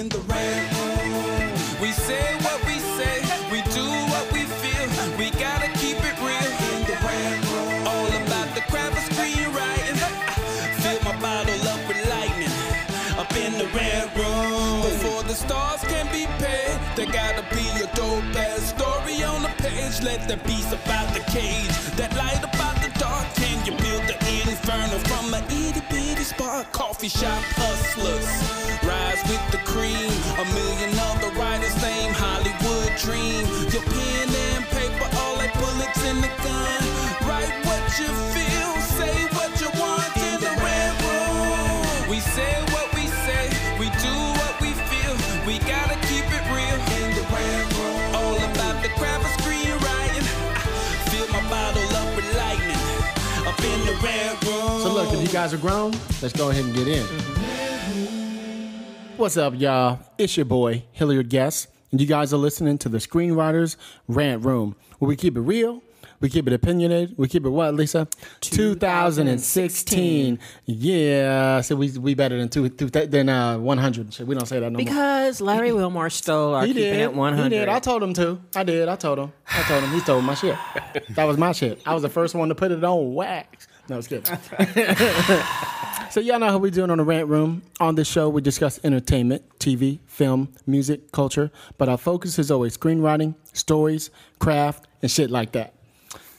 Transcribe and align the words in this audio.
in 0.00 0.08
the 0.08 0.24
room. 0.32 0.64
We 1.78 1.92
say 1.92 2.24
what 2.46 2.58
we 2.64 2.76
say, 2.96 3.16
we 3.52 3.60
do 3.76 3.86
what 4.12 4.26
we 4.32 4.42
feel. 4.60 4.88
We 5.20 5.28
gotta 5.36 5.68
keep 5.76 5.98
it 6.10 6.16
real 6.24 6.52
in 6.72 6.80
the 6.90 6.96
room. 7.04 7.40
All 7.86 8.08
about 8.22 8.48
the 8.56 8.62
craft 8.70 8.96
of 8.96 9.04
screenwriting. 9.12 10.00
Fill 10.80 11.00
my 11.04 11.14
bottle 11.20 11.68
up 11.68 11.82
with 11.86 12.00
lightning. 12.08 12.56
Up 13.22 13.32
in 13.44 13.52
the 13.58 13.68
red 13.76 14.08
room. 14.16 14.80
Before 14.88 15.22
the 15.22 15.34
stars 15.34 15.82
can 15.92 16.06
be 16.06 16.24
paid, 16.42 16.78
there 16.96 17.12
gotta 17.20 17.44
be 17.54 17.66
a 17.84 17.86
dope 17.94 18.24
ass 18.36 18.72
story 18.74 19.22
on 19.22 19.42
the 19.42 19.52
page. 19.58 20.00
Let 20.02 20.26
the 20.28 20.38
beast 20.48 20.72
about 20.72 21.12
the 21.12 21.20
cage. 21.30 21.76
That 21.98 22.16
light 22.16 22.42
about 22.42 22.59
inferno 24.60 24.98
from 25.08 25.32
an 25.34 25.44
itty 25.44 25.80
bitty 25.88 26.24
spark? 26.24 26.70
Coffee 26.72 27.08
shop 27.08 27.42
hustlers. 27.56 28.26
Rise 28.84 29.22
with 29.28 29.44
the 29.52 29.58
cream. 29.64 30.10
A 30.38 30.44
million 30.54 30.92
other 31.10 31.30
writers, 31.38 31.72
same 31.80 32.12
Hollywood 32.12 32.92
dream. 32.98 33.46
Your 33.72 33.82
pen 33.82 34.28
and 34.28 34.64
paper, 34.76 35.08
all 35.16 35.36
like 35.36 35.52
bullets 35.54 36.02
in 36.04 36.20
the 36.20 36.32
gun. 36.44 36.80
Write 37.28 37.52
what 37.64 37.84
you 38.00 38.08
feel, 38.34 38.72
say 38.96 39.14
what 39.36 39.52
you 39.60 39.70
want 39.80 40.10
in 40.16 40.36
the 40.40 40.52
red 40.60 40.92
room. 41.04 42.10
We 42.10 42.20
say 42.20 42.52
what 42.72 42.88
we 42.94 43.06
say, 43.24 43.44
we 43.78 43.86
do 44.04 44.14
what 44.40 44.54
we 44.60 44.72
feel. 44.88 45.14
We 45.46 45.58
gotta 45.64 45.96
keep 46.08 46.26
it 46.26 46.44
real 46.52 46.80
in 47.00 47.08
the 47.16 47.24
red 47.32 47.64
room. 47.76 48.00
All 48.18 48.36
about 48.50 48.82
the 48.82 48.90
craft 48.98 49.24
of 49.24 49.32
screenwriting. 49.40 50.26
I 50.52 50.96
fill 51.08 51.28
my 51.32 51.42
bottle 51.48 51.88
up 51.96 52.10
with 52.16 52.28
lightning. 52.36 52.84
Up 53.48 53.58
in 53.64 53.80
the 53.86 53.96
red. 54.04 54.39
So 54.82 54.92
look, 54.94 55.12
if 55.12 55.20
you 55.20 55.28
guys 55.28 55.52
are 55.52 55.58
grown, 55.58 55.92
let's 56.22 56.32
go 56.32 56.48
ahead 56.50 56.64
and 56.64 56.74
get 56.74 56.88
in. 56.88 57.04
What's 59.18 59.36
up, 59.36 59.52
y'all? 59.58 59.98
It's 60.16 60.36
your 60.36 60.46
boy 60.46 60.84
Hilliard 60.92 61.28
Guest, 61.28 61.68
and 61.92 62.00
you 62.00 62.06
guys 62.06 62.32
are 62.32 62.38
listening 62.38 62.78
to 62.78 62.88
the 62.88 62.96
Screenwriters 62.98 63.76
Rant 64.08 64.42
Room, 64.44 64.74
where 64.98 65.08
we 65.08 65.16
keep 65.16 65.36
it 65.36 65.40
real, 65.40 65.82
we 66.20 66.30
keep 66.30 66.46
it 66.46 66.52
opinionated, 66.54 67.14
we 67.18 67.28
keep 67.28 67.44
it 67.44 67.50
what, 67.50 67.74
Lisa? 67.74 68.08
2016. 68.40 70.38
Yeah, 70.64 71.60
so 71.60 71.76
we 71.76 71.90
we 71.98 72.14
better 72.14 72.38
than 72.38 72.48
two, 72.48 72.68
two 72.70 72.88
than 72.88 73.28
uh 73.28 73.58
100. 73.58 74.14
Shit, 74.14 74.26
We 74.26 74.34
don't 74.34 74.46
say 74.46 74.60
that 74.60 74.70
no 74.72 74.78
more. 74.78 74.84
Because 74.84 75.40
Larry 75.42 75.72
Wilmore 75.72 76.08
stole 76.10 76.54
our 76.54 76.62
He 76.64 76.72
keeping 76.72 76.92
did. 76.92 77.00
it 77.02 77.14
100. 77.14 77.42
He 77.44 77.48
did. 77.50 77.68
I 77.68 77.78
told 77.80 78.02
him 78.02 78.14
to. 78.14 78.40
I 78.56 78.64
did. 78.64 78.88
I 78.88 78.96
told 78.96 79.18
him. 79.18 79.32
I 79.46 79.62
told 79.62 79.82
him. 79.84 79.90
He 79.92 80.00
stole 80.00 80.22
my 80.22 80.34
shit. 80.34 80.56
That 81.10 81.24
was 81.24 81.36
my 81.36 81.52
shit. 81.52 81.82
I 81.84 81.92
was 81.92 82.02
the 82.02 82.08
first 82.08 82.34
one 82.34 82.48
to 82.48 82.54
put 82.54 82.70
it 82.72 82.82
on 82.82 83.12
wax. 83.14 83.66
No, 83.90 83.98
it's 83.98 84.06
good. 84.06 84.24
so 86.10 86.20
y'all 86.20 86.38
know 86.38 86.48
how 86.48 86.58
we 86.58 86.70
doing 86.70 86.90
on 86.90 86.98
the 86.98 87.04
rant 87.04 87.26
room. 87.28 87.62
On 87.80 87.94
this 87.96 88.06
show, 88.08 88.28
we 88.28 88.40
discuss 88.40 88.78
entertainment, 88.84 89.42
TV, 89.58 89.98
film, 90.06 90.52
music, 90.64 91.10
culture, 91.12 91.50
but 91.76 91.88
our 91.88 91.98
focus 91.98 92.38
is 92.38 92.52
always 92.52 92.76
screenwriting, 92.78 93.34
stories, 93.52 94.10
craft, 94.38 94.86
and 95.02 95.10
shit 95.10 95.28
like 95.28 95.52
that. 95.52 95.74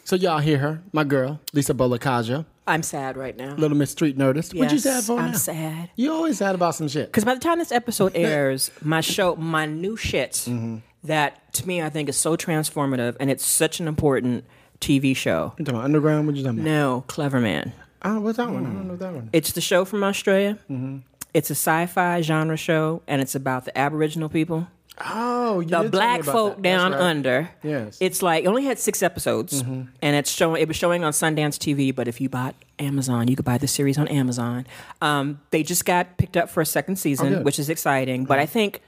So 0.05 0.15
y'all 0.15 0.39
hear 0.39 0.57
her, 0.59 0.81
my 0.93 1.03
girl, 1.03 1.39
Lisa 1.53 1.73
Bolekaja, 1.73 2.45
I'm 2.67 2.83
sad 2.83 3.17
right 3.17 3.35
now. 3.35 3.55
Little 3.55 3.75
Miss 3.75 3.91
Street 3.91 4.17
Nerdist. 4.17 4.53
what 4.57 4.69
you 4.69 4.75
Yes, 4.75 4.83
sad 4.83 5.03
for 5.03 5.19
I'm 5.19 5.31
now? 5.31 5.37
sad. 5.37 5.89
You 5.97 6.13
always 6.13 6.37
sad 6.37 6.55
about 6.55 6.75
some 6.75 6.87
shit. 6.87 7.07
Because 7.07 7.25
by 7.25 7.33
the 7.33 7.39
time 7.41 7.57
this 7.59 7.71
episode 7.73 8.11
airs, 8.15 8.71
my 8.81 9.01
show, 9.01 9.35
my 9.35 9.65
new 9.65 9.97
shit, 9.97 10.31
Mm-hmm. 10.47 10.77
that 11.03 11.51
to 11.55 11.67
me 11.67 11.81
I 11.81 11.89
think 11.89 12.07
is 12.07 12.15
so 12.15 12.37
transformative 12.37 13.17
and 13.19 13.29
it's 13.29 13.45
such 13.45 13.79
an 13.81 13.87
important 13.89 14.45
TV 14.81 15.15
show. 15.15 15.53
You 15.57 15.63
talking 15.65 15.75
about 15.75 15.85
underground? 15.85 16.27
What 16.27 16.35
you 16.35 16.43
talking 16.43 16.59
about? 16.59 16.69
No, 16.69 17.03
Cleverman. 17.07 17.71
Oh, 18.03 18.19
what's 18.19 18.37
that 18.37 18.49
one? 18.49 18.65
I 18.65 18.69
don't 18.69 18.87
know 18.87 18.95
that 18.97 19.13
one. 19.13 19.29
It's 19.31 19.51
the 19.53 19.61
show 19.61 19.85
from 19.85 20.03
Australia. 20.03 20.57
Mm-hmm. 20.69 20.97
It's 21.33 21.49
a 21.49 21.53
sci-fi 21.55 22.21
genre 22.21 22.57
show, 22.57 23.01
and 23.07 23.21
it's 23.21 23.35
about 23.35 23.65
the 23.65 23.77
Aboriginal 23.77 24.27
people, 24.27 24.67
Oh, 25.03 25.61
you 25.61 25.67
the 25.69 25.69
did 25.69 25.71
tell 25.71 25.83
me 25.83 25.89
black 25.89 26.19
about 26.21 26.31
folk 26.33 26.55
that. 26.57 26.63
That's 26.63 26.81
down 26.81 26.91
right. 26.91 27.01
under. 27.01 27.49
Yes. 27.63 27.97
It's 28.01 28.21
like 28.21 28.43
it 28.43 28.47
only 28.47 28.65
had 28.65 28.77
six 28.77 29.01
episodes, 29.01 29.63
Mm-hmm. 29.63 29.83
and 30.01 30.15
it's 30.15 30.29
showing. 30.29 30.61
It 30.61 30.67
was 30.67 30.75
showing 30.77 31.03
on 31.03 31.13
Sundance 31.13 31.57
TV. 31.57 31.95
But 31.95 32.07
if 32.09 32.19
you 32.19 32.27
bought 32.27 32.55
Amazon, 32.77 33.27
you 33.29 33.35
could 33.35 33.45
buy 33.45 33.57
the 33.57 33.67
series 33.67 33.97
on 33.97 34.07
Amazon. 34.09 34.67
Um, 35.01 35.39
they 35.51 35.63
just 35.63 35.85
got 35.85 36.17
picked 36.17 36.35
up 36.35 36.49
for 36.49 36.59
a 36.61 36.65
second 36.65 36.97
season, 36.97 37.27
Oh, 37.27 37.35
good. 37.37 37.45
which 37.45 37.57
is 37.59 37.69
exciting. 37.69 38.25
But 38.25 38.39
I 38.39 38.45
think 38.45 38.81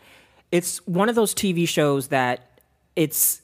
it's 0.51 0.85
one 0.85 1.07
of 1.07 1.15
those 1.15 1.33
TV 1.33 1.67
shows 1.67 2.09
that 2.09 2.59
it's 2.95 3.41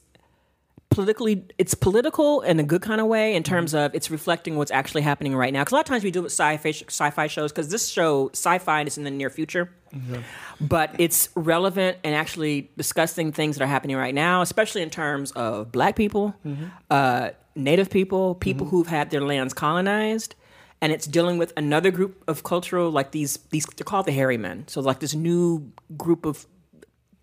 politically 0.90 1.44
it's 1.56 1.74
political 1.74 2.42
in 2.42 2.58
a 2.58 2.62
good 2.64 2.82
kind 2.82 3.00
of 3.00 3.06
way 3.06 3.34
in 3.34 3.42
terms 3.42 3.72
mm-hmm. 3.72 3.86
of 3.86 3.94
it's 3.94 4.10
reflecting 4.10 4.56
what's 4.56 4.72
actually 4.72 5.02
happening 5.02 5.34
right 5.34 5.52
now. 5.52 5.60
Because 5.60 5.72
a 5.72 5.74
lot 5.76 5.80
of 5.82 5.86
times 5.86 6.04
we 6.04 6.10
do 6.10 6.18
it 6.18 6.22
with 6.24 6.32
sci-fi 6.32 6.70
sci-fi 6.70 7.26
shows 7.28 7.52
because 7.52 7.68
this 7.68 7.88
show 7.88 8.28
sci-fi 8.30 8.82
is 8.82 8.98
in 8.98 9.04
the 9.04 9.10
near 9.10 9.30
future. 9.30 9.70
Mm-hmm. 9.94 10.20
But 10.60 10.94
it's 10.98 11.30
relevant 11.34 11.98
and 12.04 12.14
actually 12.14 12.70
discussing 12.76 13.32
things 13.32 13.56
that 13.56 13.64
are 13.64 13.68
happening 13.68 13.96
right 13.96 14.14
now 14.14 14.40
especially 14.40 14.82
in 14.82 14.90
terms 14.90 15.32
of 15.32 15.72
black 15.72 15.96
people 15.96 16.34
mm-hmm. 16.46 16.66
uh, 16.90 17.30
native 17.56 17.90
people 17.90 18.34
people 18.34 18.66
who've 18.66 18.86
had 18.86 19.10
their 19.10 19.22
lands 19.22 19.54
colonized. 19.54 20.34
And 20.82 20.92
it's 20.92 21.06
dealing 21.06 21.36
with 21.36 21.52
another 21.58 21.90
group 21.90 22.24
of 22.26 22.42
cultural 22.42 22.90
like 22.90 23.12
these 23.12 23.36
these 23.50 23.66
they're 23.76 23.84
called 23.84 24.06
the 24.06 24.12
hairy 24.12 24.38
men. 24.38 24.66
So 24.66 24.80
like 24.80 24.98
this 24.98 25.14
new 25.14 25.72
group 25.96 26.26
of 26.26 26.46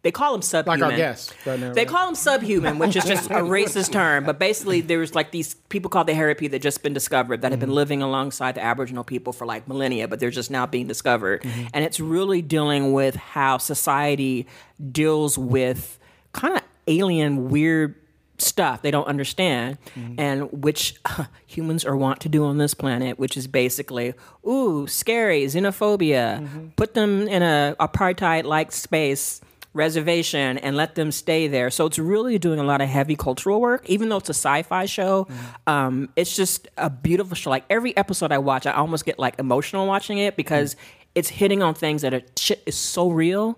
they 0.08 0.12
call 0.12 0.32
them 0.32 0.42
subhuman. 0.42 0.80
Like 0.80 0.92
our 0.92 0.98
guest 0.98 1.34
right 1.46 1.60
now, 1.60 1.74
They 1.74 1.82
right? 1.82 1.88
call 1.90 2.06
them 2.06 2.16
subhuman, 2.16 2.80
which 2.80 2.96
is 2.96 3.04
just 3.04 3.30
a 3.30 3.34
racist 3.58 3.92
term. 3.92 4.24
But 4.24 4.40
basically, 4.40 4.80
there's 4.80 5.14
like 5.14 5.32
these 5.32 5.56
people 5.68 5.90
called 5.90 6.08
the 6.08 6.14
Harapi 6.14 6.50
that 6.52 6.62
just 6.62 6.82
been 6.82 6.94
discovered 6.94 7.42
that 7.42 7.52
have 7.52 7.60
Mm-hmm. 7.60 7.68
been 7.68 7.76
living 7.76 8.02
alongside 8.02 8.56
the 8.56 8.64
Aboriginal 8.64 9.04
people 9.04 9.34
for 9.34 9.46
like 9.46 9.68
millennia, 9.68 10.08
but 10.08 10.20
they're 10.22 10.30
just 10.32 10.50
now 10.50 10.66
being 10.66 10.88
discovered. 10.88 11.42
Mm-hmm. 11.42 11.68
And 11.74 11.84
it's 11.84 12.00
really 12.00 12.42
dealing 12.42 12.94
with 12.94 13.16
how 13.18 13.58
society 13.58 14.48
deals 14.92 15.38
with 15.38 16.00
kind 16.32 16.56
of 16.56 16.62
alien, 16.88 17.50
weird 17.50 17.96
stuff 18.40 18.84
they 18.84 18.92
don't 18.92 19.08
understand 19.08 19.78
Mm-hmm. 19.96 20.20
and 20.20 20.64
which 20.64 20.94
humans 21.48 21.84
are 21.84 21.98
want 21.98 22.20
to 22.22 22.30
do 22.30 22.46
on 22.46 22.60
this 22.60 22.76
planet 22.76 23.18
which 23.18 23.36
is 23.36 23.48
basically 23.48 24.14
ooh 24.48 24.86
scary 24.86 25.46
xenophobia 25.46 26.40
Mm-hmm. 26.42 26.68
put 26.76 26.94
them 26.94 27.28
in 27.28 27.42
a 27.42 27.76
apartheid 27.80 28.44
like 28.44 28.72
space 28.72 29.42
reservation 29.78 30.58
and 30.58 30.76
let 30.76 30.96
them 30.96 31.12
stay 31.12 31.48
there. 31.48 31.70
So 31.70 31.86
it's 31.86 32.00
really 32.00 32.38
doing 32.38 32.60
a 32.60 32.64
lot 32.64 32.82
of 32.82 32.90
heavy 32.90 33.16
cultural 33.16 33.62
work 33.62 33.88
even 33.90 34.10
though 34.10 34.18
it's 34.18 34.30
a 34.30 34.34
sci-fi 34.34 34.86
show. 34.86 35.26
Mm-hmm. 35.26 35.70
um, 35.70 36.10
it's 36.16 36.36
just 36.36 36.68
a 36.78 36.90
beautiful 36.90 37.36
show. 37.36 37.50
Like 37.50 37.66
every 37.70 37.96
episode 37.96 38.32
i 38.32 38.38
watch 38.38 38.66
i 38.66 38.72
almost 38.72 39.06
get 39.06 39.20
like 39.20 39.40
emotional 39.40 39.88
watching 39.88 40.18
it 40.18 40.36
because 40.36 40.76
it's 41.16 41.30
hitting 41.30 41.62
on 41.64 41.74
things 41.74 42.02
that 42.02 42.14
are 42.14 42.22
shit 42.38 42.62
is 42.66 42.76
so 42.76 43.10
real 43.10 43.58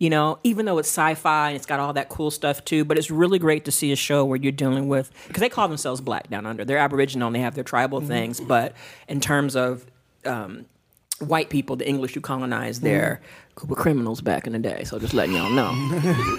you 0.00 0.08
know, 0.08 0.38
even 0.42 0.64
though 0.64 0.78
it's 0.78 0.88
sci-fi 0.88 1.48
and 1.48 1.56
it's 1.56 1.66
got 1.66 1.78
all 1.78 1.92
that 1.92 2.08
cool 2.08 2.30
stuff 2.30 2.64
too, 2.64 2.86
but 2.86 2.96
it's 2.96 3.10
really 3.10 3.38
great 3.38 3.66
to 3.66 3.70
see 3.70 3.92
a 3.92 3.96
show 3.96 4.24
where 4.24 4.38
you're 4.38 4.50
dealing 4.50 4.88
with 4.88 5.12
because 5.28 5.42
they 5.42 5.50
call 5.50 5.68
themselves 5.68 6.00
Black 6.00 6.30
Down 6.30 6.46
Under. 6.46 6.64
They're 6.64 6.78
Aboriginal 6.78 7.26
and 7.26 7.36
they 7.36 7.40
have 7.40 7.54
their 7.54 7.64
tribal 7.64 8.00
things, 8.00 8.40
but 8.40 8.72
in 9.08 9.20
terms 9.20 9.56
of 9.56 9.84
um, 10.24 10.64
white 11.20 11.50
people, 11.50 11.76
the 11.76 11.88
English 11.88 12.14
who 12.14 12.20
colonized 12.20 12.82
there, 12.82 13.20
were 13.66 13.76
mm. 13.76 13.78
criminals 13.78 14.20
back 14.20 14.46
in 14.46 14.52
the 14.52 14.58
day. 14.58 14.84
So 14.84 14.98
just 14.98 15.14
letting 15.14 15.34
y'all 15.34 15.50
know, 15.50 15.72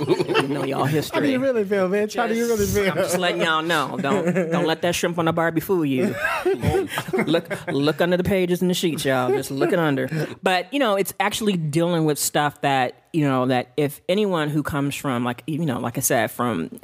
you 0.07 0.47
know 0.47 0.63
y'all 0.63 0.79
How 0.79 0.87
do 0.87 0.91
history. 0.91 1.31
you 1.31 1.39
really 1.39 1.63
feel, 1.63 1.87
bitch? 1.89 2.15
How 2.15 2.27
do 2.27 2.35
you 2.35 2.47
really 2.47 2.65
feel? 2.65 2.91
I'm 2.91 2.97
just 2.97 3.17
letting 3.17 3.41
y'all 3.41 3.61
know. 3.61 3.97
Don't 4.01 4.33
don't 4.51 4.65
let 4.65 4.81
that 4.81 4.95
shrimp 4.95 5.19
on 5.19 5.25
the 5.25 5.33
Barbie 5.33 5.61
fool 5.61 5.85
you. 5.85 6.15
look 7.25 7.67
look 7.67 8.01
under 8.01 8.17
the 8.17 8.23
pages 8.23 8.61
and 8.61 8.69
the 8.69 8.73
sheets, 8.73 9.05
y'all. 9.05 9.29
Just 9.29 9.51
look 9.51 9.71
it 9.71 9.79
under. 9.79 10.09
But 10.41 10.73
you 10.73 10.79
know, 10.79 10.95
it's 10.95 11.13
actually 11.19 11.57
dealing 11.57 12.05
with 12.05 12.17
stuff 12.17 12.61
that 12.61 13.03
you 13.13 13.27
know 13.27 13.45
that 13.47 13.71
if 13.77 14.01
anyone 14.09 14.49
who 14.49 14.63
comes 14.63 14.95
from 14.95 15.23
like 15.23 15.43
you 15.47 15.65
know, 15.65 15.79
like 15.79 15.97
I 15.97 16.01
said, 16.01 16.31
from 16.31 16.79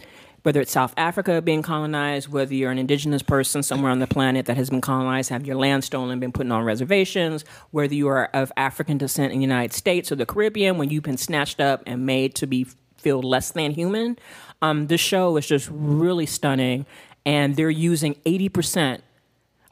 whether 0.47 0.62
it's 0.62 0.72
South 0.72 0.94
Africa 0.96 1.41
being 1.41 1.62
colonized, 1.62 2.30
whether 2.30 2.53
you're 2.53 2.72
an 2.72 2.78
indigenous 2.78 3.22
person 3.22 3.62
somewhere 3.62 3.91
on 3.91 4.00
the 4.00 4.08
planet 4.08 4.46
that 4.46 4.56
has 4.56 4.69
been 4.69 4.80
colonized, 4.80 5.30
have 5.30 5.46
your 5.46 5.58
land 5.58 5.84
stolen, 5.84 6.22
been 6.22 6.31
put 6.31 6.50
on 6.50 6.63
reservations, 6.63 7.44
whether 7.72 7.94
you 7.94 8.08
are 8.08 8.30
of 8.34 8.50
African 8.56 8.97
descent 8.97 9.34
in 9.34 9.40
the 9.40 9.44
United 9.44 9.73
States 9.73 10.09
or 10.09 10.16
the 10.16 10.26
Caribbean, 10.26 10.78
when 10.78 10.90
you've 10.90 11.03
been 11.03 11.17
snatched 11.17 11.59
up 11.59 11.84
and 11.85 12.05
made 12.05 12.34
to 12.35 12.47
be 12.47 12.66
feel 12.96 13.22
less 13.22 13.52
than 13.52 13.72
human. 13.72 14.17
Um, 14.61 14.88
this 14.88 15.02
show 15.02 15.35
is 15.35 15.46
just 15.46 15.67
really 15.70 16.26
stunning, 16.26 16.85
and 17.26 17.58
they're 17.58 17.70
using 17.70 18.16
80% 18.26 19.02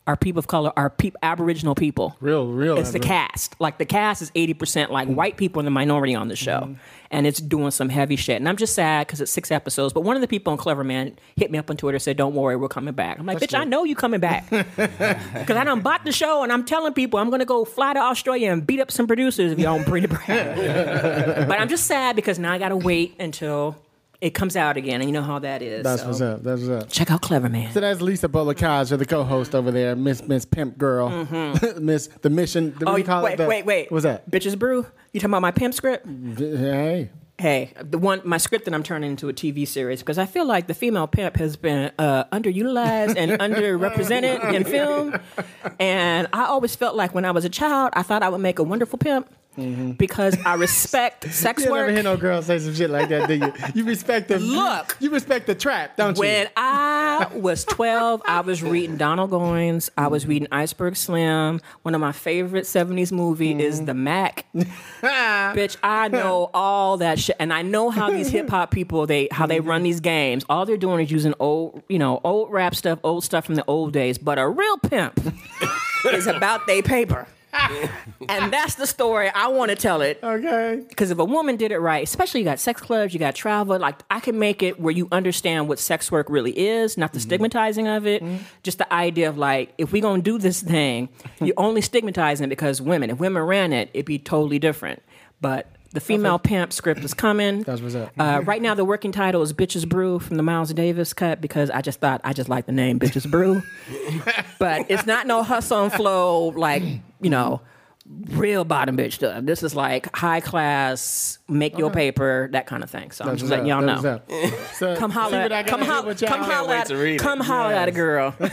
are 0.07 0.15
people 0.15 0.39
of 0.39 0.47
color, 0.47 0.71
are 0.77 0.89
peop 0.89 1.15
Aboriginal 1.23 1.73
people. 1.73 2.15
Real, 2.19 2.47
real. 2.47 2.77
It's 2.77 2.91
the 2.91 2.99
cast. 2.99 3.59
Like 3.59 3.79
the 3.79 3.85
cast 3.85 4.21
is 4.21 4.29
80% 4.31 4.89
like 4.89 5.07
white 5.07 5.35
people 5.35 5.59
in 5.59 5.65
the 5.65 5.71
minority 5.71 6.13
on 6.13 6.27
the 6.27 6.35
show. 6.35 6.61
Mm-hmm. 6.61 6.73
And 7.11 7.25
it's 7.25 7.39
doing 7.39 7.71
some 7.71 7.89
heavy 7.89 8.15
shit. 8.15 8.35
And 8.35 8.49
I'm 8.49 8.57
just 8.57 8.75
sad 8.75 9.07
because 9.07 9.21
it's 9.21 9.31
six 9.31 9.49
episodes. 9.49 9.93
But 9.93 10.01
one 10.01 10.15
of 10.15 10.21
the 10.21 10.27
people 10.27 10.51
on 10.51 10.59
Cleverman 10.59 11.15
hit 11.37 11.49
me 11.49 11.57
up 11.57 11.69
on 11.69 11.77
Twitter 11.77 11.97
said, 11.97 12.17
Don't 12.17 12.35
worry, 12.35 12.55
we're 12.55 12.67
coming 12.67 12.93
back. 12.93 13.19
I'm 13.19 13.25
like, 13.25 13.39
Bitch, 13.39 13.57
I 13.57 13.63
know 13.63 13.83
you 13.83 13.95
coming 13.95 14.19
back. 14.19 14.45
Because 14.75 15.57
I 15.57 15.63
done 15.63 15.81
bought 15.81 16.03
the 16.05 16.11
show 16.11 16.43
and 16.43 16.51
I'm 16.51 16.65
telling 16.65 16.93
people 16.93 17.19
I'm 17.19 17.29
going 17.29 17.39
to 17.39 17.45
go 17.45 17.65
fly 17.65 17.93
to 17.93 17.99
Australia 17.99 18.51
and 18.51 18.65
beat 18.65 18.79
up 18.79 18.91
some 18.91 19.07
producers 19.07 19.51
if 19.51 19.59
y'all 19.59 19.77
don't 19.77 19.85
bring 19.85 20.03
it 20.03 20.09
back. 20.09 20.27
but 21.47 21.59
I'm 21.59 21.69
just 21.69 21.85
sad 21.85 22.15
because 22.15 22.39
now 22.39 22.51
I 22.51 22.57
got 22.57 22.69
to 22.69 22.77
wait 22.77 23.15
until 23.19 23.75
it 24.21 24.31
comes 24.31 24.55
out 24.55 24.77
again, 24.77 25.01
and 25.01 25.09
you 25.09 25.13
know 25.13 25.21
how 25.21 25.39
that 25.39 25.61
is. 25.61 25.83
That's 25.83 26.01
so. 26.01 26.07
what's 26.07 26.21
up. 26.21 26.43
That's 26.43 26.61
what's 26.61 26.83
up. 26.83 26.89
Check 26.89 27.11
out 27.11 27.21
Cleverman. 27.21 27.71
So 27.73 27.79
that's 27.79 28.01
Lisa 28.01 28.27
Bolekaja, 28.27 28.97
the 28.97 29.05
co-host 29.05 29.55
over 29.55 29.71
there, 29.71 29.95
Miss 29.95 30.23
Miss 30.23 30.45
Pimp 30.45 30.77
Girl, 30.77 31.09
Miss 31.79 32.07
the 32.21 32.29
Mission. 32.29 32.71
Do 32.71 32.85
oh, 32.87 33.03
call 33.03 33.23
wait, 33.23 33.33
it? 33.33 33.37
The- 33.37 33.47
wait, 33.47 33.65
wait. 33.65 33.91
What's 33.91 34.03
that? 34.03 34.29
Bitches 34.29 34.57
Brew. 34.57 34.85
You 35.13 35.19
talking 35.19 35.31
about 35.31 35.41
my 35.41 35.51
pimp 35.51 35.73
script? 35.73 36.05
Hey, 36.37 37.09
Hey, 37.37 37.73
the 37.81 37.97
one 37.97 38.21
my 38.23 38.37
script 38.37 38.63
that 38.63 38.73
I'm 38.73 38.83
turning 38.83 39.11
into 39.11 39.27
a 39.27 39.33
TV 39.33 39.67
series 39.67 39.99
because 39.99 40.17
I 40.17 40.25
feel 40.25 40.45
like 40.45 40.67
the 40.67 40.73
female 40.73 41.05
pimp 41.05 41.35
has 41.35 41.57
been 41.57 41.91
uh, 41.99 42.23
underutilized 42.25 43.17
and 43.17 43.31
underrepresented 43.41 44.53
in 44.53 44.63
film, 44.63 45.19
and 45.79 46.29
I 46.31 46.45
always 46.45 46.77
felt 46.77 46.95
like 46.95 47.13
when 47.13 47.25
I 47.25 47.31
was 47.31 47.43
a 47.43 47.49
child, 47.49 47.89
I 47.91 48.03
thought 48.03 48.23
I 48.23 48.29
would 48.29 48.39
make 48.39 48.57
a 48.57 48.63
wonderful 48.63 48.97
pimp 48.97 49.29
Mm-hmm. 49.57 49.91
because 49.91 50.37
I 50.45 50.53
respect 50.55 51.31
sex 51.33 51.63
work. 51.63 51.69
you 51.69 51.75
never 51.75 51.91
hear 51.91 52.03
no 52.03 52.17
girl 52.17 52.41
say 52.41 52.59
some 52.59 52.73
shit 52.73 52.89
like 52.89 53.07
that, 53.09 53.27
do 53.27 53.35
you? 53.35 53.53
You 53.73 53.85
respect 53.85 54.27
the 54.27 54.37
Look. 54.37 54.97
You 54.99 55.09
respect 55.11 55.47
the 55.47 55.55
trap, 55.55 55.95
don't 55.95 56.17
When 56.17 56.29
you? 56.29 56.43
When 56.43 56.47
I 56.57 57.29
was 57.33 57.63
12, 57.65 58.21
I 58.25 58.41
was 58.41 58.61
reading 58.61 58.97
Donald 58.97 59.31
Goines. 59.31 59.89
I 59.97 60.07
was 60.07 60.25
reading 60.25 60.49
Iceberg 60.51 60.97
Slim. 60.97 61.61
One 61.83 61.95
of 61.95 62.01
my 62.01 62.11
favorite 62.11 62.65
70s 62.65 63.11
movie 63.11 63.61
is 63.61 63.77
mm-hmm. 63.77 63.85
The 63.85 63.93
Mack. 63.93 64.45
Bitch, 64.55 65.77
I 65.81 66.09
know 66.09 66.49
all 66.53 66.97
that 66.97 67.19
shit. 67.19 67.37
And 67.39 67.53
I 67.53 67.61
know 67.61 67.89
how 67.89 68.09
these 68.09 68.29
hip 68.29 68.49
hop 68.49 68.71
people, 68.71 69.05
they 69.07 69.29
how 69.31 69.45
they 69.45 69.59
run 69.61 69.83
these 69.83 69.99
games. 69.99 70.45
All 70.49 70.65
they're 70.65 70.77
doing 70.77 71.03
is 71.05 71.11
using 71.11 71.33
old, 71.39 71.81
you 71.87 71.99
know, 71.99 72.19
old 72.23 72.51
rap 72.51 72.75
stuff, 72.75 72.99
old 73.03 73.23
stuff 73.23 73.45
from 73.45 73.55
the 73.55 73.63
old 73.67 73.93
days. 73.93 74.17
But 74.17 74.37
a 74.37 74.47
real 74.47 74.77
pimp 74.77 75.19
is 76.13 76.27
about 76.27 76.67
they 76.67 76.81
paper. 76.81 77.27
and 78.29 78.51
that's 78.51 78.75
the 78.75 78.87
story 78.87 79.29
I 79.29 79.47
want 79.47 79.69
to 79.69 79.75
tell 79.75 80.01
it. 80.01 80.19
Okay. 80.21 80.83
Because 80.87 81.11
if 81.11 81.19
a 81.19 81.25
woman 81.25 81.55
did 81.55 81.71
it 81.71 81.79
right, 81.79 82.03
especially 82.03 82.41
you 82.41 82.45
got 82.45 82.59
sex 82.59 82.81
clubs, 82.81 83.13
you 83.13 83.19
got 83.19 83.35
travel, 83.35 83.77
like 83.79 84.01
I 84.09 84.19
can 84.19 84.39
make 84.39 84.63
it 84.63 84.79
where 84.79 84.93
you 84.93 85.07
understand 85.11 85.67
what 85.67 85.79
sex 85.79 86.11
work 86.11 86.29
really 86.29 86.57
is, 86.57 86.97
not 86.97 87.13
the 87.13 87.19
mm-hmm. 87.19 87.27
stigmatizing 87.27 87.87
of 87.87 88.05
it. 88.07 88.23
Mm-hmm. 88.23 88.43
Just 88.63 88.77
the 88.77 88.93
idea 88.93 89.29
of 89.29 89.37
like, 89.37 89.73
if 89.77 89.91
we're 89.91 90.01
gonna 90.01 90.21
do 90.21 90.37
this 90.37 90.61
thing, 90.61 91.09
you're 91.41 91.55
only 91.57 91.81
stigmatizing 91.81 92.45
it 92.45 92.49
because 92.49 92.81
women. 92.81 93.09
If 93.09 93.19
women 93.19 93.43
ran 93.43 93.73
it, 93.73 93.89
it'd 93.93 94.05
be 94.05 94.19
totally 94.19 94.59
different. 94.59 95.01
But 95.41 95.67
the 95.95 96.01
female 96.01 96.37
pimp 96.37 96.71
script 96.71 97.03
is 97.03 97.13
coming. 97.13 97.63
That's 97.63 97.81
what's 97.81 97.95
up. 97.95 98.11
Uh, 98.19 98.41
right 98.45 98.61
now, 98.61 98.75
the 98.75 98.85
working 98.85 99.11
title 99.11 99.41
is 99.41 99.53
"Bitches 99.53 99.87
Brew" 99.87 100.19
from 100.19 100.37
the 100.37 100.43
Miles 100.43 100.71
Davis 100.73 101.13
cut 101.13 101.41
because 101.41 101.71
I 101.71 101.81
just 101.81 101.99
thought 101.99 102.21
I 102.23 102.33
just 102.33 102.49
like 102.49 102.67
the 102.67 102.71
name 102.71 102.99
"Bitches 102.99 103.29
Brew," 103.29 103.63
but 104.59 104.85
it's 104.89 105.07
not 105.07 105.25
no 105.25 105.41
hustle 105.41 105.83
and 105.83 105.91
flow 105.93 106.49
like 106.49 106.83
you 107.21 107.29
know 107.29 107.61
real 108.07 108.63
bottom 108.65 108.95
bitch 108.95 109.13
stuff. 109.13 109.43
This 109.45 109.63
is 109.63 109.75
like 109.75 110.15
high 110.15 110.39
class, 110.39 111.39
make 111.47 111.77
your 111.77 111.89
paper, 111.89 112.49
that 112.51 112.67
kind 112.67 112.83
of 112.83 112.89
thing. 112.89 113.09
So 113.11 113.25
I'm 113.25 113.35
just 113.35 113.49
letting 113.49 113.65
y'all 113.65 113.81
know. 113.81 114.01
That's 114.01 114.29
what's 114.29 114.53
up. 114.53 114.59
So, 114.75 114.95
Come 114.97 115.09
holler, 115.09 115.37
at, 115.37 115.49
gotta 115.49 115.69
come, 115.69 115.79
do 115.79 115.85
ho- 115.85 116.27
come 116.27 116.43
holler, 116.43 116.75
at, 116.75 116.87
to 116.87 116.97
read 116.97 117.15
it. 117.15 117.19
come 117.19 117.39
holler 117.39 117.73
at 117.73 117.87
a 117.87 117.91
girl. 117.91 118.35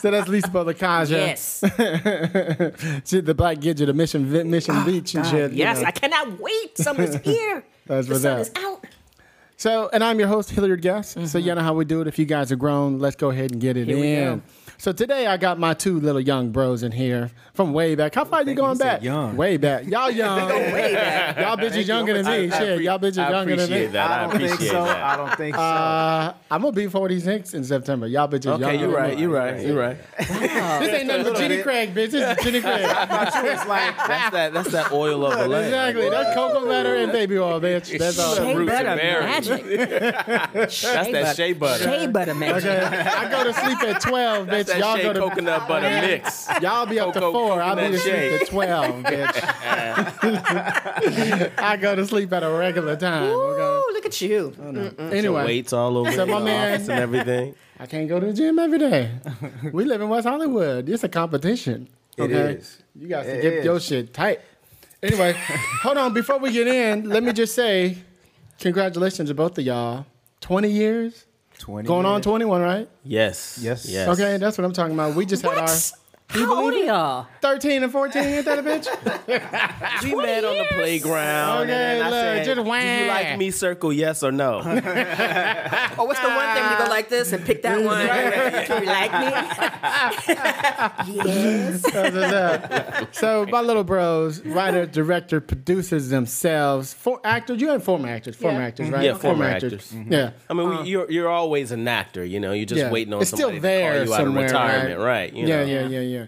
So 0.00 0.10
that's 0.10 0.28
Lisa 0.28 0.48
Bolekaja. 0.48 1.10
yes, 1.10 1.60
She, 3.08 3.20
the 3.20 3.34
Black 3.34 3.58
Gidget 3.58 3.88
of 3.88 3.96
Mission 3.96 4.26
Vi- 4.26 4.44
Mission 4.44 4.76
oh, 4.76 4.84
Beach 4.84 5.14
and 5.14 5.26
shit. 5.26 5.52
you 5.52 5.58
yes, 5.58 5.80
know. 5.80 5.86
I 5.86 5.90
cannot 5.90 6.38
wait. 6.38 6.76
Summer's 6.76 7.16
here. 7.16 7.64
That's 7.86 8.06
the 8.06 8.14
what's 8.14 8.22
sun 8.22 8.32
up. 8.32 8.40
is 8.40 8.50
out. 8.56 8.86
So, 9.56 9.88
and 9.92 10.04
I'm 10.04 10.18
your 10.18 10.28
host, 10.28 10.50
Hilliard 10.50 10.82
Guest. 10.82 11.12
So, 11.12 11.20
mm-hmm. 11.20 11.38
you 11.38 11.54
know 11.54 11.62
how 11.62 11.74
we 11.74 11.84
do 11.84 12.00
it. 12.02 12.08
If 12.08 12.18
you 12.18 12.26
guys 12.26 12.52
are 12.52 12.56
grown, 12.56 12.98
let's 12.98 13.16
go 13.16 13.30
ahead 13.30 13.52
and 13.52 13.60
get 13.60 13.76
it 13.76 13.86
Here 13.86 13.96
we 13.96 14.12
in. 14.14 14.42
Go. 14.76 14.78
So 14.78 14.92
today 14.92 15.26
I 15.26 15.36
got 15.36 15.58
my 15.58 15.74
two 15.74 16.00
little 16.00 16.20
young 16.20 16.50
bros 16.50 16.82
in 16.82 16.92
here 16.92 17.30
from 17.54 17.72
way 17.72 17.94
back. 17.94 18.14
How 18.14 18.24
far 18.24 18.42
you 18.42 18.54
going 18.54 18.78
back? 18.78 19.02
young. 19.02 19.36
Way 19.36 19.56
back. 19.56 19.86
Y'all 19.86 20.10
young. 20.10 20.48
Way 20.48 20.94
back. 20.94 21.36
Y'all 21.38 21.56
bitches 21.56 21.86
younger 21.86 22.14
than 22.14 22.26
me. 22.26 22.32
I- 22.50 22.56
I 22.56 22.58
Shit, 22.58 22.78
appre- 22.78 22.82
y'all 22.84 22.98
bitches 22.98 23.18
I 23.24 23.30
younger 23.30 23.56
than 23.56 23.70
me. 23.70 23.76
appreciate 23.84 23.92
that. 23.92 24.10
I 24.10 24.14
I 24.14 24.22
don't 24.22 24.30
think 24.32 24.44
appreciate 24.52 24.70
so. 24.72 24.84
that. 24.84 25.02
I 25.02 25.16
don't 25.16 25.36
think 25.36 25.54
so. 25.56 25.60
Uh, 25.62 26.34
I'm 26.50 26.60
gonna 26.62 26.72
be 26.72 26.86
46 26.86 27.54
in 27.54 27.64
September. 27.64 28.06
Y'all 28.06 28.28
bitches 28.28 28.44
younger. 28.44 28.66
Okay, 28.66 28.78
you're 28.78 28.88
right. 28.90 29.18
You're 29.18 29.30
right. 29.30 29.60
You're 29.66 29.78
right. 29.78 29.96
This 30.84 30.92
ain't 30.92 31.06
nothing 31.06 31.24
but 31.24 31.36
Jenny 31.36 31.56
bit. 31.56 31.64
Craig, 31.64 31.90
bitch. 31.94 32.10
This 32.10 32.38
is 32.38 32.44
Jenny 32.44 32.60
Craig. 32.60 32.80
it's 32.84 33.66
like 33.66 33.96
That's 33.96 34.30
that. 34.32 34.52
That's 34.52 34.70
that 34.72 34.92
oil 34.92 35.24
of 35.26 35.38
the 35.38 35.48
land. 35.48 35.64
exactly. 35.66 36.10
That's 36.10 36.34
cocoa 36.34 36.66
butter 36.66 36.96
and 36.96 37.12
baby 37.12 37.38
oil, 37.38 37.60
bitch. 37.60 37.96
That's 37.98 38.18
all. 38.18 38.34
Shea 38.36 38.54
Roots 38.54 38.70
butter 38.72 38.88
and 38.88 39.00
berries. 39.00 39.48
magic. 39.48 40.52
That's 40.52 40.80
that 40.82 41.36
shea 41.36 41.52
butter. 41.52 41.84
Shea 41.84 42.06
butter 42.08 42.34
magic. 42.34 42.70
I 42.70 43.30
go 43.30 43.44
to 43.44 43.52
sleep 43.54 43.82
at 43.82 44.00
12, 44.00 44.48
bitch. 44.48 44.63
That 44.66 44.78
Y'all 44.78 44.96
shea 44.96 45.02
go 45.04 45.12
to 45.12 45.20
coconut 45.20 45.68
butter 45.68 45.88
mix. 45.88 46.48
Y'all 46.60 46.86
be 46.86 46.98
up 47.00 47.12
to 47.14 47.20
Cocoa- 47.20 47.32
four. 47.32 47.62
I'll 47.62 47.76
be 47.76 47.82
coconut 47.82 48.00
to 48.02 48.40
at 48.42 48.48
twelve, 48.48 49.02
bitch. 49.04 49.42
I 51.58 51.76
go 51.76 51.94
to 51.94 52.06
sleep 52.06 52.32
at 52.32 52.42
a 52.42 52.50
regular 52.50 52.96
time. 52.96 53.24
Ooh, 53.30 53.40
Okay. 53.54 53.92
look 53.94 54.06
at 54.06 54.20
you. 54.20 54.52
Oh, 54.60 55.08
anyway, 55.08 55.44
Weights 55.44 55.72
all 55.72 55.96
over 55.98 56.10
So 56.12 56.18
the 56.24 56.26
my 56.32 56.40
man- 56.42 56.74
office 56.74 56.88
and 56.88 57.00
everything. 57.00 57.54
I 57.80 57.86
can't 57.86 58.08
go 58.08 58.20
to 58.20 58.26
the 58.26 58.32
gym 58.32 58.58
every 58.58 58.78
day. 58.78 59.10
We 59.72 59.84
live 59.84 60.00
in 60.00 60.08
West 60.08 60.26
Hollywood. 60.28 60.88
It's 60.88 61.02
a 61.04 61.08
competition. 61.08 61.88
It 62.16 62.22
Okay, 62.22 62.52
is. 62.54 62.82
you 62.94 63.08
got 63.08 63.24
to 63.24 63.36
It 63.38 63.42
get 63.42 63.52
is. 63.54 63.64
your 63.64 63.80
shit 63.80 64.14
tight. 64.14 64.40
Anyway, 65.02 65.34
hold 65.82 65.98
on. 65.98 66.14
Before 66.14 66.38
we 66.38 66.52
get 66.52 66.66
in, 66.68 67.08
let 67.08 67.22
me 67.24 67.32
just 67.32 67.54
say, 67.54 67.98
congratulations 68.60 69.28
to 69.28 69.34
both 69.34 69.58
of 69.58 69.64
y'all. 69.64 70.06
Twenty 70.40 70.70
years, 70.70 71.26
20 71.58 71.86
going 71.86 72.06
on 72.06 72.20
twenty-one, 72.22 72.60
right? 72.60 72.88
Yes. 73.04 73.58
Yes. 73.60 73.86
Yes. 73.86 74.08
Okay, 74.08 74.36
that's 74.38 74.58
what 74.58 74.64
I'm 74.64 74.72
talking 74.72 74.94
about. 74.94 75.14
We 75.14 75.26
just 75.26 75.42
had 75.42 75.56
our 75.56 75.62
What? 75.64 75.92
How 76.28 76.62
old 76.62 76.74
are 76.74 76.78
y'all? 76.78 77.26
13 77.42 77.84
and 77.84 77.92
14. 77.92 78.22
Ain't 78.22 78.44
that 78.46 78.58
a 78.58 78.62
bitch? 78.62 78.88
We 80.02 80.14
met 80.14 80.44
on 80.44 80.58
the 80.58 80.66
playground. 80.70 81.62
Okay, 81.62 81.62
and 81.62 81.70
then 81.70 82.02
I 82.02 82.10
look, 82.10 82.20
said, 82.20 82.44
just 82.44 82.56
Do 82.56 82.62
you 82.64 83.08
like 83.08 83.38
me? 83.38 83.50
Circle 83.50 83.92
yes 83.92 84.22
or 84.22 84.32
no. 84.32 84.60
Oh, 85.96 86.04
what's 86.06 86.20
the 86.20 86.28
one 86.28 86.54
thing 86.54 86.68
we 86.68 86.84
go 86.84 86.90
like 86.90 87.08
this 87.08 87.32
and 87.32 87.44
pick 87.44 87.62
that 87.62 87.78
mm. 87.78 87.84
one? 87.84 88.06
Can 88.66 88.82
you 88.82 88.88
like 88.88 89.12
me? 89.12 89.28
yes. 91.14 91.82
That's 91.92 93.18
so 93.18 93.46
my 93.46 93.60
little 93.60 93.84
bros, 93.84 94.44
writer, 94.44 94.86
director, 94.86 95.40
producers 95.40 96.08
themselves, 96.08 96.92
for 96.92 97.20
actors. 97.24 97.60
You 97.60 97.68
had 97.68 97.82
former 97.82 98.08
actors, 98.08 98.34
former 98.34 98.60
Yeah. 98.60 98.66
actors, 98.66 98.90
right? 98.90 99.04
Yeah, 99.04 99.14
former 99.14 99.44
actors. 99.44 99.92
Mm-hmm. 99.92 100.12
Yeah. 100.12 100.30
I 100.50 100.54
mean, 100.54 100.68
we, 100.68 100.74
uh-huh. 100.74 100.84
you're 100.84 101.10
you're 101.10 101.28
always 101.28 101.70
an 101.70 101.86
actor. 101.86 102.24
You 102.24 102.40
know, 102.40 102.52
you're 102.52 102.66
just 102.66 102.80
yeah. 102.80 102.90
waiting 102.90 103.14
on 103.14 103.20
it's 103.22 103.30
still 103.30 103.50
somebody 103.50 103.60
there 103.60 104.04
to 104.04 104.10
call 104.10 104.18
you 104.18 104.22
out 104.22 104.28
of 104.28 104.34
retirement, 104.34 105.00
right? 105.00 105.32
you 105.32 105.46
yeah, 105.46 105.56
know. 105.56 105.64
yeah, 105.64 105.86
yeah, 105.86 106.00
yeah. 106.14 106.26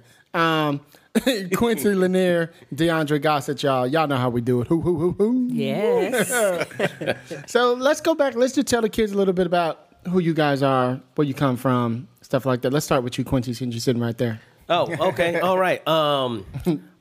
Um, 0.68 0.80
Quincy 1.54 1.94
LeNear, 1.94 2.52
Deondray 2.74 3.22
Gossett, 3.22 3.62
y'all. 3.62 3.86
Y'all 3.86 4.06
know 4.06 4.16
how 4.16 4.28
we 4.28 4.40
do 4.42 4.60
it. 4.60 4.66
Who, 4.68 4.80
who, 4.82 4.96
who, 4.98 5.12
who? 5.12 5.48
Yes. 5.50 6.30
So 7.46 7.72
let's 7.74 8.00
go 8.00 8.14
back. 8.14 8.34
Let's 8.34 8.54
just 8.54 8.66
tell 8.68 8.82
the 8.82 8.88
kids 8.88 9.12
a 9.12 9.16
little 9.16 9.32
bit 9.34 9.46
about 9.46 9.86
who 10.10 10.18
you 10.18 10.34
guys 10.34 10.62
are, 10.62 11.00
where 11.14 11.26
you 11.26 11.34
come 11.34 11.56
from, 11.56 12.06
stuff 12.22 12.44
like 12.46 12.60
that. 12.62 12.72
Let's 12.72 12.84
start 12.84 13.02
with 13.02 13.18
you, 13.18 13.24
Quincy, 13.24 13.54
since 13.54 13.74
you're 13.74 13.80
sitting 13.80 14.00
right 14.02 14.16
there. 14.18 14.40
Oh, 14.68 15.08
okay, 15.08 15.40
all 15.46 15.58
right. 15.58 15.86
Um, 15.88 16.44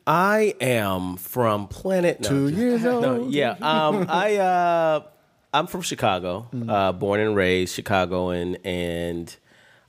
I 0.07 0.55
am 0.61 1.17
from 1.17 1.67
planet 1.67 2.21
no, 2.21 2.29
Two 2.29 2.49
just- 2.49 2.59
years 2.61 2.85
old. 2.85 3.01
No, 3.03 3.27
yeah. 3.27 3.51
Um, 3.61 4.05
I 4.09 4.35
uh, 4.37 5.01
I'm 5.53 5.67
from 5.67 5.81
Chicago, 5.81 6.47
Mm-hmm. 6.53 6.69
uh, 6.69 6.91
born 6.93 7.19
and 7.19 7.35
raised 7.35 7.73
Chicagoan, 7.75 8.55
and 8.63 9.35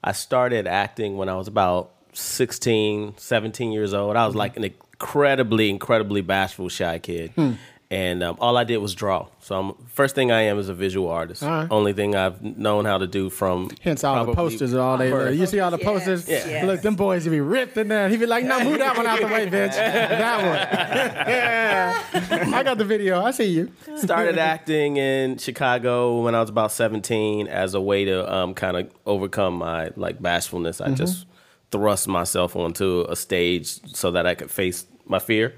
I 0.03 0.13
started 0.13 0.67
acting 0.67 1.17
when 1.17 1.29
I 1.29 1.37
was 1.37 1.49
about 1.49 1.93
16, 2.17 3.15
17 3.17 3.73
years 3.73 3.93
old. 3.95 4.17
I 4.17 4.25
was 4.27 4.33
Mm-hmm. 4.33 4.39
like 4.39 4.57
an 4.57 4.65
incredibly, 4.65 5.71
incredibly 5.71 6.21
bashful, 6.23 6.69
shy 6.69 6.99
kid. 6.99 7.31
Hmm. 7.33 7.53
And 7.89 8.25
um, 8.25 8.37
all 8.41 8.57
I 8.57 8.65
did 8.65 8.79
was 8.79 8.97
draw. 8.97 9.29
So 9.39 9.55
I'm, 9.61 9.73
first 9.87 10.17
thing 10.17 10.33
I 10.33 10.41
am 10.43 10.59
is 10.59 10.69
a 10.69 10.75
visual 10.75 11.09
artist. 11.09 11.45
All 11.45 11.49
right. 11.51 11.69
Only 11.71 11.93
thing 11.93 12.17
I've 12.17 12.43
known 12.43 12.85
how 12.85 12.99
to 12.99 13.07
do 13.07 13.31
from 13.31 13.71
Hence 13.81 14.03
all 14.03 14.25
the 14.27 14.35
posters 14.35 14.75
are 14.75 14.81
all 14.81 14.99
they 14.99 15.09
birth. 15.13 15.37
You 15.39 15.47
see 15.47 15.61
all 15.61 15.71
the 15.71 15.79
posters? 15.79 16.29
Yes, 16.29 16.49
yes. 16.49 16.65
Look, 16.65 16.83
them 16.83 16.97
boys 16.97 17.25
would 17.27 17.31
be 17.31 17.39
ripped 17.41 17.77
in 17.77 17.87
there. 17.87 18.09
He'd 18.09 18.19
be 18.19 18.27
like, 18.27 18.45
no, 18.45 18.59
move 18.65 18.81
that 18.81 18.97
one 18.97 19.07
out 19.07 19.21
the 19.21 19.29
way, 19.29 19.47
bitch. 19.49 19.71
That 19.77 20.39
one. 20.39 21.29
yeah. 21.29 22.51
I 22.57 22.63
got 22.65 22.79
the 22.79 22.85
video. 22.85 23.23
I 23.23 23.31
see 23.31 23.45
you. 23.51 23.71
started 23.99 24.37
acting 24.53 24.97
in 24.97 25.39
Chicago 25.39 26.23
when 26.23 26.35
I 26.35 26.41
was 26.41 26.51
about 26.51 26.73
17 26.73 27.47
as 27.47 27.75
a 27.75 27.81
way 27.81 28.05
to 28.05 28.35
um, 28.35 28.55
kind 28.55 28.77
of 28.79 28.91
overcome 29.07 29.55
my 29.59 29.91
like 29.95 30.21
bashfulness. 30.21 30.81
I 30.81 30.91
just 30.91 31.25
thrust 31.71 32.09
myself 32.09 32.57
onto 32.57 33.05
a 33.09 33.17
stage 33.17 33.81
so 33.95 34.11
that 34.13 34.27
I 34.27 34.35
could 34.35 34.51
face 34.51 34.87
my 35.05 35.19
fear. 35.19 35.55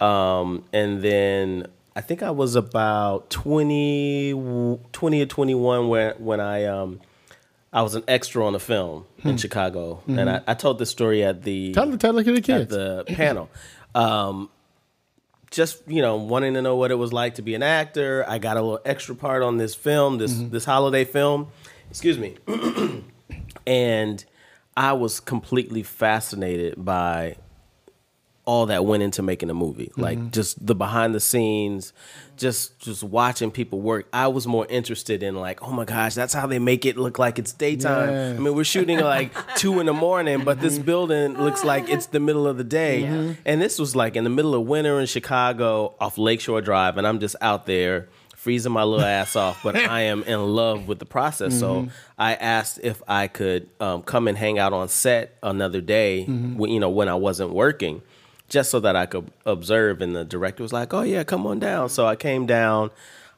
Um, 0.00 0.64
and 0.72 1.02
then 1.02 1.66
I 1.96 2.00
think 2.00 2.22
I 2.22 2.30
was 2.30 2.54
about 2.54 3.28
20, 3.30 4.32
20 4.92 5.22
or 5.22 5.26
21 5.26 5.88
when, 5.88 6.14
when 6.18 6.40
I, 6.40 6.64
um, 6.64 7.00
I 7.72 7.82
was 7.82 7.94
an 7.94 8.04
extra 8.08 8.46
on 8.46 8.54
a 8.54 8.58
film 8.58 9.04
in 9.24 9.36
Chicago. 9.36 10.02
And 10.06 10.30
I, 10.30 10.40
I 10.46 10.54
told 10.54 10.78
this 10.78 10.90
story 10.90 11.22
at 11.24 11.42
the 11.42 11.72
Tell 11.72 11.86
tell 11.98 12.12
the 12.12 12.20
at 12.54 12.68
the 12.68 13.04
panel. 13.06 13.50
Um, 13.94 14.48
just 15.50 15.82
you 15.86 16.02
know, 16.02 16.16
wanting 16.16 16.54
to 16.54 16.62
know 16.62 16.76
what 16.76 16.90
it 16.90 16.96
was 16.96 17.12
like 17.12 17.36
to 17.36 17.42
be 17.42 17.54
an 17.54 17.62
actor. 17.62 18.24
I 18.28 18.38
got 18.38 18.56
a 18.56 18.60
little 18.62 18.80
extra 18.84 19.14
part 19.14 19.42
on 19.42 19.56
this 19.56 19.74
film, 19.74 20.18
this 20.18 20.34
Mm-hmm. 20.34 20.50
this 20.50 20.64
holiday 20.66 21.04
film. 21.04 21.48
Excuse 21.90 22.18
me, 22.18 22.36
and 23.66 24.24
I 24.78 24.92
was 24.92 25.18
completely 25.18 25.82
fascinated 25.82 26.82
by 26.84 27.36
all 28.44 28.66
that 28.66 28.84
went 28.84 29.02
into 29.02 29.22
making 29.24 29.50
a 29.50 29.54
movie. 29.54 29.88
Mm-hmm. 29.88 30.00
Like 30.00 30.30
just 30.30 30.64
the 30.64 30.76
behind 30.76 31.16
the 31.16 31.20
scenes, 31.20 31.92
just 32.36 32.78
just 32.78 33.02
watching 33.02 33.50
people 33.50 33.80
work. 33.80 34.06
I 34.12 34.28
was 34.28 34.46
more 34.46 34.66
interested 34.70 35.24
in 35.24 35.34
like, 35.34 35.64
oh 35.64 35.72
my 35.72 35.84
gosh, 35.84 36.14
that's 36.14 36.32
how 36.32 36.46
they 36.46 36.60
make 36.60 36.86
it 36.86 36.96
look 36.96 37.18
like 37.18 37.40
it's 37.40 37.52
daytime. 37.52 38.08
Yeah. 38.08 38.30
I 38.36 38.38
mean, 38.38 38.54
we're 38.54 38.62
shooting 38.62 39.00
like 39.00 39.32
two 39.56 39.80
in 39.80 39.86
the 39.86 39.92
morning, 39.92 40.44
but 40.44 40.60
this 40.60 40.76
mm-hmm. 40.76 40.84
building 40.84 41.34
looks 41.34 41.64
like 41.64 41.88
it's 41.88 42.06
the 42.06 42.20
middle 42.20 42.46
of 42.46 42.56
the 42.56 42.64
day. 42.64 43.34
And 43.44 43.60
this 43.60 43.80
was 43.80 43.96
like 43.96 44.14
in 44.14 44.22
the 44.22 44.30
middle 44.30 44.54
of 44.54 44.62
winter 44.62 45.00
in 45.00 45.06
Chicago 45.06 45.96
off 46.00 46.18
Lakeshore 46.18 46.60
Drive, 46.60 46.98
and 46.98 47.06
I'm 47.06 47.18
just 47.18 47.34
out 47.40 47.66
there 47.66 48.08
freezing 48.38 48.70
my 48.70 48.84
little 48.84 49.04
ass 49.04 49.34
off, 49.34 49.62
but 49.64 49.74
I 49.76 50.02
am 50.02 50.22
in 50.22 50.40
love 50.40 50.86
with 50.86 51.00
the 51.00 51.04
process. 51.04 51.58
So 51.58 51.82
mm-hmm. 51.82 51.88
I 52.16 52.34
asked 52.34 52.78
if 52.82 53.02
I 53.08 53.26
could 53.26 53.68
um, 53.80 54.02
come 54.02 54.28
and 54.28 54.38
hang 54.38 54.58
out 54.58 54.72
on 54.72 54.88
set 54.88 55.36
another 55.42 55.80
day, 55.80 56.24
mm-hmm. 56.26 56.56
when, 56.56 56.70
you 56.70 56.78
know, 56.78 56.88
when 56.88 57.08
I 57.08 57.16
wasn't 57.16 57.50
working, 57.50 58.00
just 58.48 58.70
so 58.70 58.78
that 58.80 58.94
I 58.94 59.06
could 59.06 59.30
observe. 59.44 60.00
And 60.00 60.14
the 60.14 60.24
director 60.24 60.62
was 60.62 60.72
like, 60.72 60.94
"Oh 60.94 61.02
yeah, 61.02 61.24
come 61.24 61.46
on 61.46 61.58
down." 61.58 61.88
So 61.88 62.06
I 62.06 62.14
came 62.16 62.46
down. 62.46 62.90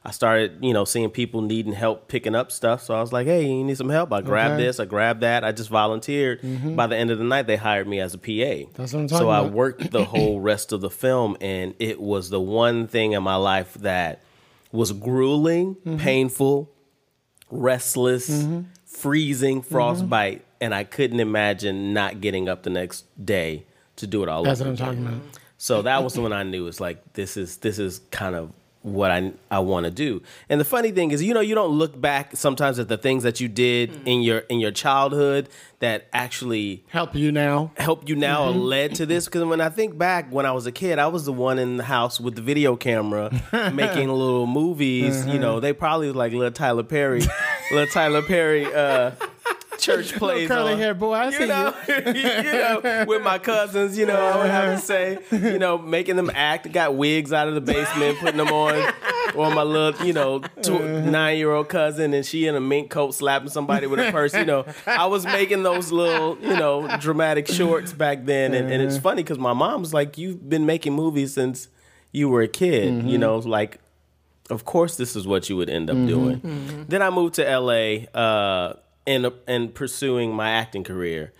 I 0.03 0.09
started, 0.09 0.57
you 0.61 0.73
know, 0.73 0.83
seeing 0.83 1.11
people 1.11 1.41
needing 1.41 1.73
help 1.73 2.07
picking 2.07 2.33
up 2.33 2.51
stuff. 2.51 2.83
So 2.83 2.93
I 2.93 3.01
was 3.01 3.11
like, 3.11 3.25
"Hey, 3.25 3.47
you 3.47 3.63
need 3.63 3.77
some 3.77 3.89
help?" 3.89 4.13
I 4.13 4.21
grabbed 4.21 4.53
Okay. 4.53 4.63
this, 4.63 4.79
I 4.79 4.85
grabbed 4.85 5.21
that. 5.21 5.43
I 5.43 5.51
just 5.51 5.69
volunteered. 5.69 6.41
Mm-hmm. 6.41 6.75
By 6.75 6.87
the 6.87 6.95
end 6.95 7.09
of 7.09 7.17
the 7.17 7.23
night, 7.23 7.47
they 7.47 7.57
hired 7.57 7.87
me 7.87 7.99
as 7.99 8.13
a 8.13 8.17
PA. 8.19 8.69
That's 8.75 8.93
what 8.93 8.99
I'm 8.99 9.09
so 9.09 9.19
talking 9.19 9.29
I 9.29 9.41
worked 9.41 9.91
the 9.91 10.05
whole 10.05 10.39
rest 10.39 10.71
of 10.71 10.81
the 10.81 10.91
film, 10.91 11.37
and 11.41 11.73
it 11.79 11.99
was 11.99 12.29
the 12.29 12.39
one 12.39 12.87
thing 12.87 13.13
in 13.13 13.23
my 13.23 13.35
life 13.35 13.73
that 13.75 14.21
was 14.71 14.91
grueling, 14.91 15.75
Mm-hmm. 15.75 15.97
painful, 15.97 16.69
restless, 17.49 18.29
Mm-hmm. 18.29 18.61
freezing, 18.85 19.61
frostbite, 19.61 20.45
and 20.59 20.73
I 20.75 20.83
couldn't 20.83 21.19
imagine 21.19 21.93
not 21.93 22.21
getting 22.21 22.47
up 22.49 22.63
the 22.63 22.69
next 22.69 23.05
day 23.23 23.65
to 23.97 24.07
do 24.07 24.23
it 24.23 24.29
all 24.29 24.43
That's 24.43 24.59
what 24.59 24.67
I'm 24.67 24.73
again. 24.73 24.85
talking 24.87 25.05
about. 25.07 25.21
So 25.57 25.81
that 25.83 26.03
was 26.03 26.17
when 26.17 26.33
I 26.33 26.43
knew 26.43 26.67
it's 26.67 26.79
like 26.79 27.13
this 27.13 27.37
is 27.37 27.57
this 27.57 27.77
is 27.77 28.01
kind 28.11 28.35
of 28.35 28.51
what 28.83 29.11
I 29.11 29.33
I 29.49 29.59
want 29.59 29.85
to 29.85 29.91
do. 29.91 30.21
And 30.49 30.59
the 30.59 30.65
funny 30.65 30.91
thing 30.91 31.11
is, 31.11 31.21
you 31.21 31.33
know, 31.33 31.39
you 31.41 31.55
don't 31.55 31.71
look 31.71 31.99
back 31.99 32.35
sometimes 32.35 32.79
at 32.79 32.87
the 32.87 32.97
things 32.97 33.23
that 33.23 33.39
you 33.39 33.47
did 33.47 33.91
mm. 33.91 34.01
in 34.05 34.21
your 34.21 34.39
in 34.39 34.59
your 34.59 34.71
childhood 34.71 35.49
that 35.79 36.07
actually 36.13 36.83
Help 36.89 37.15
you 37.15 37.31
now. 37.31 37.71
help 37.77 38.07
you 38.07 38.15
now 38.15 38.45
or 38.45 38.51
mm-hmm. 38.51 38.59
led 38.59 38.95
to 38.95 39.05
this 39.05 39.25
because 39.25 39.43
when 39.43 39.61
I 39.61 39.69
think 39.69 39.97
back 39.97 40.31
when 40.31 40.45
I 40.45 40.51
was 40.51 40.65
a 40.65 40.71
kid, 40.71 40.99
I 40.99 41.07
was 41.07 41.25
the 41.25 41.33
one 41.33 41.59
in 41.59 41.77
the 41.77 41.83
house 41.83 42.19
with 42.19 42.35
the 42.35 42.41
video 42.41 42.75
camera 42.75 43.31
making 43.73 44.09
little 44.09 44.47
movies. 44.47 45.25
You 45.25 45.33
uh-huh. 45.33 45.39
know, 45.39 45.59
they 45.59 45.73
probably 45.73 46.07
was 46.07 46.15
like 46.15 46.33
little 46.33 46.51
Tyler 46.51 46.83
Perry, 46.83 47.21
little 47.71 47.87
Tyler 47.87 48.21
Perry 48.21 48.65
uh, 48.65 49.11
church 49.81 50.13
plays. 50.17 50.47
curly 50.47 50.73
on. 50.73 50.79
hair 50.79 50.93
boy, 50.93 51.13
I 51.13 51.31
see 51.31 51.39
you 51.41 51.47
know, 51.47 51.73
you 51.87 52.83
know, 52.83 53.05
with 53.07 53.21
my 53.23 53.39
cousins. 53.39 53.97
You 53.97 54.05
know, 54.05 54.15
I 54.15 54.37
would 54.37 54.51
have 54.51 54.79
to 54.79 54.85
say, 54.85 55.17
you 55.31 55.59
know, 55.59 55.77
making 55.77 56.15
them 56.15 56.31
act. 56.33 56.71
Got 56.71 56.95
wigs 56.95 57.33
out 57.33 57.47
of 57.47 57.55
the 57.55 57.61
basement, 57.61 58.19
putting 58.19 58.37
them 58.37 58.51
on. 58.51 58.93
Or 59.35 59.49
my 59.49 59.63
little, 59.63 60.05
you 60.05 60.13
know, 60.13 60.41
nine 60.67 61.37
year 61.37 61.51
old 61.51 61.69
cousin, 61.69 62.13
and 62.13 62.25
she 62.25 62.47
in 62.47 62.55
a 62.55 62.59
mink 62.59 62.89
coat 62.89 63.13
slapping 63.13 63.49
somebody 63.49 63.87
with 63.87 63.99
a 63.99 64.11
purse. 64.11 64.33
You 64.33 64.45
know, 64.45 64.65
I 64.85 65.05
was 65.05 65.25
making 65.25 65.63
those 65.63 65.91
little, 65.91 66.37
you 66.41 66.55
know, 66.57 66.97
dramatic 66.97 67.47
shorts 67.47 67.93
back 67.93 68.25
then, 68.25 68.53
and, 68.53 68.71
and 68.71 68.81
it's 68.81 68.97
funny 68.97 69.23
because 69.23 69.39
my 69.39 69.53
mom's 69.53 69.93
like, 69.93 70.17
"You've 70.17 70.49
been 70.49 70.65
making 70.65 70.93
movies 70.93 71.33
since 71.33 71.69
you 72.11 72.29
were 72.29 72.41
a 72.41 72.47
kid." 72.47 72.85
You 72.85 73.01
mm-hmm. 73.01 73.19
know, 73.19 73.37
like 73.37 73.79
of 74.51 74.65
course 74.65 74.97
this 74.97 75.15
is 75.15 75.25
what 75.25 75.49
you 75.49 75.55
would 75.57 75.69
end 75.69 75.89
up 75.89 75.95
mm-hmm. 75.95 76.07
doing. 76.07 76.41
Mm-hmm. 76.41 76.83
Then 76.89 77.01
I 77.01 77.09
moved 77.09 77.35
to 77.35 77.59
LA 77.59 78.05
uh, 78.19 78.73
and 79.05 79.31
and 79.47 79.73
pursuing 79.73 80.33
my 80.33 80.51
acting 80.51 80.83
career. 80.83 81.33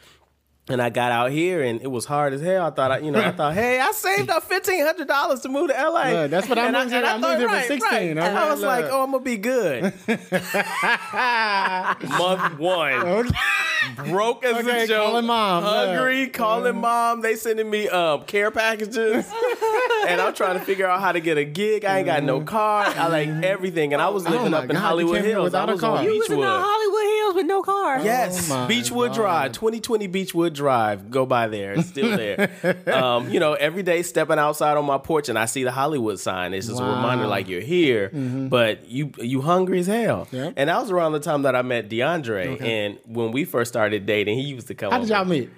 And 0.70 0.80
I 0.82 0.90
got 0.90 1.12
out 1.12 1.32
here, 1.32 1.64
and 1.64 1.82
it 1.82 1.88
was 1.90 2.06
hard 2.06 2.34
as 2.34 2.42
hell. 2.42 2.66
I 2.66 2.70
thought, 2.70 2.92
I, 2.92 2.98
you 3.00 3.10
know, 3.12 3.20
I 3.20 3.32
thought, 3.32 3.56
hey, 3.56 3.80
I 3.80 3.92
saved 3.92 4.30
up 4.30 4.44
fifteen 4.44 4.86
hundred 4.86 5.08
dollars 5.08 5.42
to 5.42 5.50
move 5.50 5.70
to 5.70 5.74
LA. 5.74 6.04
Yeah, 6.10 6.28
that's 6.28 6.48
what 6.48 6.58
I 6.60 6.68
And 6.68 6.78
moved 6.78 6.92
here- 6.92 7.00
and 7.04 7.08
I 7.08 7.18
moved 7.18 7.40
here 7.40 7.50
for 7.50 7.62
16. 7.68 7.82
Right. 7.92 8.18
I'm 8.18 8.38
I 8.38 8.42
like, 8.44 8.52
was 8.52 8.62
like, 8.62 8.86
oh, 8.90 9.04
I'm 9.04 9.12
gonna 9.12 9.24
be 9.24 9.38
good. 9.38 9.94
Month 12.18 12.60
one, 12.60 13.30
broke 14.10 14.44
as 14.46 14.58
Okay, 14.66 14.84
a 14.84 14.88
joke. 14.88 15.06
calling 15.08 15.26
mom, 15.26 15.64
yeah. 15.64 15.70
hungry, 15.96 16.28
calling 16.28 16.76
mm. 16.76 16.82
mom. 16.82 17.22
They 17.22 17.36
sending 17.36 17.70
me 17.70 17.88
um, 17.90 18.24
care 18.24 18.52
packages, 18.52 19.30
and 20.08 20.22
I'm 20.22 20.34
trying 20.34 20.60
to 20.60 20.66
figure 20.66 20.88
out 20.88 21.02
how 21.02 21.12
to 21.12 21.20
get 21.20 21.38
a 21.38 21.44
gig. 21.46 21.86
I 21.86 21.98
ain't 21.98 22.06
got 22.06 22.24
no 22.24 22.40
mm. 22.42 22.46
car. 22.48 22.86
I 22.86 23.08
like 23.08 23.30
mm. 23.30 23.44
everything, 23.44 23.94
and 23.94 24.02
I 24.02 24.10
was 24.10 24.28
living. 24.28 24.54
Oh 24.54 24.58
up 24.58 24.64
in 24.66 24.72
God, 24.76 24.80
Hollywood 24.80 25.24
Hills. 25.24 25.46
without 25.46 25.70
I 25.70 25.72
a 25.72 25.76
was 25.76 25.82
car. 25.82 25.98
on 25.98 26.04
You 26.06 26.12
You 26.14 26.20
was 26.20 26.30
in 26.30 26.40
the 26.40 26.48
Hollywood 26.48 27.18
Hills 27.18 27.36
with 27.36 27.46
no 27.46 27.62
car. 27.62 28.04
Yes, 28.04 28.50
Oh 28.52 28.56
my 28.62 28.68
Beechwood 28.68 29.10
God. 29.12 29.16
Drive, 29.16 29.52
2020 29.54 30.08
Beechwood 30.52 30.56
Drive. 30.56 31.12
Go 31.12 31.26
by 31.26 31.48
there; 31.48 31.74
it's 31.74 31.88
still 31.90 32.16
there. 32.18 32.50
um, 32.94 33.30
you 33.30 33.40
know, 33.40 33.54
every 33.54 33.84
day 33.84 34.02
stepping 34.04 34.40
outside 34.40 34.78
on 34.78 34.86
my 34.86 34.98
porch 34.98 35.30
and 35.30 35.38
I 35.38 35.46
see 35.46 35.64
the 35.64 35.72
Hollywood 35.72 36.20
sign. 36.20 36.54
It's 36.54 36.68
just 36.68 36.80
a 36.80 36.84
reminder, 36.84 37.28
like 37.28 37.48
you're 37.48 37.62
here, 37.62 38.10
but 38.50 38.88
you 38.90 39.12
you 39.18 39.42
hungry 39.42 39.80
as 39.80 39.88
hell. 39.88 40.28
Yep. 40.32 40.54
And 40.58 40.70
that 40.70 40.80
was 40.82 40.92
around 40.92 41.14
the 41.14 41.20
time 41.20 41.44
that 41.44 41.56
I 41.56 41.62
met 41.62 41.90
Deondray, 41.90 42.62
and 42.62 42.98
when 43.06 43.32
we 43.32 43.46
first 43.46 43.72
started 43.72 44.06
dating, 44.06 44.38
he 44.38 44.46
used 44.46 44.68
to 44.68 44.76
come. 44.76 44.92
How 44.92 45.00
did 45.00 45.10
y'all 45.10 45.26
meet? 45.26 45.50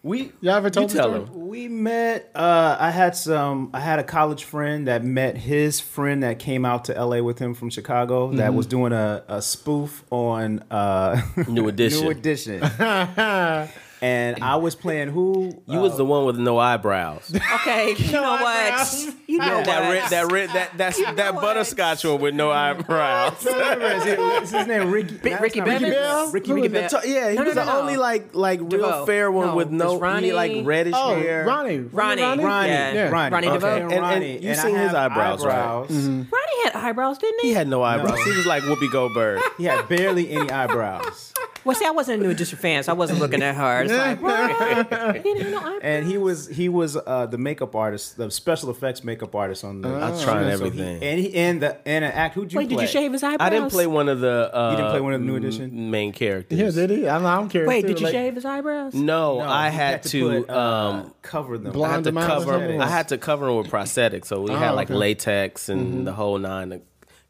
We 0.00 0.30
Y'all 0.40 0.54
ever 0.54 0.70
told 0.70 0.92
You 0.92 0.96
tell 0.96 1.08
story? 1.10 1.24
him. 1.24 1.48
we 1.48 1.66
met. 1.66 2.30
Uh, 2.32 2.76
I 2.78 2.92
had 2.92 3.16
some. 3.16 3.70
I 3.74 3.80
had 3.80 3.98
a 3.98 4.04
college 4.04 4.44
friend 4.44 4.86
that 4.86 5.02
met 5.02 5.36
his 5.36 5.80
friend 5.80 6.22
that 6.22 6.38
came 6.38 6.64
out 6.64 6.84
to 6.84 6.96
L.A. 6.96 7.20
with 7.20 7.40
him 7.40 7.52
from 7.52 7.68
Chicago. 7.68 8.30
That 8.32 8.54
was 8.54 8.66
doing 8.66 8.92
a, 8.92 9.24
a 9.26 9.42
spoof 9.42 10.04
on 10.10 10.60
uh, 10.70 11.20
New 11.48 11.66
Edition. 11.72 12.04
New 12.04 12.10
Edition. 12.10 12.60
and 14.02 14.42
I 14.42 14.56
was 14.56 14.74
playing 14.74 15.08
who? 15.08 15.62
You 15.66 15.78
was 15.80 15.96
the 15.96 16.04
uh, 16.04 16.08
one 16.08 16.24
with 16.26 16.38
no 16.38 16.58
eyebrows. 16.58 17.34
Okay, 17.58 17.94
you 17.96 18.12
know 18.12 18.22
what? 18.32 19.14
You 19.26 19.38
know 19.38 19.62
that 19.62 19.82
what? 19.82 19.90
red, 19.92 20.10
that 20.10 20.32
red, 20.32 20.50
that 20.50 20.70
that's 20.78 20.98
that 21.16 21.34
what? 21.34 21.42
butterscotch 21.42 22.04
one 22.04 22.20
with 22.20 22.34
no 22.34 22.50
eyebrows. 22.50 23.34
is, 23.46 24.06
it- 24.06 24.18
is 24.42 24.50
his 24.50 24.66
name 24.66 24.90
Ricky? 24.90 25.16
that's 25.16 25.42
Ricky 25.42 25.60
not 25.60 25.68
Bivins? 25.68 25.90
Bell? 25.92 26.30
Ricky 26.30 26.52
Ricky 26.52 26.66
is? 26.66 26.72
Bell. 26.72 26.88
So, 26.88 27.02
yeah, 27.04 27.30
he 27.30 27.36
No, 27.36 27.42
no, 27.42 27.46
was 27.48 27.56
no, 27.56 27.64
the 27.64 27.72
no. 27.72 27.80
only 27.80 27.96
like 27.96 28.34
like 28.34 28.60
real 28.60 28.70
DeVoe. 28.70 29.06
fair 29.06 29.30
one 29.30 29.48
No, 29.48 29.56
with 29.56 29.70
no 29.70 29.98
Ronnie- 29.98 30.28
he 30.28 30.32
like 30.32 30.52
reddish 30.64 30.94
Oh, 30.96 31.14
hair. 31.16 31.44
Ronnie. 31.44 31.78
Ronnie. 31.78 32.22
Ronnie? 32.22 32.44
Ronnie, 32.44 32.68
Yeah. 32.70 33.08
Ronnie, 33.08 33.34
Ronnie 33.34 33.48
okay. 33.48 33.56
DeVoe. 33.56 33.68
and 33.76 33.92
And- 33.92 34.04
and 34.24 34.42
you 34.44 34.50
and 34.50 34.58
seen 34.58 34.74
his 34.76 34.90
have 34.92 35.12
eyebrows, 35.12 35.44
right? 35.44 35.54
eyebrows. 35.58 35.90
Mm-hmm. 35.90 36.22
Ronnie 36.32 36.64
had 36.64 36.72
eyebrows, 36.76 37.18
didn't 37.18 37.40
he? 37.42 37.48
He 37.48 37.54
had 37.54 37.68
no 37.68 37.82
eyebrows. 37.82 38.18
He 38.24 38.30
was 38.36 38.46
like 38.46 38.62
Whoopi 38.62 38.90
Goldberg. 38.92 39.40
He 39.58 39.64
had 39.64 39.88
barely 39.88 40.30
any 40.30 40.50
eyebrows, 40.50 41.32
Well, 41.64 41.74
see, 41.76 41.84
I 41.84 41.90
wasn't 41.90 42.20
a 42.20 42.24
New 42.24 42.30
Edition 42.30 42.58
fan, 42.58 42.82
so 42.82 42.92
I 42.92 42.94
wasn't 42.94 43.18
looking 43.18 43.42
at 43.42 43.54
her. 43.54 43.82
It's 43.82 43.92
like, 43.92 44.22
what? 44.22 45.16
He 45.16 45.22
didn't 45.22 45.52
have 45.52 45.62
no 45.64 45.78
and 45.82 46.06
he 46.06 46.16
was 46.18 46.46
he 46.48 46.68
was 46.68 46.96
uh, 46.96 47.26
the 47.26 47.38
makeup 47.38 47.74
artist, 47.74 48.16
the 48.16 48.30
special 48.30 48.70
effects 48.70 49.04
makeup 49.04 49.34
artist 49.34 49.64
on 49.64 49.82
the. 49.82 49.88
I 49.88 50.10
tried 50.22 50.24
So 50.24 50.34
everything. 50.48 51.00
he, 51.00 51.06
and 51.08 51.20
he 51.20 51.34
and 51.34 51.62
the 51.62 51.88
and 51.88 52.04
an 52.04 52.12
act. 52.12 52.34
Who'd 52.34 52.52
you 52.52 52.58
Wait, 52.58 52.68
play? 52.68 52.76
did 52.76 52.82
you 52.82 52.88
shave 52.88 53.12
his 53.12 53.22
eyebrows? 53.22 53.46
I 53.46 53.50
didn't 53.50 53.70
play 53.70 53.86
one 53.86 54.08
of 54.08 54.20
the. 54.20 54.50
Uh, 54.56 54.70
You 54.70 54.76
didn't 54.76 54.90
play 54.92 55.00
one 55.00 55.12
of 55.14 55.20
the 55.20 55.26
New 55.26 55.36
Edition? 55.36 55.64
m- 55.64 55.90
main 55.90 56.12
characters. 56.12 56.58
Yeah, 56.58 56.70
did 56.70 56.90
he? 56.90 57.08
I'm, 57.08 57.24
I'm 57.26 57.48
curious. 57.48 57.68
Wait, 57.68 57.82
too, 57.82 57.88
did 57.88 58.00
you 58.00 58.06
like- 58.06 58.12
shave 58.12 58.34
his 58.34 58.44
eyebrows? 58.44 58.94
No, 58.94 59.38
No, 59.38 59.40
I 59.40 59.70
he 59.70 59.76
had, 59.76 60.02
to. 60.04 60.42
put, 60.44 60.50
uh, 60.50 60.58
um, 60.58 61.14
cover 61.22 61.58
them. 61.58 61.68
I 61.68 61.70
Blonde 61.72 61.92
had 61.92 61.98
to 62.04 62.10
them 62.10 62.18
out 62.18 62.24
or 62.24 62.28
cover. 62.34 62.52
something? 62.52 62.80
I 62.80 62.86
had 62.88 63.08
to 63.08 63.18
cover 63.18 63.48
him 63.48 63.56
with 63.56 63.70
prosthetics, 63.70 64.26
so 64.26 64.40
we 64.42 64.52
had 64.52 64.72
Oh, 64.72 64.74
like 64.76 64.88
okay. 64.90 64.94
latex 64.98 65.68
and 65.68 66.06
the 66.06 66.12
whole 66.12 66.38
nine. 66.38 66.80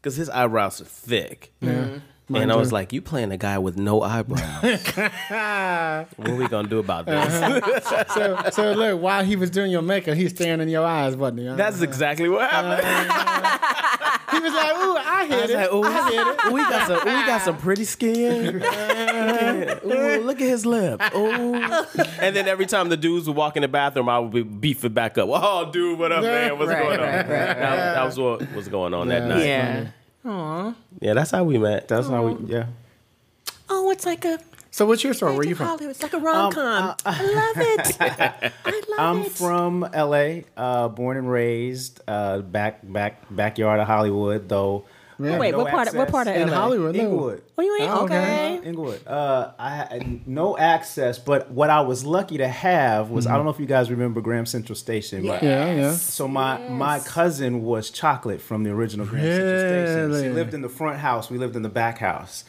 Because 0.01 0.15
his 0.15 0.29
eyebrows 0.29 0.79
are 0.81 0.85
thick. 0.85 1.51
And 2.33 2.51
I 2.51 2.55
was 2.55 2.71
like, 2.71 2.93
"You 2.93 3.01
playing 3.01 3.31
a 3.31 3.37
guy 3.37 3.57
with 3.57 3.77
no 3.77 4.01
eyebrows? 4.03 4.61
what 6.15 6.29
are 6.29 6.35
we 6.35 6.47
gonna 6.47 6.67
do 6.67 6.79
about 6.79 7.05
this?" 7.05 7.33
Uh-huh. 7.33 8.05
So, 8.13 8.49
so 8.51 8.71
look, 8.73 9.01
while 9.01 9.23
he 9.23 9.35
was 9.35 9.49
doing 9.49 9.71
your 9.71 9.81
makeup, 9.81 10.15
he's 10.15 10.31
staring 10.31 10.61
in 10.61 10.69
your 10.69 10.85
eyes, 10.85 11.15
wasn't 11.15 11.39
he? 11.39 11.47
Uh-huh. 11.47 11.57
That's 11.57 11.81
exactly 11.81 12.29
what 12.29 12.49
happened. 12.49 12.85
Uh-huh. 12.85 14.17
he 14.31 14.39
was 14.39 14.53
like, 14.53 14.73
"Ooh, 14.75 14.97
I 14.97 15.25
hit 15.25 15.33
I 15.37 15.41
was 15.41 15.51
it. 15.51 15.55
like, 15.55 15.73
"Ooh, 15.73 15.83
I 15.83 16.11
hit 16.11 16.27
it." 16.45 16.53
we 16.53 16.61
got 16.61 16.87
some, 16.87 16.99
we 16.99 17.11
got 17.25 17.41
some 17.41 17.57
pretty 17.65 17.83
skin. 17.85 18.53
Look 18.59 18.63
at- 18.63 19.83
ooh, 19.85 20.21
look 20.23 20.41
at 20.41 20.47
his 20.47 20.65
lip. 20.65 21.01
Ooh. 21.15 21.55
And 22.19 22.35
then 22.35 22.47
every 22.47 22.65
time 22.65 22.89
the 22.89 22.97
dudes 22.97 23.27
would 23.27 23.35
walk 23.37 23.55
in 23.55 23.61
the 23.63 23.67
bathroom, 23.67 24.09
I 24.09 24.19
would 24.19 24.31
be 24.31 24.43
beefing 24.43 24.93
back 24.93 25.17
up. 25.17 25.29
Oh, 25.31 25.69
dude, 25.71 25.97
what 25.97 26.11
up, 26.11 26.21
man? 26.23 26.57
What's 26.59 26.69
Right, 26.71 26.83
going 26.83 26.99
on? 26.99 27.05
right, 27.05 27.15
right, 27.17 27.27
That, 27.27 27.93
that 27.95 28.05
was 28.05 28.19
what 28.19 28.53
was 28.53 28.67
going 28.67 28.93
on 28.93 29.07
that 29.07 29.25
night. 29.25 29.45
Yeah. 29.45 29.87
Yeah, 31.01 31.13
that's 31.13 31.31
how 31.31 31.43
we 31.43 31.57
met. 31.57 31.87
That's 31.87 32.07
how 32.07 32.27
we. 32.27 32.45
Yeah. 32.51 32.67
Oh, 33.69 33.91
it's 33.91 34.05
like 34.05 34.25
a. 34.25 34.39
So, 34.71 34.85
what's 34.85 35.03
your 35.03 35.13
story? 35.13 35.33
Where 35.33 35.41
are 35.41 35.45
you 35.45 35.55
from? 35.55 35.67
Hollywood. 35.67 35.91
It's 35.91 36.03
like 36.03 36.13
a 36.13 36.19
rom 36.19 36.51
com. 36.51 36.95
I 37.05 37.23
love 37.23 37.57
it. 37.57 37.97
I 38.01 38.51
love 38.65 38.73
it. 38.73 38.85
I'm 38.99 39.21
it. 39.21 39.31
from 39.31 39.81
LA, 39.81 40.41
uh, 40.55 40.87
born 40.89 41.17
and 41.17 41.29
raised, 41.29 42.01
uh, 42.07 42.39
back 42.39 42.79
back 42.83 43.23
backyard 43.29 43.79
of 43.79 43.87
Hollywood, 43.87 44.47
though. 44.47 44.85
Yeah. 45.19 45.37
Wait, 45.37 45.51
no 45.51 45.59
what 45.59 45.71
part? 45.71 45.93
What 45.93 46.09
part 46.09 46.27
of 46.27 46.35
In 46.35 46.49
LA? 46.49 46.55
Hollywood, 46.55 46.95
no. 46.95 47.01
Inglewood. 47.01 47.43
Oh, 47.57 47.61
you 47.61 47.77
ain't 47.81 47.91
Oh, 47.91 48.03
okay. 48.05 48.55
okay. 48.57 48.67
Inglewood. 48.69 49.05
Uh, 49.07 49.51
I 49.59 49.69
had 49.75 50.27
no 50.27 50.57
access, 50.57 51.19
but 51.19 51.51
what 51.51 51.69
I 51.69 51.81
was 51.81 52.05
lucky 52.05 52.37
to 52.37 52.47
have 52.47 53.09
was 53.09 53.27
I 53.27 53.35
don't 53.35 53.43
know 53.45 53.51
if 53.51 53.59
you 53.59 53.65
guys 53.65 53.91
remember 53.91 54.21
Graham 54.21 54.45
Central 54.45 54.75
Station, 54.75 55.27
but 55.27 55.43
Yeah, 55.43 55.73
yeah. 55.73 55.91
So 55.93 56.27
my 56.27 56.57
my 56.69 56.99
cousin 56.99 57.63
was 57.63 57.89
Chocolate 57.89 58.41
from 58.41 58.63
the 58.63 58.71
original 58.71 59.05
Graham 59.05 59.25
Central 59.25 60.09
Station. 60.13 60.23
She 60.23 60.35
lived 60.35 60.53
in 60.53 60.61
the 60.61 60.69
front 60.69 60.99
house. 60.99 61.29
We 61.29 61.37
lived 61.37 61.55
in 61.55 61.63
the 61.63 61.69
back 61.69 61.97
house. 61.97 62.43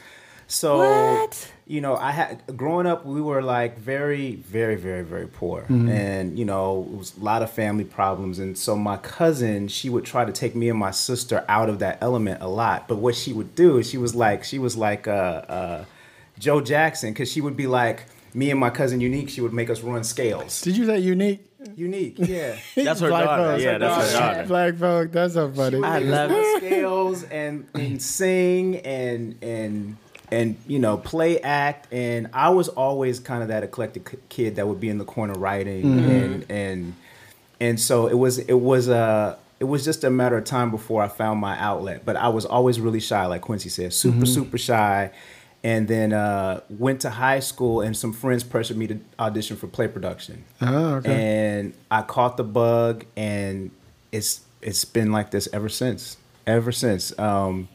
So 0.50 0.78
What? 0.78 1.52
you 1.68 1.80
know, 1.80 1.94
I 1.96 2.10
had 2.10 2.42
growing 2.56 2.84
up, 2.86 3.06
we 3.06 3.20
were 3.20 3.40
like 3.40 3.78
very, 3.78 4.34
very, 4.34 4.74
very, 4.74 5.04
very 5.04 5.28
poor, 5.28 5.64
and 5.68 6.36
you 6.36 6.44
know, 6.44 6.88
it 6.92 6.98
was 6.98 7.16
a 7.16 7.22
lot 7.22 7.42
of 7.42 7.50
family 7.50 7.84
problems. 7.84 8.40
And 8.40 8.58
so 8.58 8.74
my 8.76 8.96
cousin, 8.96 9.68
she 9.68 9.88
would 9.88 10.04
try 10.04 10.24
to 10.24 10.32
take 10.32 10.56
me 10.56 10.68
and 10.68 10.76
my 10.78 10.90
sister 10.90 11.44
out 11.48 11.68
of 11.68 11.78
that 11.78 11.98
element 12.00 12.42
a 12.42 12.48
lot. 12.48 12.88
But 12.88 12.96
what 12.96 13.14
she 13.14 13.32
would 13.32 13.54
do 13.54 13.78
is 13.78 13.88
she 13.88 13.96
was 13.96 14.14
like, 14.16 14.42
she 14.42 14.58
was 14.58 14.76
like 14.76 15.06
uh, 15.06 15.10
uh, 15.10 15.84
Joe 16.38 16.60
Jackson, 16.60 17.12
because 17.12 17.30
she 17.30 17.40
would 17.40 17.56
be 17.56 17.66
like. 17.66 18.04
Me 18.32 18.48
and 18.52 18.60
my 18.60 18.70
cousin 18.70 19.00
Unique, 19.00 19.28
she 19.28 19.40
would 19.40 19.52
make 19.52 19.68
us 19.70 19.80
run 19.80 20.04
scales. 20.04 20.60
Did 20.60 20.76
you 20.76 20.86
say 20.86 21.00
unique? 21.00 21.44
Unique, 21.74 22.14
yeah. 22.16 22.54
That's 22.76 23.00
her 23.00 23.08
Black 23.08 23.24
daughter. 23.24 23.42
folks. 23.50 23.64
Yeah, 23.64 23.78
that's 23.78 24.12
her 24.12 24.18
daughter. 24.20 24.44
Black 24.46 24.74
folk. 24.76 25.10
That's 25.10 25.34
so 25.34 25.50
funny. 25.50 25.82
I 25.82 25.98
love 25.98 26.30
scales 26.58 27.24
and 27.24 27.66
and 27.74 28.00
sing 28.00 28.76
and 28.86 29.34
and 29.42 29.96
and 30.32 30.56
you 30.66 30.78
know 30.78 30.96
play 30.96 31.40
act 31.40 31.92
and 31.92 32.28
I 32.32 32.50
was 32.50 32.68
always 32.68 33.18
kind 33.20 33.42
of 33.42 33.48
that 33.48 33.62
eclectic 33.64 34.28
kid 34.28 34.56
that 34.56 34.66
would 34.68 34.80
be 34.80 34.88
in 34.88 34.98
the 34.98 35.04
corner 35.04 35.34
writing 35.34 35.84
and 35.98 36.46
and 36.50 36.94
and 37.60 37.80
so 37.80 38.06
it 38.06 38.14
was 38.18 38.38
it 38.38 38.54
was 38.60 38.88
uh 38.88 39.36
it 39.58 39.64
was 39.64 39.84
just 39.84 40.04
a 40.04 40.10
matter 40.10 40.38
of 40.38 40.44
time 40.44 40.70
before 40.70 41.02
I 41.02 41.08
found 41.08 41.40
my 41.40 41.58
outlet 41.58 42.02
but 42.04 42.16
I 42.16 42.28
was 42.28 42.44
always 42.46 42.80
really 42.80 43.00
shy 43.00 43.26
like 43.26 43.42
Quincy 43.42 43.68
said 43.68 43.92
super 43.92 44.26
super 44.26 44.58
shy 44.58 45.10
and 45.62 45.86
then 45.88 46.14
uh, 46.14 46.60
went 46.70 47.02
to 47.02 47.10
high 47.10 47.40
school 47.40 47.82
and 47.82 47.94
some 47.94 48.14
friends 48.14 48.42
pressured 48.42 48.78
me 48.78 48.86
to 48.86 48.98
audition 49.18 49.58
for 49.58 49.66
play 49.66 49.88
production 49.88 50.44
Oh, 50.62 50.94
okay. 50.94 51.12
and 51.12 51.74
I 51.90 52.00
caught 52.00 52.38
the 52.38 52.44
bug, 52.44 53.04
and 53.14 53.70
it's 54.10 54.40
it's 54.62 54.86
been 54.86 55.12
like 55.12 55.30
this 55.32 55.48
ever 55.52 55.68
since. 55.68 56.16
Ever 56.46 56.72
since. 56.72 57.12
Um, 57.18 57.68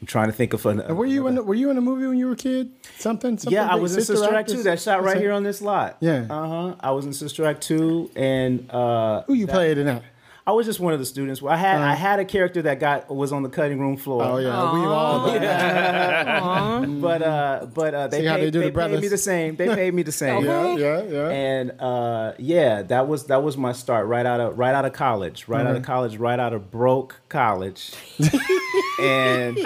I'm 0.00 0.06
trying 0.06 0.26
to 0.26 0.32
think 0.32 0.52
of 0.52 0.66
an. 0.66 0.80
And 0.80 0.98
were 0.98 1.06
you 1.06 1.26
in? 1.26 1.36
The, 1.36 1.42
were 1.42 1.54
you 1.54 1.70
in 1.70 1.78
a 1.78 1.80
movie 1.80 2.06
when 2.06 2.18
you 2.18 2.26
were 2.26 2.32
a 2.32 2.36
kid? 2.36 2.70
Something? 2.98 3.38
something 3.38 3.52
Yeah, 3.52 3.66
I 3.66 3.76
was 3.76 3.96
in 3.96 4.02
Sister 4.04 4.34
Act 4.34 4.50
two. 4.50 4.62
That 4.62 4.80
shot 4.80 5.02
right 5.02 5.16
here 5.16 5.32
on 5.32 5.42
this 5.42 5.62
lot. 5.62 5.96
Yeah. 6.00 6.26
Uh 6.28 6.48
huh. 6.48 6.74
I 6.80 6.90
was 6.90 7.06
in 7.06 7.14
Sister 7.14 7.46
Act 7.46 7.62
two, 7.62 8.10
and 8.14 8.70
uh, 8.70 9.22
Who 9.22 9.32
you 9.34 9.46
that- 9.46 9.52
played 9.52 9.78
in 9.78 9.86
that? 9.86 10.02
I 10.48 10.52
was 10.52 10.64
just 10.64 10.78
one 10.78 10.92
of 10.92 11.00
the 11.00 11.04
students. 11.04 11.42
I 11.42 11.56
had 11.56 11.80
I 11.80 11.94
had 11.94 12.20
a 12.20 12.24
character 12.24 12.62
that 12.62 12.78
got 12.78 13.10
was 13.14 13.32
on 13.32 13.42
the 13.42 13.48
cutting 13.48 13.80
room 13.80 13.96
floor. 13.96 14.22
Oh 14.22 14.36
yeah, 14.36 14.72
we 14.72 14.80
all. 14.86 15.26
But 17.06 17.22
uh, 17.22 17.66
but 17.74 17.94
uh, 17.94 18.06
they 18.08 18.20
See 18.20 18.28
paid, 18.28 18.40
they 18.40 18.50
do 18.50 18.60
the 18.62 18.70
paid 18.70 19.00
me 19.00 19.08
the 19.08 19.18
same. 19.18 19.56
They 19.56 19.66
paid 19.74 19.92
me 19.94 20.02
the 20.04 20.12
same. 20.24 20.44
Yeah, 20.44 20.76
yeah, 20.76 21.02
yeah. 21.02 21.28
and 21.30 21.72
uh, 21.80 22.32
yeah, 22.38 22.82
that 22.82 23.08
was 23.08 23.24
that 23.26 23.42
was 23.42 23.56
my 23.56 23.72
start 23.72 24.06
right 24.06 24.24
out 24.24 24.40
of 24.40 24.56
right 24.58 24.74
out 24.74 24.84
of 24.84 24.92
college, 24.92 25.48
right 25.48 25.60
out 25.62 25.66
Mm-hmm. 25.66 25.76
of 25.78 25.82
college, 25.82 26.16
right 26.16 26.38
out 26.38 26.52
of 26.52 26.70
broke 26.70 27.16
college, 27.28 27.92
and 29.00 29.58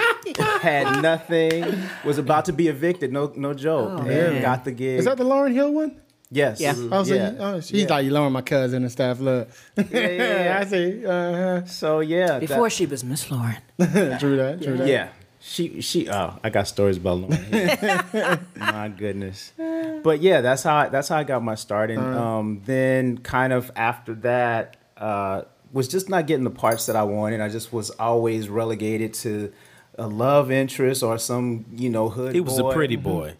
had 0.62 1.02
nothing. 1.02 1.64
Was 2.04 2.16
about 2.18 2.46
to 2.46 2.52
be 2.52 2.68
evicted. 2.68 3.12
No, 3.12 3.32
no 3.36 3.52
joke. 3.54 4.00
and 4.06 4.40
got 4.42 4.64
the 4.64 4.72
gig. 4.72 4.96
Oh, 4.96 4.98
Is 5.00 5.04
that 5.04 5.18
the 5.18 5.24
Lauryn 5.24 5.52
Hill 5.52 5.72
one? 5.72 6.00
Yes? 6.30 6.60
Yeah. 6.60 6.74
Oh, 6.92 7.02
so 7.02 7.14
yeah. 7.14 7.30
you, 7.32 7.36
oh, 7.40 7.60
she's 7.60 7.82
Yeah. 7.82 7.86
like 7.90 8.04
you 8.04 8.12
Lauryn, 8.12 8.30
my 8.32 8.42
cousin 8.42 8.82
and 8.84 8.92
stuff. 8.92 9.18
Look, 9.20 9.48
yeah, 9.76 9.84
yeah, 9.90 10.44
yeah. 10.44 10.58
I 10.62 10.64
see. 10.64 11.04
Uh-huh. 11.06 11.64
So 11.66 12.00
yeah, 12.00 12.26
that- 12.26 12.40
Before 12.40 12.70
she 12.70 12.86
was 12.86 13.02
Miss 13.02 13.26
Lauryn. 13.26 13.58
True 14.20 14.36
that. 14.36 14.62
True 14.62 14.76
that. 14.76 14.86
Yeah. 14.88 15.08
She 15.42 15.80
she 15.80 16.08
oh 16.08 16.38
I 16.44 16.50
got 16.50 16.68
stories 16.68 16.98
about 16.98 17.18
Lauryn. 17.22 18.40
My 18.56 18.88
goodness. 18.88 19.52
But 20.02 20.20
yeah, 20.20 20.40
that's 20.42 20.62
how 20.62 20.76
I, 20.76 20.88
that's 20.88 21.08
how 21.08 21.16
I 21.16 21.24
got 21.24 21.42
my 21.42 21.54
start 21.54 21.90
and 21.90 22.00
um 22.00 22.62
then 22.66 23.18
kind 23.18 23.52
of 23.52 23.70
after 23.74 24.14
that 24.16 24.76
uh 24.98 25.42
was 25.72 25.88
just 25.88 26.08
not 26.08 26.26
getting 26.26 26.44
the 26.44 26.50
parts 26.50 26.86
that 26.86 26.96
I 26.96 27.04
wanted. 27.04 27.40
I 27.40 27.48
just 27.48 27.72
was 27.72 27.90
always 27.90 28.48
relegated 28.48 29.14
to 29.14 29.52
a 30.00 30.06
love 30.06 30.50
interest 30.50 31.02
or 31.02 31.18
some, 31.18 31.66
you 31.72 31.90
know, 31.90 32.08
hood 32.08 32.34
He 32.34 32.40
was 32.40 32.58
boy. 32.58 32.70
a 32.70 32.74
pretty 32.74 32.96
mm-hmm. 32.96 33.02
boy. 33.02 33.34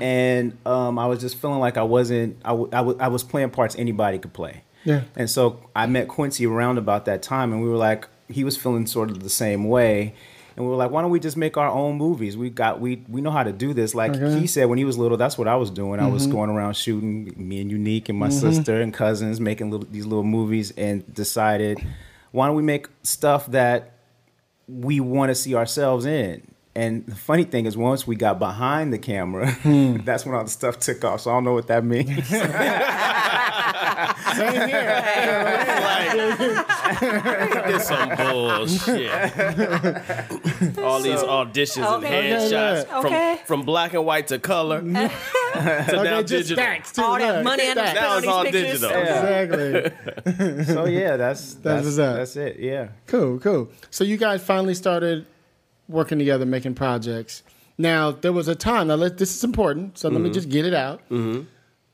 and 0.00 0.56
um 0.66 0.98
I 0.98 1.06
was 1.06 1.20
just 1.20 1.36
feeling 1.38 1.60
like 1.60 1.76
I 1.76 1.82
wasn't 1.82 2.36
I, 2.44 2.50
w- 2.50 2.68
I, 2.72 2.76
w- 2.76 2.98
I 3.00 3.08
was 3.08 3.22
playing 3.24 3.50
parts 3.50 3.74
anybody 3.76 4.18
could 4.18 4.32
play. 4.32 4.62
Yeah. 4.84 5.02
And 5.16 5.30
so 5.30 5.68
I 5.74 5.86
met 5.86 6.08
Quincy 6.08 6.46
around 6.46 6.76
about 6.78 7.06
that 7.06 7.22
time, 7.22 7.52
and 7.52 7.62
we 7.62 7.68
were 7.70 7.76
like, 7.76 8.06
he 8.28 8.44
was 8.44 8.56
feeling 8.56 8.86
sort 8.86 9.10
of 9.10 9.22
the 9.22 9.30
same 9.30 9.64
way. 9.64 10.14
And 10.56 10.64
we 10.64 10.70
were 10.70 10.76
like, 10.76 10.90
why 10.92 11.02
don't 11.02 11.10
we 11.10 11.18
just 11.18 11.36
make 11.36 11.56
our 11.56 11.68
own 11.68 11.96
movies? 11.96 12.36
We 12.36 12.48
got 12.50 12.80
we 12.80 13.02
we 13.08 13.20
know 13.20 13.30
how 13.32 13.42
to 13.42 13.52
do 13.52 13.72
this. 13.72 13.94
Like 13.94 14.12
Okay. 14.14 14.38
he 14.38 14.46
said 14.46 14.66
when 14.66 14.78
he 14.78 14.84
was 14.84 14.96
little, 14.96 15.16
that's 15.16 15.36
what 15.36 15.48
I 15.48 15.56
was 15.56 15.70
doing. 15.70 15.98
I 16.00 16.06
was 16.06 16.24
mm-hmm. 16.24 16.36
going 16.36 16.50
around 16.50 16.76
shooting 16.76 17.32
me 17.36 17.60
and 17.60 17.70
Unique 17.70 18.08
and 18.08 18.18
my 18.18 18.28
mm-hmm. 18.28 18.38
sister 18.54 18.80
and 18.80 18.94
cousins 18.94 19.40
making 19.40 19.70
little 19.70 19.88
these 19.90 20.06
little 20.06 20.22
movies 20.22 20.70
and 20.76 21.02
decided, 21.12 21.84
why 22.30 22.46
don't 22.46 22.56
we 22.56 22.62
make 22.62 22.88
stuff 23.02 23.46
that 23.52 23.93
we 24.68 25.00
want 25.00 25.30
to 25.30 25.34
see 25.34 25.54
ourselves 25.54 26.06
in? 26.06 26.54
And 26.76 27.06
the 27.06 27.14
funny 27.14 27.44
thing 27.44 27.66
is, 27.66 27.76
once 27.76 28.04
we 28.06 28.16
got 28.16 28.40
behind 28.40 28.92
the 28.92 28.98
camera, 28.98 29.52
hmm. 29.52 29.96
that's 30.04 30.26
when 30.26 30.34
all 30.34 30.42
the 30.42 30.50
stuff 30.50 30.78
took 30.80 31.04
off. 31.04 31.20
So 31.20 31.30
I 31.30 31.34
don't 31.34 31.44
know 31.44 31.52
what 31.52 31.68
that 31.68 31.84
means. 31.84 32.08
Same 34.36 34.68
here. 34.68 36.64
Did 37.66 37.80
some 37.82 38.08
bullshit. 38.16 39.10
All 40.78 41.00
these 41.00 41.20
auditions 41.20 41.84
Okay. 41.98 42.32
and 42.32 42.42
headshots 42.52 42.86
from 42.86 43.06
Okay. 43.06 43.38
from 43.46 43.62
black 43.62 43.94
and 43.94 44.04
white 44.04 44.26
to 44.28 44.38
color 44.38 44.80
to 44.82 44.86
now 44.86 45.04
Okay, 45.54 46.10
just 46.22 46.28
digital. 46.28 46.56
stacks 46.56 46.92
too. 46.92 47.02
All 47.02 47.18
that 47.18 47.36
Look, 47.36 47.44
money 47.44 47.64
and 47.64 47.78
stacks. 47.78 48.00
Now 48.00 48.18
it's 48.18 48.26
all 48.26 48.42
these 48.44 48.52
pictures. 48.52 48.80
digital. 48.80 49.00
Exactly. 49.00 50.64
so 50.64 50.84
yeah, 50.86 51.16
that's 51.16 51.54
that's 51.54 51.84
what's 51.84 51.98
up. 51.98 52.16
that's 52.16 52.36
it. 52.36 52.58
Yeah. 52.58 52.88
Cool, 53.06 53.38
cool. 53.38 53.70
So 53.90 54.04
you 54.04 54.16
guys 54.16 54.42
finally 54.42 54.74
started 54.74 55.26
working 55.88 56.18
together, 56.18 56.46
making 56.46 56.74
projects. 56.74 57.42
Now 57.76 58.10
there 58.12 58.32
was 58.32 58.48
a 58.48 58.54
time. 58.54 58.88
Now 58.88 58.94
let, 58.94 59.18
this 59.18 59.34
is 59.36 59.42
important. 59.44 59.98
So 59.98 60.08
let 60.08 60.20
me 60.20 60.30
just 60.30 60.48
get 60.48 60.64
it 60.64 60.74
out. 60.74 61.00
Mm-hmm. 61.10 61.42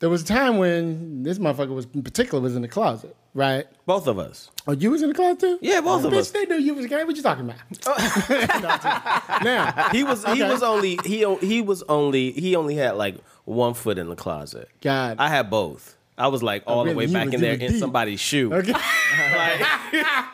There 0.01 0.09
was 0.09 0.23
a 0.23 0.25
time 0.25 0.57
when 0.57 1.21
this 1.21 1.37
motherfucker 1.37 1.75
was 1.75 1.85
in 1.93 2.01
particular 2.01 2.41
was 2.41 2.55
in 2.55 2.63
the 2.63 2.67
closet, 2.67 3.15
right? 3.35 3.67
Both 3.85 4.07
of 4.07 4.17
us. 4.17 4.49
Oh, 4.67 4.71
you 4.71 4.89
was 4.89 5.03
in 5.03 5.09
the 5.09 5.15
closet 5.15 5.39
too? 5.39 5.59
Yeah, 5.61 5.79
both 5.81 6.03
oh, 6.03 6.07
of 6.07 6.13
bitch, 6.13 6.17
us. 6.21 6.31
They 6.31 6.45
knew 6.45 6.55
you 6.55 6.73
was 6.73 6.87
gay. 6.87 7.03
What 7.03 7.15
you 7.15 7.21
talking 7.21 7.45
about? 7.45 7.59
Oh. 7.85 9.39
now, 9.43 9.89
He 9.91 10.03
was 10.03 10.25
he 10.25 10.41
was 10.41 10.63
only 10.63 10.97
he 11.05 11.23
o- 11.23 11.37
he 11.37 11.61
was 11.61 11.83
only 11.83 12.31
he 12.31 12.55
only 12.55 12.75
had 12.75 12.95
like 12.95 13.17
one 13.45 13.75
foot 13.75 13.99
in 13.99 14.09
the 14.09 14.15
closet. 14.15 14.69
God. 14.81 15.17
I 15.19 15.29
had 15.29 15.51
both. 15.51 15.95
I 16.21 16.27
was 16.27 16.43
like 16.43 16.63
all 16.67 16.83
really? 16.83 16.93
the 16.93 16.97
way 16.99 17.05
You 17.05 17.13
back 17.13 17.25
was- 17.25 17.33
in 17.35 17.41
there 17.41 17.53
in 17.53 17.59
deep. 17.59 17.79
somebody's 17.79 18.19
shoe. 18.19 18.53
okay. 18.53 18.71
Like, 18.73 19.61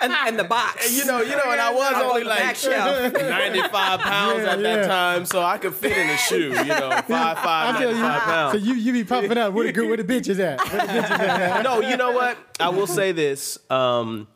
And, 0.02 0.14
and 0.14 0.38
the 0.40 0.44
box. 0.44 0.86
And 0.88 0.96
you 0.96 1.06
know, 1.06 1.22
you 1.22 1.36
know, 1.36 1.50
and 1.52 1.60
I 1.62 1.74
was 1.74 1.94
On 1.94 2.02
only 2.04 2.24
like 2.24 2.56
shelf. 2.56 3.14
95 3.14 4.00
pounds 4.00 4.44
Yeah, 4.44 4.52
at 4.52 4.60
yeah. 4.60 4.76
that 4.76 4.88
time, 4.88 5.26
so 5.26 5.42
I 5.42 5.58
could 5.58 5.74
fit 5.74 5.98
in 5.98 6.10
a 6.10 6.18
shoe, 6.18 6.50
you 6.50 6.66
know, 6.66 6.90
five 7.08 7.38
five, 7.40 7.76
I 7.76 7.80
95 7.80 7.90
you. 7.90 8.02
pounds. 8.20 8.52
So 8.54 8.58
you 8.60 8.74
you 8.76 8.94
be 8.94 9.04
puffing 9.04 9.38
up. 9.38 9.54
Where 9.54 9.66
the 9.66 9.72
good? 9.74 9.88
Where 9.88 9.98
the 9.98 10.04
bitches 10.04 10.40
at? 10.40 10.60
Where 10.72 10.86
the 10.86 10.94
bitches 10.94 11.10
at? 11.20 11.64
no, 11.64 11.82
you 11.82 11.98
know 11.98 12.12
what? 12.12 12.38
I 12.60 12.70
will 12.70 12.88
say 12.88 13.12
this. 13.14 13.58
Um, 13.70 14.28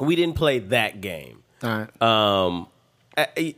we 0.00 0.14
didn't 0.16 0.36
play 0.36 0.58
that 0.60 1.00
game. 1.00 1.42
All 1.62 1.68
right. 1.70 2.02
Um, 2.02 2.66
I- 3.16 3.28
I- 3.36 3.54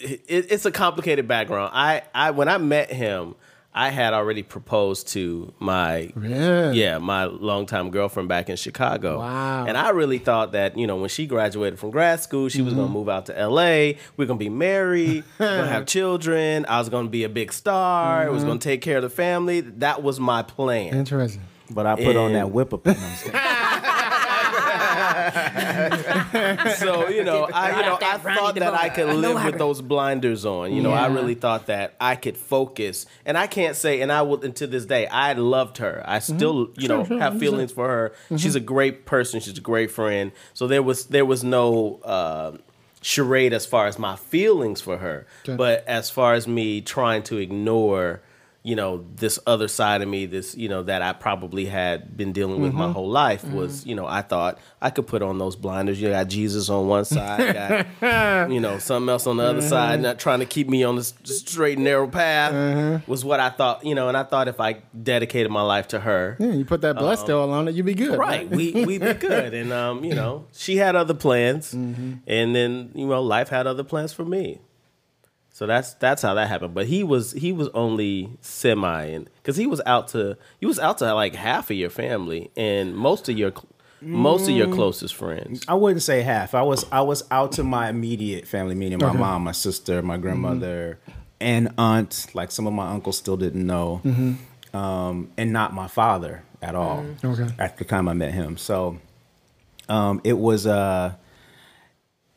it, 0.00 0.22
it's 0.50 0.64
a 0.64 0.72
complicated 0.72 1.28
background. 1.28 1.72
I, 1.74 2.02
I 2.14 2.30
when 2.30 2.48
I 2.48 2.56
met 2.58 2.90
him, 2.90 3.34
I 3.74 3.90
had 3.90 4.12
already 4.12 4.42
proposed 4.42 5.08
to 5.08 5.52
my 5.60 6.10
Yeah. 6.20 6.72
yeah 6.72 6.98
my 6.98 7.24
longtime 7.26 7.90
girlfriend 7.90 8.28
back 8.28 8.48
in 8.48 8.56
Chicago. 8.56 9.18
Wow. 9.20 9.66
And 9.66 9.76
I 9.76 9.90
really 9.90 10.18
thought 10.18 10.52
that 10.52 10.76
you 10.76 10.86
know 10.86 10.96
when 10.96 11.08
she 11.10 11.26
graduated 11.26 11.78
from 11.78 11.90
grad 11.90 12.20
school, 12.20 12.48
she 12.48 12.60
was 12.62 12.72
Mm-hmm. 12.72 12.82
gonna 12.82 12.92
move 12.92 13.08
out 13.08 13.26
to 13.26 13.38
L.A. 13.38 13.96
We're 14.16 14.26
gonna 14.26 14.38
be 14.38 14.48
married. 14.48 15.22
we're 15.38 15.46
gonna 15.58 15.68
have 15.70 15.86
children. 15.86 16.66
I 16.68 16.78
was 16.80 16.88
gonna 16.88 17.08
be 17.08 17.22
a 17.24 17.28
big 17.28 17.52
star. 17.52 18.22
I 18.22 18.24
Mm-hmm. 18.24 18.34
was 18.34 18.42
gonna 18.44 18.58
take 18.58 18.80
care 18.80 18.96
of 18.96 19.02
the 19.02 19.10
family. 19.10 19.60
That 19.60 20.02
was 20.02 20.18
my 20.18 20.42
plan. 20.42 20.94
Interesting. 20.96 21.42
But 21.70 21.86
I 21.86 21.94
put 21.96 22.16
on 22.16 22.32
that 22.32 22.50
whip 22.50 22.72
up. 22.72 22.84
No, 22.86 22.92
I'm 22.92 22.98
just 22.98 23.24
kidding. 23.24 23.34
so 26.76 27.08
you 27.08 27.24
know, 27.24 27.48
I 27.52 27.76
you 27.80 27.82
know, 27.86 27.98
I 28.00 28.18
thought 28.18 28.54
that 28.56 28.74
I 28.74 28.88
could 28.88 29.08
live 29.14 29.44
with 29.44 29.58
those 29.58 29.80
blinders 29.80 30.44
on. 30.44 30.72
You 30.72 30.82
know, 30.82 30.92
I 30.92 31.06
really 31.06 31.34
thought 31.34 31.66
that 31.66 31.94
I 32.00 32.16
could 32.16 32.36
focus, 32.36 33.06
and 33.24 33.36
I 33.38 33.46
can't 33.46 33.76
say, 33.76 34.00
and 34.00 34.10
I 34.12 34.22
will, 34.22 34.42
and 34.44 34.54
to 34.56 34.66
this 34.66 34.86
day, 34.86 35.06
I 35.06 35.32
loved 35.34 35.78
her. 35.78 36.02
I 36.06 36.18
still, 36.18 36.70
you 36.76 36.88
know, 36.88 36.98
Mm-hmm. 36.98 37.12
sure, 37.14 37.20
have 37.20 37.38
feelings 37.38 37.70
for 37.72 37.86
her. 37.88 38.12
She's 38.36 38.54
a 38.56 38.60
great 38.60 39.06
person. 39.06 39.40
She's 39.40 39.56
a 39.58 39.60
great 39.60 39.90
friend. 39.90 40.32
So 40.54 40.66
there 40.66 40.82
was 40.82 41.06
there 41.06 41.24
was 41.24 41.44
no. 41.44 42.00
Uh, 42.04 42.52
charade 43.00 43.52
as 43.52 43.64
far 43.64 43.86
as 43.86 43.96
my 43.96 44.16
feelings 44.16 44.80
for 44.80 44.98
her 44.98 45.24
Okay. 45.44 45.54
but 45.56 45.84
as 45.86 46.10
far 46.10 46.34
as 46.34 46.48
me 46.48 46.80
trying 46.80 47.22
to 47.22 47.36
ignore 47.36 48.20
you 48.64 48.74
know 48.74 49.04
this 49.14 49.38
other 49.46 49.68
side 49.68 50.02
of 50.02 50.08
me 50.08 50.26
this 50.26 50.56
you 50.56 50.68
know 50.68 50.82
that 50.82 51.00
i 51.00 51.12
probably 51.12 51.64
had 51.64 52.16
been 52.16 52.32
dealing 52.32 52.60
with 52.60 52.70
Mm-hmm. 52.72 52.78
my 52.80 52.90
whole 52.90 53.08
life 53.08 53.44
was 53.44 53.86
you 53.86 53.94
know 53.94 54.04
i 54.06 54.20
thought 54.20 54.58
i 54.82 54.90
could 54.90 55.06
put 55.06 55.22
on 55.22 55.38
those 55.38 55.54
blinders 55.54 56.00
you 56.00 56.08
got 56.10 56.26
jesus 56.26 56.68
on 56.68 56.88
one 56.88 57.04
side 57.04 57.86
got 58.02 58.50
you 58.50 58.58
know 58.60 58.78
something 58.78 59.08
else 59.08 59.26
on 59.28 59.36
the 59.36 59.44
other 59.44 59.60
Mm-hmm. 59.60 59.68
side 59.68 60.00
not 60.02 60.18
trying 60.18 60.40
to 60.40 60.44
keep 60.44 60.68
me 60.68 60.82
on 60.82 60.96
the 60.96 61.00
s- 61.02 61.14
straight 61.24 61.78
and 61.78 61.84
narrow 61.84 62.08
path 62.08 62.52
Mm-hmm. 62.52 63.10
was 63.10 63.24
what 63.24 63.38
i 63.38 63.48
thought 63.48 63.84
you 63.86 63.94
know 63.94 64.08
and 64.08 64.16
i 64.16 64.24
thought 64.24 64.48
if 64.48 64.60
i 64.60 64.82
dedicated 65.02 65.52
my 65.52 65.62
life 65.62 65.88
to 65.88 66.00
her 66.00 66.36
Yeah, 66.40 66.52
you 66.52 66.64
put 66.64 66.80
that 66.80 66.96
blessed 66.96 67.30
oil 67.30 67.50
on 67.52 67.68
it, 67.68 67.74
you'd 67.76 67.86
be 67.86 67.94
good. 67.94 68.14
Um, 68.14 68.18
right 68.20 68.50
we 68.50 68.72
we'd 68.84 69.00
be 69.00 69.12
good 69.28 69.54
and 69.54 69.72
um 69.72 70.04
you 70.04 70.14
know 70.14 70.46
she 70.52 70.76
had 70.78 70.96
other 70.96 71.14
plans 71.14 71.72
Mm-hmm. 71.72 72.14
and 72.26 72.54
then 72.56 72.90
you 72.94 73.06
know 73.06 73.22
life 73.22 73.48
had 73.50 73.66
other 73.68 73.84
plans 73.84 74.12
for 74.12 74.24
me 74.24 74.60
So 75.58 75.66
that's 75.66 75.94
that's 75.94 76.22
how 76.22 76.34
that 76.34 76.46
happened. 76.46 76.72
But 76.72 76.86
he 76.86 77.02
was 77.02 77.32
he 77.32 77.50
was 77.50 77.66
only 77.74 78.30
semi, 78.42 79.06
and 79.06 79.28
because 79.42 79.56
he 79.56 79.66
was 79.66 79.80
out 79.86 80.06
to 80.14 80.36
he 80.60 80.66
was 80.66 80.78
out 80.78 80.98
to 80.98 81.12
like 81.14 81.34
half 81.34 81.68
of 81.68 81.76
your 81.76 81.90
family 81.90 82.52
and 82.56 82.96
most 82.96 83.28
of 83.28 83.36
your 83.36 83.52
most 84.00 84.42
of 84.42 84.54
Mm. 84.54 84.58
your 84.58 84.68
closest 84.72 85.16
friends. 85.16 85.64
I 85.66 85.74
wouldn't 85.74 86.04
say 86.04 86.22
half. 86.22 86.54
I 86.54 86.62
was 86.62 86.86
I 86.92 87.00
was 87.00 87.24
out 87.32 87.50
to 87.58 87.64
my 87.64 87.88
immediate 87.88 88.46
family, 88.46 88.76
meaning 88.76 89.00
my 89.00 89.12
mom, 89.12 89.42
my 89.42 89.50
sister, 89.50 90.00
my 90.00 90.16
grandmother, 90.16 91.00
and 91.40 91.74
aunt. 91.76 92.28
Like 92.34 92.52
some 92.52 92.68
of 92.68 92.72
my 92.72 92.88
uncles 92.92 93.18
still 93.18 93.36
didn't 93.36 93.66
know, 93.66 94.00
um, 94.72 95.32
and 95.36 95.52
not 95.52 95.74
my 95.74 95.88
father 95.88 96.44
at 96.62 96.76
all. 96.76 97.04
Okay. 97.24 97.48
At 97.58 97.78
the 97.78 97.84
time 97.84 98.08
I 98.08 98.12
met 98.12 98.32
him, 98.32 98.58
so 98.58 98.98
um, 99.88 100.20
it 100.22 100.38
was 100.38 100.68
uh, 100.68 101.14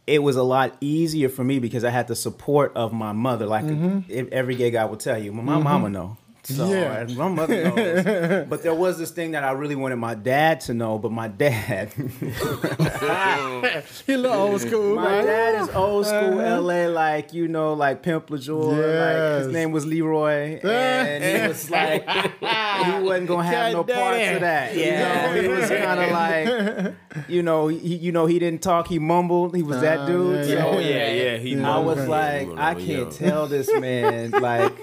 it 0.08 0.24
was 0.24 0.36
a 0.36 0.44
lot 0.44 0.76
easier 0.82 1.30
for 1.30 1.44
me 1.44 1.60
because 1.60 1.84
I 1.84 1.90
had 1.90 2.08
the 2.08 2.16
support 2.16 2.72
of 2.76 2.92
my 2.92 3.12
mother. 3.12 3.46
Like 3.46 3.66
mm-hmm. 3.66 4.00
if 4.10 4.28
every 4.30 4.56
gay 4.56 4.72
guy 4.72 4.86
will 4.86 4.98
tell 4.98 5.18
you, 5.18 5.32
my 5.32 5.54
mm-hmm. 5.54 5.64
mama 5.64 5.90
know. 5.90 6.18
So 6.44 6.70
Yeah. 6.72 7.02
and 7.02 7.16
my 7.18 7.28
mother 7.28 7.64
knows. 7.72 8.46
but 8.50 8.64
there 8.64 8.74
was 8.74 8.98
this 8.98 9.12
thing 9.12 9.32
that 9.32 9.44
I 9.44 9.52
really 9.52 9.76
wanted 9.76 9.98
my 9.98 10.16
dad 10.16 10.62
to 10.62 10.74
know, 10.74 10.98
but 10.98 11.12
my 11.12 11.28
dad 11.28 11.94
He 14.08 14.14
a 14.14 14.18
little 14.18 14.34
old 14.38 14.62
school, 14.62 14.96
My 14.96 15.18
right? 15.18 15.26
dad 15.26 15.62
is 15.62 15.70
old 15.76 16.06
school 16.08 16.36
LA, 16.36 16.88
like 16.88 17.34
you 17.34 17.48
know, 17.48 17.74
like 17.74 18.02
Pimp 18.04 18.28
LaJoy. 18.28 19.00
Like 19.00 19.44
his 19.46 19.54
name 19.54 19.72
was 19.72 19.86
Leroy, 19.86 20.60
and 20.64 21.24
he 21.24 21.48
was 21.48 21.70
like, 21.78 22.10
he 22.10 23.00
wasn't 23.04 23.28
gonna 23.28 23.44
have 23.44 23.74
no 23.74 23.84
God 23.84 23.96
parts 23.96 24.32
of 24.32 24.40
that. 24.42 24.76
Yeah. 24.76 25.36
you 25.36 25.42
know, 25.42 25.42
he 25.42 25.48
was 25.62 25.70
kind 25.70 26.00
of 26.02 26.12
like, 26.12 27.28
you 27.30 27.44
know, 27.44 27.68
he, 27.68 27.96
you 27.98 28.12
know, 28.12 28.26
he 28.26 28.40
didn't 28.40 28.62
talk, 28.64 28.88
he 28.88 29.00
mumbled. 29.00 29.56
He 29.56 29.64
was 29.64 29.82
that 29.82 30.00
Ah, 30.00 30.06
dude. 30.08 30.48
yeah, 30.50 30.56
so 30.62 30.68
Oh 30.70 30.80
yeah, 30.80 31.12
yeah. 31.12 31.38
He 31.38 31.60
I 31.60 31.78
was 31.80 32.08
like, 32.08 32.48
I 32.58 32.74
can't 32.76 33.12
tell 33.12 33.48
this 33.48 33.70
man 33.80 34.32
like. 34.32 34.74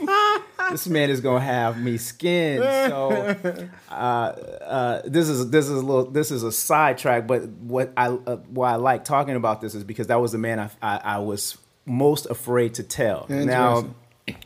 This 0.70 0.86
man 0.86 1.10
is 1.10 1.20
gonna 1.20 1.44
have 1.44 1.80
me 1.80 1.96
skinned. 1.98 2.62
So, 2.62 3.68
uh, 3.90 3.92
uh, 3.92 5.02
this 5.04 5.28
is 5.28 5.50
this 5.50 5.66
is 5.66 5.72
a 5.72 5.84
little 5.84 6.10
this 6.10 6.30
is 6.30 6.42
a 6.42 6.52
sidetrack. 6.52 7.26
But 7.26 7.48
what 7.48 7.92
I 7.96 8.08
uh, 8.08 8.36
why 8.48 8.72
I 8.72 8.76
like 8.76 9.04
talking 9.04 9.36
about 9.36 9.60
this 9.60 9.74
is 9.74 9.84
because 9.84 10.08
that 10.08 10.20
was 10.20 10.32
the 10.32 10.38
man 10.38 10.60
I 10.60 10.70
I, 10.82 11.00
I 11.04 11.18
was 11.18 11.58
most 11.86 12.26
afraid 12.26 12.74
to 12.74 12.82
tell. 12.82 13.26
Now. 13.28 13.94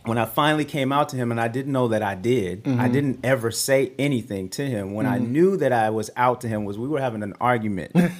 When 0.05 0.18
I 0.18 0.25
finally 0.25 0.64
came 0.64 0.92
out 0.92 1.09
to 1.11 1.16
him, 1.16 1.31
and 1.31 1.40
I 1.40 1.49
didn't 1.49 1.73
know 1.73 1.88
that 1.88 2.03
I 2.03 2.14
did, 2.14 2.66
I 2.66 2.71
mm-hmm. 2.71 2.92
didn't 2.92 3.21
ever 3.25 3.51
say 3.51 3.92
anything 3.99 4.49
to 4.51 4.66
him. 4.66 4.95
When 4.95 5.07
I 5.07 5.18
mm-hmm. 5.18 5.33
knew 5.33 5.57
that 5.59 5.73
I 5.73 5.90
was 5.90 6.11
out 6.16 6.40
to 6.42 6.49
him, 6.49 6.64
was 6.64 6.79
we 6.79 6.88
were 6.88 7.01
having 7.01 7.23
an 7.23 7.35
argument 7.40 7.92
over 7.97 8.11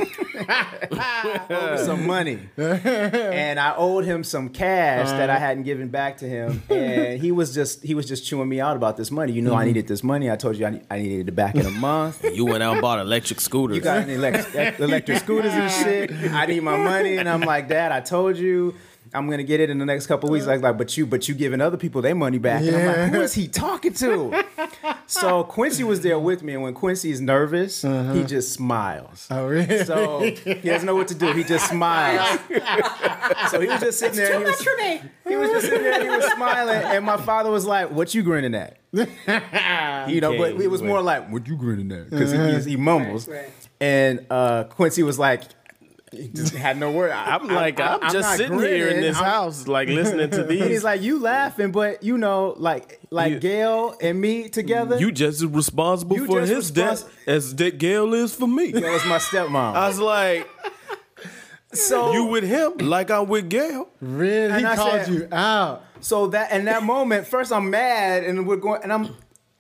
some 1.79 2.07
money, 2.07 2.39
and 2.57 3.59
I 3.59 3.75
owed 3.77 4.05
him 4.05 4.25
some 4.25 4.49
cash 4.49 5.09
that 5.09 5.31
I 5.31 5.35
uh-huh. 5.35 5.45
hadn't 5.45 5.65
given 5.65 5.89
back 5.89 6.19
to 6.19 6.29
him, 6.29 6.63
and 6.69 7.21
he 7.21 7.33
was 7.33 7.55
just 7.55 7.83
he 7.83 7.95
was 7.95 8.07
just 8.07 8.27
chewing 8.27 8.49
me 8.49 8.61
out 8.61 8.77
about 8.77 8.97
this 8.97 9.11
money. 9.11 9.33
You 9.33 9.43
know, 9.43 9.55
I 9.55 9.59
mm-hmm. 9.59 9.67
needed 9.69 9.89
this 9.89 10.03
money. 10.03 10.31
I 10.31 10.37
told 10.37 10.57
you 10.57 10.67
I, 10.67 10.71
ne- 10.71 10.83
I 10.91 10.99
needed 10.99 11.29
it 11.29 11.33
back 11.33 11.55
in 11.55 11.67
a 11.67 11.71
month. 11.71 12.25
You 12.25 12.47
went 12.47 12.63
out 12.63 12.73
and 12.73 12.83
bought 12.83 13.01
electric 13.01 13.41
scooters. 13.41 13.77
You 13.77 13.83
got 13.83 13.99
any 13.99 14.15
electric, 14.15 14.81
electric 14.81 15.19
scooters 15.19 15.53
and 15.53 15.71
shit. 15.71 16.13
I 16.33 16.47
need 16.47 16.63
my 16.63 16.77
money, 16.77 17.17
and 17.17 17.29
I'm 17.29 17.43
like, 17.43 17.69
Dad, 17.69 17.93
I 17.93 18.01
told 18.01 18.37
you. 18.37 18.75
I'm 19.15 19.29
gonna 19.29 19.43
get 19.43 19.61
it 19.61 19.71
in 19.71 19.79
the 19.79 19.85
next 19.85 20.07
couple 20.07 20.31
weeks. 20.31 20.47
Uh-huh. 20.47 20.55
Like, 20.55 20.63
like, 20.63 20.79
but 20.79 20.97
you, 20.97 21.07
but 21.07 21.29
you 21.29 21.35
giving 21.35 21.61
other 21.61 21.77
people 21.77 22.01
their 22.03 22.15
money 22.15 22.39
back. 22.39 22.63
And 22.63 22.75
I'm 22.75 22.87
like, 22.87 23.11
who 23.13 23.21
is 23.21 23.35
he 23.35 23.47
talking 23.47 23.93
to? 23.95 24.45
so 25.07 25.45
Quincy 25.45 25.85
was 25.85 26.01
there 26.01 26.19
with 26.19 26.43
me, 26.43 26.55
and 26.55 26.63
when 26.63 26.75
Quincy 26.75 27.11
is 27.11 27.21
nervous, 27.21 27.83
he 27.83 27.89
uh-huh. 27.89 28.23
just 28.25 28.53
smiles. 28.53 29.27
Oh, 29.31 29.47
really? 29.47 29.85
So 29.85 30.21
he 30.21 30.55
doesn't 30.55 30.87
know 30.87 30.97
what 30.97 31.09
to 31.09 31.15
do. 31.15 31.33
He 31.33 31.45
just 31.45 31.69
smiles. 31.69 32.41
so 33.51 33.61
he 33.61 33.67
was 33.67 33.81
just 33.81 33.99
sitting 33.99 34.17
there. 34.17 34.39
Too 34.39 34.45
much 34.45 34.59
was, 34.59 34.63
for 34.63 34.77
me. 34.77 35.03
he 35.29 35.37
was 35.37 35.51
just 35.51 35.67
sitting 35.67 35.83
there 35.83 35.95
and 35.95 36.03
he 36.03 36.09
was 36.09 36.25
smiling. 36.33 36.83
And 36.83 37.05
my 37.05 37.17
father 37.19 37.51
was 37.51 37.67
like, 37.67 37.91
"What 37.91 38.15
you 38.15 38.23
grinning 38.23 38.55
at?" 38.55 38.79
you 38.93 40.21
know, 40.21 40.37
but 40.37 40.61
it 40.61 40.71
was 40.71 40.83
more 40.83 41.03
like, 41.03 41.31
"What 41.31 41.47
you 41.47 41.57
grinning 41.57 41.93
at?" 41.93 42.11
Because 42.11 42.33
he, 42.33 42.39
uh-huh. 42.39 42.61
he 42.61 42.77
mumbles. 42.77 43.29
Right, 43.29 43.43
right. 43.43 43.53
And 43.81 44.27
uh, 44.31 44.65
Quincy 44.65 45.03
was 45.03 45.19
like, 45.19 45.43
he 46.13 46.29
just 46.29 46.55
had 46.55 46.79
no 46.79 46.93
word. 46.93 47.11
I- 47.11 47.35
I'm 47.37 47.49
like, 47.49 47.81
I- 47.81 47.95
I'm, 47.95 48.03
I'm 48.05 48.13
just 48.13 48.29
not 48.29 48.37
sitting 48.37 48.59
here 48.61 48.89
in 48.89 49.01
this 49.01 49.17
I'm- 49.17 49.25
house, 49.25 49.67
like 49.67 49.89
listening 49.89 50.31
to 50.31 50.43
And 50.49 50.53
he's 50.71 50.85
like, 50.85 51.03
you 51.03 51.19
laughing, 51.19 51.73
but 51.73 52.03
you 52.03 52.17
know, 52.19 52.55
like 52.57 53.01
like 53.11 53.33
You- 53.33 53.41
Gail 53.41 53.97
and 54.01 54.21
me 54.21 54.49
together. 54.49 54.99
You 54.99 55.11
just 55.11 55.43
as 55.43 55.47
responsible 55.47 56.17
You 56.17 56.27
for 56.27 56.41
just 56.41 56.53
his 56.53 56.71
respons- 56.73 56.75
death 57.05 57.15
as 57.27 57.53
Dick 57.55 57.79
Gale 57.79 58.15
is 58.15 58.35
for 58.35 58.47
me. 58.47 58.71
that 58.73 58.83
was 58.83 59.05
my 59.07 59.19
stepmom. 59.19 59.75
I 59.75 59.89
was 59.89 59.99
like, 59.99 60.49
so 61.73 62.13
you 62.13 62.25
with 62.27 62.45
him 62.45 62.77
like 62.79 63.11
I'm 63.11 63.27
with 63.29 63.49
Gail. 63.49 63.89
Really? 64.01 64.59
He 64.61 64.65
I 64.67 64.77
called 64.77 65.05
said- 65.05 65.09
you 65.09 65.29
out. 65.33 65.85
So 66.01 66.27
that 66.29 66.51
in 66.53 66.65
that 66.65 66.83
moment, 66.83 67.27
first 67.29 67.53
I'm 67.53 67.71
mad, 67.71 68.25
and 68.25 68.47
we're 68.47 68.57
going, 68.57 68.83
and 68.83 68.93
I'm. 68.93 69.15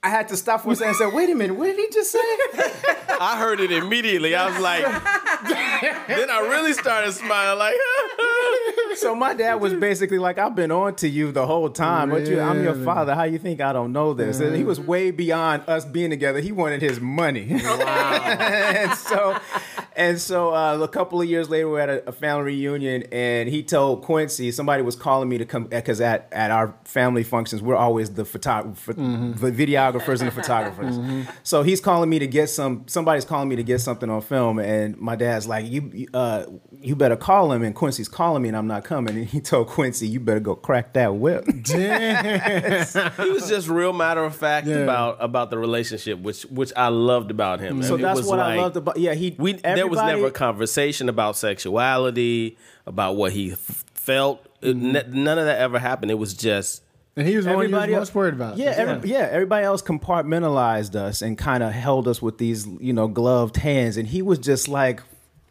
I 0.04 0.08
had 0.08 0.28
to 0.28 0.36
stop 0.36 0.62
for 0.62 0.72
a 0.72 0.74
second 0.74 0.88
and 0.88 0.96
say, 0.96 1.06
"Wait 1.06 1.30
a 1.30 1.34
minute, 1.34 1.54
what 1.54 1.66
did 1.66 1.76
he 1.76 1.88
just 1.92 2.10
say?" 2.10 2.18
I 3.20 3.36
heard 3.38 3.60
it 3.60 3.70
immediately. 3.70 4.34
I 4.34 4.48
was 4.48 4.58
like, 4.58 4.82
then 6.08 6.28
I 6.28 6.40
really 6.50 6.72
started 6.72 7.12
smiling 7.12 7.56
like, 7.56 7.76
so 8.96 9.14
my 9.14 9.32
dad 9.32 9.54
was 9.60 9.74
basically 9.74 10.18
like, 10.18 10.38
"I've 10.38 10.56
been 10.56 10.72
on 10.72 10.96
to 10.96 11.08
you 11.08 11.30
the 11.30 11.46
whole 11.46 11.70
time, 11.70 12.10
but 12.10 12.26
you, 12.26 12.40
I'm 12.40 12.64
your 12.64 12.74
father. 12.74 13.14
How 13.14 13.22
you 13.22 13.38
think 13.38 13.60
I 13.60 13.72
don't 13.72 13.92
know 13.92 14.12
this?" 14.12 14.40
And 14.40 14.56
he 14.56 14.64
was 14.64 14.80
mm. 14.80 14.86
way 14.86 15.10
beyond 15.12 15.62
us 15.68 15.84
being 15.84 16.10
together. 16.10 16.40
He 16.40 16.50
wanted 16.50 16.82
his 16.82 17.00
money. 17.00 17.46
and 17.52 18.92
so, 18.94 19.38
and 19.96 20.20
so 20.20 20.54
uh, 20.54 20.78
a 20.80 20.88
couple 20.88 21.20
of 21.20 21.28
years 21.28 21.48
later, 21.50 21.68
we 21.68 21.78
had 21.80 21.88
a, 21.90 22.08
a 22.08 22.12
family 22.12 22.44
reunion, 22.44 23.04
and 23.12 23.48
he 23.48 23.62
told 23.62 24.02
Quincy 24.02 24.50
somebody 24.52 24.82
was 24.82 24.96
calling 24.96 25.28
me 25.28 25.38
to 25.38 25.44
come 25.44 25.64
because 25.64 26.00
at, 26.00 26.28
at 26.32 26.50
our 26.50 26.74
family 26.84 27.22
functions, 27.22 27.62
we're 27.62 27.76
always 27.76 28.10
the 28.10 28.24
photo, 28.24 28.72
ph- 28.84 28.96
the 28.96 29.50
videographers 29.52 30.20
and 30.20 30.28
the 30.28 30.30
photographers. 30.30 30.98
So 31.42 31.62
he's 31.62 31.80
calling 31.80 32.08
me 32.10 32.18
to 32.18 32.26
get 32.26 32.48
some. 32.48 32.84
Somebody's 32.86 33.24
calling 33.24 33.48
me 33.48 33.56
to 33.56 33.62
get 33.62 33.80
something 33.80 34.08
on 34.10 34.20
film, 34.22 34.58
and 34.58 34.96
my 34.98 35.16
dad's 35.16 35.46
like, 35.46 35.66
"You, 35.70 35.90
you, 35.92 36.08
uh, 36.14 36.46
you 36.80 36.96
better 36.96 37.16
call 37.16 37.52
him." 37.52 37.62
And 37.62 37.74
Quincy's 37.74 38.08
calling 38.08 38.42
me, 38.42 38.48
and 38.48 38.56
I'm 38.56 38.66
not 38.66 38.84
coming. 38.84 39.16
And 39.16 39.26
he 39.26 39.40
told 39.40 39.68
Quincy, 39.68 40.06
"You 40.08 40.20
better 40.20 40.40
go 40.40 40.54
crack 40.54 40.92
that 40.94 41.14
whip." 41.16 41.44
he 41.66 43.30
was 43.30 43.48
just 43.48 43.68
real 43.68 43.92
matter 43.92 44.24
of 44.24 44.34
fact 44.34 44.66
Yeah. 44.66 44.76
about 44.76 45.16
about 45.20 45.50
the 45.50 45.58
relationship, 45.58 46.18
which 46.20 46.42
which 46.46 46.72
I 46.76 46.88
loved 46.88 47.30
about 47.30 47.60
him. 47.60 47.82
So 47.82 47.94
And 47.94 48.02
it 48.02 48.06
that's 48.06 48.18
was 48.20 48.26
what 48.28 48.38
I 48.40 48.56
loved 48.56 48.76
about. 48.76 48.96
Yeah, 48.98 49.14
he. 49.14 49.34
We 49.38 49.58
there 49.84 49.90
was 49.90 50.00
never 50.16 50.26
a 50.26 50.30
conversation 50.30 51.08
about 51.08 51.36
sexuality, 51.36 52.56
about 52.86 53.16
what 53.16 53.32
he 53.32 53.52
f- 53.52 53.84
felt. 53.94 54.44
Mm-hmm. 54.62 54.96
n- 54.96 55.24
none 55.24 55.38
of 55.38 55.44
that 55.46 55.58
ever 55.60 55.78
happened. 55.78 56.10
It 56.10 56.18
was 56.18 56.34
just 56.34 56.82
And 57.16 57.26
he 57.26 57.36
was 57.36 57.44
the 57.44 57.50
one 57.52 57.58
you 57.68 57.74
was 57.74 57.82
Everybody 57.82 57.92
most 57.92 57.98
else- 58.10 58.14
worried 58.14 58.34
about. 58.34 58.56
Yeah, 58.58 58.70
every, 58.76 59.10
yeah. 59.10 59.28
Everybody 59.30 59.64
else 59.64 59.82
compartmentalized 59.82 60.94
us 60.94 61.20
and 61.22 61.36
kind 61.36 61.62
of 61.62 61.72
held 61.72 62.06
us 62.08 62.22
with 62.22 62.38
these, 62.38 62.66
you 62.80 62.92
know, 62.92 63.08
gloved 63.08 63.56
hands, 63.56 63.96
and 63.96 64.06
he 64.08 64.22
was 64.22 64.38
just 64.38 64.68
like, 64.68 65.02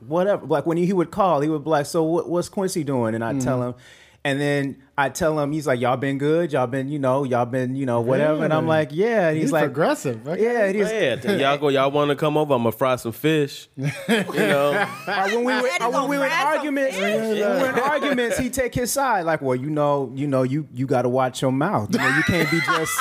whatever. 0.08 0.46
Like 0.46 0.66
when 0.66 0.78
he, 0.78 0.86
he 0.86 0.94
would 0.94 1.12
call, 1.12 1.42
he 1.42 1.50
would 1.50 1.64
be 1.64 1.70
like, 1.70 1.86
"So 1.86 2.04
what, 2.04 2.30
what's 2.30 2.50
Quincy 2.50 2.84
doing?" 2.84 3.16
And 3.16 3.24
I 3.24 3.34
would 3.34 3.42
tell 3.42 3.62
him, 3.62 3.76
and 4.24 4.40
then 4.40 4.82
I 4.98 5.10
tell 5.10 5.40
him, 5.40 5.52
he's 5.52 5.66
like, 5.66 5.80
"Y'all 5.80 5.98
been 5.98 6.18
good? 6.18 6.52
Y'all 6.52 6.68
been, 6.68 6.88
you 6.90 7.00
know, 7.00 7.24
y'all 7.24 7.46
been, 7.46 7.76
you 7.76 7.86
know, 7.86 8.02
whatever." 8.02 8.44
And 8.44 8.54
I'm 8.54 8.68
like, 8.68 8.90
"Yeah." 8.92 9.30
And 9.30 9.38
he's, 9.38 9.46
He's 9.46 9.52
like, 9.52 9.66
aggressive. 9.66 10.28
Okay. 10.28 10.44
"Yeah." 10.44 10.66
And 10.66 10.76
he's, 10.76 10.92
yeah. 10.92 11.32
Y'all 11.52 11.58
go. 11.58 11.70
Y'all 11.70 11.90
want 11.90 12.10
to 12.10 12.16
come 12.16 12.38
over? 12.38 12.54
I'm 12.54 12.60
gonna 12.64 12.72
fry 12.74 12.96
some 12.98 13.12
fish. 13.14 13.70
You 13.78 14.24
know. 14.34 14.72
Uh, 15.08 15.30
when 15.30 15.44
we 15.46 15.54
were, 15.56 15.62
Daddy 15.62 15.84
uh, 15.86 15.90
when 15.90 16.10
we 16.10 16.18
were 16.18 16.26
in 16.26 16.32
arguments, 16.32 16.98
when 16.98 17.30
we 17.32 17.42
were 17.42 17.70
in 17.70 17.80
arguments, 17.80 18.38
he 18.38 18.50
take 18.50 18.76
his 18.76 18.92
side. 18.92 19.26
Like, 19.26 19.42
well, 19.42 19.56
you 19.56 19.70
know, 19.70 20.12
you 20.14 20.28
know, 20.28 20.44
you 20.44 20.68
you 20.74 20.86
got 20.86 21.04
to 21.04 21.10
watch 21.10 21.42
your 21.42 21.52
mouth. 21.52 21.90
You 21.92 22.00
know, 22.00 22.08
you 22.10 22.24
can't 22.24 22.52
be 22.52 22.60
just 22.60 23.00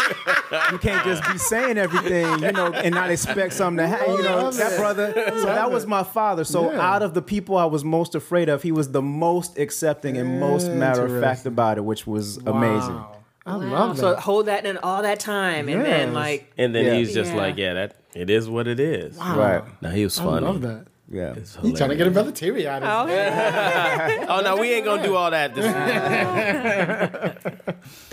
you 0.72 0.79
can't 0.79 1.05
just 1.05 1.22
be 1.31 1.38
saying 1.38 1.76
everything, 1.79 2.42
you 2.42 2.53
know, 2.53 2.72
and 2.72 2.94
not 2.94 3.11
expect 3.11 3.53
something 3.55 3.79
to 3.79 3.88
happen. 3.88 4.14
You 4.14 4.22
know, 4.22 4.50
that 4.53 4.79
brother. 4.79 5.12
So 5.40 5.44
that 5.46 5.70
was 5.70 5.87
my 5.87 6.03
father. 6.05 6.44
So 6.44 6.70
Yeah. 6.70 6.81
out 6.81 7.03
of 7.03 7.14
the 7.14 7.22
people 7.22 7.57
I 7.57 7.64
was 7.64 7.85
most 7.85 8.14
afraid 8.14 8.48
of, 8.48 8.62
he 8.62 8.72
was 8.72 8.92
the 8.92 9.03
most 9.03 9.59
accepting 9.59 10.16
and 10.16 10.38
most 10.40 10.70
matter 10.70 11.05
of 11.05 11.20
fact 11.22 11.46
about 11.46 11.79
it, 11.79 11.79
which 11.82 12.06
was 12.06 12.36
amazing. 12.38 12.94
Wow. 12.94 13.16
I 13.46 13.54
love 13.56 13.98
So 13.98 14.14
hold 14.16 14.46
that 14.46 14.66
in 14.66 14.76
all 14.78 15.02
that 15.02 15.18
time, 15.18 15.68
and 15.68 15.84
then 15.84 16.12
like 16.14 16.52
And 16.58 16.74
then 16.74 16.84
Yeah. 16.84 16.94
he's 16.94 17.14
just 17.14 17.30
Yeah. 17.32 17.36
like, 17.38 17.56
yeah, 17.56 17.72
that 17.74 17.96
it 18.14 18.28
is 18.30 18.48
what 18.48 18.66
it 18.68 18.78
is. 18.80 19.16
Right. 19.16 19.62
Now 19.80 19.90
he 19.90 20.04
was 20.04 20.18
funny. 20.18 20.46
I 20.46 20.50
love 20.50 20.60
that. 20.62 20.86
Yeah. 21.12 21.32
It's 21.34 21.56
You 21.62 21.72
trying 21.74 21.90
to 21.90 21.96
get 21.96 22.06
hilarious. 22.06 22.16
another 22.16 22.32
teary 22.32 22.68
out 22.68 22.82
of 22.84 23.08
oh, 23.08 23.12
yeah. 23.12 24.26
Oh 24.28 24.40
no, 24.42 24.56
we 24.56 24.70
ain't 24.72 24.84
gonna 24.84 25.02
do 25.02 25.16
all 25.16 25.30
that. 25.32 25.54
This 25.54 25.66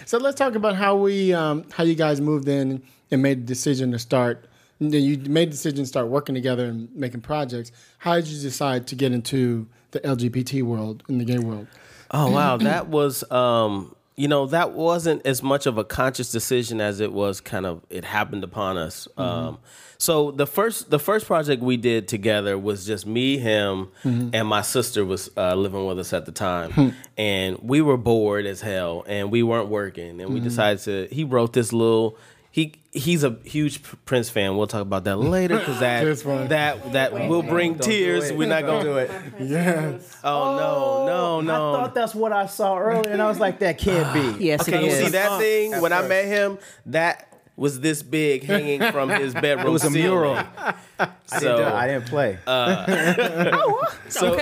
So 0.05 0.17
let's 0.17 0.37
talk 0.37 0.55
about 0.55 0.75
how 0.75 0.95
we, 0.95 1.33
um, 1.33 1.65
how 1.73 1.83
you 1.83 1.95
guys 1.95 2.21
moved 2.21 2.47
in 2.47 2.81
and 3.11 3.21
made 3.21 3.41
the 3.41 3.45
decision 3.45 3.91
to 3.91 3.99
start. 3.99 4.47
You 4.79 5.17
made 5.17 5.49
the 5.49 5.51
decision 5.51 5.79
to 5.79 5.85
start 5.85 6.07
working 6.07 6.35
together 6.35 6.65
and 6.65 6.93
making 6.95 7.21
projects. 7.21 7.71
How 7.99 8.15
did 8.15 8.27
you 8.27 8.41
decide 8.41 8.87
to 8.87 8.95
get 8.95 9.11
into 9.11 9.67
the 9.91 9.99
LGBT 10.01 10.63
world 10.63 11.03
in 11.09 11.17
the 11.17 11.25
gay 11.25 11.39
world? 11.39 11.67
Oh 12.11 12.31
wow, 12.31 12.57
that 12.57 12.87
was 12.87 13.29
um 13.31 13.95
you 14.19 14.27
know, 14.27 14.47
that 14.47 14.71
wasn't 14.71 15.23
as 15.27 15.43
much 15.43 15.67
of 15.67 15.77
a 15.77 15.83
conscious 15.83 16.31
decision 16.31 16.81
as 16.81 16.99
it 16.99 17.13
was 17.13 17.39
kind 17.39 17.67
of 17.67 17.85
it 17.91 18.03
happened 18.03 18.43
upon 18.43 18.75
us. 18.75 19.07
Um, 19.15 19.59
so 19.99 20.31
the 20.31 20.47
first 20.47 20.89
the 20.89 20.97
first 20.97 21.27
project 21.27 21.61
we 21.61 21.77
did 21.77 22.07
together 22.07 22.57
was 22.57 22.83
just 22.85 23.05
me, 23.05 23.37
him, 23.37 23.89
and 24.03 24.47
my 24.47 24.61
sister 24.63 25.05
was 25.05 25.29
uh, 25.37 25.53
living 25.53 25.85
with 25.85 25.99
us 25.99 26.13
at 26.13 26.25
the 26.25 26.31
time, 26.31 26.95
and 27.17 27.59
we 27.61 27.81
were 27.81 27.97
bored 27.97 28.47
as 28.47 28.59
hell, 28.61 29.03
and 29.07 29.31
we 29.31 29.43
weren't 29.43 29.69
working, 29.69 30.19
and 30.19 30.33
we 30.33 30.39
decided 30.39 30.79
to. 30.83 31.07
He 31.13 31.23
wrote 31.23 31.53
this 31.53 31.71
little. 31.71 32.17
He 32.57 32.73
he's 32.91 33.23
a 33.23 33.37
huge 33.43 33.83
Prince 34.05 34.31
fan. 34.31 34.57
We'll 34.57 34.65
talk 34.65 34.81
about 34.81 35.03
that 35.03 35.17
later 35.17 35.59
because 35.59 35.79
that 35.79 36.01
Just 36.03 36.23
fine. 36.23 36.47
that 36.47 36.93
that 36.93 37.13
will 37.13 37.43
bring 37.43 37.73
Don't 37.73 37.83
tears. 37.83 38.33
We're 38.33 38.47
not 38.47 38.65
gonna 38.65 38.83
do 38.83 38.97
it. 38.97 39.11
Yes. 39.39 40.17
Oh, 40.23 40.57
no, 40.57 41.05
no, 41.05 41.41
no. 41.41 41.53
Oh, 41.53 41.73
I 41.75 41.77
thought 41.81 41.93
that's 41.93 42.15
what 42.15 42.33
I 42.33 42.47
saw 42.47 42.75
earlier, 42.79 43.11
and 43.11 43.21
I 43.21 43.27
was 43.27 43.39
like, 43.39 43.59
that 43.59 43.77
can't 43.77 44.11
be. 44.39 44.43
Yes, 44.43 44.67
Okay, 44.67 44.79
it 44.79 44.81
you 44.85 44.89
is. 44.89 45.05
see 45.05 45.11
that 45.11 45.39
thing? 45.39 45.79
When 45.81 45.93
I 45.93 46.07
met 46.07 46.25
him, 46.25 46.57
that 46.87 47.26
was 47.57 47.79
this 47.81 48.01
big 48.03 48.43
hanging 48.43 48.79
from 48.93 49.09
his 49.09 49.33
bedroom. 49.43 49.67
It 49.67 49.71
was 49.71 49.83
a 49.83 49.89
ceiling. 49.89 50.03
mural. 50.03 50.35
I, 50.57 50.75
So, 51.27 51.57
didn't, 51.57 51.73
I 51.73 51.87
didn't 51.87 52.05
play. 52.07 52.37
Oh, 52.47 53.83
so 54.07 54.35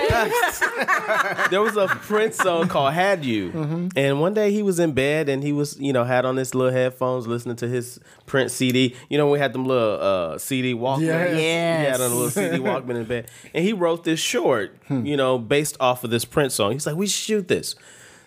there 1.50 1.62
was 1.62 1.76
a 1.78 1.88
Prince 1.88 2.38
song 2.38 2.68
called 2.68 2.94
"Had 2.94 3.26
You," 3.26 3.52
Mm-hmm. 3.52 3.88
and 3.96 4.20
one 4.22 4.34
day 4.34 4.52
he 4.52 4.62
was 4.64 4.80
in 4.80 4.92
bed 4.94 5.30
and 5.30 5.44
he 5.44 5.52
was, 5.52 5.80
you 5.80 5.94
know, 5.94 6.04
had 6.04 6.26
on 6.26 6.36
his 6.38 6.54
little 6.54 6.72
headphones 6.72 7.28
listening 7.28 7.56
to 7.58 7.68
his 7.68 8.00
Prince 8.26 8.54
CD. 8.54 8.96
You 9.10 9.18
know, 9.18 9.30
we 9.30 9.40
had 9.40 9.54
them 9.54 9.66
little 9.66 10.00
uh, 10.02 10.38
CD 10.38 10.74
Walkman. 10.74 11.02
Yes. 11.02 11.34
He 11.38 11.86
had 11.92 12.02
on 12.02 12.12
a 12.12 12.14
little 12.14 12.30
CD 12.30 12.58
Walkman 12.58 12.96
in 12.98 13.06
bed, 13.06 13.32
and 13.54 13.64
he 13.66 13.74
wrote 13.74 14.04
this 14.04 14.20
short, 14.20 14.76
Hmm. 14.88 15.06
you 15.06 15.18
know, 15.18 15.38
based 15.38 15.78
off 15.80 16.04
of 16.04 16.10
this 16.12 16.26
Prince 16.26 16.54
song. 16.54 16.74
He's 16.74 16.86
like, 16.86 16.96
"We 16.96 17.08
shoot 17.08 17.48
this." 17.48 17.76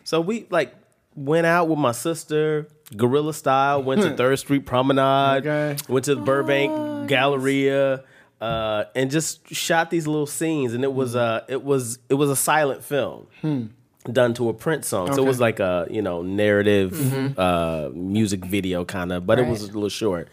So 0.05 0.21
we 0.21 0.47
like 0.51 0.75
went 1.15 1.47
out 1.47 1.69
with 1.69 1.79
my 1.79 1.93
sister, 1.93 2.69
guerrilla 2.97 3.35
style. 3.35 3.83
Went 3.83 4.03
to 4.03 4.11
Third 4.17 4.39
Street 4.39 4.67
Promenade. 4.67 5.45
Hmm. 5.45 5.49
Okay. 5.49 5.77
Went 5.89 6.05
to 6.07 6.15
the 6.15 6.23
Burbank 6.23 7.09
Galleria. 7.09 8.05
Uh, 8.41 8.85
and 8.95 9.11
just 9.11 9.53
shot 9.53 9.91
these 9.91 10.07
little 10.07 10.25
scenes, 10.25 10.73
and 10.73 10.85
it 10.85 10.93
was 10.93 11.17
uh, 11.17 11.45
it 11.49 11.65
was 11.65 11.99
it 12.09 12.15
was 12.15 12.31
a 12.31 12.37
silent 12.37 12.85
film 12.85 13.27
done 14.13 14.33
to 14.35 14.49
a 14.49 14.55
Prince 14.55 14.87
song. 14.87 15.13
So 15.13 15.25
it 15.25 15.27
was 15.27 15.41
like 15.41 15.59
a 15.59 15.89
you 15.91 16.03
know 16.03 16.23
narrative 16.23 17.37
uh, 17.37 17.91
music 17.93 18.45
video 18.45 18.85
kind 18.85 19.11
of, 19.11 19.27
but 19.27 19.41
it 19.41 19.47
was 19.49 19.65
a 19.65 19.67
little 19.73 19.89
short. 19.89 20.29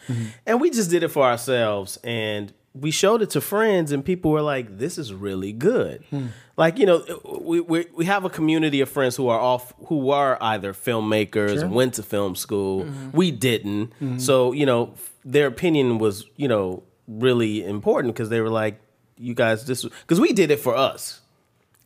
And 0.45 0.61
we 0.61 0.69
just 0.69 0.91
did 0.91 1.01
it 1.01 1.07
for 1.07 1.23
ourselves, 1.23 1.97
and 2.03 2.53
we 2.79 2.91
showed 2.91 3.21
it 3.21 3.29
to 3.31 3.41
friends, 3.41 3.91
and 3.91 4.03
people 4.03 4.31
were 4.31 4.41
like, 4.41 4.77
"This 4.77 4.97
is 4.97 5.13
really 5.13 5.53
good." 5.53 6.03
Hmm. 6.09 6.27
Like 6.57 6.77
you 6.77 6.85
know, 6.85 7.03
we, 7.41 7.61
we 7.61 7.85
we 7.95 8.05
have 8.05 8.25
a 8.25 8.29
community 8.29 8.81
of 8.81 8.89
friends 8.89 9.15
who 9.15 9.29
are 9.29 9.39
off 9.39 9.73
who 9.87 10.09
are 10.11 10.37
either 10.41 10.73
filmmakers, 10.73 11.67
went 11.69 11.93
to 11.95 12.03
film 12.03 12.35
school. 12.35 12.83
Mm-hmm. 12.83 13.11
We 13.11 13.31
didn't, 13.31 13.87
mm-hmm. 13.87 14.19
so 14.19 14.51
you 14.51 14.65
know, 14.65 14.93
their 15.23 15.47
opinion 15.47 15.97
was 15.97 16.25
you 16.35 16.47
know 16.47 16.83
really 17.07 17.63
important 17.63 18.13
because 18.13 18.29
they 18.29 18.41
were 18.41 18.49
like, 18.49 18.81
"You 19.17 19.33
guys, 19.33 19.65
this 19.65 19.83
because 19.83 20.19
we 20.19 20.33
did 20.33 20.51
it 20.51 20.59
for 20.59 20.75
us." 20.75 21.21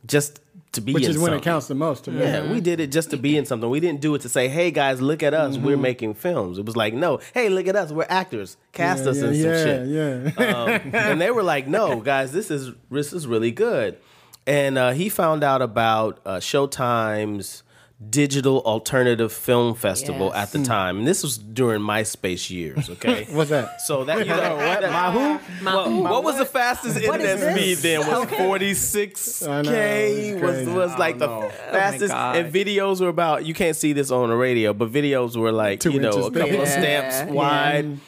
Just 0.06 0.40
to 0.72 0.80
be 0.80 0.92
Which 0.92 1.08
is 1.08 1.18
when 1.18 1.32
it 1.32 1.42
counts 1.42 1.66
the 1.66 1.74
most. 1.74 2.04
To 2.04 2.12
me. 2.12 2.20
Yeah, 2.20 2.50
we 2.50 2.60
did 2.60 2.78
it 2.78 2.92
just 2.92 3.10
to 3.10 3.16
be 3.16 3.36
in 3.36 3.44
something. 3.44 3.68
We 3.68 3.80
didn't 3.80 4.00
do 4.00 4.14
it 4.14 4.22
to 4.22 4.28
say, 4.28 4.48
"Hey 4.48 4.70
guys, 4.70 5.00
look 5.00 5.22
at 5.22 5.34
us, 5.34 5.58
we're 5.58 5.76
making 5.76 6.14
films." 6.14 6.58
It 6.58 6.66
was 6.66 6.76
like, 6.76 6.94
"No, 6.94 7.18
hey, 7.34 7.48
look 7.48 7.66
at 7.66 7.74
us, 7.74 7.90
we're 7.90 8.06
actors. 8.08 8.56
Cast 8.72 9.04
yeah, 9.04 9.10
us 9.10 9.18
yeah, 9.18 9.26
in 9.26 9.34
some 9.34 9.44
yeah, 9.44 9.64
shit." 9.64 9.88
Yeah. 9.88 10.54
Um, 10.54 10.94
and 10.94 11.20
they 11.20 11.30
were 11.30 11.42
like, 11.42 11.66
"No, 11.66 12.00
guys, 12.00 12.32
this 12.32 12.50
is 12.50 12.72
this 12.90 13.12
is 13.12 13.26
really 13.26 13.50
good." 13.50 13.98
And 14.46 14.78
uh, 14.78 14.92
he 14.92 15.08
found 15.08 15.44
out 15.44 15.60
about 15.60 16.20
uh, 16.24 16.36
Showtime's 16.36 17.62
Digital 18.08 18.60
Alternative 18.60 19.30
Film 19.30 19.74
Festival 19.74 20.30
Yes. 20.34 20.36
at 20.54 20.58
the 20.58 20.64
time, 20.64 20.98
and 21.00 21.06
this 21.06 21.22
was 21.22 21.36
during 21.36 21.82
MySpace 21.82 22.48
years. 22.48 22.88
Okay, 23.00 23.26
What's 23.30 23.50
that? 23.50 23.82
so 23.82 24.04
that 24.04 24.20
you 24.20 24.34
know 24.34 24.56
what? 24.56 24.82
My 24.90 25.12
who? 25.12 25.64
What, 25.66 26.10
what 26.10 26.24
was 26.24 26.38
the 26.38 26.46
fastest 26.46 26.96
What 27.06 27.20
internet 27.20 27.56
speed 27.58 27.78
then? 27.78 28.00
Was 28.00 28.22
Okay. 28.26 28.36
forty 28.38 28.72
six 28.74 29.42
I 29.42 29.60
know, 29.62 29.70
k? 29.70 30.34
Was 30.40 30.66
was 30.68 30.98
like 30.98 31.18
the 31.18 31.26
know. 31.26 31.50
fastest. 31.70 32.12
God. 32.14 32.36
and 32.36 32.52
videos 32.54 33.02
were 33.02 33.08
about. 33.08 33.44
You 33.44 33.52
can't 33.52 33.76
see 33.76 33.92
this 33.92 34.10
on 34.10 34.30
the 34.30 34.36
radio, 34.36 34.72
but 34.72 34.90
videos 34.90 35.36
were 35.36 35.52
like 35.52 35.80
Two 35.80 35.92
you 35.92 36.00
know 36.00 36.08
a 36.08 36.30
couple 36.30 36.40
thick. 36.48 36.58
of 36.60 36.68
stamps 36.68 37.16
yeah. 37.18 37.24
wide. 37.26 37.98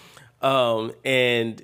Um, 0.40 0.92
and 1.04 1.62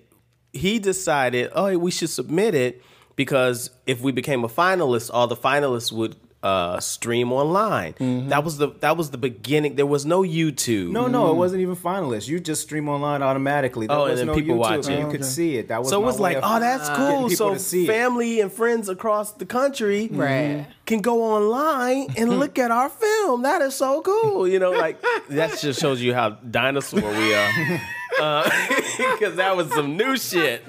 he 0.52 0.78
decided, 0.78 1.50
oh, 1.54 1.76
we 1.78 1.90
should 1.90 2.10
submit 2.10 2.54
it 2.54 2.82
because 3.16 3.70
if 3.86 4.00
we 4.02 4.12
became 4.12 4.44
a 4.44 4.48
finalist, 4.48 5.10
all 5.12 5.26
the 5.26 5.36
finalists 5.36 5.90
would 5.92 6.14
uh, 6.42 6.78
stream 6.78 7.32
online. 7.32 7.94
Mm-hmm. 7.94 8.28
That 8.28 8.44
was 8.44 8.58
the 8.58 8.68
that 8.80 8.96
was 8.96 9.10
the 9.10 9.18
beginning. 9.18 9.74
There 9.74 9.86
was 9.86 10.06
no 10.06 10.22
YouTube. 10.22 10.90
No, 10.90 11.08
no, 11.08 11.30
it 11.32 11.34
wasn't 11.34 11.62
even 11.62 11.74
finalist. 11.74 12.28
You 12.28 12.38
just 12.38 12.62
stream 12.62 12.88
online 12.88 13.22
automatically. 13.22 13.86
There 13.88 13.96
Oh, 13.96 14.04
and 14.04 14.16
then 14.18 14.26
no 14.28 14.34
people 14.34 14.54
YouTube. 14.54 14.58
watch 14.58 14.88
it. 14.88 14.98
You 15.00 15.06
Oh, 15.06 15.10
could 15.10 15.20
okay. 15.22 15.28
see 15.30 15.56
it. 15.56 15.68
That 15.68 15.80
was 15.80 15.88
So 15.90 16.00
it 16.00 16.04
was 16.04 16.20
like, 16.20 16.36
of 16.36 16.44
oh, 16.46 16.60
that's 16.60 16.88
getting 16.90 17.04
cool. 17.18 17.30
So 17.30 17.54
to 17.54 17.58
see 17.58 17.84
it. 17.84 17.86
family 17.88 18.40
and 18.40 18.52
friends 18.52 18.88
across 18.88 19.32
the 19.32 19.46
country 19.46 20.08
Right. 20.12 20.66
can 20.86 21.00
go 21.00 21.22
online 21.24 22.06
and 22.16 22.38
look 22.38 22.56
at 22.58 22.70
our 22.70 22.88
film. 22.88 23.42
That 23.42 23.60
is 23.62 23.74
so 23.74 24.00
cool. 24.02 24.46
You 24.46 24.60
know, 24.60 24.70
like 24.70 25.02
that 25.30 25.58
just 25.58 25.80
shows 25.80 26.00
you 26.00 26.14
how 26.14 26.30
dinosaur 26.30 27.00
we 27.00 27.34
are. 27.34 27.50
Because 28.18 29.36
that 29.36 29.56
was 29.56 29.68
some 29.72 29.96
new 29.96 30.16
shit. 30.16 30.64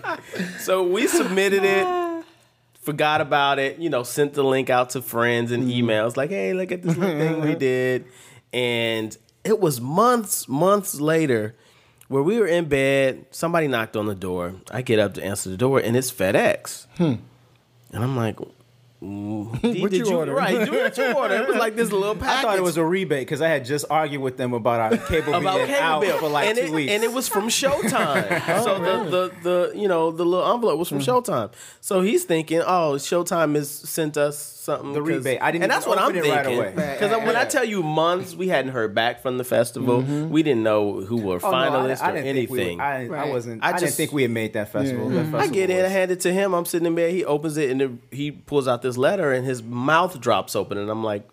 So 0.60 0.84
we 0.84 1.08
submitted 1.08 1.64
it, 1.64 1.84
forgot 2.82 3.22
about 3.22 3.60
it, 3.60 3.80
you 3.80 3.90
know, 3.90 4.04
sent 4.04 4.34
the 4.34 4.44
link 4.44 4.70
out 4.70 4.92
to 4.92 5.02
friends 5.02 5.52
and 5.52 5.64
mm-hmm. 5.64 5.90
emails 5.90 6.18
like, 6.18 6.30
hey, 6.30 6.54
look 6.54 6.72
at 6.72 6.82
this 6.82 6.96
thing 6.96 7.42
we 7.42 7.56
did. 7.56 8.06
And 8.54 9.16
it 9.44 9.60
was 9.60 9.80
months, 9.80 10.48
months 10.48 11.00
later 11.00 11.56
where 12.10 12.24
we 12.24 12.38
were 12.38 12.48
in 12.48 12.66
bed. 12.66 13.26
Somebody 13.32 13.68
knocked 13.68 13.96
on 13.96 14.08
the 14.08 14.16
door. 14.16 14.56
I 14.70 14.82
get 14.82 15.00
up 15.00 15.14
to 15.14 15.24
answer 15.24 15.50
the 15.50 15.58
door, 15.58 15.80
and 15.80 15.96
it's 15.96 16.12
FedEx. 16.12 16.88
Hmm. 16.98 17.16
And 17.92 18.04
I'm 18.04 18.18
like, 18.18 18.38
mm, 19.02 19.62
D, 19.62 19.82
What 19.82 19.92
did 19.92 19.98
you 20.02 20.10
you 20.10 20.18
order? 20.18 20.34
Right, 20.34 20.66
do 20.66 20.72
what 20.72 20.98
you 20.98 21.12
order. 21.14 21.36
It 21.36 21.48
was 21.48 21.58
like 21.58 21.76
this 21.76 21.92
little 21.92 22.16
package. 22.16 22.30
I 22.40 22.42
thought 22.42 22.58
it 22.58 22.64
was 22.64 22.78
a 22.78 22.84
rebate 22.86 23.22
because 23.22 23.42
I 23.42 23.48
had 23.50 23.66
just 23.66 23.86
argued 23.90 24.22
with 24.22 24.38
them 24.38 24.54
about 24.54 24.80
our 24.80 24.98
cable 24.98 25.34
about 25.36 25.56
being 25.56 25.68
cable 25.68 25.82
out 25.82 26.02
bill 26.02 26.18
for 26.18 26.30
like 26.30 26.48
and 26.48 26.58
two 26.58 26.66
it, 26.66 26.72
weeks. 26.72 26.92
and 26.92 27.04
it 27.04 27.12
was 27.14 27.28
from 27.28 27.48
Showtime. 27.48 28.44
Oh, 28.60 28.64
so 28.64 28.80
the, 28.80 29.10
the 29.10 29.32
the 29.72 29.78
you 29.80 29.88
know 29.88 30.12
the 30.12 30.26
little 30.26 30.54
envelope 30.54 30.78
was 30.80 30.90
from 30.90 31.00
Showtime. 31.00 31.52
So 31.82 32.02
he's 32.02 32.24
thinking, 32.26 32.60
oh, 32.62 32.94
Showtime 32.98 33.56
has 33.56 33.70
sent 33.70 34.18
us 34.18 34.38
something 34.38 34.94
The 34.94 35.00
'cause- 35.00 35.08
rebate. 35.10 35.40
I 35.42 35.52
didnd't 35.52 35.64
and 35.64 35.72
that's 35.72 35.88
what 35.88 35.98
I'm 35.98 36.10
open 36.10 36.18
it 36.18 36.30
right 36.30 36.46
thinking. 36.46 36.60
away. 36.60 36.70
Because 36.94 37.12
Right, 37.12 37.26
when 37.26 37.36
I 37.36 37.46
tell 37.46 37.64
you 37.66 37.82
months, 37.82 38.36
we 38.36 38.50
hadn't 38.50 38.72
heard 38.72 38.94
back 38.94 39.22
from 39.22 39.38
the 39.38 39.44
festival. 39.44 40.02
We 40.02 40.44
didn't 40.44 40.64
know 40.64 41.02
who 41.02 41.18
were 41.18 41.40
Oh, 41.42 41.50
no, 41.52 41.58
I- 41.58 41.70
finalists 41.70 42.02
I 42.02 42.10
or 42.10 42.14
didn't 42.14 42.24
we 42.24 42.30
anything. 42.62 42.78
were- 42.78 42.84
I, 42.84 43.08
I 43.08 43.30
wasn't. 43.30 43.64
I 43.64 43.70
I, 43.70 43.72
didn't 43.74 43.82
just- 43.82 43.98
think 43.98 44.12
we 44.12 44.22
had 44.24 44.32
made 44.32 44.54
that 44.54 44.72
festival. 44.72 45.10
That 45.10 45.20
I 45.20 45.32
festival 45.32 45.50
get 45.54 45.70
in, 45.70 45.80
I 45.80 45.84
was- 45.84 45.92
hand 45.92 46.12
it 46.12 46.20
to 46.22 46.34
him. 46.34 46.54
I'm 46.54 46.66
sitting 46.66 46.86
in 46.88 46.96
bed. 46.96 47.12
He 47.14 47.24
opens 47.26 47.58
it 47.58 47.70
and 47.72 48.00
he 48.12 48.32
pulls 48.32 48.68
out 48.68 48.82
this 48.82 48.89
letter 48.98 49.32
and 49.34 49.46
his 49.46 49.62
mouth 49.64 50.20
drops 50.20 50.56
open. 50.56 50.78
And 50.78 50.90
I'm 50.90 51.04
like, 51.04 51.28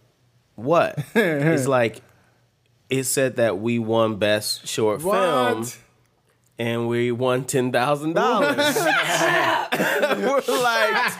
what? 0.54 0.98
He's 1.14 1.66
like, 1.66 2.02
it 2.90 3.04
said 3.04 3.36
that 3.36 3.58
we 3.58 3.78
won 3.78 4.16
best 4.16 4.66
short 4.66 5.02
film 5.02 5.66
and 6.58 6.88
we 6.88 7.12
won 7.12 7.44
ten 7.44 7.70
thousand 7.72 8.14
dollars. 8.14 8.56
We're 10.16 10.40
like, 10.62 11.12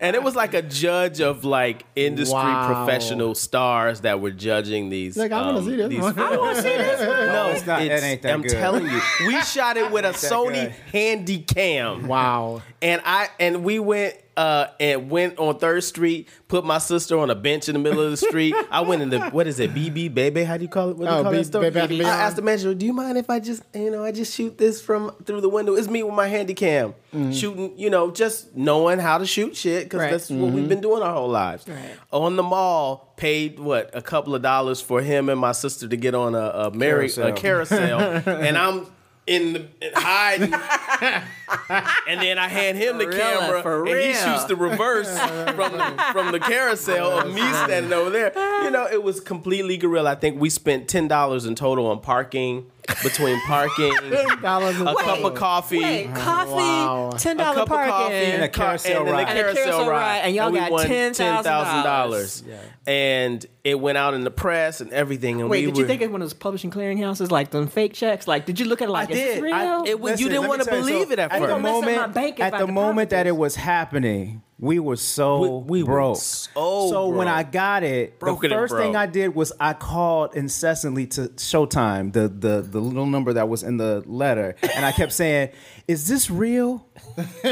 and 0.00 0.14
it 0.14 0.22
was 0.22 0.36
like 0.36 0.54
a 0.54 0.62
judge 0.62 1.20
of 1.20 1.44
like 1.44 1.84
industry 1.96 2.34
Wow. 2.34 2.84
professional 2.84 3.34
stars 3.34 4.02
that 4.02 4.20
were 4.20 4.30
judging 4.30 4.90
these. 4.90 5.16
Like, 5.16 5.32
I 5.32 5.40
wanna 5.40 5.58
um, 5.58 5.64
see 5.64 5.76
this 5.76 5.88
these 5.88 6.00
one. 6.00 6.18
I 6.18 6.28
films. 6.28 6.64
No, 6.64 7.48
it's 7.50 7.66
not- 7.66 7.82
it 7.82 8.02
ain't 8.02 8.22
that 8.22 8.32
I'm 8.34 8.42
good. 8.42 8.50
telling 8.52 8.86
you, 8.86 9.00
we 9.26 9.40
shot 9.42 9.76
it 9.76 9.90
with 9.90 10.04
a 10.04 10.10
Sony 10.10 10.66
good. 10.66 10.74
Handycam 10.92 12.06
Wow. 12.06 12.62
and 12.82 13.00
I 13.04 13.28
and 13.40 13.64
we 13.64 13.78
went 13.80 14.14
uh 14.38 14.68
and 14.78 15.10
went 15.10 15.38
on 15.38 15.58
Third 15.58 15.82
Street, 15.84 16.28
put 16.46 16.64
my 16.64 16.78
sister 16.78 17.18
on 17.18 17.28
a 17.28 17.34
bench 17.34 17.68
in 17.68 17.72
the 17.74 17.78
middle 17.80 18.00
of 18.00 18.10
the 18.10 18.16
street. 18.16 18.54
I 18.70 18.80
went 18.82 19.02
in 19.02 19.10
the 19.10 19.20
what 19.30 19.46
is 19.46 19.58
it, 19.60 19.74
BB 19.74 20.14
baby? 20.14 20.44
How 20.44 20.56
do 20.56 20.62
you 20.62 20.68
call 20.68 20.90
it? 20.90 20.96
What 20.96 21.06
do 21.08 21.12
you 21.12 21.18
Oh, 21.18 21.22
call 21.24 21.32
B- 21.32 21.38
that 21.38 21.44
store? 21.44 21.70
Bath 21.70 21.90
I 21.90 22.02
asked 22.04 22.36
the 22.36 22.42
manager, 22.42 22.72
"Do 22.74 22.86
you 22.86 22.92
mind 22.92 23.18
if 23.18 23.28
I 23.28 23.40
just 23.40 23.62
you 23.74 23.90
know 23.90 24.04
I 24.04 24.12
just 24.12 24.32
shoot 24.34 24.56
this 24.56 24.80
from 24.80 25.10
through 25.24 25.40
the 25.42 25.48
window? 25.48 25.74
It's 25.74 25.88
me 25.88 26.02
with 26.02 26.14
my 26.14 26.28
handy 26.28 26.54
cam 26.54 26.94
Mm-hmm. 27.14 27.32
shooting. 27.32 27.72
You 27.78 27.88
know, 27.90 28.10
just 28.10 28.54
knowing 28.54 28.98
how 28.98 29.16
to 29.18 29.26
shoot 29.26 29.56
shit 29.56 29.84
because 29.84 30.00
Right. 30.00 30.10
that's 30.10 30.28
what 30.30 30.38
Mm-hmm. 30.38 30.54
we've 30.54 30.68
been 30.68 30.80
doing 30.82 31.02
our 31.02 31.12
whole 31.14 31.28
lives. 31.30 31.66
Right. 31.66 31.96
On 32.12 32.36
the 32.36 32.42
mall, 32.42 33.14
paid 33.16 33.58
what 33.58 33.90
a 33.94 34.02
couple 34.02 34.34
of 34.34 34.42
dollars 34.42 34.80
for 34.80 35.00
him 35.02 35.28
and 35.28 35.40
my 35.40 35.52
sister 35.52 35.88
to 35.88 35.96
get 35.96 36.14
on 36.14 36.34
a, 36.34 36.38
a 36.66 36.70
Mary 36.70 37.10
a 37.16 37.32
carousel, 37.32 37.98
and 38.26 38.56
I'm. 38.56 38.86
In 39.28 39.52
the 39.52 39.68
hiding, 39.94 40.54
and 42.08 42.20
then 42.20 42.38
I 42.38 42.48
hand 42.48 42.78
him 42.78 42.96
the 42.96 43.06
real, 43.06 43.18
camera, 43.18 43.62
for 43.62 43.86
and 43.86 44.00
he 44.00 44.14
shoots 44.14 44.44
the 44.44 44.56
reverse 44.56 45.10
from 45.18 45.72
the, 45.76 46.04
from 46.12 46.32
the 46.32 46.40
carousel 46.40 47.18
of 47.18 47.34
me 47.34 47.42
standing 47.52 47.92
over 47.92 48.08
there. 48.08 48.32
You 48.64 48.70
know, 48.70 48.88
it 48.90 49.02
was 49.02 49.20
completely 49.20 49.76
guerrilla. 49.76 50.12
I 50.12 50.14
think 50.14 50.40
we 50.40 50.48
spent 50.48 50.88
ten 50.88 51.08
dollars 51.08 51.44
in 51.44 51.54
total 51.54 51.86
on 51.86 52.00
parking 52.00 52.70
between 53.02 53.40
parking, 53.46 53.92
dollars 54.42 54.80
a 54.80 54.84
cup 54.84 55.24
of 55.24 55.34
coffee. 55.34 55.80
Wait, 55.82 56.14
coffee, 56.14 56.52
Wow. 56.52 57.10
ten 57.16 57.36
a 57.38 57.42
dollar 57.44 57.54
cup 57.54 57.62
of 57.64 57.68
parking, 57.68 57.90
coffee 57.92 58.14
and 58.14 58.44
a 58.44 58.48
carousel 58.48 59.04
carousel 59.04 59.12
ride. 59.12 59.12
ride. 59.12 59.28
And 59.28 59.38
a 59.38 59.42
carousel 59.54 59.88
ride, 59.90 60.18
and 60.18 60.34
y'all 60.34 60.50
we 60.50 60.58
got 60.58 60.70
won 60.70 60.86
$10,000. 60.86 62.42
And 62.86 63.46
it 63.64 63.78
went 63.78 63.98
out 63.98 64.14
in 64.14 64.24
the 64.24 64.30
press 64.30 64.80
and 64.80 64.92
everything. 64.92 65.40
And 65.40 65.50
Wait, 65.50 65.60
we 65.60 65.66
did 65.66 65.74
were, 65.76 65.80
you 65.82 65.86
think 65.86 66.02
it 66.02 66.10
when 66.10 66.22
it 66.22 66.24
was 66.24 66.34
publishing 66.34 66.70
clearinghouses 66.70 67.30
like 67.30 67.50
them 67.50 67.66
fake 67.68 67.92
checks? 67.92 68.26
Like, 68.26 68.46
did 68.46 68.58
you 68.58 68.66
look 68.66 68.80
at 68.80 68.88
it 68.88 68.92
like 68.92 69.10
I 69.10 69.12
is 69.12 69.18
this 69.18 69.34
did. 69.34 69.42
real? 69.42 69.54
I- 69.54 69.84
It 69.86 70.00
was- 70.00 70.20
you 70.20 70.28
didn't 70.28 70.48
wanna 70.48 70.64
tell 70.64 70.78
you, 70.78 70.84
believe 70.84 71.10
it 71.12 71.18
at 71.18 71.30
at 71.32 71.38
first. 71.38 71.42
the 71.42 71.46
Don't 71.48 71.62
mess 71.62 71.74
up 71.74 71.80
my 71.84 71.86
moment, 72.06 72.40
at 72.40 72.54
I 72.54 72.58
the 72.58 72.66
moment 72.66 73.10
that 73.10 73.26
it 73.26 73.36
was 73.36 73.56
happening, 73.56 74.42
we 74.60 74.78
were 74.80 74.96
so 74.96 75.60
We- 75.60 75.80
we 75.80 75.82
were 75.84 75.94
broke. 75.94 76.16
so 76.18 76.88
so 76.90 77.08
when. 77.08 77.28
I 77.28 77.42
got 77.44 77.82
it, 77.84 78.18
Broke 78.18 78.42
the 78.42 78.48
first 78.48 78.74
thing. 78.74 78.96
I 78.96 79.06
did 79.06 79.34
was 79.34 79.52
I 79.60 79.72
called 79.72 80.34
incessantly 80.34 81.06
to 81.08 81.28
Showtime, 81.28 82.12
the 82.12 82.28
the 82.28 82.62
the 82.62 82.80
little 82.80 83.06
number 83.06 83.32
that 83.34 83.48
was 83.48 83.62
in 83.62 83.76
the 83.76 84.02
letter, 84.06 84.56
and 84.74 84.84
I 84.84 84.92
kept 84.92 85.12
saying, 85.12 85.50
"Is 85.86 86.08
this 86.08 86.30
real? 86.30 86.84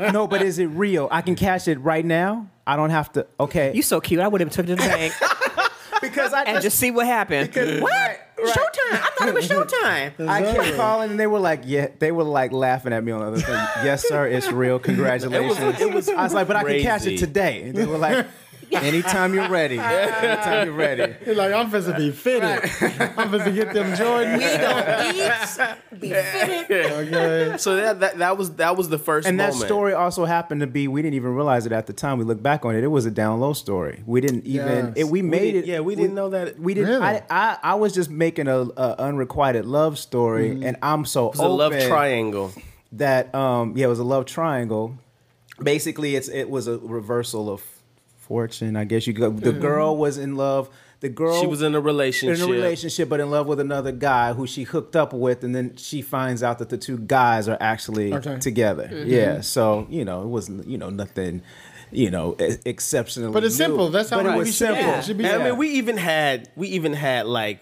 no, 0.00 0.26
but 0.26 0.42
is 0.42 0.58
it 0.58 0.66
real? 0.66 1.08
I 1.10 1.22
can 1.22 1.34
cash 1.36 1.68
it 1.68 1.78
right 1.80 2.04
now. 2.04 2.48
I 2.66 2.76
don't 2.76 2.90
have 2.90 3.12
to. 3.12 3.26
Okay, 3.40 3.72
you 3.74 3.82
so 3.82 4.00
cute. 4.00 4.20
I 4.20 4.28
would 4.28 4.40
have 4.40 4.50
took 4.50 4.66
it 4.68 4.76
to 4.76 4.82
the 4.82 4.88
bank 4.88 5.14
because 6.00 6.32
I 6.32 6.42
and 6.44 6.62
just 6.62 6.78
see 6.78 6.90
what 6.90 7.06
happened. 7.06 7.48
Because- 7.48 7.80
what? 7.80 8.18
Right, 8.42 8.56
right. 8.56 8.66
Showtime? 8.66 8.92
I 8.92 9.10
thought 9.16 9.28
it 9.28 9.34
was 9.34 9.48
Showtime. 9.48 10.28
I 10.28 10.42
kept 10.42 10.76
calling 10.76 11.10
and 11.10 11.20
they 11.20 11.26
were 11.26 11.38
like, 11.38 11.62
yeah, 11.64 11.88
they 11.98 12.12
were 12.12 12.24
like 12.24 12.52
laughing 12.52 12.92
at 12.92 13.02
me 13.04 13.12
on 13.12 13.20
the 13.20 13.26
other 13.26 13.40
thing. 13.40 13.54
Yes, 13.84 14.06
sir, 14.06 14.26
it's 14.26 14.50
real. 14.50 14.78
Congratulations. 14.92 15.80
It 15.80 15.92
was, 15.92 16.08
I 16.08 16.22
was 16.22 16.34
like, 16.34 16.46
but 16.46 16.56
I 16.56 16.64
can 16.64 16.82
cash 16.82 17.06
it 17.06 17.18
today. 17.18 17.62
And 17.62 17.74
they 17.74 17.86
were 17.86 17.98
like, 17.98 18.26
anytime 18.74 19.34
you're 19.34 19.48
ready. 19.48 19.78
Anytime 19.78 20.66
you're 20.68 20.76
ready. 20.76 21.14
He's 21.24 21.36
like, 21.36 21.52
I'm 21.52 21.66
supposed 21.66 21.88
to 21.88 21.96
be 21.96 22.10
fitted. 22.10 22.42
I'm 23.16 23.30
supposed 23.30 23.44
to 23.44 23.52
get 23.52 23.72
them 23.72 23.94
Jordan. 23.96 24.38
We 24.38 24.44
don't 24.44 25.14
eat, 25.16 26.00
be 26.00 26.10
fitted. 26.12 26.92
Okay. 26.92 27.56
So 27.58 27.76
that, 27.76 28.00
that 28.00 28.18
that 28.18 28.36
was 28.38 28.54
that 28.56 28.76
was 28.76 28.88
the 28.88 28.98
first 28.98 29.26
And 29.28 29.38
that 29.40 29.54
story 29.54 29.92
also 29.94 30.24
happened 30.24 30.60
to 30.62 30.66
be, 30.66 30.88
we 30.88 31.02
didn't 31.02 31.14
even 31.14 31.34
realize 31.34 31.66
it 31.66 31.72
at 31.72 31.86
the 31.86 31.92
time. 31.92 32.18
We 32.18 32.24
look 32.24 32.42
back 32.42 32.64
on 32.64 32.74
it, 32.74 32.84
it 32.84 32.88
was 32.88 33.06
a 33.06 33.10
down 33.10 33.40
low 33.40 33.52
story. 33.52 34.02
We 34.06 34.20
didn't 34.20 34.44
even, 34.46 34.86
Yes. 34.86 34.92
it, 34.96 35.04
we 35.08 35.22
made 35.22 35.52
did- 35.52 35.64
it. 35.64 35.66
yeah, 35.66 35.80
we 35.80 35.94
didn't 35.94 36.14
know 36.14 36.30
that- 36.30 36.58
We 36.58 36.74
didn't, 36.74 36.90
Really? 36.90 37.02
I, 37.04 37.22
I, 37.30 37.58
I 37.62 37.74
was 37.74 37.92
just 37.92 38.10
making 38.10 38.48
a, 38.48 38.58
a 38.60 38.96
unrequited 38.98 39.64
love 39.66 39.98
story 39.98 40.62
and 40.64 40.76
I'm 40.82 41.04
so 41.04 41.26
It 41.26 41.32
was 41.32 41.40
a 41.40 41.48
love 41.48 41.72
triangle. 41.86 42.52
that 42.92 43.34
um 43.34 43.74
yeah 43.76 43.86
it 43.86 43.88
was 43.88 43.98
a 43.98 44.04
love 44.04 44.26
triangle 44.26 44.98
basically 45.62 46.14
it's 46.16 46.28
it 46.28 46.48
was 46.50 46.66
a 46.68 46.78
reversal 46.78 47.48
of 47.50 47.62
fortune 48.32 48.76
i 48.76 48.84
guess 48.84 49.06
you 49.06 49.12
go 49.12 49.28
the 49.28 49.50
mm-hmm. 49.50 49.60
girl 49.60 49.94
was 49.94 50.16
in 50.16 50.36
love 50.36 50.70
the 51.00 51.08
girl 51.10 51.38
She 51.40 51.46
was 51.46 51.60
in 51.62 51.74
a 51.74 51.80
relationship. 51.80 52.42
in 52.42 52.48
a 52.48 52.52
relationship 52.52 53.08
but 53.10 53.20
in 53.20 53.28
love 53.30 53.46
with 53.46 53.60
another 53.60 53.92
guy 53.92 54.32
who 54.32 54.46
she 54.46 54.62
hooked 54.62 54.96
up 54.96 55.12
with 55.12 55.44
and 55.44 55.54
then 55.54 55.76
she 55.76 56.00
finds 56.00 56.42
out 56.42 56.58
that 56.60 56.70
the 56.70 56.78
two 56.78 56.96
guys 56.96 57.46
are 57.46 57.58
actually 57.60 58.14
Okay. 58.14 58.38
together 58.38 58.88
mm-hmm. 58.90 59.10
yeah 59.10 59.40
so 59.42 59.86
you 59.90 60.04
know 60.04 60.22
it 60.22 60.28
wasn't 60.28 60.66
you 60.66 60.78
know 60.78 60.88
nothing 60.88 61.42
you 61.90 62.10
know 62.10 62.36
exceptionally 62.64 63.32
But 63.34 63.44
it's 63.44 63.58
new. 63.58 63.66
simple. 63.66 63.90
That's 63.90 64.08
how 64.08 64.22
but 64.22 64.26
it 64.34 64.38
was 64.38 64.56
should 64.56 64.68
be. 64.68 64.74
simple 64.76 64.94
It 64.94 65.04
should 65.04 65.18
be- 65.18 65.24
And 65.24 65.34
I 65.34 65.36
Yeah. 65.38 65.44
mean, 65.50 65.58
we 65.58 65.68
even 65.80 65.98
had 65.98 66.48
we 66.56 66.68
even 66.68 66.94
had 66.94 67.26
like 67.26 67.60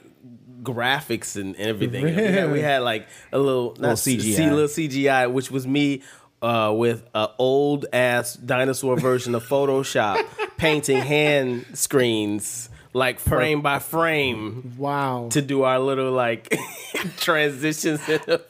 graphics 0.63 1.37
and 1.41 1.57
everything. 1.57 2.05
We, 2.05 2.13
had, 2.13 2.53
we 2.53 2.61
had 2.61 2.83
like 2.83 3.09
a 3.33 3.39
little 3.39 3.75
not 3.81 3.97
CGI. 3.97 4.37
C, 4.37 4.51
little 4.51 4.69
CGI, 4.69 5.33
which 5.33 5.51
was 5.51 5.67
me 5.67 6.03
uh, 6.43 6.73
with 6.75 7.03
an 7.15 7.29
old 7.39 7.87
ass 7.93 8.35
dinosaur 8.35 8.97
version 8.99 9.35
of 9.35 9.47
Photoshop 9.47 10.25
painting 10.57 10.99
hand 10.99 11.67
screens 11.75 12.69
like 12.93 13.21
frame 13.21 13.63
by 13.63 13.79
frame 13.79 14.75
Wow. 14.77 15.29
to 15.31 15.41
do 15.43 15.63
our 15.63 15.79
little 15.79 16.11
like 16.13 16.57
transitions. 17.19 18.01
In 18.09 18.21
the, 18.27 18.41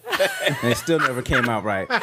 and 0.62 0.72
it 0.72 0.76
still 0.76 0.98
never 0.98 1.22
came 1.22 1.48
out 1.48 1.64
right 1.64 1.88
but 1.88 2.00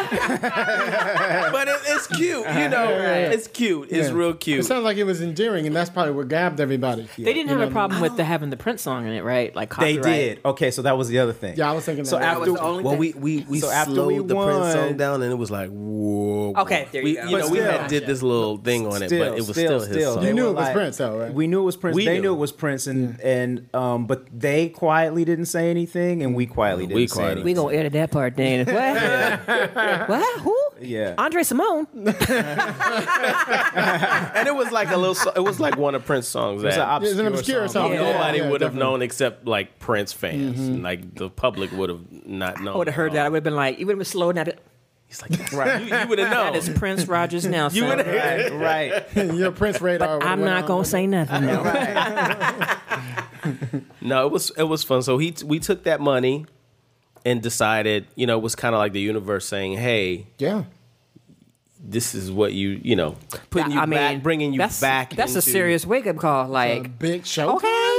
it, 1.68 1.80
it's 1.86 2.08
cute, 2.08 2.22
you 2.40 2.46
uh-huh. 2.46 2.68
know. 2.70 2.90
It's 3.32 3.48
cute. 3.48 3.90
It's 3.92 4.10
Yeah. 4.10 4.14
real 4.16 4.34
cute. 4.34 4.60
It 4.62 4.64
sounds 4.64 4.84
like 4.84 4.98
it 4.98 5.04
was 5.04 5.22
endearing, 5.22 5.68
and 5.68 5.76
that's 5.76 5.90
probably 5.90 6.14
what 6.14 6.28
grabbed 6.28 6.60
everybody. 6.60 7.08
They 7.18 7.34
didn't 7.34 7.50
have 7.50 7.62
a 7.62 7.72
problem 7.72 8.02
with 8.02 8.18
the 8.18 8.24
having 8.24 8.50
the 8.50 8.58
Prince 8.58 8.82
song 8.82 9.06
in 9.06 9.14
it, 9.14 9.24
right? 9.24 9.56
Like 9.56 9.76
they 9.76 9.98
did 9.98 10.40
okay 10.46 10.72
so 10.72 10.82
that 10.84 10.98
was 10.98 11.10
the 11.10 11.20
other 11.20 11.34
thing 11.34 11.58
Yeah, 11.58 11.70
I 11.70 11.74
was 11.74 11.86
thinking 11.86 12.06
so 12.06 12.18
that. 12.18 12.38
after 12.38 12.52
was 12.52 12.60
the 12.60 12.66
only 12.66 12.84
Well, 12.84 12.94
thing. 12.94 13.00
we 13.00 13.14
we 13.14 13.46
we 13.50 13.60
So 13.60 13.70
after 13.70 13.94
slowed 13.94 14.08
we 14.08 14.28
the 14.28 14.36
Prince 14.36 14.74
song 14.74 14.98
down, 14.98 15.22
and 15.22 15.32
it 15.32 15.36
was 15.36 15.52
like 15.52 15.70
whoa. 15.70 16.54
Okay, 16.58 16.88
there 16.92 17.02
you 17.06 17.16
go. 17.16 17.26
We, 17.26 17.32
But 17.32 17.40
know, 17.40 17.50
we 17.50 17.58
had 17.60 17.88
did 17.88 18.06
this 18.06 18.22
little 18.24 18.58
thing 18.58 18.88
on 18.88 19.02
it, 19.04 19.10
but 19.10 19.38
it 19.38 19.46
was 19.46 19.50
still, 19.50 19.80
his 19.82 20.06
song. 20.06 20.18
You 20.22 20.28
They 20.30 20.34
knew 20.34 20.50
it 20.50 20.54
was 20.56 20.70
Prince, 20.70 20.98
though, 20.98 21.20
right? 21.20 21.34
We 21.34 21.48
knew 21.48 21.62
it 21.62 21.66
was 21.66 21.76
Prince. 21.78 21.96
We 21.96 22.06
they 22.06 22.20
knew. 22.22 22.27
Knew 22.28 22.34
it 22.34 22.38
was 22.38 22.52
Prince, 22.52 22.88
and 22.88 23.22
and 23.22 23.74
um, 23.74 24.06
but 24.06 24.28
they 24.38 24.68
quietly 24.68 25.24
didn't 25.24 25.46
say 25.46 25.70
anything, 25.70 26.24
and 26.24 26.36
we 26.36 26.46
quietly 26.46 26.86
didn't 26.86 26.98
We 26.98 27.08
say 27.08 27.14
quietly- 27.16 27.32
anything. 27.44 27.46
We 27.46 27.54
gonna 27.54 27.78
edit 27.78 27.94
that 27.94 28.12
part, 28.12 28.36
Dan. 28.36 28.66
What? 28.68 30.10
what? 30.10 30.40
Who? 30.42 30.58
Yeah. 30.82 31.16
Andre 31.18 31.44
Cymone. 31.44 31.88
and 34.36 34.48
it 34.48 34.56
was 34.56 34.72
like 34.72 34.90
a 34.92 34.98
little. 34.98 35.16
So, 35.16 35.32
it 35.36 35.40
was 35.40 35.60
like 35.60 35.78
one 35.78 35.96
of 35.96 36.06
Prince's 36.06 36.30
songs 36.32 36.64
It 36.64 36.68
was 36.68 36.76
that 36.76 37.02
an 37.02 37.04
It's 37.04 37.20
an 37.20 37.28
obscure 37.28 37.68
song. 37.68 37.92
Yeah. 37.94 38.12
nobody 38.12 38.40
Yeah, 38.40 38.50
would 38.50 38.62
have 38.62 38.76
known 38.76 39.02
except 39.02 39.48
like 39.48 39.80
Prince 39.80 40.14
fans. 40.14 40.60
Like 40.70 41.16
the 41.16 41.30
public 41.30 41.72
would 41.72 41.90
have 41.90 42.02
not 42.26 42.62
known. 42.62 42.76
I 42.76 42.78
would 42.78 42.88
have 42.88 42.96
heard 42.96 43.14
that. 43.14 43.26
I 43.26 43.30
would 43.30 43.38
have 43.38 43.44
been 43.44 43.56
like, 43.56 43.80
you 43.80 43.86
would 43.86 43.94
have 43.94 44.00
been 44.00 44.06
slow 44.06 44.32
down. 44.34 44.50
He's 45.08 45.22
like, 45.22 45.32
that's 45.32 45.54
right. 45.54 45.82
You, 45.84 45.98
you 45.98 46.08
would 46.08 46.20
have 46.20 46.32
known. 46.32 46.54
That 46.54 46.56
is 46.58 46.70
Prince 46.70 47.06
Rogers 47.08 47.46
Nelson. 47.46 47.78
You 47.78 47.86
would've- 47.88 48.06
right, 48.08 48.52
right. 49.16 49.16
Your 49.36 49.52
Prince 49.52 49.80
radar. 49.82 50.22
I'm 50.22 50.42
not 50.42 50.66
gonna 50.66 50.84
say 50.86 51.08
nothing. 51.08 51.46
No. 51.46 51.64
No, 54.02 54.26
it 54.26 54.32
was 54.32 54.52
it 54.58 54.64
was 54.64 54.84
fun. 54.84 55.02
So 55.04 55.18
he 55.18 55.34
we 55.46 55.60
took 55.60 55.84
that 55.84 56.02
money 56.02 56.46
and 57.26 57.42
decided, 57.42 58.08
you 58.16 58.26
know, 58.26 58.38
it 58.38 58.42
was 58.42 58.56
kind 58.56 58.74
of 58.76 58.80
like 58.80 58.94
the 58.94 59.00
universe 59.02 59.46
saying, 59.46 59.78
"Hey, 59.78 60.28
Yeah. 60.38 60.64
this 61.80 62.16
is 62.16 62.32
what 62.32 62.54
you, 62.54 62.80
you 62.84 62.96
know, 62.96 63.16
putting 63.50 63.72
you 63.72 63.80
I 63.80 63.86
mean, 63.86 63.98
back, 63.98 64.24
bringing 64.24 64.54
you 64.54 64.60
that's, 64.60 64.80
back." 64.82 65.14
That's 65.16 65.36
a 65.36 65.42
serious 65.42 65.86
wake 65.86 66.08
up 66.08 66.18
call. 66.18 66.46
A 66.46 66.48
Like, 66.48 67.00
big 67.00 67.26
show. 67.26 67.56
okay, 67.58 67.97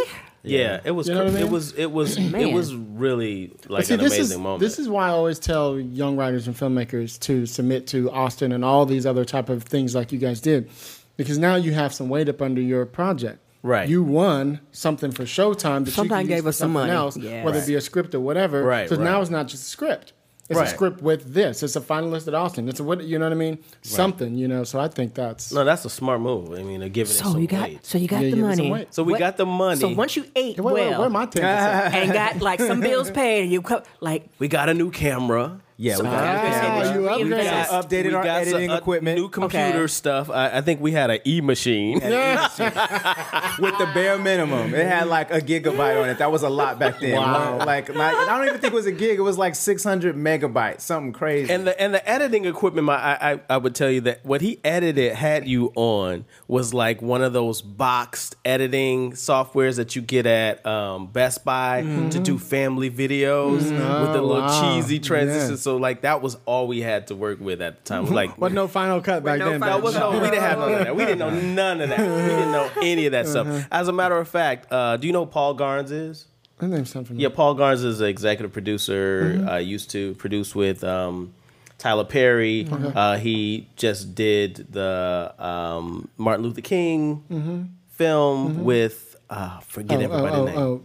Yeah, 0.50 0.80
it 0.84 0.90
was. 0.92 1.08
You 1.08 1.14
know 1.14 1.24
what 1.24 1.34
I 1.36 1.40
It 1.40 1.50
was. 1.50 1.72
It 1.72 1.90
was. 1.92 2.18
It 2.18 2.52
was 2.52 2.74
really 2.74 3.52
like 3.68 3.84
See, 3.86 3.94
an 3.94 4.00
amazing 4.00 4.20
is, 4.20 4.36
moment. 4.38 4.60
This 4.60 4.78
is 4.78 4.88
why 4.88 5.06
I 5.08 5.10
always 5.10 5.38
tell 5.38 5.78
young 5.78 6.16
writers 6.16 6.46
and 6.46 6.56
filmmakers 6.56 7.18
to 7.20 7.46
submit 7.46 7.86
to 7.88 8.10
Austin 8.10 8.52
and 8.52 8.64
all 8.64 8.86
these 8.86 9.06
other 9.06 9.24
type 9.24 9.48
of 9.48 9.62
things 9.64 9.94
like 9.94 10.12
you 10.12 10.18
guys 10.18 10.40
did, 10.40 10.70
because 11.16 11.38
now 11.38 11.54
you 11.56 11.72
have 11.72 11.92
some 11.94 12.08
weight 12.08 12.28
up 12.28 12.40
under 12.42 12.60
your 12.60 12.86
project. 12.86 13.38
Right. 13.62 13.88
You 13.88 14.04
won 14.04 14.60
something 14.70 15.10
for 15.10 15.24
Showtime 15.24 15.84
that 15.84 15.90
Sometime 15.90 16.22
you 16.22 16.28
gave 16.28 16.36
use 16.36 16.42
for 16.44 16.48
us 16.50 16.56
some 16.58 16.72
money. 16.72 16.92
else, 16.92 17.16
Yeah. 17.16 17.42
whether 17.44 17.58
Right. 17.58 17.64
it 17.64 17.66
be 17.66 17.74
a 17.74 17.80
script 17.80 18.14
or 18.14 18.20
whatever. 18.20 18.62
Right, 18.62 18.88
So 18.88 18.94
right. 18.96 19.04
now 19.04 19.20
it's 19.20 19.30
not 19.30 19.48
just 19.48 19.64
a 19.64 19.66
script. 19.68 20.12
It's 20.48 20.56
Right. 20.58 20.66
a 20.66 20.70
script 20.70 21.02
with 21.02 21.34
this. 21.34 21.62
It's 21.62 21.76
a 21.76 21.80
finalist 21.80 22.26
at 22.26 22.34
Austin. 22.34 22.68
It's 22.70 22.80
a 22.80 22.84
what 22.84 23.04
you 23.04 23.18
know 23.18 23.26
what 23.26 23.32
I 23.32 23.36
mean? 23.36 23.58
Something, 23.82 24.34
you 24.34 24.48
know. 24.48 24.64
So 24.64 24.80
I 24.80 24.88
think 24.88 25.12
that's 25.14 25.52
no, 25.52 25.62
that's 25.62 25.84
a 25.84 25.90
smart 25.90 26.20
move. 26.22 26.52
I 26.58 26.62
mean, 26.62 26.80
they're 26.80 26.88
giving 26.88 27.10
it 27.10 27.18
so 27.18 27.32
some 27.32 27.40
you 27.40 27.46
got, 27.46 27.62
weight. 27.68 27.84
so 27.84 27.98
you 27.98 28.08
got 28.08 28.22
Yeah, 28.22 28.30
the 28.30 28.36
give 28.36 28.44
money. 28.44 28.86
So 28.90 29.02
we 29.02 29.12
What- 29.12 29.18
got 29.18 29.36
the 29.36 29.44
money. 29.44 29.78
So 29.80 29.88
once 29.88 30.16
you 30.16 30.24
ate 30.34 30.58
wait, 30.58 30.74
wait, 30.74 30.88
well 30.90 31.00
where 31.00 31.10
my 31.10 31.26
ten 31.26 31.42
percent? 31.42 31.94
and 31.94 32.12
got 32.12 32.40
like 32.40 32.60
some 32.60 32.80
bills 32.80 33.10
paid, 33.10 33.42
and 33.42 33.52
you 33.52 33.60
co- 33.60 33.82
like 34.00 34.30
we 34.38 34.48
got 34.48 34.68
a 34.70 34.74
new 34.74 34.90
camera. 34.90 35.60
Yeah, 35.80 35.96
we 35.98 36.02
got 36.02 36.12
Ah, 36.12 36.92
the 36.92 37.18
you 37.20 37.24
We 37.26 37.30
got 37.30 37.68
updated 37.68 38.06
We 38.06 38.14
our 38.14 38.24
got 38.24 38.44
some, 38.44 38.54
editing 38.54 38.70
uh, 38.72 38.76
equipment 38.78 39.16
new 39.16 39.28
computer 39.28 39.64
Okay. 39.78 39.86
stuff. 39.86 40.28
I, 40.28 40.58
I 40.58 40.60
think 40.60 40.80
we 40.80 40.90
had 40.90 41.08
an 41.10 41.20
e 41.24 41.40
machine. 41.40 41.94
with 43.60 43.78
the 43.78 43.88
bare 43.94 44.18
minimum. 44.18 44.74
It 44.74 44.84
had 44.86 45.06
like 45.06 45.30
a 45.30 45.40
gigabyte 45.40 46.02
on 46.02 46.08
it. 46.08 46.18
That 46.18 46.32
was 46.32 46.42
a 46.42 46.48
lot 46.48 46.80
back 46.80 46.98
then. 46.98 47.14
Wow. 47.14 47.58
Like, 47.58 47.88
like 47.94 48.12
I 48.16 48.26
don't 48.38 48.48
even 48.48 48.60
think 48.60 48.72
it 48.72 48.76
was 48.76 48.86
a 48.86 48.92
gig. 48.92 49.20
It 49.20 49.22
was 49.22 49.38
like 49.38 49.54
600 49.54 50.16
megabytes, 50.16 50.80
something 50.80 51.12
crazy. 51.12 51.52
And 51.52 51.64
the 51.64 51.80
and 51.80 51.94
the 51.94 52.06
editing 52.08 52.44
equipment, 52.44 52.84
my, 52.86 52.96
I, 52.96 53.32
I 53.34 53.40
I 53.50 53.56
would 53.56 53.76
tell 53.76 53.90
you 53.90 54.00
that 54.02 54.24
what 54.26 54.40
he 54.40 54.58
edited 54.64 55.12
had 55.14 55.46
you 55.46 55.72
on 55.76 56.24
was 56.48 56.74
like 56.74 57.00
one 57.00 57.22
of 57.22 57.32
those 57.32 57.62
boxed 57.62 58.34
editing 58.44 59.12
softwares 59.12 59.76
that 59.76 59.94
you 59.94 60.02
get 60.02 60.26
at 60.26 60.66
um, 60.66 61.06
Best 61.06 61.44
Buy 61.44 61.82
to 62.10 62.18
do 62.18 62.36
family 62.36 62.90
videos 62.90 63.58
with 63.60 63.68
the 64.12 64.18
Oh, 64.18 64.26
little 64.26 64.40
wow. 64.42 64.60
cheesy 64.80 64.98
transitions. 64.98 65.50
Yeah. 65.66 65.67
So 65.68 65.76
like 65.76 66.00
that 66.00 66.22
was 66.22 66.38
all 66.46 66.66
we 66.66 66.80
had 66.80 67.08
to 67.08 67.14
work 67.14 67.40
with 67.40 67.60
at 67.60 67.76
the 67.76 67.82
time. 67.84 68.06
Like 68.18 68.38
but 68.38 68.52
no 68.52 68.68
final 68.68 69.02
cut 69.02 69.22
back 69.22 69.38
no 69.38 69.50
then. 69.50 69.60
final 69.60 69.82
was 69.82 69.94
no, 69.94 70.12
we 70.12 70.20
didn't 70.20 70.40
have 70.40 70.58
none 70.58 70.72
of 70.72 70.78
that. 70.84 70.96
We 70.96 71.04
didn't 71.04 71.18
know 71.18 71.30
none 71.62 71.80
of 71.82 71.88
that. 71.90 71.98
We 71.98 72.06
didn't 72.06 72.52
know 72.52 72.70
any 72.82 73.04
of 73.04 73.12
that 73.12 73.26
stuff. 73.28 73.66
As 73.70 73.88
a 73.88 73.92
matter 73.92 74.16
of 74.16 74.26
fact, 74.28 74.72
uh, 74.72 74.96
do 74.96 75.06
you 75.06 75.12
know 75.12 75.26
who 75.26 75.30
Paul 75.30 75.54
Garnes 75.56 75.90
is? 75.92 76.24
That 76.56 76.68
name's 76.68 76.88
something. 76.90 77.20
Yeah, 77.20 77.28
Paul 77.28 77.54
Garnes 77.54 77.84
is 77.84 78.00
an 78.00 78.08
executive 78.08 78.50
producer. 78.52 79.44
Uh, 79.46 79.56
used 79.58 79.90
to 79.90 80.14
produce 80.14 80.54
with 80.54 80.82
um, 80.84 81.34
Tyler 81.76 82.04
Perry. 82.04 82.66
Uh, 82.72 83.18
he 83.18 83.68
just 83.76 84.14
did 84.14 84.72
the 84.72 85.34
um, 85.38 86.08
Martin 86.16 86.44
Luther 86.46 86.62
King 86.62 87.74
film 87.90 88.64
with 88.64 89.16
uh, 89.28 89.60
forget 89.60 89.98
Oh, 90.00 90.02
everybody's 90.04 90.38
oh, 90.38 90.44
name. 90.46 90.56
oh, 90.56 90.62
oh. 90.62 90.82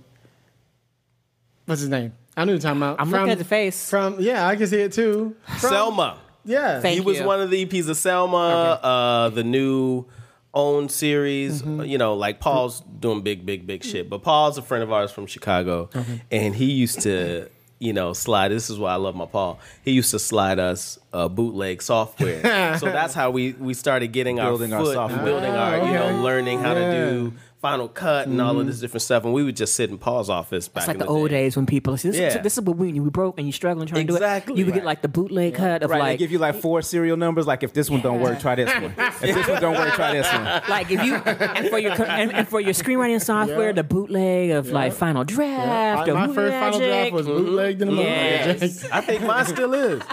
What's 1.67 1.79
his 1.81 1.89
name? 1.89 2.11
I 2.35 2.45
knew 2.45 2.53
you're 2.53 2.59
talking 2.61 2.77
about. 2.77 2.99
I'm 2.99 3.09
from, 3.09 3.19
looking 3.21 3.31
at 3.31 3.37
the 3.37 3.43
face. 3.45 3.89
From 3.89 4.19
yeah, 4.19 4.47
I 4.47 4.55
can 4.55 4.67
see 4.67 4.81
it 4.81 4.93
too. 4.93 5.35
From, 5.59 5.69
Selma. 5.69 6.17
Yeah. 6.45 6.81
Thank 6.81 6.95
he 6.95 7.01
was 7.01 7.19
you. 7.19 7.25
one 7.25 7.39
of 7.41 7.49
the 7.49 7.65
EPs 7.65 7.87
of 7.89 7.97
Selma, 7.97 8.37
uh, 8.83 9.29
the 9.29 9.43
new 9.43 10.05
own 10.53 10.89
series. 10.89 11.61
Mm-hmm. 11.61 11.79
uh, 11.81 11.83
You 11.83 11.97
know, 11.97 12.15
like 12.15 12.39
Paul's 12.39 12.81
doing 12.99 13.21
big, 13.21 13.45
big, 13.45 13.65
big 13.67 13.83
shit. 13.83 14.09
But 14.09 14.23
Paul's 14.23 14.57
a 14.57 14.61
friend 14.61 14.83
of 14.83 14.91
ours 14.91 15.11
from 15.11 15.25
Chicago, 15.27 15.89
and 16.31 16.53
he 16.55 16.65
used 16.71 17.01
to 17.01 17.49
you 17.79 17.91
know, 17.91 18.13
slide. 18.13 18.47
This 18.47 18.69
is 18.69 18.79
why 18.79 18.93
I 18.93 18.95
love 18.95 19.13
my 19.13 19.25
Paul. 19.25 19.59
He 19.83 19.91
used 19.91 20.11
to 20.11 20.19
slide 20.19 20.57
us 20.57 20.97
uh, 21.11 21.27
bootleg 21.27 21.81
software, 21.81 22.77
so 22.79 22.85
that's 22.85 23.13
how 23.13 23.29
we 23.31 23.51
we 23.53 23.73
started 23.73 24.07
getting 24.13 24.37
Building 24.37 24.71
our 24.71 24.79
our 24.79 24.85
foot, 24.85 24.93
software. 24.93 25.25
building 25.25 25.51
our, 25.51 25.77
you 25.85 25.93
know, 25.93 26.21
learning 26.23 26.59
how 26.59 26.73
Yeah. 26.75 26.91
to 26.91 27.09
do 27.09 27.33
Final 27.63 27.87
Cut 27.87 28.27
and 28.27 28.41
all 28.41 28.51
of 28.51 28.57
mm-hmm. 28.57 28.67
this 28.67 28.81
different 28.81 29.03
stuff. 29.03 29.23
And 29.23 29.33
we 29.33 29.41
would 29.41 29.55
just 29.55 29.73
sit 29.75 29.89
in 29.89 29.97
Paul's 29.97 30.29
office 30.29 30.67
back 30.67 30.81
It's 30.81 30.87
like 30.89 30.95
in 30.95 30.99
the, 30.99 31.05
the, 31.05 31.09
old 31.11 31.29
day. 31.29 31.43
days 31.43 31.55
when 31.55 31.65
people 31.65 31.95
see 31.95 32.09
this, 32.09 32.17
Yeah. 32.17 32.41
this 32.41 32.57
is 32.57 32.61
what 32.61 32.75
we 32.75 32.91
we 32.99 33.09
broke 33.09 33.37
and 33.37 33.47
you 33.47 33.53
struggling 33.53 33.87
trying 33.87 34.05
to 34.05 34.11
do 34.11 34.15
Exactly. 34.17 34.55
it. 34.55 34.57
You 34.57 34.65
would 34.65 34.73
get 34.73 34.83
like 34.83 35.01
the 35.01 35.07
bootleg 35.07 35.55
cut 35.55 35.81
of 35.81 35.89
Right, 35.89 35.99
like 36.01 36.11
they 36.11 36.17
give 36.17 36.33
you 36.33 36.39
like 36.39 36.55
four 36.55 36.81
serial 36.81 37.15
numbers. 37.15 37.47
Like 37.47 37.63
if 37.63 37.71
this 37.71 37.89
one 37.89 38.01
don't 38.01 38.19
work, 38.19 38.41
try 38.41 38.55
this 38.55 38.69
one. 38.69 38.93
If 38.97 39.21
this 39.21 39.47
one 39.47 39.61
don't 39.61 39.77
work, 39.77 39.93
try 39.93 40.11
this 40.11 40.27
one. 40.29 40.43
like 40.69 40.91
if 40.91 41.01
you 41.05 41.15
and 41.15 41.69
for 41.69 41.79
your 41.79 41.93
and, 41.93 42.33
and 42.33 42.49
for 42.49 42.59
your 42.59 42.73
screenwriting 42.73 43.21
software, 43.21 43.67
Yeah. 43.67 43.71
the 43.71 43.83
bootleg 43.85 44.49
of 44.51 44.67
like 44.67 44.91
Final 44.91 45.23
Draft. 45.23 46.05
I- 46.05 46.11
or 46.11 46.15
my 46.15 46.27
Movie 46.27 46.35
first 46.35 46.53
final 46.55 46.79
draft 46.79 47.11
was 47.13 47.27
bootlegged 47.27 47.81
in 47.81 47.87
the 47.87 47.93
Yes. 47.93 48.61
yes. 48.61 48.91
I 48.91 48.99
think 48.99 49.21
mine 49.23 49.45
still 49.45 49.73
is. 49.73 50.01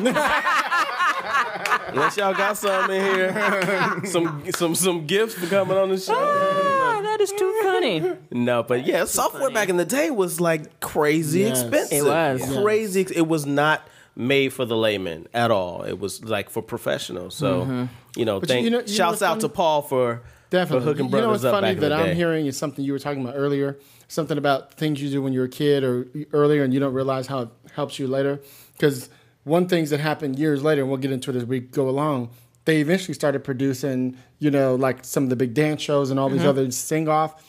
Unless 1.88 2.16
y'all 2.16 2.32
got 2.32 2.56
something 2.56 2.94
in 2.94 3.14
here, 3.14 4.04
some 4.04 4.44
some 4.52 4.74
some 4.76 5.06
gifts 5.06 5.34
for 5.34 5.46
coming 5.46 5.76
on 5.76 5.88
the 5.88 5.98
show. 5.98 6.69
That 7.02 7.20
is 7.20 7.32
too 7.32 7.60
funny. 7.62 8.12
No, 8.30 8.62
but 8.62 8.86
yeah, 8.86 9.04
software 9.04 9.50
back 9.50 9.68
in 9.68 9.76
the 9.76 9.84
day 9.84 10.10
was 10.10 10.40
like 10.40 10.80
crazy 10.80 11.40
Yes. 11.40 11.62
expensive. 11.62 12.06
It 12.06 12.08
was. 12.08 12.56
crazy. 12.62 13.00
ex- 13.02 13.10
It 13.12 13.26
was 13.28 13.46
not 13.46 13.86
made 14.16 14.52
for 14.52 14.64
the 14.64 14.76
layman 14.76 15.26
at 15.32 15.50
all. 15.50 15.82
It 15.82 15.98
was 15.98 16.24
like 16.24 16.50
for 16.50 16.62
professionals. 16.62 17.34
So 17.34 17.62
Mm-hmm. 17.62 17.84
you 18.16 18.24
know, 18.24 18.40
But 18.40 18.48
thank, 18.48 18.64
you 18.64 18.70
know- 18.70 18.80
you 18.80 18.88
shouts 18.88 19.20
what's 19.20 19.22
out 19.22 19.40
to? 19.40 19.48
Paul 19.48 19.82
for 19.82 20.22
Definitely. 20.50 20.80
for 20.80 20.84
hooking 20.90 21.04
you 21.06 21.10
know 21.10 21.18
brothers 21.20 21.30
what's 21.30 21.44
up 21.44 21.54
funny 21.54 21.68
back 21.68 21.74
in 21.76 21.80
that 21.80 21.88
the 21.90 21.94
I'm 21.94 22.06
day. 22.06 22.14
hearing 22.14 22.46
is 22.46 22.56
something 22.56 22.84
you 22.84 22.92
were 22.92 22.98
talking 22.98 23.22
about 23.22 23.34
earlier, 23.36 23.78
something 24.08 24.36
about 24.36 24.74
things 24.74 25.00
you 25.00 25.08
do 25.10 25.22
when 25.22 25.32
you're 25.32 25.44
a 25.44 25.48
kid 25.48 25.84
or 25.84 26.08
earlier 26.32 26.64
and 26.64 26.74
you 26.74 26.80
don't 26.80 26.92
realize 26.92 27.28
how 27.28 27.42
it 27.42 27.48
helps 27.74 27.98
you 28.00 28.06
later. 28.08 28.40
Because 28.72 29.08
one 29.44 29.68
things 29.68 29.90
that 29.90 30.00
happened 30.00 30.38
years 30.38 30.62
later, 30.64 30.82
and 30.82 30.90
we'll 30.90 30.98
get 30.98 31.12
into 31.12 31.30
it 31.30 31.36
as 31.36 31.44
we 31.44 31.60
go 31.60 31.88
along, 31.88 32.30
they 32.64 32.80
eventually 32.80 33.14
started 33.14 33.42
producing, 33.44 34.16
you 34.38 34.50
know, 34.50 34.74
like 34.74 35.04
some 35.04 35.24
of 35.24 35.30
the 35.30 35.36
big 35.36 35.54
dance 35.54 35.80
shows 35.82 36.10
and 36.10 36.20
all 36.20 36.28
Mm-hmm. 36.28 36.38
these 36.38 36.46
other 36.46 36.70
sing 36.70 37.08
off. 37.08 37.42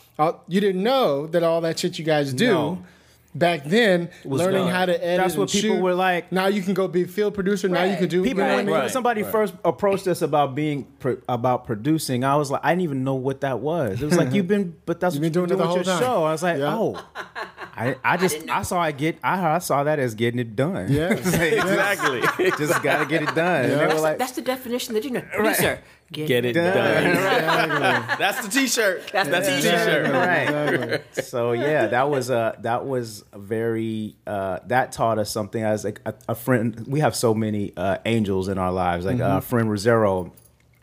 You 0.48 0.62
didn't 0.62 0.84
know 0.84 1.28
that 1.28 1.42
all 1.44 1.62
that 1.62 1.80
shit 1.80 1.98
you 2.00 2.06
guys 2.06 2.34
do. 2.34 2.48
No. 2.48 2.84
Back 3.34 3.64
then, 3.64 4.10
learning 4.26 4.64
done. 4.66 4.70
how 4.72 4.86
to 4.86 5.02
edit. 5.04 5.18
That's 5.24 5.38
what 5.38 5.50
people 5.50 5.78
shoot. 5.78 5.82
were 5.82 5.94
like- 5.96 6.34
Now 6.34 6.48
you 6.48 6.62
can 6.62 6.74
go 6.74 6.90
be 6.90 7.06
field 7.06 7.34
producer. 7.34 7.70
Now 7.70 7.84
you 7.86 7.96
can 7.96 8.10
do. 8.10 8.24
People, 8.24 8.44
you 8.44 8.48
know 8.50 8.56
what 8.56 8.60
I 8.60 8.64
when, 8.66 8.74
Right. 8.82 8.92
somebody 8.92 9.24
first 9.24 9.54
approached 9.64 10.06
us 10.08 10.22
about 10.22 10.54
being 10.54 10.86
pro, 11.00 11.16
about 11.30 11.66
producing, 11.66 12.26
I 12.26 12.36
was 12.36 12.52
like, 12.52 12.60
I 12.62 12.72
didn't 12.74 12.82
even 12.82 13.06
know 13.06 13.16
what 13.16 13.40
that 13.42 13.60
was. 13.62 14.02
It 14.02 14.06
was 14.06 14.18
like 14.18 14.34
you've 14.34 14.50
been, 14.50 14.76
but 14.86 15.00
that's 15.00 15.16
You've 15.16 15.22
what 15.22 15.26
been 15.28 15.32
doing 15.32 15.46
it 15.46 15.50
the 15.56 15.56
with 15.66 15.76
your 15.76 15.76
whole 15.76 15.84
time. 15.84 16.02
show. 16.02 16.24
I 16.26 16.32
was 16.34 16.44
like, 16.44 16.58
Yeah. 16.60 16.76
oh, 16.78 17.02
I, 17.82 17.96
I 18.04 18.18
just 18.18 18.50
I, 18.50 18.62
saw 18.64 18.84
it 18.86 18.98
get 18.98 19.18
I, 19.24 19.56
I 19.56 19.60
saw 19.60 19.84
that 19.84 20.00
as 20.00 20.14
getting 20.16 20.40
it 20.40 20.56
done. 20.56 20.92
Yes. 20.92 21.20
exactly. 21.34 22.22
just 22.58 22.82
got 22.84 23.00
to 23.00 23.06
get 23.06 23.24
it 23.24 23.34
done. 23.36 23.66
And 23.66 23.72
they 23.74 23.76
were 23.78 23.88
That's, 23.88 24.02
like, 24.02 24.18
that's 24.18 24.32
the 24.34 24.42
definition 24.42 24.94
that 24.96 25.04
you 25.04 25.12
know. 25.12 25.22
Producer, 25.34 25.80
get, 26.12 26.28
Get 26.28 26.46
it 26.46 26.54
Done. 26.54 26.74
done. 26.74 28.06
That's 28.20 28.46
the 28.46 28.52
T-shirt. 28.52 29.10
That's 29.14 29.28
the 29.30 29.32
That's 29.32 29.48
the 29.48 29.56
t-shirt. 29.56 30.06
T-shirt. 30.06 31.02
right. 31.16 31.24
so 31.26 31.54
yeah, 31.54 31.88
that 31.88 32.10
was 32.10 32.30
a 32.30 32.58
that 32.60 32.86
was 32.86 33.24
very 33.34 34.16
uh, 34.28 34.60
that 34.68 34.92
taught 34.92 35.20
us 35.20 35.32
something. 35.32 35.64
As 35.64 35.84
like 35.86 36.02
a, 36.06 36.14
a 36.28 36.36
friend, 36.36 36.86
we 36.88 37.00
have 37.00 37.16
so 37.16 37.34
many 37.34 37.72
uh, 37.78 37.98
angels 38.06 38.48
in 38.50 38.58
our 38.58 38.72
lives. 38.74 39.06
Like 39.06 39.18
Mm-hmm. 39.18 39.32
our 39.32 39.42
friend 39.42 39.70
Rosero 39.70 40.32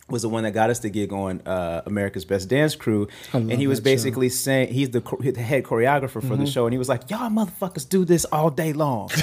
was 0.09 0.23
the 0.23 0.29
one 0.29 0.45
that 0.45 0.53
got 0.53 0.71
us 0.71 0.79
the 0.81 0.91
gig 0.91 1.13
on 1.13 1.43
uh, 1.47 1.83
America's 1.87 2.25
Best 2.25 2.49
Dance 2.49 2.75
Crew, 2.75 3.09
and 3.33 3.53
he 3.53 3.67
was 3.67 3.81
that 3.81 3.89
show. 3.89 3.95
basically 3.95 4.29
saying 4.29 4.73
he's 4.73 4.91
the, 4.91 5.01
cho- 5.01 5.19
the 5.21 5.43
head 5.43 5.65
choreographer 5.65 6.13
for 6.13 6.21
the 6.21 6.35
Mm-hmm. 6.37 6.45
show, 6.47 6.67
and 6.67 6.73
he 6.73 6.79
was 6.79 6.89
like, 6.89 7.11
"Y'all 7.11 7.29
motherfuckers 7.31 7.89
do 7.89 8.05
this 8.05 8.25
all 8.27 8.51
day 8.51 8.73
long." 8.73 9.11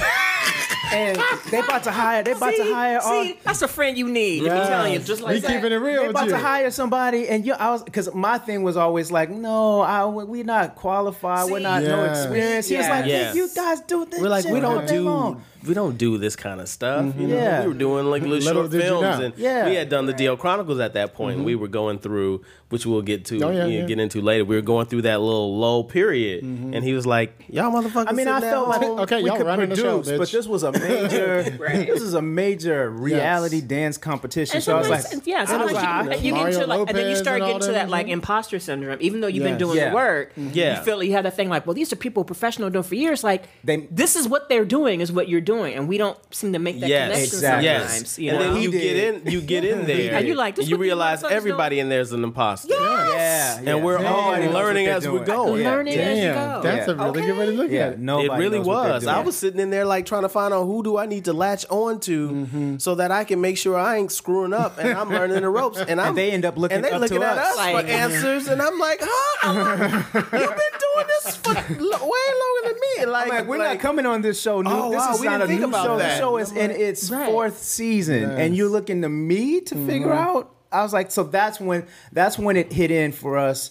And 0.92 1.18
they 1.50 1.58
about 1.58 1.82
to 1.82 1.90
hire. 1.90 2.22
They 2.22 2.30
about 2.30 2.52
see, 2.54 2.58
to 2.62 2.72
hire. 2.72 3.00
all, 3.02 3.24
see, 3.24 3.38
that's 3.42 3.60
a 3.60 3.66
friend 3.68 3.98
you 3.98 4.08
need. 4.08 4.44
Let 4.44 4.52
me 4.52 4.58
Yes. 4.58 4.68
tell 4.68 4.88
you, 4.88 4.98
just 5.00 5.20
like 5.20 5.34
We 5.34 5.40
that. 5.40 5.48
keeping 5.50 5.72
it 5.72 5.76
real 5.76 5.94
They 6.02 6.06
with 6.06 6.10
about 6.10 6.24
you. 6.26 6.30
to 6.30 6.38
hire 6.38 6.70
somebody, 6.70 7.28
and 7.28 7.44
you, 7.44 7.54
I 7.54 7.70
was 7.72 7.82
because 7.82 8.14
my 8.14 8.38
thing 8.38 8.62
was 8.62 8.76
always 8.76 9.10
like, 9.10 9.28
no, 9.28 9.80
I, 9.80 10.04
we're 10.06 10.44
not 10.44 10.76
qualified, 10.76 11.50
we're 11.50 11.58
See? 11.58 11.64
not 11.64 11.82
no 11.82 12.04
experience. 12.04 12.68
He 12.68 12.76
was 12.76 12.88
like, 12.88 13.04
Yes. 13.06 13.34
you 13.34 13.48
guys 13.54 13.80
do 13.80 14.04
this. 14.06 14.20
We're 14.20 14.28
like, 14.28 14.44
shit 14.44 14.52
we 14.52 14.60
don't 14.60 14.86
do 14.86 15.00
long." 15.02 15.42
We 15.66 15.74
don't 15.74 15.96
do 15.96 16.18
this 16.18 16.36
kind 16.36 16.60
of 16.60 16.68
stuff. 16.68 17.04
You 17.06 17.12
mm-hmm. 17.12 17.28
know, 17.28 17.36
Yeah. 17.36 17.62
we 17.62 17.68
were 17.68 17.74
doing 17.74 18.06
like 18.06 18.22
little, 18.22 18.36
Little 18.38 18.62
short 18.62 18.70
did 18.70 18.82
you 18.82 18.88
films, 18.88 19.18
know. 19.18 19.24
and 19.26 19.34
Yeah. 19.38 19.68
we 19.68 19.74
had 19.76 19.88
done 19.88 20.06
the 20.06 20.12
DL 20.12 20.36
Chronicles 20.38 20.78
at 20.80 20.92
that 20.94 21.14
point. 21.14 21.36
and 21.36 21.44
We 21.46 21.52
mm-hmm. 21.52 21.62
were 21.62 21.68
going 21.68 21.98
through, 21.98 22.42
which 22.68 22.84
we'll 22.84 23.02
get 23.02 23.24
to, 23.26 23.40
Oh, 23.42 23.50
yeah, 23.50 23.66
you 23.66 23.74
know, 23.74 23.80
yeah. 23.80 23.86
get 23.86 23.98
into 24.00 24.20
later. 24.20 24.44
We 24.44 24.56
were 24.56 24.62
going 24.62 24.86
through 24.86 25.02
that 25.02 25.20
little 25.20 25.56
low 25.56 25.82
period, 25.82 26.44
mm-hmm. 26.44 26.74
and 26.74 26.84
he 26.84 26.92
was 26.92 27.06
like, 27.06 27.44
"Y'all 27.48 27.70
motherfuckers." 27.70 28.06
I 28.08 28.12
mean, 28.12 28.28
I 28.28 28.40
felt 28.40 28.68
like 28.68 28.82
home." 28.82 28.98
Okay, 29.06 29.22
we 29.22 29.28
y'all 29.28 29.36
could 29.38 29.46
running 29.46 29.68
the 29.68 29.76
produce, 29.76 30.08
show, 30.08 30.18
but 30.18 30.30
this 30.30 30.46
was 30.46 30.62
a 30.64 30.72
major, 30.72 31.42
this 31.60 32.02
is 32.02 32.14
a 32.14 32.22
major 32.22 32.90
reality 32.90 33.60
dance 33.60 33.96
competition. 33.98 34.56
And 34.56 34.64
so 34.64 34.74
I 34.76 34.78
was 34.80 34.88
like, 34.88 35.26
yeah, 35.26 35.38
I 35.38 35.40
was 35.42 35.50
sometimes 35.50 36.08
like, 36.08 36.22
you, 36.22 36.26
you 36.28 36.32
get 36.32 36.40
Mario 36.40 36.54
into 36.54 36.66
like, 36.66 36.88
and 36.88 36.98
then 36.98 37.10
you 37.10 37.16
start 37.16 37.40
getting 37.40 37.60
to 37.60 37.72
that 37.72 37.86
that 37.86 37.90
like 37.90 38.08
imposter 38.08 38.58
syndrome. 38.58 38.98
Even 39.00 39.20
though 39.20 39.26
you've 39.26 39.44
been 39.44 39.58
doing 39.58 39.78
the 39.78 39.90
work, 39.94 40.32
Yeah. 40.36 40.78
you 40.78 40.84
feel 40.84 41.02
you 41.02 41.12
have 41.12 41.24
that 41.24 41.36
thing 41.36 41.48
like, 41.48 41.66
well, 41.66 41.74
these 41.74 41.92
are 41.92 41.96
people 41.96 42.24
professional 42.24 42.70
doing 42.70 42.82
for 42.82 42.94
years. 42.94 43.22
Like, 43.24 43.44
They- 43.64 43.86
this 43.90 44.16
is 44.16 44.28
what 44.28 44.48
they're 44.48 44.64
doing, 44.64 45.00
is 45.00 45.12
what 45.12 45.28
you're 45.28 45.40
doing, 45.40 45.55
and 45.64 45.88
we 45.88 45.98
don't 45.98 46.18
seem 46.34 46.52
to 46.52 46.58
make 46.58 46.80
that 46.80 46.88
Yes, 46.88 47.04
connection 47.08 47.24
Exactly. 47.36 47.68
sometimes. 47.68 48.02
yes. 48.02 48.18
You 48.18 48.30
and 48.30 48.38
know? 48.38 48.52
then 48.54 48.62
you 48.62 48.70
get 48.70 48.96
in, 48.96 49.32
you 49.32 49.40
get 49.40 49.64
in 49.64 49.86
there, 49.86 50.14
And 50.14 50.26
you're 50.26 50.36
like, 50.36 50.56
this 50.56 50.68
you 50.68 50.76
realize 50.76 51.22
motherfuckers 51.22 51.30
everybody 51.30 51.80
in 51.80 51.88
there 51.88 52.00
is 52.00 52.12
an 52.12 52.24
imposter. 52.24 52.74
yeah, 52.74 53.60
yeah. 53.60 53.60
And 53.74 53.84
we're 53.84 53.98
all 54.04 54.32
Everybody 54.34 54.52
learning 54.54 54.86
they're 54.86 54.96
as 54.96 55.06
we're 55.08 55.24
doing. 55.24 55.36
going. 55.38 55.62
Yeah. 55.62 55.70
Learning 55.70 55.94
as 55.98 56.18
you 56.18 56.24
Damn, 56.24 56.56
go. 56.56 56.62
that's 56.62 56.88
a 56.88 56.94
Yeah. 56.94 57.04
really 57.04 57.22
good 57.22 57.38
way 57.38 57.46
to 57.46 57.52
look 57.52 57.70
Yeah, 57.70 57.86
at 57.86 57.92
it. 57.94 57.98
nobody 57.98 58.28
it 58.28 58.32
really 58.36 58.58
knows 58.58 58.66
what 58.66 58.82
they're 58.84 58.92
was. 58.94 59.06
I 59.06 59.20
was 59.20 59.36
sitting 59.36 59.60
in 59.60 59.70
there 59.70 59.84
like 59.84 60.06
trying 60.06 60.22
to 60.22 60.28
find 60.28 60.52
out 60.52 60.64
who 60.64 60.82
do 60.82 60.96
I 60.98 61.06
need 61.06 61.24
to 61.26 61.32
latch 61.32 61.64
on 61.70 62.00
to 62.00 62.28
Mm-hmm. 62.28 62.76
so 62.78 62.94
that 62.96 63.10
I 63.10 63.24
can 63.24 63.40
make 63.40 63.56
sure 63.58 63.76
I 63.78 63.96
ain't 63.96 64.12
screwing 64.12 64.52
up 64.52 64.78
and 64.78 64.90
I'm 64.98 65.10
learning 65.10 65.40
the 65.42 65.48
ropes. 65.48 65.78
And, 65.80 66.00
I'm, 66.00 66.14
they 66.14 66.30
end 66.32 66.44
up 66.44 66.56
looking 66.56 66.76
and 66.76 66.84
they 66.84 66.90
up 66.90 67.00
looking 67.00 67.20
to 67.20 67.26
at 67.26 67.38
us. 67.38 67.48
us 67.48 67.56
Like- 67.56 67.86
for 67.86 67.90
answers, 67.92 68.48
and 68.48 68.60
I'm 68.60 68.78
like, 68.78 68.98
huh? 69.02 69.38
I'm 69.42 69.56
like, 69.80 70.12
You've 70.14 70.30
been 70.32 70.32
doing 70.40 70.85
this 71.04 71.36
for 71.36 71.52
lo- 71.78 71.90
way 71.90 72.24
longer 72.42 72.64
than 72.64 72.74
me. 72.74 73.06
Like, 73.06 73.24
I'm 73.24 73.28
like, 73.28 73.46
we're 73.46 73.58
like, 73.58 73.68
not 73.68 73.80
coming 73.80 74.06
on 74.06 74.22
this 74.22 74.40
show 74.40 74.62
new. 74.62 74.70
Oh, 74.70 74.90
this 74.90 74.98
wow, 74.98 75.14
is 75.14 75.20
we 75.20 75.26
not 75.26 75.32
didn't 75.38 75.42
a 75.44 75.46
think 75.48 75.60
new 75.60 75.68
about 75.68 75.86
show. 75.86 75.98
that. 75.98 76.14
The 76.14 76.18
show 76.18 76.36
is 76.38 76.52
in 76.52 76.70
its 76.70 77.10
Right. 77.10 77.26
fourth 77.26 77.58
season, 77.58 78.22
Yes. 78.22 78.38
and 78.38 78.56
you're 78.56 78.68
looking 78.68 79.02
to 79.02 79.08
me 79.08 79.60
to 79.60 79.74
mm-hmm. 79.74 79.86
figure 79.86 80.12
out. 80.12 80.52
I 80.72 80.82
was 80.82 80.92
like, 80.92 81.10
so 81.10 81.22
that's 81.22 81.60
when 81.60 81.86
that's 82.12 82.38
when 82.38 82.56
it 82.56 82.72
hit 82.72 82.90
in 82.90 83.12
for 83.12 83.38
us. 83.38 83.70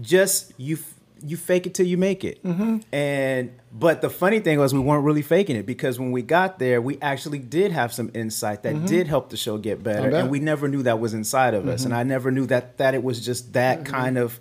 Just 0.00 0.52
you, 0.56 0.78
you 1.22 1.36
fake 1.36 1.66
it 1.66 1.74
till 1.74 1.86
you 1.86 1.96
make 1.96 2.24
it. 2.24 2.42
Mm-hmm. 2.42 2.78
And 2.92 3.52
but 3.72 4.02
the 4.02 4.10
funny 4.10 4.40
thing 4.40 4.58
was, 4.58 4.74
we 4.74 4.80
weren't 4.80 5.04
really 5.04 5.22
faking 5.22 5.56
it 5.56 5.66
because 5.66 5.98
when 5.98 6.12
we 6.12 6.22
got 6.22 6.58
there, 6.58 6.82
we 6.82 6.98
actually 7.00 7.38
did 7.38 7.72
have 7.72 7.92
some 7.92 8.10
insight 8.14 8.62
that 8.64 8.74
mm-hmm. 8.74 8.86
did 8.86 9.06
help 9.06 9.30
the 9.30 9.36
show 9.36 9.56
get 9.58 9.82
better, 9.82 10.14
and 10.14 10.30
we 10.30 10.40
never 10.40 10.68
knew 10.68 10.82
that 10.82 11.00
was 11.00 11.14
inside 11.14 11.54
of 11.54 11.66
us, 11.68 11.84
and 11.84 11.94
I 11.94 12.02
never 12.02 12.30
knew 12.30 12.46
that 12.46 12.78
that 12.78 12.94
it 12.94 13.02
was 13.02 13.24
just 13.24 13.52
that 13.54 13.84
kind 13.84 14.18
of 14.18 14.38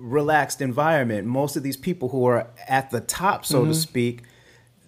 relaxed 0.00 0.60
environment. 0.60 1.26
Most 1.26 1.56
of 1.56 1.62
these 1.62 1.76
people 1.76 2.08
who 2.08 2.24
are 2.24 2.48
at 2.68 2.90
the 2.90 3.00
top, 3.00 3.44
so 3.44 3.60
Mm-hmm. 3.62 3.70
to 3.72 3.74
speak, 3.76 4.22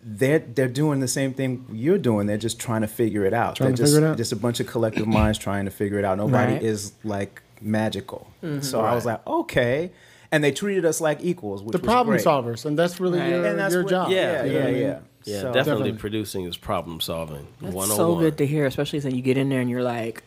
they're 0.04 0.40
they're 0.40 0.68
doing 0.68 0.98
the 1.00 1.08
same 1.08 1.32
thing 1.34 1.64
you're 1.72 1.98
doing. 1.98 2.26
They're 2.26 2.36
just 2.38 2.58
trying 2.58 2.80
to 2.80 2.88
figure 2.88 3.24
it 3.24 3.32
out. 3.34 3.56
Trying 3.56 3.68
they're 3.70 3.76
to 3.76 3.82
just 3.82 3.94
figure 3.94 4.08
it 4.08 4.10
out. 4.12 4.16
just 4.16 4.32
a 4.32 4.36
bunch 4.36 4.58
of 4.60 4.66
collective 4.66 5.06
minds 5.06 5.38
trying 5.38 5.64
to 5.66 5.70
figure 5.70 5.98
it 5.98 6.04
out. 6.04 6.18
Nobody 6.18 6.54
Right. 6.54 6.62
is 6.62 6.92
like 7.04 7.42
magical. 7.60 8.28
Mm-hmm. 8.42 8.62
So 8.62 8.80
I 8.80 8.94
was 8.94 9.06
like, 9.06 9.24
okay. 9.26 9.92
And 10.32 10.42
they 10.42 10.50
treated 10.50 10.84
us 10.86 11.00
like 11.00 11.22
equals, 11.22 11.62
which 11.62 11.72
The 11.72 11.78
was 11.78 11.84
problem 11.86 12.16
great. 12.16 12.24
solvers, 12.26 12.64
and 12.64 12.76
that's 12.78 12.98
really 12.98 13.20
Right. 13.20 13.28
your, 13.28 13.44
And 13.44 13.58
that's 13.58 13.74
your 13.74 13.82
what- 13.84 13.90
job. 13.90 14.10
Yeah, 14.10 14.42
You 14.44 14.52
know 14.52 14.54
yeah, 14.54 14.60
what 14.60 14.68
I 14.68 14.72
mean? 14.72 14.82
yeah. 14.82 14.88
yeah, 14.88 15.40
So- 15.40 15.52
definitely, 15.52 15.52
Definitely. 15.52 15.92
producing 16.00 16.44
is 16.46 16.56
problem 16.56 17.00
solving. 17.00 17.46
That's 17.60 17.94
so 17.94 18.16
good 18.16 18.38
to 18.38 18.46
hear, 18.46 18.64
especially 18.66 19.00
when 19.00 19.14
you 19.14 19.20
get 19.22 19.36
in 19.36 19.50
there 19.50 19.60
and 19.60 19.68
you're 19.70 19.82
like, 19.82 20.22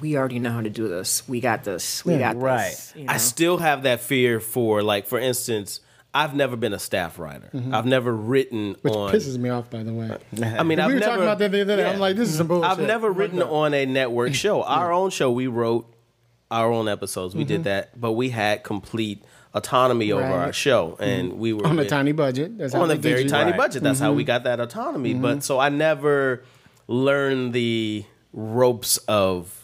we 0.00 0.16
already 0.16 0.38
know 0.38 0.50
how 0.52 0.60
to 0.60 0.70
do 0.70 0.88
this. 0.88 1.26
We 1.28 1.40
got 1.40 1.64
this. 1.64 2.04
We 2.04 2.14
Yeah. 2.14 2.32
got 2.32 2.40
Right. 2.40 2.70
this. 2.70 2.92
You 2.96 3.06
I 3.08 3.16
still 3.16 3.58
have 3.58 3.82
that 3.84 4.00
fear 4.00 4.38
for, 4.40 4.82
like, 4.82 5.06
for 5.06 5.18
instance, 5.18 5.80
I've 6.14 6.34
never 6.36 6.56
been 6.56 6.72
a 6.74 6.78
staff 6.78 7.18
writer. 7.18 7.48
Mm-hmm. 7.54 7.74
I've 7.74 7.86
never 7.86 8.14
written 8.14 8.76
Which 8.82 8.92
on. 8.94 9.12
pisses 9.12 9.38
me 9.38 9.48
off, 9.48 9.70
by 9.70 9.82
the 9.82 9.92
way. 9.94 10.10
I 10.42 10.62
mean, 10.62 10.76
we 10.78 10.82
I've 10.84 10.88
were 10.88 10.98
never, 10.98 11.00
talking 11.00 11.22
about 11.22 11.38
that 11.38 11.50
the 11.52 11.62
other 11.62 11.76
day. 11.76 11.88
I'm 11.90 11.98
like, 11.98 12.16
this 12.16 12.28
is 12.28 12.36
some 12.36 12.46
bullshit. 12.48 12.70
I've 12.70 12.80
never 12.80 13.10
written 13.10 13.38
that. 13.38 13.48
on 13.48 13.72
a 13.74 13.86
network 13.86 14.34
show. 14.34 14.62
Our 14.64 14.92
own 14.92 15.10
show, 15.10 15.30
we 15.32 15.46
wrote 15.46 15.88
our 16.50 16.70
own 16.70 16.86
episodes. 16.86 17.34
We 17.34 17.44
Mm-hmm. 17.44 17.48
did 17.48 17.64
that, 17.64 17.98
but 17.98 18.12
we 18.12 18.28
had 18.28 18.62
complete 18.62 19.24
autonomy 19.54 20.12
over 20.12 20.22
our 20.22 20.52
show, 20.52 20.90
mm-hmm. 20.92 21.02
and 21.02 21.32
we 21.38 21.54
were 21.54 21.66
on 21.66 21.76
a 21.78 21.82
with- 21.82 21.88
tiny 21.88 22.12
budget. 22.12 22.58
That's 22.58 22.74
how 22.74 22.82
on 22.82 22.90
a 22.90 22.94
very 22.94 23.22
you. 23.22 23.28
tiny 23.30 23.52
Right. 23.52 23.56
budget. 23.58 23.82
That's 23.82 23.98
how 23.98 24.08
mm-hmm. 24.08 24.18
we 24.18 24.24
got 24.24 24.44
that 24.44 24.60
autonomy. 24.60 25.14
But 25.14 25.42
so 25.44 25.58
I 25.58 25.70
never 25.70 26.44
learned 26.88 27.54
the 27.54 28.04
ropes 28.34 28.98
of 29.08 29.61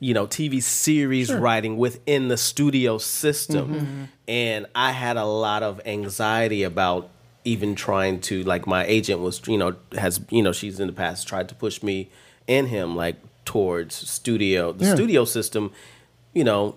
you 0.00 0.14
know 0.14 0.26
TV 0.26 0.62
series 0.62 1.32
writing 1.32 1.76
within 1.76 2.28
the 2.28 2.36
studio 2.36 2.98
system, 2.98 4.08
and 4.28 4.66
I 4.74 4.92
had 4.92 5.16
a 5.16 5.24
lot 5.24 5.62
of 5.62 5.80
anxiety 5.86 6.62
about 6.62 7.08
even 7.44 7.74
trying 7.74 8.20
to 8.20 8.42
like 8.44 8.66
my 8.66 8.84
agent 8.84 9.20
was 9.20 9.40
you 9.46 9.56
know 9.58 9.76
has 9.96 10.20
you 10.30 10.42
know 10.42 10.52
she's 10.52 10.78
in 10.80 10.86
the 10.86 10.92
past 10.92 11.26
tried 11.26 11.48
to 11.48 11.54
push 11.54 11.82
me 11.82 12.10
and 12.46 12.68
him 12.68 12.94
like 12.94 13.16
towards 13.44 13.94
studio 13.94 14.72
the 14.72 14.84
Yeah. 14.84 14.94
studio 14.94 15.24
system 15.24 15.70
you 16.34 16.44
know 16.44 16.74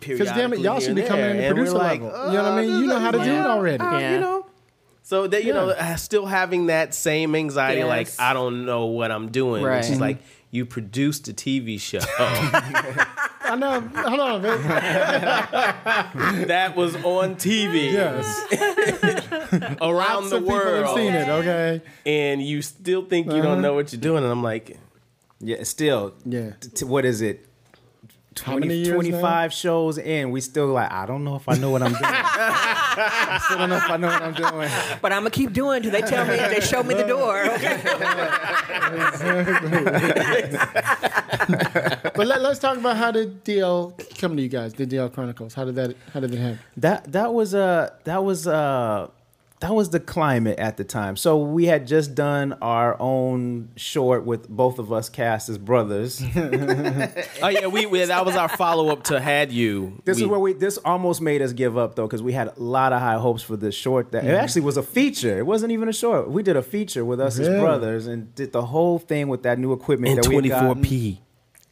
Because 0.00 0.28
damn 0.32 0.52
it, 0.52 0.58
y'all 0.60 0.80
should 0.80 0.96
be 0.96 1.02
coming 1.02 1.20
there. 1.22 1.30
in 1.30 1.36
the 1.36 1.44
And 1.44 1.58
we're 1.58 1.64
producer 1.66 1.78
like, 1.78 2.00
level. 2.02 2.26
You 2.32 2.36
know 2.38 2.42
what 2.42 2.52
I 2.52 2.62
mean? 2.62 2.80
You 2.80 2.86
know 2.88 2.98
how 2.98 3.10
to 3.12 3.18
do 3.18 3.30
it 3.30 3.46
already. 3.46 3.84
uh, 3.84 3.98
Yeah. 3.98 4.14
You 4.14 4.20
know, 4.20 4.46
So 5.02 5.26
that 5.28 5.44
you 5.44 5.52
know, 5.52 5.68
Yeah. 5.68 5.92
uh, 5.92 5.96
still 5.96 6.26
having 6.26 6.66
that 6.66 6.94
same 6.94 7.34
anxiety, 7.36 7.84
like 7.84 8.08
I 8.18 8.32
don't 8.32 8.64
know 8.66 8.86
what 8.86 9.12
I'm 9.12 9.30
doing. 9.30 9.62
Right. 9.62 9.76
Which 9.82 9.90
is 9.90 10.00
like 10.00 10.18
you 10.54 10.64
produced 10.64 11.26
a 11.28 11.32
TV 11.32 11.78
show 11.80 11.98
I 13.46 13.56
know. 13.56 13.80
Hold 13.80 14.20
on, 14.20 14.42
man. 14.42 14.62
that 16.48 16.74
was 16.76 16.94
on 17.04 17.36
TV 17.36 17.92
Yes. 17.92 18.24
around 19.82 20.24
Lots 20.24 20.30
the 20.30 20.36
of 20.36 20.42
people 20.44 20.58
have 20.58 20.66
world, 20.84 20.96
seen 20.96 21.12
it. 21.14 21.28
Okay. 21.28 21.82
and 22.06 22.42
you 22.42 22.62
still 22.62 23.04
think 23.04 23.26
you 23.26 23.32
Uh-huh. 23.34 23.42
don't 23.42 23.60
know 23.62 23.74
what 23.74 23.92
you're 23.92 24.00
doing. 24.00 24.22
And 24.24 24.32
I'm 24.32 24.42
like, 24.42 24.78
Yeah, 25.40 25.62
still. 25.64 26.14
Yeah. 26.24 26.52
t- 26.60 26.68
t- 26.70 26.84
what 26.86 27.04
is 27.04 27.20
it? 27.20 27.46
How 28.42 28.56
many 28.58 28.76
years 28.76 28.94
25 28.94 29.52
shows 29.52 29.98
in, 29.98 30.30
we 30.30 30.40
still 30.40 30.66
like, 30.68 30.90
I 30.90 31.06
don't 31.06 31.24
know 31.24 31.36
if 31.36 31.48
I 31.48 31.56
know 31.56 31.70
what 31.70 31.82
I'm 31.82 31.92
doing. 31.92 32.02
I 32.04 33.40
still 33.44 33.58
don't 33.58 33.70
know 33.70 33.76
if 33.76 33.90
I 33.90 33.96
know 33.96 34.08
what 34.08 34.22
I'm 34.22 34.34
doing. 34.34 34.70
But 35.00 35.12
I'm 35.12 35.20
gonna 35.20 35.30
keep 35.30 35.52
doing 35.52 35.82
till 35.82 35.92
they 35.92 36.02
tell 36.02 36.26
me 36.26 36.36
they 36.36 36.60
show 36.60 36.82
me 36.82 36.94
the 36.94 37.04
door. 37.04 37.44
Okay. 37.44 37.80
But 42.14 42.28
let, 42.28 42.40
us 42.42 42.58
talk 42.58 42.78
about 42.78 42.96
how 42.96 43.10
did 43.10 43.44
DL 43.44 43.92
come 44.18 44.36
to 44.36 44.42
you 44.42 44.48
guys? 44.48 44.72
The 44.74 44.86
DL 44.86 45.12
Chronicles. 45.12 45.54
How 45.54 45.64
did 45.64 45.74
that? 45.74 45.96
How 46.12 46.20
did 46.20 46.32
it 46.32 46.38
happen? 46.38 46.60
That 46.76 47.12
that 47.12 47.34
was 47.34 47.54
uh 47.54 47.90
that 48.04 48.22
was 48.24 48.46
uh 48.46 49.08
that 49.64 49.72
was 49.72 49.88
the 49.88 49.98
climate 49.98 50.58
at 50.58 50.76
the 50.76 50.84
time. 50.84 51.16
So 51.16 51.38
we 51.38 51.64
had 51.64 51.86
just 51.86 52.14
done 52.14 52.52
our 52.60 53.00
own 53.00 53.70
short 53.76 54.26
with 54.26 54.46
both 54.46 54.78
of 54.78 54.92
us 54.92 55.08
cast 55.08 55.48
as 55.48 55.56
brothers. 55.56 56.22
oh 56.36 57.48
yeah, 57.48 57.66
we, 57.68 57.86
we 57.86 58.04
that 58.04 58.26
was 58.26 58.36
our 58.36 58.50
follow 58.50 58.90
up 58.90 59.04
to 59.04 59.18
Had 59.18 59.50
You. 59.50 60.02
This 60.04 60.18
we, 60.18 60.24
is 60.24 60.28
where 60.28 60.38
we. 60.38 60.52
This 60.52 60.76
almost 60.84 61.22
made 61.22 61.40
us 61.40 61.54
give 61.54 61.78
up 61.78 61.94
though, 61.94 62.06
because 62.06 62.22
we 62.22 62.34
had 62.34 62.48
a 62.48 62.54
lot 62.58 62.92
of 62.92 63.00
high 63.00 63.16
hopes 63.16 63.42
for 63.42 63.56
this 63.56 63.74
short. 63.74 64.12
That 64.12 64.24
it 64.24 64.26
mm-hmm. 64.26 64.36
actually 64.36 64.62
was 64.62 64.76
a 64.76 64.82
feature. 64.82 65.38
It 65.38 65.46
wasn't 65.46 65.72
even 65.72 65.88
a 65.88 65.94
short. 65.94 66.28
We 66.28 66.42
did 66.42 66.56
a 66.56 66.62
feature 66.62 67.02
with 67.02 67.18
us 67.18 67.38
Really? 67.38 67.54
as 67.54 67.60
brothers 67.62 68.06
and 68.06 68.34
did 68.34 68.52
the 68.52 68.66
whole 68.66 68.98
thing 68.98 69.28
with 69.28 69.44
that 69.44 69.58
new 69.58 69.72
equipment 69.72 70.10
in 70.10 70.16
that 70.20 70.28
we 70.28 70.34
had 70.34 70.48
gotten. 70.48 70.84
24p. 70.84 71.18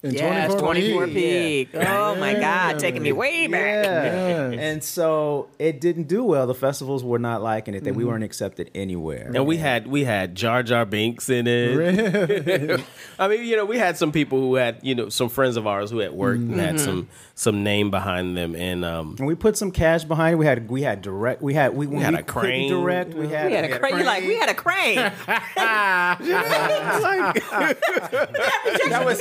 In 0.03 0.15
Yes, 0.15 0.53
24 0.57 1.07
peak. 1.09 1.69
Oh 1.75 2.17
my 2.17 2.35
God, 2.35 2.81
taking 2.81 3.03
me 3.03 3.13
way 3.13 3.47
back. 3.47 3.85
Yeah. 3.85 4.51
And 4.51 4.83
so 4.83 5.49
it 5.61 5.81
didn't 5.81 6.09
do 6.09 6.25
well. 6.25 6.49
The 6.49 6.57
festivals 6.57 7.05
were 7.05 7.21
not 7.21 7.41
liking 7.41 7.75
it. 7.75 7.85
That 7.85 7.95
we 7.95 8.03
mm-hmm. 8.03 8.11
weren't 8.11 8.25
accepted 8.25 8.73
anywhere. 8.75 9.31
And 9.33 9.47
we 9.47 9.59
had 9.59 9.87
we 9.87 10.03
had 10.03 10.35
Jar 10.35 10.65
Jar 10.65 10.85
Binks 10.85 11.29
in 11.31 11.47
it. 11.47 12.81
I 13.19 13.29
mean, 13.29 13.45
you 13.45 13.55
know, 13.55 13.65
we 13.65 13.79
had 13.79 13.97
some 13.97 14.11
people 14.11 14.41
who 14.41 14.57
had, 14.57 14.81
you 14.83 14.97
know, 14.97 15.09
some 15.09 15.29
friends 15.29 15.57
of 15.57 15.69
ours 15.69 15.91
who 15.91 15.99
had 15.99 16.13
worked 16.13 16.41
and 16.41 16.59
had 16.59 16.77
mm-hmm. 16.77 16.85
some 16.85 17.09
some 17.43 17.63
name 17.65 17.91
behind 17.91 18.37
them, 18.37 18.55
and 18.55 18.85
um, 18.85 19.17
And 19.19 19.27
we 19.27 19.35
put 19.35 19.57
some 19.57 19.71
cash 19.71 20.05
behind 20.05 20.35
it. 20.35 20.37
We 20.37 20.47
had 20.47 20.71
we 20.71 20.83
had 20.83 21.03
direct. 21.03 21.43
We 21.43 21.55
had 21.55 21.75
we, 21.75 21.87
when 21.87 22.01
had 22.01 22.15
we 22.15 22.21
a 22.21 22.23
crane. 22.23 22.71
direct. 22.71 23.15
We 23.15 23.29
had 23.29 23.47
We 23.49 23.53
had 23.55 23.65
a 23.65 23.79
crane. 23.79 23.99
You 23.99 24.05
like 24.05 24.23
we 24.25 24.37
had 24.39 24.49
a 24.49 24.55
crane. 24.55 24.97
that 27.77 29.03
was 29.05 29.19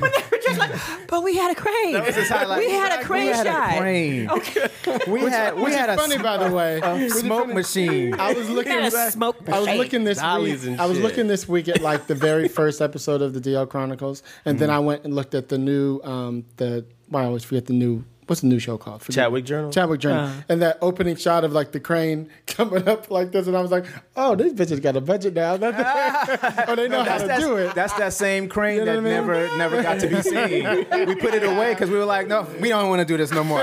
when 0.00 0.10
they 0.12 0.22
were 0.30 0.42
just 0.42 0.58
like, 0.58 0.72
but 1.08 1.22
we 1.22 1.36
had 1.36 1.50
a 1.52 1.54
crane. 1.54 1.92
that 1.94 2.06
was 2.06 2.14
his 2.14 2.28
highlight. 2.28 2.58
We 2.58 2.70
had 2.70 3.00
a 3.00 3.04
crane 3.04 3.26
we 3.26 3.32
had 3.32 3.46
shot. 3.46 3.74
A 3.74 3.80
crane. 3.80 4.30
We 5.12 5.20
had 5.30 5.54
we 5.56 5.62
Which 5.64 5.74
had 5.74 5.90
is 5.90 5.94
a 5.96 5.98
funny, 5.98 6.16
sm- 6.16 6.22
by 6.22 6.36
the 6.36 6.50
way. 6.54 6.80
a 6.80 7.10
smoke 7.10 7.48
machine. 7.48 8.14
I 8.18 8.32
was 8.32 8.48
looking. 8.48 8.72
had 8.72 8.92
a 8.92 8.96
back- 8.96 9.12
smoke 9.12 9.36
I 9.48 9.58
was 9.60 9.68
looking 9.76 10.04
this 10.04 10.18
week. 10.18 10.62
and 10.64 10.80
I 10.80 10.86
was 10.86 10.98
looking 10.98 11.26
this 11.26 11.48
week 11.48 11.68
at 11.68 11.80
like 11.80 12.06
the 12.06 12.14
very 12.14 12.48
first 12.48 12.80
episode 12.80 13.22
of 13.22 13.34
the 13.34 13.40
DL 13.40 13.68
Chronicles, 13.68 14.22
and 14.44 14.58
then 14.58 14.70
I 14.70 14.78
went 14.78 15.04
and 15.04 15.14
looked 15.14 15.34
at 15.34 15.48
the 15.48 15.58
new. 15.58 16.00
Um, 16.02 16.44
the 16.56 16.84
why 17.08 17.22
I 17.22 17.26
always 17.26 17.44
forget 17.44 17.66
the 17.66 17.72
new. 17.72 18.04
What's 18.26 18.42
the 18.42 18.46
new 18.46 18.58
show 18.58 18.76
called? 18.76 19.00
Forget- 19.00 19.14
Chadwick 19.24 19.46
Journal? 19.46 19.70
Chadwick 19.72 20.00
Journal. 20.00 20.30
And 20.50 20.60
that 20.60 20.76
opening 20.82 21.16
shot 21.16 21.44
of 21.44 21.52
like 21.52 21.72
the 21.72 21.80
crane 21.80 22.28
coming 22.46 22.86
up 22.86 23.10
like 23.10 23.32
this, 23.32 23.46
and 23.46 23.56
I 23.56 23.62
was 23.62 23.70
like, 23.70 23.86
"Oh, 24.16 24.34
these 24.36 24.52
bitches 24.52 24.82
got 24.82 24.96
a 24.96 25.00
budget 25.00 25.32
now. 25.32 25.52
oh, 26.68 26.74
they 26.76 26.88
know 26.88 27.02
how 27.04 27.16
to 27.16 27.26
that's, 27.26 27.42
do 27.42 27.56
it." 27.56 27.74
that's 27.74 27.94
that 27.94 28.12
same 28.12 28.46
crane 28.50 28.80
You 28.80 28.84
know 28.84 28.92
that 28.92 28.98
I 28.98 29.00
mean? 29.00 29.12
never 29.14 29.56
never 29.56 29.82
got 29.82 30.00
to 30.00 30.08
be 30.08 30.20
seen. 30.20 30.64
we 31.06 31.14
put 31.14 31.32
it 31.32 31.42
away 31.42 31.72
because 31.72 31.88
we 31.88 31.96
were 31.96 32.04
like, 32.04 32.26
no, 32.28 32.46
we 32.60 32.68
don't 32.68 32.90
want 32.90 33.00
to 33.00 33.06
do 33.06 33.16
this 33.16 33.30
no 33.32 33.42
more. 33.44 33.60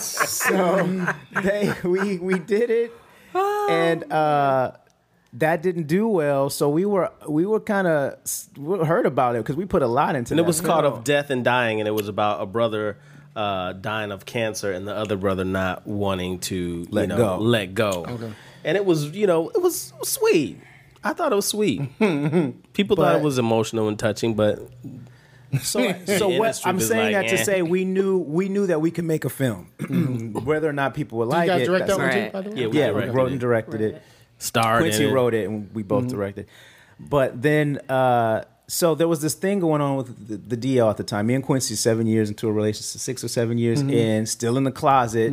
so 0.00 1.06
they 1.42 1.72
we 1.84 2.18
we 2.18 2.38
did 2.40 2.70
it, 2.70 2.92
and 3.34 4.10
uh, 4.12 4.72
that 5.38 5.62
didn't 5.62 5.86
do 5.86 6.06
well. 6.08 6.50
So 6.50 6.68
we 6.68 6.84
were 6.84 7.10
we 7.28 7.46
were 7.46 7.60
kind 7.60 7.86
of 7.86 8.18
heard 8.86 9.06
about 9.06 9.34
it 9.36 9.38
because 9.38 9.56
we 9.56 9.64
put 9.64 9.82
a 9.82 9.86
lot 9.86 10.14
into 10.16 10.28
it. 10.28 10.38
and 10.38 10.40
it 10.40 10.46
was 10.46 10.60
called 10.60 10.84
show. 10.84 10.92
of 10.94 11.04
death 11.04 11.30
and 11.30 11.44
dying, 11.44 11.80
and 11.80 11.88
it 11.88 11.92
was 11.94 12.08
about 12.08 12.40
a 12.42 12.46
brother 12.46 12.96
uh, 13.36 13.72
dying 13.72 14.10
of 14.10 14.24
cancer 14.26 14.72
and 14.72 14.86
the 14.88 14.94
other 14.94 15.16
brother 15.16 15.44
not 15.44 15.86
wanting 15.86 16.38
to 16.40 16.86
Let 16.90 17.02
you 17.02 17.06
know, 17.08 17.16
go. 17.16 17.38
let 17.38 17.74
go. 17.74 18.32
And 18.64 18.76
it 18.76 18.84
was, 18.84 19.10
you 19.10 19.26
know, 19.28 19.48
it 19.50 19.62
was 19.62 19.92
sweet. 20.02 20.58
I 21.04 21.12
thought 21.12 21.30
it 21.30 21.36
was 21.36 21.46
sweet. 21.46 21.80
People 22.72 22.96
thought 22.96 23.14
it 23.16 23.22
was 23.22 23.38
emotional 23.38 23.86
and 23.86 23.96
touching, 23.98 24.34
but 24.34 24.58
So, 25.62 25.94
so 26.04 26.28
what 26.38 26.60
I'm 26.64 26.80
saying 26.80 27.14
like, 27.14 27.26
that 27.28 27.36
to 27.36 27.40
eh. 27.40 27.44
say 27.44 27.62
we 27.62 27.84
knew 27.84 28.18
we 28.18 28.48
knew 28.48 28.66
that 28.66 28.80
we 28.80 28.90
could 28.90 29.04
make 29.04 29.24
a 29.24 29.30
film, 29.30 29.68
whether 30.44 30.68
or 30.68 30.72
not 30.72 30.94
people 30.94 31.18
would 31.18 31.26
you 31.26 31.30
like 31.30 31.46
guys 31.48 31.62
it. 31.62 31.66
direct 31.66 31.86
that 31.86 31.96
that's- 31.98 32.14
one 32.14 32.24
too, 32.26 32.32
by 32.32 32.40
the 32.42 32.50
way? 32.50 32.56
Yeah, 32.62 32.66
we 32.66 32.78
yeah, 32.78 32.86
we 33.30 33.38
directed 33.38 33.80
wrote 33.80 33.80
it. 33.94 34.02
Starred 34.38 34.82
Quincy 34.82 35.04
it. 35.04 35.12
wrote 35.12 35.34
it, 35.34 35.48
and 35.48 35.70
we 35.74 35.82
both 35.82 36.04
Mm-hmm. 36.04 36.16
directed. 36.16 36.46
But 37.00 37.42
then, 37.42 37.78
uh, 37.88 38.42
so 38.66 38.94
there 38.94 39.08
was 39.08 39.20
this 39.22 39.34
thing 39.34 39.60
going 39.60 39.80
on 39.80 39.96
with 39.96 40.28
the, 40.28 40.56
the 40.56 40.76
DL 40.76 40.90
at 40.90 40.96
the 40.96 41.04
time. 41.04 41.26
Me 41.28 41.34
and 41.34 41.44
Quincy, 41.44 41.74
seven 41.74 42.06
years 42.06 42.28
into 42.28 42.48
a 42.48 42.52
relationship, 42.52 43.00
six 43.00 43.22
or 43.24 43.28
seven 43.28 43.56
years 43.56 43.80
in, 43.80 44.26
still 44.26 44.56
in 44.58 44.64
the 44.64 44.72
closet 44.72 45.32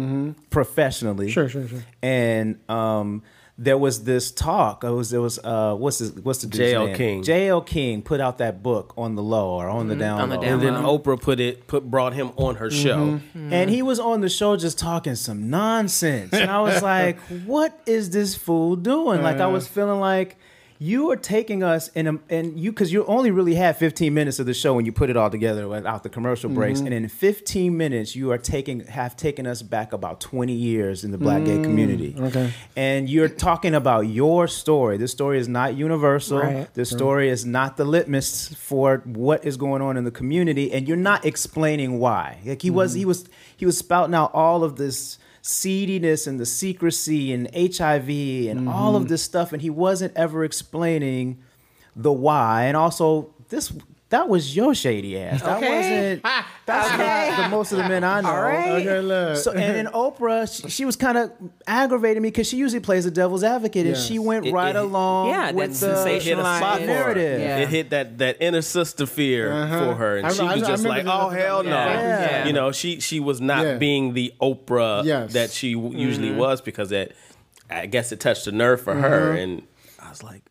professionally. 0.50 1.26
Mm-hmm. 1.28 1.32
Sure, 1.34 1.50
sure, 1.50 1.68
sure. 1.68 1.84
And 2.02 2.60
um, 2.70 3.24
there 3.58 3.78
was 3.78 4.04
this 4.04 4.32
talk. 4.32 4.84
It 4.84 4.90
was 4.90 5.12
there 5.12 5.22
was 5.22 5.40
uh, 5.40 5.76
what's 5.76 6.00
his, 6.00 6.12
what's 6.12 6.40
the 6.40 6.48
dude's 6.48 6.58
J.L. 6.58 6.94
King. 6.94 7.24
J.L. 7.24 7.62
King 7.62 8.02
put 8.02 8.20
out 8.20 8.40
that 8.40 8.62
book 8.62 8.94
on 8.98 9.16
the 9.16 9.24
low 9.24 9.52
or 9.52 9.70
on 9.70 9.88
the 9.88 9.94
mm-hmm. 9.94 10.02
down 10.02 10.22
On 10.22 10.30
the 10.30 10.36
low. 10.36 10.42
down 10.42 10.54
And 10.54 10.62
then 10.62 10.84
low. 10.84 11.00
Oprah 11.00 11.22
put 11.22 11.40
it 11.40 11.66
put 11.68 11.90
brought 11.90 12.14
him 12.14 12.32
on 12.36 12.56
her 12.56 12.68
mm-hmm. 12.68 12.84
show. 12.84 12.98
Mm-hmm. 12.98 13.54
And 13.54 13.70
he 13.70 13.82
was 13.82 14.00
on 14.00 14.22
the 14.22 14.30
show 14.30 14.58
just 14.58 14.78
talking 14.78 15.16
some 15.16 15.50
nonsense. 15.50 16.34
And 16.34 16.52
I 16.52 16.62
was 16.62 16.82
like, 16.84 17.18
what 17.46 17.80
is 17.86 18.10
this 18.10 18.36
fool 18.36 18.76
doing? 18.76 19.22
Like, 19.22 19.38
I 19.38 19.48
was 19.48 19.68
feeling 19.68 20.02
like 20.02 20.38
you 20.86 21.10
are 21.10 21.16
taking 21.16 21.64
us 21.64 21.88
in 21.90 22.08
a, 22.08 22.20
and 22.30 22.60
you, 22.60 22.72
because 22.72 22.94
you 22.94 23.04
only 23.06 23.32
really 23.32 23.56
have 23.56 23.76
15 23.76 24.14
minutes 24.14 24.38
of 24.38 24.46
the 24.46 24.54
show 24.54 24.76
when 24.76 24.86
you 24.86 24.92
put 24.92 25.10
it 25.10 25.18
all 25.18 25.32
together 25.32 25.68
without 25.68 26.04
the 26.04 26.10
commercial 26.10 26.48
breaks. 26.48 26.78
Mm-hmm. 26.78 26.86
And 26.88 26.96
in 26.96 27.08
15 27.08 27.76
minutes, 27.76 28.16
you 28.16 28.32
are 28.32 28.38
taking, 28.38 28.82
have 28.82 29.18
taken 29.18 29.48
us 29.48 29.64
back 29.64 29.94
about 29.94 30.22
20 30.22 30.54
years 30.54 31.04
in 31.04 31.10
the 31.10 31.18
black 31.18 31.44
gay 31.44 31.58
mm, 31.58 31.64
community. 31.64 32.16
okay. 32.20 32.54
And 32.76 33.10
you're 33.10 33.30
talking 33.30 33.74
about 33.74 34.02
your 34.02 34.48
story. 34.48 34.98
This 34.98 35.12
story 35.12 35.40
is 35.40 35.48
not 35.48 35.76
universal. 35.76 36.40
Right. 36.40 36.72
This 36.76 36.92
story 36.92 37.30
is 37.30 37.48
not 37.48 37.78
the 37.78 37.86
litmus 37.86 38.54
for 38.54 39.02
what 39.06 39.44
is 39.44 39.58
going 39.58 39.82
on 39.82 39.98
in 39.98 40.04
the 40.04 40.12
community, 40.12 40.72
and 40.72 40.88
you're 40.88 40.98
not 40.98 41.26
explaining 41.26 41.98
why. 41.98 42.38
Like 42.46 42.62
he 42.62 42.70
was, 42.70 42.92
mm-hmm. 42.92 43.00
he 43.00 43.06
was, 43.06 43.30
he 43.58 43.66
was 43.66 43.78
spouting 43.78 44.14
out 44.14 44.32
all 44.36 44.64
of 44.64 44.76
this 44.76 45.18
seediness 45.46 46.26
and 46.26 46.40
the 46.40 46.46
secrecy 46.46 47.32
and 47.32 47.48
HIV 47.54 48.10
and 48.50 48.68
all 48.68 48.96
of 48.96 49.04
mm-hmm. 49.04 49.10
this 49.10 49.22
stuff, 49.22 49.54
and 49.54 49.62
he 49.62 49.70
wasn't 49.70 50.12
ever 50.16 50.44
explaining 50.44 51.38
the 51.96 52.12
why. 52.12 52.64
And 52.64 52.76
also, 52.76 53.32
this 53.50 53.72
that 54.10 54.30
was 54.30 54.56
your 54.56 54.76
shady 54.76 55.18
ass. 55.20 55.42
That 55.42 55.58
Okay. 55.58 55.78
wasn't. 55.78 56.24
That's 56.68 56.88
Okay. 56.94 56.98
not 57.38 57.44
the 57.44 57.50
most 57.56 57.72
of 57.72 57.80
the 57.80 57.90
men 57.90 58.04
I 58.04 58.22
know. 58.22 58.30
All 58.30 58.42
right. 58.42 58.82
Okay, 58.82 59.00
look. 59.02 59.38
So 59.38 59.52
and 59.52 59.60
then 59.76 59.88
Oprah, 59.94 60.62
she, 60.64 60.70
she 60.70 60.86
was 60.86 60.96
kind 60.96 61.18
of 61.18 61.32
aggravating 61.68 62.22
me 62.22 62.30
because 62.30 62.48
she 62.48 62.58
usually 62.58 62.80
plays 62.80 63.06
the 63.06 63.12
devil's 63.12 63.44
advocate, 63.44 63.86
and 63.88 63.96
Yes. 63.96 64.06
she 64.06 64.20
went 64.20 64.46
It- 64.48 64.54
right 64.54 64.76
it- 64.76 64.80
along 64.80 65.30
Yeah, 65.30 65.52
with 65.52 65.80
that 65.80 66.06
the 66.06 66.16
It 66.16 66.22
hit 66.24 66.38
a 66.38 66.42
spot 66.42 66.80
sensationalized 66.82 66.86
narrative. 66.86 67.40
Yeah. 67.42 67.58
It 67.58 67.70
hit 67.70 67.90
that 67.90 68.18
that 68.20 68.38
inner 68.40 68.62
sister 68.62 69.06
fear 69.08 69.52
uh-huh. 69.52 69.80
for 69.86 69.96
her, 69.96 70.18
and 70.18 70.28
I- 70.28 70.34
she 70.34 70.42
I- 70.42 70.54
was 70.56 70.64
I 70.64 70.68
just 70.68 70.84
remember 70.84 71.10
like, 71.10 71.22
"Oh 71.22 71.30
hell 71.30 71.64
no!" 71.64 71.70
Yeah. 71.72 72.02
Yeah. 72.22 72.48
You 72.48 72.54
know, 72.54 72.72
she 72.72 73.00
she 73.00 73.20
was 73.20 73.42
not 73.42 73.64
Yeah. 73.66 73.78
being 73.78 74.14
the 74.14 74.34
Oprah 74.42 75.04
Yes. 75.04 75.34
that 75.34 75.52
she 75.52 75.74
w- 75.74 75.98
usually 75.98 76.30
mm-hmm. 76.30 76.38
was 76.38 76.62
because 76.62 76.92
it, 76.92 77.16
I 77.70 77.88
guess, 77.88 78.12
it 78.12 78.20
touched 78.20 78.46
a 78.48 78.52
nerve 78.52 78.82
for 78.82 78.94
her, 78.94 79.30
mm-hmm. 79.32 79.38
and 79.38 79.62
I 80.00 80.10
was 80.10 80.22
like, 80.24 80.44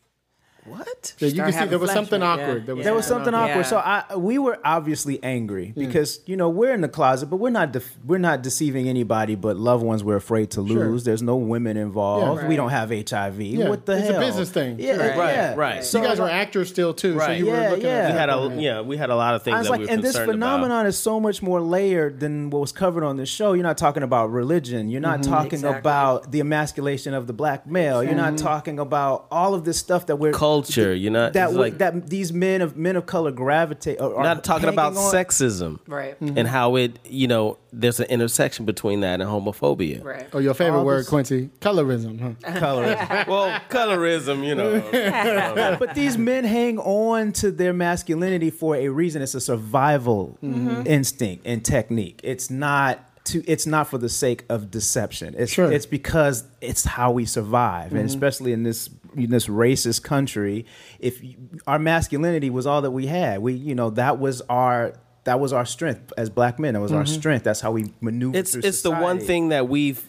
"What?" 0.67 1.15
Yeah, 1.19 1.29
you 1.29 1.43
can 1.43 1.53
see 1.53 1.65
there 1.67 1.79
was 1.79 1.91
something 1.91 2.21
flashbacks. 2.21 2.43
awkward. 2.43 2.59
Yeah. 2.59 2.67
There 2.67 2.77
was, 2.77 2.85
There 2.85 2.95
was 2.95 3.07
something 3.07 3.25
something 3.33 3.35
awkward. 3.35 3.65
awkward. 3.65 3.67
So 3.67 3.77
I 3.79 4.17
we 4.17 4.39
were 4.39 4.59
obviously 4.65 5.23
angry 5.23 5.69
hmm. 5.69 5.81
because 5.81 6.21
you 6.27 6.37
know 6.37 6.49
we're 6.49 6.73
in 6.73 6.81
the 6.81 6.89
closet, 6.89 7.27
but 7.27 7.37
we're 7.37 7.51
not 7.51 7.73
def- 7.73 7.97
we're 8.05 8.19
not 8.19 8.43
deceiving 8.43 8.89
anybody 8.89 9.35
but 9.35 9.57
loved 9.57 9.85
ones 9.85 10.03
we're 10.05 10.17
afraid 10.17 10.51
to 10.53 10.67
Sure. 10.67 10.89
lose. 10.89 11.05
There's 11.05 11.23
no 11.23 11.37
women 11.37 11.77
involved. 11.77 12.43
Yeah. 12.43 12.49
We 12.49 12.57
don't 12.57 12.71
have 12.71 12.91
HIV. 12.91 13.41
Yeah. 13.41 13.69
What 13.69 13.87
the 13.87 14.01
hell? 14.01 14.11
It's 14.11 14.17
a 14.17 14.21
business 14.21 14.51
thing. 14.51 14.79
Yeah, 14.79 14.97
Sure. 14.97 15.19
Right, 15.19 15.35
yeah. 15.35 15.55
right. 15.55 15.85
So 15.85 16.01
you 16.01 16.07
guys 16.07 16.21
were 16.21 16.29
actors 16.29 16.69
still 16.69 16.95
too, 16.95 17.13
so 17.13 17.19
Right. 17.19 17.39
you 17.39 17.47
were 17.47 17.53
Yeah, 17.53 17.71
looking 17.71 17.85
yeah. 17.87 18.09
at 18.09 18.13
we 18.13 18.19
had 18.19 18.31
a 18.31 18.61
yeah, 18.61 18.81
we 18.81 18.97
had 18.97 19.11
a 19.11 19.17
lot 19.17 19.35
of 19.35 19.43
things 19.43 19.55
I 19.55 19.59
was 19.59 19.67
that 19.67 19.71
like, 19.73 19.81
we 19.81 19.87
were 19.87 19.93
and 19.93 20.03
this 20.03 20.17
phenomenon 20.17 20.81
about. 20.81 20.87
is 20.87 20.99
so 20.99 21.21
much 21.21 21.43
more 21.43 21.61
layered 21.61 22.21
than 22.21 22.51
what 22.51 22.61
was 22.61 22.73
covered 22.73 23.05
on 23.05 23.17
this 23.17 23.29
show. 23.29 23.53
You're 23.53 23.63
not 23.63 23.79
talking 23.79 24.03
about 24.03 24.31
religion. 24.31 24.89
You're 24.89 25.01
not 25.01 25.21
mm-hmm. 25.21 25.33
talking 25.33 25.55
Exactly. 25.55 25.79
about 25.79 26.33
the 26.33 26.41
emasculation 26.41 27.15
of 27.15 27.27
the 27.27 27.33
black 27.33 27.67
male. 27.67 28.03
You're 28.03 28.15
not 28.15 28.35
mm-hmm. 28.35 28.47
talking 28.47 28.79
about 28.79 29.27
all 29.31 29.55
of 29.55 29.65
this 29.65 29.79
stuff 29.79 30.07
that 30.07 30.17
we're 30.17 30.33
culture. 30.55 30.95
You're 30.95 31.13
not 31.13 31.33
that 31.35 31.45
it's 31.45 31.53
w- 31.53 31.61
like 31.61 31.79
that 31.79 32.09
these 32.09 32.33
men 32.33 32.61
of 32.61 32.77
men 32.77 32.97
of 32.97 33.07
color 33.07 33.31
gravitate. 33.31 34.01
Or, 34.01 34.17
are 34.17 34.23
not 34.23 34.45
talking 34.45 34.69
about 34.69 34.97
on- 34.97 35.13
sexism, 35.13 35.81
Right. 35.87 36.19
Mm-hmm. 36.21 36.39
And 36.39 36.49
how 36.49 36.77
it, 36.77 36.99
you 37.05 37.27
know, 37.27 37.59
there's 37.73 38.01
an 38.01 38.07
intersection 38.07 38.65
between 38.65 39.01
that 39.01 39.21
and 39.21 39.29
homophobia. 39.29 40.03
Right. 40.03 40.29
Oh, 40.33 40.39
your 40.39 40.55
favorite 40.55 40.81
All 40.81 40.85
word, 40.85 41.01
this- 41.01 41.09
Quincy? 41.09 41.51
Colorism, 41.61 42.21
huh? 42.21 42.59
color. 42.59 42.85
Well, 43.29 43.61
colorism, 43.69 44.47
you 44.47 44.55
know. 44.55 45.77
but 45.79 45.95
these 45.95 46.17
men 46.17 46.45
hang 46.45 46.79
on 46.79 47.33
to 47.33 47.51
their 47.51 47.73
masculinity 47.73 48.51
for 48.51 48.77
a 48.77 48.89
reason. 48.89 49.23
It's 49.23 49.35
a 49.35 49.41
survival 49.41 50.39
mm-hmm. 50.43 50.87
instinct 50.87 51.47
and 51.47 51.65
technique. 51.65 52.21
It's 52.23 52.51
not 52.51 53.01
to. 53.25 53.43
It's 53.47 53.67
not 53.67 53.89
for 53.89 53.99
the 53.99 54.09
sake 54.09 54.45
of 54.49 54.71
deception. 54.71 55.35
It's 55.37 55.53
Sure. 55.53 55.71
it's 55.71 55.87
because 55.87 56.45
it's 56.61 56.85
how 56.85 57.11
we 57.13 57.25
survive, 57.25 57.93
and 57.93 58.01
mm-hmm. 58.01 58.07
especially 58.07 58.53
in 58.53 58.63
this 58.63 58.91
in 59.17 59.31
this 59.31 59.47
racist 59.47 60.03
country, 60.03 60.67
if 60.99 61.23
you, 61.23 61.37
our 61.67 61.79
masculinity 61.79 62.51
was 62.51 62.67
all 62.67 62.83
that 62.83 62.91
we 62.91 63.07
had, 63.07 63.41
we 63.41 63.55
you 63.55 63.75
know 63.75 63.91
that 63.91 64.19
was 64.19 64.41
our. 64.43 64.95
That 65.25 65.41
was 65.41 65.55
our 65.55 65.65
strength 65.65 66.13
as 66.19 66.29
black 66.29 66.59
men. 66.59 66.75
That 66.75 66.81
was 66.81 66.93
our 66.93 67.05
mm-hmm. 67.05 67.15
strength. 67.15 67.45
That's 67.45 67.63
how 67.63 67.73
we 67.73 67.95
maneuvered. 68.03 68.37
it's 68.37 68.53
through 68.53 68.61
it's 68.63 68.83
the 68.83 68.91
one 68.91 69.21
thing 69.21 69.49
that 69.49 69.71
we've 69.71 70.05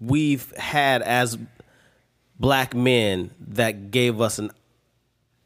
we've 0.00 0.54
had 0.56 1.02
as 1.02 1.36
black 2.38 2.72
men 2.72 3.30
that 3.40 3.90
gave 3.90 4.20
us 4.20 4.38
an 4.38 4.52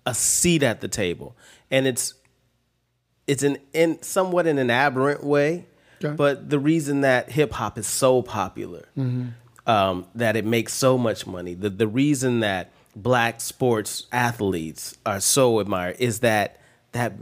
a 0.06 0.14
seat 0.14 0.62
at 0.62 0.80
the 0.80 0.88
table 0.88 1.36
and 1.70 1.86
it's 1.86 2.14
it's 3.26 3.42
an 3.42 3.58
in 3.72 4.02
somewhat 4.02 4.46
in 4.46 4.58
an 4.58 4.70
aberrant 4.70 5.22
way 5.22 5.66
Okay. 6.02 6.14
but 6.14 6.48
the 6.48 6.58
reason 6.58 7.02
that 7.02 7.30
hip 7.30 7.52
hop 7.52 7.78
is 7.78 7.86
so 7.86 8.22
popular 8.22 8.88
mm-hmm. 8.96 9.28
um, 9.70 10.06
that 10.14 10.36
it 10.36 10.44
makes 10.44 10.72
so 10.72 10.96
much 10.96 11.26
money 11.26 11.54
the 11.54 11.70
the 11.70 11.88
reason 11.88 12.40
that 12.40 12.70
black 12.96 13.40
sports 13.40 14.06
athletes 14.12 14.96
are 15.04 15.20
so 15.20 15.60
admired 15.60 15.96
is 15.98 16.20
that 16.20 16.60
that 16.92 17.14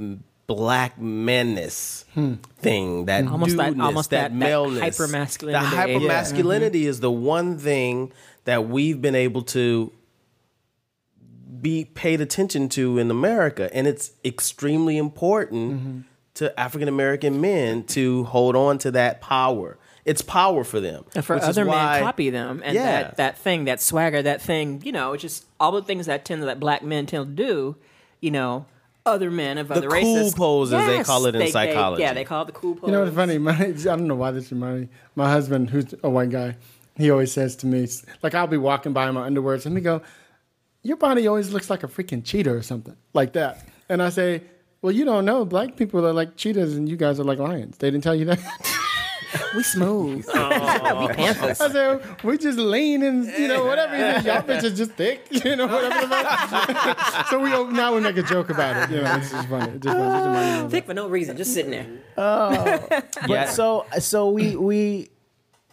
black 0.47 0.99
manness 0.99 2.07
hmm. 2.15 2.35
thing 2.57 3.05
that 3.05 3.25
hmm. 3.25 3.33
Almost 3.33 3.57
that- 3.59 3.73
dudeness, 3.75 3.85
almost 3.85 4.11
that, 4.11 4.33
that- 4.33 4.41
that 4.41 4.93
hypermasculinity. 4.93 5.41
the 5.41 5.51
Yeah. 5.51 5.87
hypermasculinity 5.87 6.71
mm-hmm. 6.71 6.89
is 6.89 7.01
the 7.01 7.11
one 7.11 7.59
thing 7.59 8.13
that 8.45 8.67
we've 8.67 9.01
been 9.01 9.15
able 9.15 9.43
to 9.43 9.93
be 11.61 11.85
paid 11.85 12.21
attention 12.21 12.69
to 12.71 12.99
in 12.99 13.11
America, 13.11 13.69
and 13.75 13.87
it's 13.87 14.13
extremely 14.25 14.97
important 14.97 15.73
mm-hmm. 15.75 16.01
To 16.39 16.59
African 16.59 16.89
American 16.89 17.41
men 17.41 17.85
to 17.85 18.25
hold 18.25 18.57
on 18.57 18.79
to 18.79 18.91
that 18.93 19.21
power. 19.21 19.77
It's 20.05 20.23
power 20.23 20.65
for 20.65 20.81
them, 20.81 21.05
And 21.15 21.25
for 21.25 21.37
other 21.37 21.67
why- 21.67 21.95
men 21.97 22.03
copy 22.03 22.31
them 22.31 22.63
and 22.65 22.75
Yeah. 22.75 23.03
that, 23.03 23.17
that 23.19 23.39
thing, 23.39 23.65
that 23.67 23.81
swagger, 23.81 24.23
that 24.23 24.41
thing, 24.41 24.81
you 24.85 24.91
know, 24.93 25.13
it's 25.13 25.23
just 25.23 25.45
all 25.61 25.73
the 25.73 25.83
things 25.83 26.07
that 26.07 26.25
tend 26.25 26.43
that 26.45 26.59
black 26.59 26.83
men 26.83 27.05
tend 27.07 27.37
to 27.37 27.45
do, 27.45 27.77
you 28.21 28.31
know, 28.31 28.65
other 29.05 29.31
men 29.31 29.59
of 29.59 29.71
other 29.71 29.83
cool 29.89 29.91
races. 29.91 30.35
pose, 30.35 30.73
as 30.73 30.87
they 30.87 31.03
call 31.05 31.27
it 31.27 31.35
in 31.35 31.39
they- 31.41 31.47
they- 31.47 31.51
psychology. 31.51 32.03
yeah, 32.03 32.15
they 32.15 32.25
call 32.25 32.43
it 32.43 32.47
the 32.47 32.53
cool 32.53 32.75
pose. 32.75 32.87
You 32.89 32.93
know 32.93 33.03
what's 33.05 33.15
funny? 33.15 33.37
My, 33.39 33.53
I 33.59 33.73
don't 33.73 34.07
know 34.07 34.15
why 34.15 34.31
this 34.31 34.51
reminds 34.51 34.83
me. 34.83 34.89
My 35.15 35.29
husband, 35.31 35.71
who's 35.71 35.95
a 36.03 36.09
white 36.11 36.31
guy, 36.31 36.57
he 36.97 37.11
always 37.11 37.31
says 37.33 37.55
to 37.57 37.67
me, 37.67 37.87
like 38.23 38.35
I'll 38.35 38.47
be 38.47 38.57
walking 38.57 38.93
by 38.95 39.09
in 39.09 39.15
my 39.15 39.29
underwears, 39.29 39.67
and 39.67 39.77
he 39.77 39.83
go, 39.83 40.01
"Your 40.83 40.97
body 40.97 41.27
always 41.27 41.53
looks 41.53 41.69
like 41.71 41.83
a 41.85 41.89
freaking 41.89 42.25
cheetah 42.25 42.51
or 42.53 42.63
something 42.63 42.97
like 43.13 43.33
that." 43.35 43.67
And 43.91 44.03
I 44.03 44.09
say, 44.11 44.43
"Well, 44.83 44.93
you 44.93 45.05
don't 45.05 45.25
know. 45.25 45.45
Black 45.45 45.77
people 45.77 46.07
are 46.07 46.13
like 46.13 46.37
cheetahs, 46.37 46.77
and 46.77 46.89
you 46.89 46.97
guys 46.97 47.19
are 47.21 47.25
like 47.25 47.39
lions. 47.39 47.79
They 47.79 47.91
didn't 47.91 48.05
tell 48.05 48.15
you 48.15 48.27
that." 48.27 48.39
We 49.55 49.63
smooth. 49.63 50.27
Oh. 50.35 51.07
we 51.09 51.15
panthers. 51.15 51.61
I 51.61 51.71
said, 51.71 52.25
"We 52.25 52.39
just 52.39 52.59
lean 52.59 53.03
and 53.03 53.27
you 53.27 53.49
know 53.49 53.65
whatever. 53.65 53.95
You 53.95 54.03
know, 54.03 54.35
y'all 54.35 54.43
bitches 54.43 54.77
just 54.77 54.93
thick, 54.93 55.27
you 55.31 55.57
know 55.57 55.67
whatever." 55.67 56.07
so 57.29 57.39
we 57.39 57.51
now 57.73 57.95
we 57.95 58.01
make 58.01 58.17
a 58.17 58.23
joke 58.23 58.51
about 58.51 58.77
it. 58.77 58.95
You 58.95 59.03
know, 59.03 59.17
it's 59.17 59.31
just 59.31 59.49
funny. 59.49 59.73
It 59.73 59.81
just, 59.81 59.97
it 59.97 60.01
just 60.01 60.27
reminded 60.27 60.59
me 60.61 60.65
of 60.65 60.71
Thick 60.71 60.87
for 60.87 60.95
no 60.95 61.09
reason, 61.09 61.37
just 61.37 61.53
sitting 61.53 61.73
there. 61.73 61.87
Oh. 62.17 62.87
but 62.89 63.29
Yeah. 63.29 63.47
so 63.47 63.87
so 63.99 64.31
we 64.31 64.57
we 64.57 65.11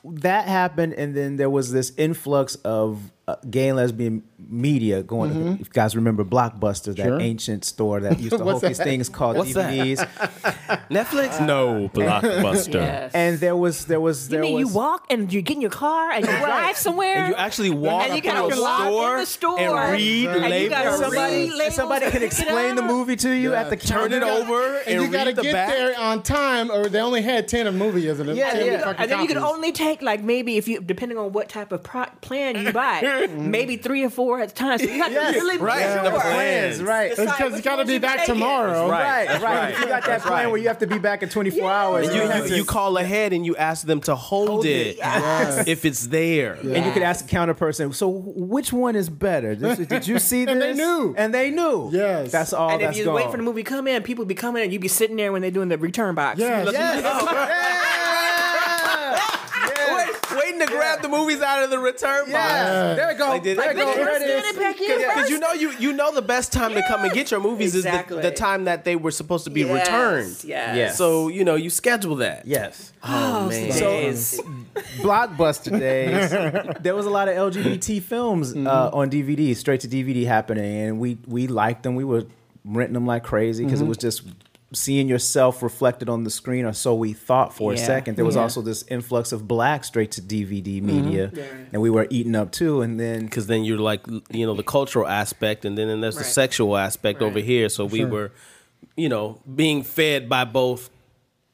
that 0.03 0.47
happened, 0.47 0.93
and 0.93 1.15
then 1.15 1.37
there 1.37 1.49
was 1.49 1.71
this 1.71 1.93
influx 1.97 2.55
of 2.55 3.11
uh, 3.27 3.35
gay 3.49 3.69
and 3.69 3.77
lesbian 3.77 4.21
media 4.37 5.01
going. 5.01 5.33
To, 5.33 5.51
if 5.53 5.59
you 5.59 5.65
guys 5.73 5.95
remember 5.95 6.23
Blockbuster, 6.23 6.95
that 6.95 6.97
Sure. 7.05 7.19
ancient 7.19 7.65
store 7.65 7.99
that 8.01 8.19
used 8.19 8.31
to 8.37 8.43
What's 8.43 8.61
hold 8.61 8.63
these 8.63 8.77
things 8.77 9.09
called 9.09 9.37
What's? 9.37 9.51
DVDs, 9.53 9.97
Netflix. 10.89 11.39
No, 11.45 11.89
Blockbuster. 11.93 12.73
Yes. 12.75 13.11
and 13.13 13.39
there 13.39 13.55
was 13.55 13.85
there 13.85 13.99
was 13.99 14.25
you 14.27 14.31
there 14.31 14.41
mean 14.41 14.53
was 14.55 14.69
you 14.69 14.75
walk 14.75 15.05
and 15.09 15.31
you 15.33 15.41
get 15.41 15.55
in 15.55 15.61
your 15.61 15.69
car 15.71 16.11
and 16.11 16.25
you 16.25 16.31
drive 16.37 16.77
somewhere? 16.77 17.15
And 17.15 17.29
you 17.29 17.35
actually 17.35 17.69
walk 17.71 18.05
and 18.07 18.15
you 18.15 18.21
gotta 18.21 18.55
a 18.55 18.61
walk 18.61 18.81
store, 18.81 19.13
in 19.15 19.19
the 19.21 19.25
store 19.25 19.59
and 19.59 19.91
read 19.93 20.27
and 20.29 20.53
you 20.63 20.69
gotta 20.69 20.89
labels. 20.91 20.99
somebody 21.01 21.49
read 21.51 21.73
somebody 21.73 22.11
can 22.11 22.23
explain 22.23 22.75
the 22.75 22.81
movie 22.83 23.15
to 23.17 23.29
you 23.31 23.53
at 23.53 23.69
the 23.69 23.75
Turn 23.77 24.11
counter. 24.11 24.17
it 24.17 24.23
over 24.23 24.77
and, 24.79 24.87
and 24.87 25.01
you 25.03 25.09
gotta 25.11 25.33
the 25.33 25.41
get 25.41 25.53
back. 25.53 25.69
there 25.69 25.99
on 25.99 26.21
time, 26.23 26.69
or 26.71 26.87
they 26.89 26.99
only 26.99 27.21
had 27.21 27.47
ten 27.47 27.67
of 27.67 27.75
movie, 27.75 28.07
isn't 28.07 28.29
it? 28.29 28.35
Yeah, 28.35 28.51
10 28.51 28.65
yeah. 28.65 28.93
And 28.97 29.09
then 29.11 29.21
you 29.21 29.27
can 29.27 29.37
only 29.37 29.71
take 29.71 30.01
like 30.01 30.21
maybe 30.23 30.57
if 30.57 30.67
you 30.67 30.79
depending 30.81 31.17
on 31.17 31.31
what 31.31 31.49
type 31.49 31.71
of 31.71 31.83
pro- 31.83 32.05
plan 32.21 32.55
you 32.63 32.71
buy, 32.71 33.01
Mm-hmm. 33.23 33.35
Mm-hmm. 33.39 33.51
maybe 33.51 33.77
three 33.77 34.03
or 34.03 34.09
four 34.09 34.39
at 34.41 34.51
a 34.51 34.53
time. 34.53 34.77
So 34.79 34.85
you 34.85 35.01
have 35.01 35.11
Yes, 35.11 35.33
to 35.33 35.39
really 35.39 35.57
right, 35.57 36.03
make 36.03 36.13
the 36.13 36.19
plans. 36.19 36.81
right. 36.83 37.09
Because 37.15 37.53
it's 37.53 37.61
got 37.61 37.77
to 37.77 37.85
be 37.85 37.97
back 37.97 38.25
tomorrow. 38.25 38.89
Right, 38.89 39.27
right. 39.27 39.41
right. 39.41 39.69
You 39.79 39.85
got 39.87 39.89
that 39.89 40.05
That's 40.05 40.23
plan 40.25 40.45
right. 40.45 40.47
where 40.51 40.57
you 40.59 40.67
have 40.67 40.79
to 40.79 40.87
be 40.87 40.97
back 40.99 41.23
in 41.23 41.29
24 41.29 41.71
hours, 41.71 42.07
And 42.07 42.15
you, 42.15 42.21
have 42.27 42.49
you, 42.49 42.55
you 42.57 42.65
call 42.65 42.97
ahead 42.97 43.33
and 43.33 43.45
you 43.45 43.55
ask 43.55 43.85
them 43.85 44.01
to 44.01 44.15
hold, 44.15 44.65
it, 44.65 44.97
if 45.67 45.85
it's 45.85 46.07
there. 46.07 46.53
and 46.53 46.85
you 46.85 46.91
could 46.91 47.03
ask 47.03 47.25
the 47.25 47.29
counter 47.31 47.53
person, 47.53 47.91
so 47.93 48.09
which 48.09 48.71
one 48.73 48.95
is 48.95 49.09
better? 49.09 49.55
This- 49.55 49.79
did 49.87 50.07
you 50.07 50.19
see 50.19 50.45
this? 50.45 50.51
And 50.55 50.61
they 50.61 50.73
knew. 50.73 51.13
And 51.17 51.33
they 51.33 51.51
knew. 51.51 51.89
Yes. 51.91 52.31
That's 52.31 52.53
all 52.53 52.69
And 52.69 52.81
if 52.81 52.87
that's 52.87 52.97
you 52.97 53.05
gone. 53.05 53.15
wait 53.15 53.31
for 53.31 53.37
the 53.37 53.43
movie 53.43 53.63
to 53.63 53.69
come 53.69 53.87
in, 53.87 54.03
people 54.03 54.25
be 54.25 54.35
coming 54.35 54.63
and 54.63 54.71
you 54.71 54.79
be 54.79 54.87
sitting 54.87 55.15
there 55.17 55.31
when 55.31 55.41
they're 55.41 55.51
doing 55.51 55.69
the 55.69 55.77
return 55.77 56.15
box. 56.15 56.39
Yes. 56.39 56.65
Looking- 56.65 56.81
Wait, 56.81 57.03
oh. 57.05 57.81
Waiting 60.55 60.67
to 60.67 60.73
grab 60.73 61.01
the 61.01 61.09
movies 61.09 61.41
out 61.41 61.63
of 61.63 61.69
the 61.69 61.79
return 61.79 62.25
Yeah. 62.29 62.93
There 62.95 63.07
we 63.07 63.13
go. 63.15 63.29
Like 63.29 63.43
this. 63.43 63.57
there 63.57 63.69
we 63.73 63.79
go. 63.79 63.85
Like, 63.85 63.95
There 63.95 64.15
it 64.15 64.21
scan 64.21 64.39
is. 64.39 64.45
it 64.55 64.59
back 64.59 64.81
in 64.81 64.97
Because 64.97 65.29
you 65.29 65.39
know 65.39 65.51
you 65.53 65.71
you 65.79 65.93
know 65.93 66.13
the 66.13 66.21
best 66.21 66.51
time 66.53 66.73
to 66.73 66.81
come 66.87 67.03
and 67.03 67.13
get 67.13 67.31
your 67.31 67.39
movies 67.39 67.75
Exactly. 67.75 68.17
is 68.17 68.23
the, 68.23 68.29
the 68.29 68.35
time 68.35 68.65
that 68.65 68.83
they 68.83 68.95
were 68.95 69.11
supposed 69.11 69.43
to 69.45 69.49
be 69.49 69.61
Yes, 69.61 69.87
returned. 69.87 70.43
yes. 70.43 70.75
Yes. 70.77 70.97
So 70.97 71.27
you 71.27 71.43
know 71.43 71.55
you 71.55 71.69
schedule 71.69 72.15
that. 72.17 72.45
Yes. 72.45 72.91
Oh, 73.03 73.47
man. 73.49 73.71
So, 73.71 74.13
So- 74.13 74.43
Blockbuster 75.01 75.79
days, 75.79 76.29
there 76.81 76.95
was 76.95 77.05
a 77.05 77.09
lot 77.09 77.27
of 77.29 77.35
LGBT 77.53 78.01
films 78.01 78.55
uh, 78.55 78.89
on 78.93 79.09
DVD, 79.09 79.55
straight 79.55 79.81
to 79.81 79.87
DVD 79.87 80.25
happening, 80.25 80.75
and 80.87 80.99
we 80.99 81.17
we 81.27 81.47
liked 81.47 81.83
them. 81.83 81.95
We 81.95 82.03
were 82.03 82.25
renting 82.65 82.93
them 82.93 83.05
like 83.05 83.23
crazy 83.23 83.63
because 83.63 83.81
it 83.81 83.85
was 83.87 83.97
just 83.97 84.23
seeing 84.73 85.07
yourself 85.07 85.61
reflected 85.61 86.09
on 86.09 86.23
the 86.23 86.29
screen, 86.29 86.65
or 86.65 86.73
so 86.73 86.95
we 86.95 87.13
thought 87.13 87.53
for 87.53 87.73
a 87.73 87.77
second. 87.77 88.15
There 88.15 88.25
was 88.25 88.35
Yeah. 88.35 88.43
also 88.43 88.61
this 88.61 88.83
influx 88.87 89.31
of 89.31 89.47
black 89.47 89.83
straight 89.83 90.11
to 90.13 90.21
DVD 90.21 90.81
mm-hmm. 90.81 90.85
media, 90.87 91.31
and 91.71 91.81
we 91.81 91.89
were 91.89 92.07
eating 92.09 92.35
up 92.35 92.51
too. 92.51 92.81
And 92.81 92.99
then 92.99 93.25
because 93.25 93.47
then 93.47 93.63
you're 93.63 93.77
like 93.77 94.05
you 94.31 94.45
know 94.45 94.53
the 94.53 94.63
cultural 94.63 95.07
aspect 95.07 95.65
and 95.65 95.77
then 95.77 96.01
there's 96.01 96.17
the 96.17 96.23
sexual 96.23 96.77
aspect 96.77 97.21
over 97.21 97.39
here. 97.39 97.69
So 97.69 97.85
we 97.85 98.05
were 98.05 98.31
you 98.95 99.09
know 99.09 99.41
being 99.53 99.83
fed 99.83 100.27
by 100.29 100.45
both 100.45 100.89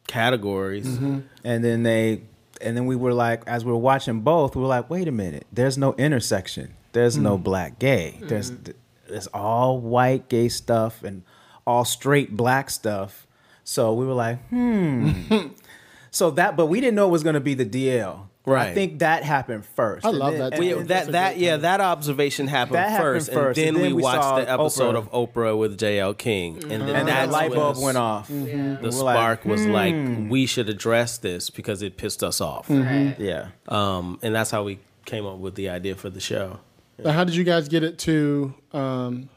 categories. 0.07 0.87
Mm-hmm. 0.87 1.19
And 1.43 1.63
then 1.63 1.83
they 1.83 2.21
and 2.61 2.77
then 2.77 2.85
we 2.85 2.95
were 2.95 3.13
like 3.13 3.43
as 3.47 3.65
we 3.65 3.71
were 3.71 3.77
watching 3.77 4.21
both 4.21 4.55
we 4.55 4.61
were 4.61 4.67
like 4.67 4.89
wait 4.89 5.07
a 5.07 5.11
minute. 5.11 5.45
There's 5.51 5.77
no 5.77 5.93
intersection. 5.93 6.75
There's 6.93 7.17
no 7.17 7.37
mm. 7.37 7.43
black 7.43 7.79
gay. 7.79 8.19
There's 8.21 8.51
mm-hmm. 8.51 8.71
there's 9.07 9.27
all 9.27 9.79
white 9.79 10.27
gay 10.27 10.49
stuff 10.49 11.03
and 11.03 11.23
all 11.65 11.85
straight 11.85 12.35
black 12.35 12.69
stuff. 12.69 13.27
So 13.63 13.93
we 13.93 14.05
were 14.05 14.13
like 14.13 14.39
hmm. 14.49 15.11
So 16.11 16.31
that 16.31 16.57
but 16.57 16.65
we 16.65 16.81
didn't 16.81 16.95
know 16.95 17.07
it 17.07 17.11
was 17.11 17.23
going 17.23 17.35
to 17.35 17.39
be 17.39 17.53
the 17.53 17.65
dl 17.65 18.27
Right. 18.43 18.69
i 18.69 18.73
think 18.73 18.99
that 18.99 19.23
happened 19.23 19.65
first. 19.67 20.03
I 20.03 20.09
And 20.09 20.17
love 20.17 20.33
then- 20.33 20.49
that 20.49 20.59
We- 20.59 20.73
that 20.73 21.11
that 21.11 21.37
yeah 21.37 21.57
that 21.57 21.79
observation 21.79 22.47
happened, 22.47 22.75
That 22.75 22.89
happened 22.89 23.05
first, 23.05 23.31
first, 23.31 23.59
and 23.59 23.67
then, 23.67 23.75
and 23.75 23.83
then 23.83 23.91
we, 23.91 23.93
we 23.93 24.01
watched 24.01 24.45
the 24.47 24.51
episode 24.51 24.95
Oprah. 24.95 24.97
of 24.97 25.11
Oprah 25.11 25.57
with 25.57 25.77
JL 25.77 26.17
King 26.17 26.55
and 26.63 26.71
then 26.71 26.81
and 26.81 26.89
then 26.89 27.05
that's 27.05 27.27
the 27.27 27.31
light 27.33 27.53
bulb 27.53 27.77
went 27.79 27.97
off. 27.99 28.27
The 28.29 28.33
We're 28.81 28.89
like, 28.89 28.93
spark 28.93 29.45
was 29.45 29.63
like 29.67 29.93
we 30.27 30.47
should 30.47 30.69
address 30.69 31.19
this 31.19 31.51
because 31.51 31.83
it 31.83 31.97
pissed 31.97 32.23
us 32.23 32.41
off. 32.41 32.65
Yeah. 32.69 33.49
Um, 33.67 34.17
and 34.23 34.33
that's 34.33 34.49
how 34.49 34.63
we 34.63 34.79
came 35.05 35.25
up 35.27 35.37
with 35.37 35.53
the 35.53 35.69
idea 35.69 35.93
for 35.95 36.09
the 36.09 36.19
show. 36.19 36.59
Now, 36.97 37.11
how 37.11 37.23
did 37.23 37.35
you 37.35 37.43
guys 37.43 37.67
get 37.67 37.83
it 37.83 37.99
to? 37.99 38.53
Um, 38.73 39.29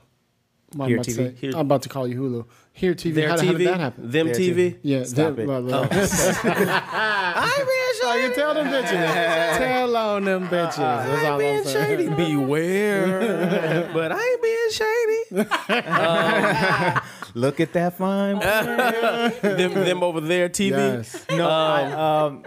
what 0.74 0.84
I'm 0.84 0.88
Here 0.90 0.96
about 0.96 1.04
to 1.04 1.10
TV? 1.10 1.14
say? 1.14 1.34
Here- 1.40 1.50
I'm 1.54 1.60
about 1.60 1.82
to 1.82 1.88
call 1.88 2.06
you 2.08 2.20
Hulu. 2.20 2.44
Here 2.72 2.94
TV. 2.94 3.14
their 3.14 3.28
how, 3.28 3.36
TV 3.36 3.46
how 3.46 3.52
did 3.52 3.66
that 3.68 3.80
happen? 3.80 4.10
them 4.10 4.26
Their 4.26 4.34
TV, 4.34 4.54
TV. 4.72 4.78
yeah, 4.82 5.04
Stop 5.04 5.36
them- 5.36 5.38
it. 5.40 5.46
well, 5.46 5.62
well. 5.62 5.88
I 8.06 8.18
can 8.20 8.34
tell 8.34 8.54
them 8.54 8.66
bitches. 8.66 9.56
tell 9.58 9.96
on 9.96 10.24
them 10.24 10.44
uh, 10.44 10.48
bitches. 10.48 10.78
Uh, 10.78 11.06
That's 11.06 11.24
all 11.24 11.40
I'm 11.40 11.64
saying. 11.64 12.16
beware 12.16 13.90
but 13.94 14.12
I 14.12 14.20
ain't 14.20 14.42
being 14.42 14.70
shady 14.70 15.50
um, 15.88 17.00
look 17.34 17.60
at 17.60 17.72
that 17.72 17.96
fine 17.96 18.38
them 19.42 19.74
them 19.74 20.02
over 20.02 20.20
there 20.20 20.48
TV 20.48 20.70
Yes. 20.70 21.24
no 21.30 21.48
um, 21.48 21.50
I, 21.50 21.92
um 22.26 22.44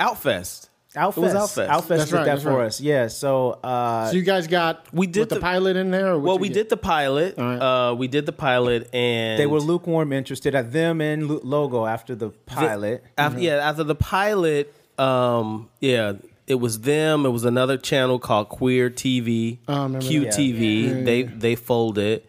Outfest 0.00 0.67
Outfest. 0.98 1.16
It 1.16 1.20
was 1.20 1.34
Outfest. 1.34 1.68
Outfest 1.68 1.88
That's 1.88 2.04
did 2.10 2.16
right, 2.16 2.24
that 2.26 2.42
for 2.42 2.50
right. 2.58 2.66
us. 2.66 2.80
Yeah. 2.80 3.06
So, 3.08 3.52
uh, 3.64 4.06
So 4.10 4.16
you 4.16 4.22
guys 4.22 4.46
got 4.46 4.86
We 4.92 5.06
did 5.06 5.20
with 5.20 5.28
the, 5.30 5.34
the- 5.36 5.40
pilot 5.40 5.76
in 5.76 5.90
there? 5.90 6.08
Or 6.12 6.18
what 6.18 6.24
Well, 6.26 6.38
we 6.38 6.48
get? 6.48 6.54
did 6.54 6.68
the 6.70 6.76
pilot. 6.76 7.38
All 7.38 7.44
right. 7.44 7.88
Uh, 7.90 7.94
we 7.94 8.08
did 8.08 8.26
the 8.26 8.32
pilot, 8.32 8.88
and 8.94 9.38
they 9.38 9.46
were 9.46 9.60
lukewarm 9.60 10.12
interested 10.12 10.54
at 10.54 10.72
them 10.72 11.00
and 11.00 11.26
Lu- 11.28 11.40
Logo 11.44 11.86
after 11.86 12.14
the 12.14 12.30
pilot. 12.46 13.04
After, 13.16 13.40
Yeah, 13.40 13.56
after 13.68 13.84
the 13.84 13.94
pilot, 13.94 14.74
um, 14.98 15.68
yeah, 15.80 16.14
it 16.46 16.56
was 16.56 16.80
them. 16.80 17.26
It 17.26 17.30
was 17.30 17.44
another 17.44 17.76
channel 17.76 18.18
called 18.18 18.48
Queer 18.48 18.90
TV, 18.90 19.58
Oh, 19.68 19.72
I 19.74 19.82
remember 19.84 19.98
that. 20.06 20.10
QTV. 20.10 20.82
Yeah, 20.88 20.94
yeah, 20.98 21.04
they 21.04 21.22
they 21.24 21.54
folded. 21.54 22.22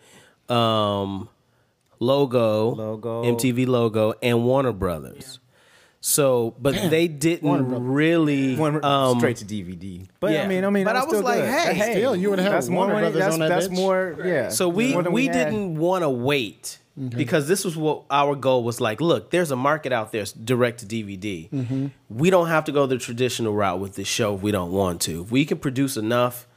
Um, 0.50 1.30
logo, 2.00 2.72
Logo. 2.76 3.24
MTV 3.24 3.68
logo, 3.68 4.14
and 4.22 4.44
Warner 4.46 4.72
Brothers. 4.74 5.40
So, 6.02 6.56
but 6.60 6.76
they 6.90 7.08
didn't 7.10 7.50
Brothers. 7.68 7.82
really 7.82 8.56
Went 8.56 8.84
um, 8.86 9.18
straight 9.20 9.38
to 9.38 9.46
DVD. 9.46 10.08
But 10.22 10.32
yeah. 10.32 10.44
I 10.44 10.48
mean, 10.48 10.64
I 10.64 10.70
mean, 10.70 10.86
But 10.86 10.94
that 10.94 11.02
I 11.02 11.06
was 11.06 11.10
still 11.10 11.24
like, 11.24 11.44
hey, 11.44 11.74
hey, 11.74 11.92
still, 11.92 12.16
you 12.16 12.30
would've 12.30 12.46
that's 12.46 12.70
more 12.70 12.86
Warner 12.86 12.94
money. 12.94 13.12
Brothers 13.12 13.20
That's, 13.22 13.34
on 13.34 13.40
that 13.42 13.50
that's 13.50 13.68
bitch. 13.68 13.76
more. 13.76 14.18
Yeah. 14.24 14.50
So 14.50 14.70
we 14.70 14.94
more 14.94 15.04
than 15.04 15.12
we, 15.12 15.28
didn't 15.28 15.76
want 15.78 16.04
to 16.04 16.10
wait 16.10 16.78
because 17.18 17.48
this 17.50 17.64
was 17.66 17.76
what 17.78 18.04
our 18.10 18.36
goal 18.36 18.64
was 18.64 18.80
like. 18.82 19.02
Look, 19.02 19.32
there's 19.32 19.52
a 19.52 19.56
market 19.58 19.92
out 19.94 20.12
there, 20.14 20.24
direct 20.44 20.80
to 20.82 20.86
DVD. 20.86 21.50
Mm-hmm. 21.50 21.88
We 22.10 22.30
don't 22.30 22.48
have 22.48 22.64
to 22.66 22.72
go 22.72 22.86
the 22.86 22.98
traditional 22.98 23.54
route 23.54 23.80
with 23.80 23.96
this 23.96 24.08
show 24.08 24.36
if 24.36 24.42
we 24.42 24.52
don't 24.52 24.72
want 24.72 25.02
to. 25.02 25.22
If 25.24 25.32
we 25.32 25.44
can 25.46 25.58
produce 25.60 25.98
enough 25.98 26.48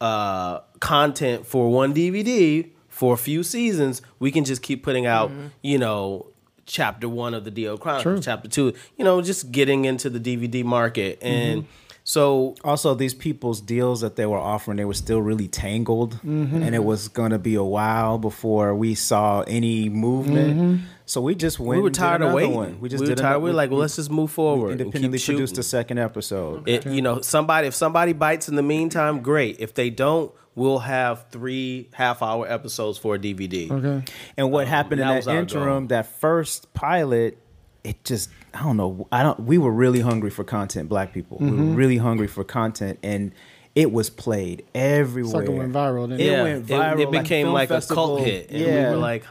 uh, 0.00 0.60
content 0.80 1.46
for 1.46 1.70
one 1.70 1.94
DVD 1.94 2.70
for 2.88 3.14
a 3.14 3.18
few 3.18 3.42
seasons, 3.42 4.02
we 4.18 4.30
can 4.32 4.44
just 4.44 4.62
keep 4.62 4.82
putting 4.82 5.06
out, 5.06 5.30
Mm-hmm. 5.30 5.46
you 5.62 5.78
know. 5.78 6.26
Chapter 6.72 7.08
one 7.08 7.34
of 7.34 7.42
the 7.44 7.50
DL 7.50 7.78
Chronicles, 7.80 8.24
chapter 8.24 8.48
two, 8.48 8.72
you 8.96 9.04
know, 9.04 9.20
just 9.22 9.50
getting 9.50 9.84
into 9.86 10.08
the 10.08 10.20
DVD 10.20 10.64
market. 10.64 11.18
And 11.20 11.62
Mm-hmm. 11.62 11.70
so 12.04 12.54
also 12.64 12.94
these 12.94 13.12
people's 13.12 13.60
deals 13.60 14.00
that 14.02 14.14
they 14.16 14.24
were 14.24 14.38
offering 14.38 14.76
they 14.78 14.84
were 14.86 14.94
still 14.94 15.20
really 15.20 15.48
tangled 15.48 16.18
and 16.22 16.74
it 16.74 16.82
was 16.84 17.08
going 17.08 17.30
to 17.30 17.38
be 17.38 17.54
a 17.56 17.62
while 17.62 18.18
before 18.18 18.74
we 18.74 18.94
saw 18.94 19.42
any 19.42 19.88
movement 19.90 20.80
so 21.04 21.20
we 21.20 21.34
just 21.34 21.58
went 21.60 21.78
we 21.78 21.82
were 21.82 21.90
tired 21.90 22.22
of 22.22 22.32
waiting. 22.32 22.54
one. 22.54 22.80
we 22.80 22.88
just 22.88 23.00
were 23.02 23.08
did 23.08 23.18
tired. 23.18 23.30
another- 23.32 23.44
we 23.44 23.50
were 23.50 23.56
like, 23.56 23.70
well, 23.70 23.80
let's 23.80 23.96
just 23.96 24.10
move 24.10 24.30
forward. 24.30 24.70
keep 24.78 24.80
independently 24.80 25.18
produced 25.18 25.54
shooting. 25.56 25.58
a 25.60 25.62
second 25.62 25.98
episode 25.98 26.68
It, 26.68 26.86
you 26.86 27.02
know, 27.02 27.20
somebody 27.20 27.66
if 27.66 27.74
somebody 27.74 28.12
bites 28.14 28.48
in 28.48 28.54
the 28.56 28.62
meantime, 28.62 29.20
great. 29.20 29.56
If 29.58 29.74
they 29.74 29.90
don't, 29.90 30.32
we'll 30.54 30.80
have 30.80 31.26
three 31.30 31.88
half 31.92 32.22
hour 32.22 32.46
episodes 32.50 32.98
for 32.98 33.14
a 33.14 33.18
DVD. 33.18 33.70
Okay. 33.70 34.12
and 34.36 34.50
what 34.50 34.66
happened 34.66 35.00
in 35.00 35.08
was 35.08 35.24
that 35.26 35.36
interim 35.36 35.86
that 35.88 36.06
first 36.06 36.72
pilot 36.74 37.38
it 37.84 38.02
just 38.04 38.28
i 38.52 38.62
don't 38.62 38.76
know 38.76 39.06
i 39.10 39.22
don't 39.22 39.40
we 39.40 39.56
were 39.56 39.70
really 39.72 40.00
hungry 40.00 40.28
for 40.28 40.44
content 40.44 40.88
black 40.88 41.12
people 41.14 41.38
we 41.40 41.46
Mm-hmm. 41.48 41.70
were 41.70 41.74
really 41.76 41.96
hungry 41.96 42.26
for 42.26 42.44
content 42.44 42.98
and 43.02 43.32
it 43.74 43.90
was 43.92 44.10
played 44.10 44.64
everywhere 44.74 45.44
It 45.44 45.48
went 45.50 45.72
viral, 45.72 46.08
didn't 46.08 46.20
it 46.20 46.26
it? 46.26 46.42
Went 46.42 46.66
viral 46.66 47.00
it 47.00 47.08
like 47.08 47.22
became 47.22 47.46
film 47.46 47.54
like 47.54 47.70
a 47.70 47.80
cult 47.80 48.20
hit, 48.20 48.50
and 48.50 48.60
we 48.64 48.90
were 48.90 48.96
like, 48.96 49.24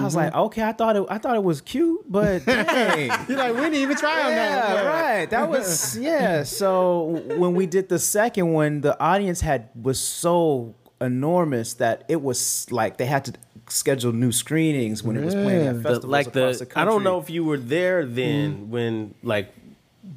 I 0.00 0.04
was 0.04 0.16
like, 0.16 0.32
mm-hmm. 0.32 0.40
okay, 0.42 0.62
I 0.62 0.72
thought 0.72 0.96
it, 0.96 1.04
I 1.08 1.18
thought 1.18 1.36
it 1.36 1.42
was 1.42 1.60
cute, 1.60 2.04
but 2.10 2.44
dang. 2.46 3.10
You're 3.28 3.38
like, 3.38 3.54
we 3.54 3.60
didn't 3.60 3.74
even 3.74 3.96
try 3.96 4.22
on 4.24 4.30
that 4.30 4.74
one. 4.74 4.84
Yeah, 4.84 4.90
right. 4.90 5.30
That 5.30 5.48
was 5.48 5.96
yeah. 6.00 6.42
So 6.42 7.22
when 7.36 7.54
we 7.54 7.66
did 7.66 7.88
the 7.88 7.98
second 7.98 8.52
one, 8.52 8.80
the 8.80 8.98
audience 9.00 9.40
had 9.40 9.68
was 9.74 10.00
so 10.00 10.74
enormous 11.00 11.74
that 11.74 12.04
it 12.08 12.22
was 12.22 12.70
like 12.70 12.96
they 12.96 13.06
had 13.06 13.24
to 13.26 13.34
schedule 13.68 14.12
new 14.12 14.32
screenings 14.32 15.02
when 15.02 15.16
it 15.16 15.24
was 15.24 15.34
playing 15.34 15.66
at 15.66 15.76
festivals 15.76 16.00
the, 16.02 16.06
like 16.08 16.26
across 16.28 16.58
the, 16.58 16.64
the 16.66 16.78
I 16.78 16.84
don't 16.84 17.02
know 17.02 17.18
if 17.18 17.30
you 17.30 17.44
were 17.44 17.58
there 17.58 18.04
then 18.04 18.56
mm. 18.56 18.68
when 18.68 19.14
like 19.22 19.52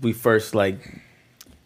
we 0.01 0.13
first 0.13 0.53
like 0.53 0.79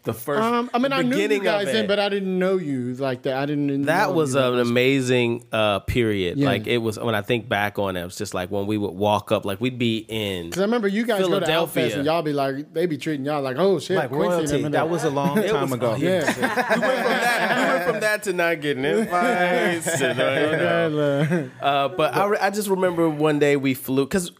the 0.03 0.13
first. 0.13 0.41
Um, 0.41 0.69
I 0.73 0.79
mean, 0.79 0.91
I 0.93 1.01
knew 1.03 1.17
you 1.17 1.39
guys 1.41 1.67
it. 1.67 1.73
then, 1.73 1.87
but 1.87 1.99
I 1.99 2.09
didn't 2.09 2.39
know 2.39 2.57
you 2.57 2.93
like 2.95 3.23
that. 3.23 3.35
I 3.37 3.45
didn't. 3.45 3.83
That 3.83 4.13
was 4.13 4.33
you 4.33 4.41
an 4.41 4.59
amazing 4.59 5.45
uh, 5.51 5.79
period. 5.79 6.37
Yeah. 6.37 6.47
Like 6.47 6.67
it 6.67 6.79
was 6.79 6.97
when 6.99 7.13
I 7.15 7.21
think 7.21 7.47
back 7.47 7.77
on 7.77 7.95
it, 7.95 8.01
it 8.01 8.05
was 8.05 8.15
just 8.15 8.33
like 8.33 8.49
when 8.51 8.65
we 8.67 8.77
would 8.77 8.91
walk 8.93 9.31
up, 9.31 9.45
like 9.45 9.61
we'd 9.61 9.77
be 9.77 10.05
in. 10.07 10.45
Because 10.49 10.61
I 10.61 10.65
remember 10.65 10.87
you 10.87 11.05
guys 11.05 11.19
go 11.21 11.25
to 11.27 11.33
Philadelphia. 11.45 11.89
Outfest 11.89 11.95
and 11.97 12.05
y'all 12.05 12.21
be 12.21 12.33
like, 12.33 12.73
they 12.73 12.85
be 12.85 12.97
treating 12.97 13.25
y'all 13.25 13.41
like, 13.41 13.57
oh 13.57 13.79
shit, 13.79 13.97
like 13.97 14.09
Quincy 14.09 14.55
royalty. 14.57 14.69
That 14.69 14.89
was 14.89 15.03
a 15.03 15.09
long 15.09 15.35
time 15.47 15.63
was- 15.69 15.73
ago. 15.73 15.95
Yeah. 15.95 16.25
we 16.35 16.41
went 16.41 16.53
from 16.53 16.81
that. 16.81 17.57
We 17.57 17.73
went 17.73 17.83
from 17.91 17.99
that 17.99 18.23
to 18.23 18.33
not 18.33 18.61
getting 18.61 18.85
invites. 18.85 19.97
to, 19.99 20.07
you 20.07 20.13
know. 20.57 21.49
Uh, 21.61 21.87
but 21.89 22.15
I, 22.15 22.25
re- 22.25 22.37
I 22.41 22.49
just 22.49 22.67
remember 22.69 23.07
one 23.09 23.39
day 23.39 23.55
we 23.55 23.73
flew 23.73 24.05
because, 24.05 24.31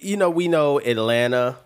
you 0.00 0.16
know, 0.16 0.28
we 0.30 0.48
know 0.48 0.78
Atlanta. 0.80 1.56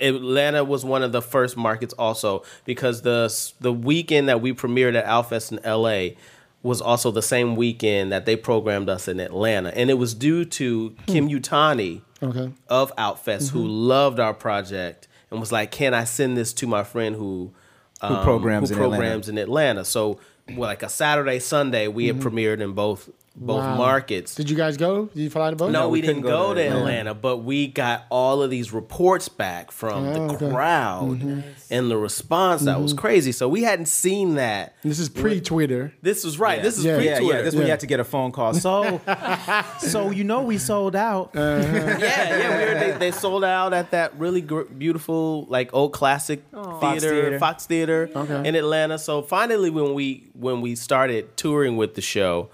Atlanta 0.00 0.64
was 0.64 0.84
one 0.84 1.02
of 1.02 1.12
the 1.12 1.20
first 1.20 1.56
markets 1.56 1.92
also 1.94 2.42
because 2.64 3.02
the 3.02 3.32
the 3.60 3.72
weekend 3.72 4.28
that 4.28 4.40
we 4.40 4.52
premiered 4.52 4.96
at 4.96 5.04
Outfest 5.04 5.52
in 5.52 5.58
L.A. 5.64 6.16
was 6.62 6.80
also 6.80 7.10
the 7.10 7.22
same 7.22 7.54
weekend 7.54 8.10
that 8.10 8.24
they 8.24 8.34
programmed 8.34 8.88
us 8.88 9.08
in 9.08 9.20
Atlanta, 9.20 9.76
and 9.76 9.90
it 9.90 9.94
was 9.94 10.14
due 10.14 10.44
to 10.44 10.96
Kim 11.06 11.28
hmm. 11.28 11.34
Yutani 11.34 12.02
Okay. 12.20 12.50
of 12.68 12.94
Outfest 12.96 13.50
who 13.50 13.60
mm-hmm. 13.60 13.68
loved 13.68 14.18
our 14.18 14.34
project 14.34 15.06
and 15.30 15.38
was 15.38 15.52
like, 15.52 15.70
"Can 15.70 15.94
I 15.94 16.04
send 16.04 16.36
this 16.36 16.52
to 16.54 16.66
my 16.66 16.82
friend 16.82 17.14
who 17.14 17.52
um, 18.00 18.24
programs 18.24 18.70
who 18.70 18.76
in 18.76 18.82
Atlanta. 18.82 19.00
programs 19.00 19.28
in 19.28 19.38
Atlanta?" 19.38 19.84
So, 19.84 20.18
well, 20.48 20.68
like 20.68 20.82
a 20.82 20.88
Saturday, 20.88 21.38
Sunday, 21.38 21.86
we 21.86 22.06
had 22.06 22.16
mm-hmm. 22.16 22.36
premiered 22.36 22.60
in 22.60 22.72
both 22.72 23.08
both 23.40 23.58
Wow. 23.64 23.76
markets. 23.76 24.34
Did 24.34 24.50
you 24.50 24.56
guys 24.56 24.76
go? 24.76 25.06
Did 25.06 25.20
you 25.22 25.30
fly 25.30 25.50
to 25.50 25.56
both? 25.56 25.70
No, 25.70 25.80
No, 25.82 25.88
we, 25.88 26.00
we 26.00 26.06
didn't 26.06 26.22
go, 26.22 26.28
go 26.48 26.54
to 26.54 26.60
there. 26.60 26.76
Atlanta, 26.76 27.14
but 27.14 27.38
we 27.38 27.66
got 27.68 28.04
all 28.10 28.42
of 28.42 28.50
these 28.50 28.72
reports 28.72 29.28
back 29.28 29.70
from 29.70 30.06
Oh, 30.08 30.12
the 30.12 30.20
okay. 30.20 30.44
Mm-hmm. 30.46 30.54
crowd 30.54 31.44
and 31.70 31.90
the 31.90 31.96
response 31.96 32.62
that 32.62 32.80
was 32.80 32.92
crazy. 32.92 33.32
So 33.32 33.48
we 33.48 33.62
hadn't 33.62 33.86
seen 33.86 34.34
that. 34.36 34.74
This 34.82 34.98
is 34.98 35.08
pre 35.08 35.40
Twitter. 35.40 35.92
This 36.02 36.24
was 36.24 36.38
right. 36.38 36.62
This 36.62 36.78
is 36.78 36.84
Yeah. 36.84 36.96
pre-Twitter. 36.96 37.22
yeah. 37.38 37.42
This 37.42 37.54
when 37.54 37.62
Yeah. 37.62 37.66
you 37.66 37.70
had 37.70 37.80
to 37.80 37.86
get 37.86 38.00
a 38.00 38.04
phone 38.04 38.32
call. 38.32 38.54
So, 38.54 39.00
so 39.78 40.10
you 40.10 40.24
know 40.24 40.42
we 40.42 40.58
sold 40.58 40.96
out. 40.96 41.30
yeah, 41.34 41.98
yeah. 41.98 42.58
We 42.58 42.64
were, 42.74 42.80
they, 42.80 42.98
they 42.98 43.10
sold 43.10 43.44
out 43.44 43.72
at 43.72 43.90
that 43.92 44.18
really 44.18 44.40
gr- 44.40 44.62
beautiful, 44.62 45.46
like 45.48 45.70
old 45.72 45.92
classic 45.92 46.42
Fox 46.52 46.80
theater, 47.02 47.20
Theater. 47.22 47.38
Fox 47.38 47.66
Theater 47.66 48.10
Okay. 48.14 48.48
in 48.48 48.54
Atlanta. 48.54 48.98
So 48.98 49.22
finally, 49.22 49.70
when 49.70 49.94
we 49.94 50.30
when 50.34 50.60
we 50.60 50.74
started 50.74 51.36
touring 51.36 51.76
with 51.76 51.94
the 51.94 52.00
show, 52.00 52.48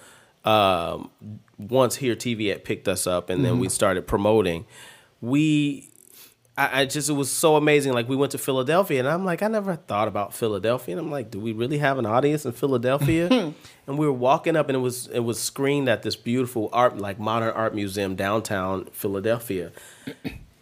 um, 0.45 1.11
once 1.59 1.97
Here 1.97 2.17
TV 2.17 2.51
had 2.51 2.65
picked 2.65 2.89
us 2.89 3.07
up, 3.07 3.31
and 3.31 3.45
then 3.45 3.59
we 3.59 3.69
started 3.69 4.07
promoting, 4.07 4.67
we. 5.21 5.89
I, 6.57 6.83
I 6.83 6.85
just 6.85 7.11
it 7.11 7.15
was 7.15 7.33
so 7.33 7.57
amazing. 7.57 7.95
Like 7.95 8.09
we 8.09 8.15
went 8.15 8.31
to 8.33 8.39
Philadelphia, 8.39 9.01
and 9.01 9.09
I'm 9.09 9.25
like, 9.25 9.43
I 9.43 9.49
never 9.49 9.75
thought 9.75 10.07
about 10.07 10.33
Philadelphia. 10.33 10.97
And 10.97 11.05
I'm 11.05 11.11
like, 11.11 11.33
do 11.33 11.41
we 11.41 11.53
really 11.53 11.79
have 11.79 11.99
an 11.99 12.07
audience 12.07 12.47
in 12.47 12.53
Philadelphia? 12.53 13.29
and 13.89 13.99
we 13.99 14.07
were 14.07 14.13
walking 14.13 14.55
up, 14.55 14.69
and 14.69 14.77
it 14.77 14.81
was 14.81 15.09
it 15.09 15.21
was 15.21 15.43
screened 15.43 15.89
at 15.89 16.03
this 16.03 16.15
beautiful 16.15 16.69
art, 16.73 16.99
like 16.99 17.19
modern 17.19 17.51
art 17.51 17.75
museum 17.75 18.15
downtown 18.15 18.85
Philadelphia. 18.93 19.73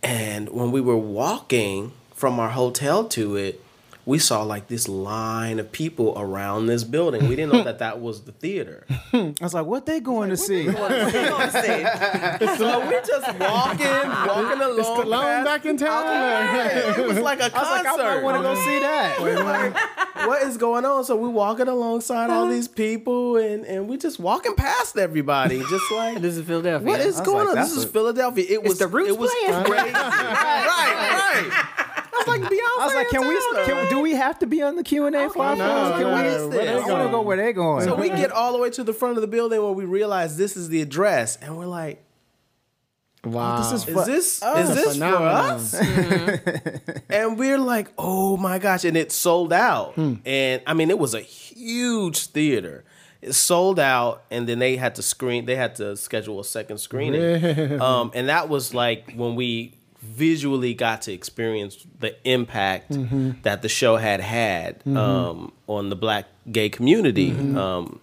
And 0.02 0.48
when 0.48 0.72
we 0.72 0.80
were 0.80 0.96
walking 0.96 1.92
from 2.14 2.40
our 2.40 2.50
hotel 2.50 3.04
to 3.08 3.36
it, 3.36 3.61
we 4.04 4.18
saw 4.18 4.42
like 4.42 4.66
this 4.66 4.88
line 4.88 5.58
of 5.60 5.70
people 5.70 6.14
around 6.16 6.66
this 6.66 6.82
building. 6.82 7.28
We 7.28 7.36
didn't 7.36 7.52
know 7.52 7.62
that 7.62 7.78
that 7.78 8.00
was 8.00 8.22
the 8.22 8.32
theater. 8.32 8.84
I 9.12 9.34
was 9.40 9.54
like, 9.54 9.66
what 9.66 9.86
they 9.86 10.00
going 10.00 10.30
to 10.30 10.36
see? 10.36 10.64
so 10.64 10.72
we're 12.88 13.02
just 13.02 13.38
walking, 13.38 14.08
walking 14.08 14.60
along. 14.60 14.78
Is 14.80 14.86
Stallone 14.86 15.22
past- 15.22 15.44
back 15.44 15.66
in 15.66 15.76
town? 15.76 16.04
Yeah, 16.06 16.96
it 16.98 17.06
was 17.06 17.18
like 17.20 17.40
a 17.40 17.44
I 17.44 17.46
was 17.46 17.54
like, 17.54 17.80
I 17.80 17.84
concert. 17.84 18.02
might 18.04 18.22
want 18.22 18.36
to 18.38 18.42
go 18.42 18.54
see 18.56 18.78
that. 18.80 19.20
We're 19.20 19.42
like, 19.42 19.74
what 20.26 20.42
is 20.42 20.56
going 20.56 20.84
on? 20.84 21.04
So 21.04 21.16
we're 21.16 21.28
walking 21.28 21.68
alongside 21.68 22.30
all 22.30 22.48
these 22.48 22.68
people, 22.68 23.36
and 23.36 23.64
and 23.64 23.88
we 23.88 23.96
just 23.98 24.18
walking 24.18 24.54
past 24.54 24.96
everybody, 24.98 25.60
just 25.68 25.90
like 25.92 26.20
This 26.20 26.36
is 26.36 26.44
Philadelphia. 26.46 26.86
What 26.88 27.00
is 27.00 27.20
going 27.20 27.46
like, 27.46 27.56
on? 27.56 27.62
This 27.62 27.76
is 27.76 27.84
Philadelphia. 27.84 28.44
It 28.48 28.62
was 28.64 28.78
the 28.78 28.88
Roots 28.88 29.10
It 29.10 29.18
was 29.18 29.30
playing? 29.44 29.64
crazy. 29.64 29.92
right, 29.92 31.50
right. 31.50 31.88
I 32.14 32.18
was 32.18 32.26
like 32.28 32.42
Beyonce. 32.42 32.80
I 32.80 32.84
was 32.86 32.94
like, 32.94 33.08
can 33.08 33.26
we? 33.28 33.64
Can, 33.64 33.88
do 33.88 34.00
we 34.00 34.12
have 34.14 34.38
to 34.40 34.46
be 34.46 34.62
on 34.62 34.76
the 34.76 34.82
Q 34.82 35.06
and 35.06 35.16
A 35.16 35.30
for 35.30 35.44
our 35.44 35.56
no, 35.56 35.66
phones? 35.66 35.92
Can 35.92 36.00
no, 36.02 36.16
we? 36.16 36.22
no, 36.22 36.48
where 36.48 36.64
they 36.64 36.68
I 36.72 36.74
want 36.76 36.86
going? 36.86 37.06
to 37.06 37.10
go 37.10 37.20
where 37.22 37.36
they're 37.36 37.52
going. 37.52 37.84
So 37.84 37.94
we 37.94 38.08
get 38.10 38.30
all 38.30 38.52
the 38.52 38.58
way 38.58 38.70
to 38.70 38.84
the 38.84 38.92
front 38.92 39.16
of 39.16 39.22
the 39.22 39.28
building 39.28 39.62
where 39.62 39.72
we 39.72 39.84
realize 39.84 40.36
this 40.36 40.56
is 40.56 40.68
the 40.68 40.82
address, 40.82 41.36
and 41.36 41.56
we're 41.56 41.66
like, 41.66 42.04
Wow. 43.24 43.58
This 43.70 43.86
is 43.86 43.88
"Is 43.88 44.06
this 44.06 44.40
Oh, 44.42 44.58
is 44.58 44.74
this 44.74 44.84
for 44.86 44.92
phenomenon. 44.94 45.50
us?" 45.52 45.74
and 47.08 47.38
we're 47.38 47.58
like, 47.58 47.92
"Oh 47.96 48.36
my 48.36 48.58
gosh!" 48.58 48.84
And 48.84 48.96
it 48.96 49.12
sold 49.12 49.52
out, 49.52 49.96
and 49.96 50.60
I 50.66 50.74
mean, 50.74 50.90
it 50.90 50.98
was 50.98 51.14
a 51.14 51.20
huge 51.20 52.26
theater. 52.26 52.84
It 53.20 53.34
sold 53.34 53.78
out, 53.78 54.24
and 54.32 54.48
then 54.48 54.58
they 54.58 54.76
had 54.76 54.96
to 54.96 55.02
screen. 55.02 55.44
They 55.46 55.54
had 55.54 55.76
to 55.76 55.96
schedule 55.96 56.40
a 56.40 56.44
second 56.44 56.78
screening, 56.78 57.80
um, 57.80 58.10
and 58.12 58.28
that 58.28 58.48
was 58.48 58.74
like 58.74 59.12
when 59.14 59.36
we 59.36 59.74
visually 60.02 60.74
got 60.74 61.02
to 61.02 61.12
experience 61.12 61.86
the 62.00 62.14
impact 62.28 62.90
that 63.42 63.62
the 63.62 63.68
show 63.68 63.96
had 63.96 64.20
had 64.20 64.86
um, 64.86 65.52
on 65.66 65.88
the 65.90 65.96
black 65.96 66.26
gay 66.50 66.68
community. 66.68 67.30
Um, 67.30 68.00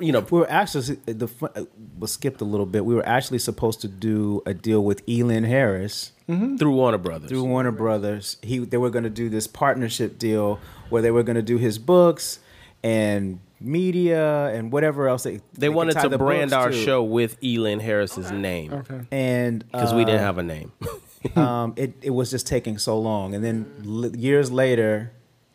you 0.00 0.12
know, 0.12 0.20
We 0.30 0.40
were 0.40 0.50
actually 0.50 0.96
the 1.06 1.28
uh, 1.42 1.64
was 1.98 2.12
skipped 2.12 2.40
a 2.40 2.44
little 2.44 2.66
bit. 2.66 2.84
We 2.84 2.94
were 2.94 3.06
actually 3.06 3.38
supposed 3.40 3.80
to 3.80 3.88
do 3.88 4.42
a 4.46 4.54
deal 4.54 4.84
with 4.84 5.02
Elin 5.08 5.44
Harris 5.44 6.12
through 6.26 6.72
Warner 6.72 6.98
Brothers. 6.98 7.30
through 7.30 7.44
Warner 7.44 7.72
Brothers. 7.72 8.36
He 8.42 8.58
they 8.58 8.76
were 8.76 8.90
going 8.90 9.04
to 9.04 9.10
do 9.10 9.28
this 9.28 9.46
partnership 9.46 10.18
deal 10.18 10.60
where 10.90 11.02
they 11.02 11.10
were 11.10 11.22
going 11.24 11.36
to 11.36 11.42
do 11.42 11.56
his 11.58 11.78
books 11.78 12.38
and 12.84 13.40
media 13.60 14.46
and 14.54 14.70
whatever 14.70 15.08
else 15.08 15.24
they 15.24 15.40
they 15.54 15.66
could 15.66 15.74
wanted 15.74 15.98
to 15.98 16.08
the 16.08 16.18
brand 16.18 16.52
our 16.52 16.70
to. 16.70 16.76
show 16.84 17.02
with 17.02 17.36
Elin 17.42 17.80
Harris's 17.80 18.30
name 18.30 18.72
Okay. 18.72 19.00
and 19.10 19.64
because 19.72 19.92
we 19.92 20.02
uh, 20.02 20.06
didn't 20.06 20.20
have 20.20 20.38
a 20.38 20.44
name. 20.44 20.70
um, 21.36 21.74
it, 21.76 21.94
it 22.02 22.10
was 22.10 22.30
just 22.30 22.46
taking 22.46 22.78
so 22.78 22.98
long. 22.98 23.34
And 23.34 23.44
then 23.44 23.66
l- 23.84 24.16
years 24.16 24.50
later, 24.50 25.12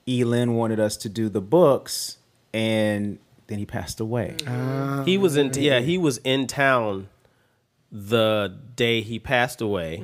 Elin 0.07 0.55
wanted 0.55 0.79
us 0.79 0.97
to 0.97 1.09
do 1.09 1.29
the 1.29 1.41
books, 1.41 2.17
and 2.53 3.19
then 3.47 3.59
he 3.59 3.65
passed 3.65 3.99
away. 3.99 4.35
he 5.05 5.17
was 5.17 5.35
in 5.37 5.51
yeah 5.55 5.79
he 5.79 5.97
was 5.97 6.17
in 6.19 6.47
town 6.47 7.07
the 7.91 8.57
day 8.75 9.01
he 9.01 9.19
passed 9.19 9.61
away. 9.61 9.97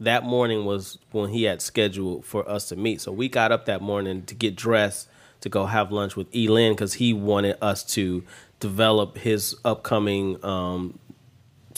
That 0.00 0.24
morning 0.24 0.64
was 0.64 0.98
when 1.12 1.30
he 1.30 1.44
had 1.44 1.62
scheduled 1.62 2.24
for 2.24 2.48
us 2.48 2.68
to 2.70 2.76
meet. 2.76 3.00
So 3.00 3.12
we 3.12 3.28
got 3.28 3.52
up 3.52 3.66
that 3.66 3.80
morning 3.80 4.24
to 4.24 4.34
get 4.34 4.56
dressed 4.56 5.08
to 5.42 5.48
go 5.48 5.66
have 5.66 5.92
lunch 5.92 6.16
with 6.16 6.26
Elin 6.34 6.72
because 6.72 6.94
he 6.94 7.12
wanted 7.12 7.56
us 7.62 7.84
to 7.94 8.24
develop 8.58 9.18
his 9.18 9.54
upcoming 9.64 10.44
um, 10.44 10.98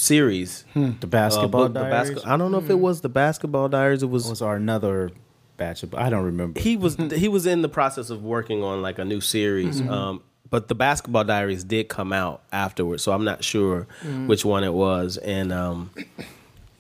series. 0.01 0.65
the 0.75 1.07
basketball 1.07 1.63
Uh, 1.65 1.69
book, 1.69 1.75
the 1.75 1.81
diaries 1.81 2.11
basket- 2.11 2.29
I 2.31 2.37
don't 2.37 2.51
know 2.53 2.59
if 2.59 2.71
it 2.71 2.79
was 2.79 3.01
the 3.03 3.09
basketball 3.09 3.69
diaries. 3.69 4.03
It 4.03 4.11
was 4.11 4.29
was 4.29 4.43
our 4.43 4.57
another 4.57 5.11
batch 5.57 5.83
of. 5.83 5.95
I 5.95 6.09
don't 6.11 6.25
remember. 6.25 6.61
he 6.61 6.77
was 6.77 6.97
he 6.97 7.29
was 7.29 7.47
in 7.47 7.63
the 7.63 7.69
process 7.69 8.11
of 8.11 8.23
working 8.23 8.63
on 8.65 8.83
like 8.83 8.99
a 8.99 9.05
new 9.05 9.21
series. 9.21 9.81
Um, 9.81 10.23
but 10.49 10.67
the 10.69 10.75
basketball 10.75 11.23
diaries 11.25 11.63
did 11.63 11.89
come 11.89 12.13
out 12.13 12.43
afterwards, 12.53 13.03
so 13.05 13.13
I'm 13.13 13.25
not 13.25 13.45
sure 13.45 13.87
which 14.27 14.45
one 14.45 14.65
it 14.65 14.73
was. 14.75 15.17
And 15.19 15.53
um, 15.53 15.91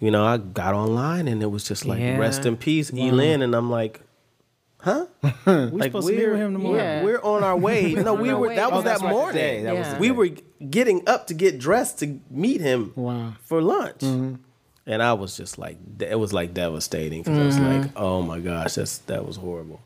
you 0.00 0.10
know, 0.10 0.24
I 0.24 0.38
got 0.38 0.74
online 0.74 1.28
and 1.28 1.42
it 1.42 1.50
was 1.50 1.64
just 1.64 1.84
like 1.84 2.00
Yeah. 2.00 2.16
rest 2.16 2.46
in 2.46 2.56
peace, 2.56 2.90
Elin, 2.92 3.42
and 3.42 3.54
I'm 3.54 3.70
like. 3.70 4.00
Huh? 4.82 5.06
like 5.46 5.84
supposed 5.84 6.08
to 6.08 6.14
meet 6.16 6.28
with 6.28 6.38
him 6.38 6.52
tomorrow. 6.54 6.76
Yeah. 6.76 7.02
we're 7.04 7.20
on 7.22 7.42
our 7.44 7.56
way. 7.56 7.92
no, 7.94 8.14
we 8.14 8.32
were. 8.32 8.48
way. 8.48 8.56
That 8.56 8.72
Oh, 8.72 8.76
was 8.76 8.84
that's 8.84 9.02
that 9.02 9.10
morning. 9.10 9.34
day. 9.34 9.62
That 9.64 9.76
was 9.76 9.86
Yeah. 9.86 9.94
the 9.94 10.00
we 10.00 10.10
were 10.10 10.28
getting 10.70 11.08
up 11.08 11.26
to 11.28 11.34
get 11.34 11.58
dressed 11.58 11.98
to 12.00 12.18
meet 12.30 12.60
him 12.60 12.92
Wow. 12.96 13.34
for 13.42 13.60
lunch. 13.60 13.98
Mm-hmm. 14.00 14.36
And 14.86 15.02
I 15.02 15.12
was 15.12 15.36
just 15.36 15.58
like, 15.58 15.76
it 16.00 16.18
was 16.18 16.32
like 16.32 16.54
devastating 16.54 17.22
because 17.22 17.38
I 17.38 17.44
was 17.44 17.58
like, 17.58 17.80
mm-hmm. 17.82 17.96
oh 17.98 18.22
my 18.22 18.40
gosh, 18.40 18.74
that's 18.74 18.98
that 18.98 19.26
was 19.26 19.36
horrible. 19.36 19.82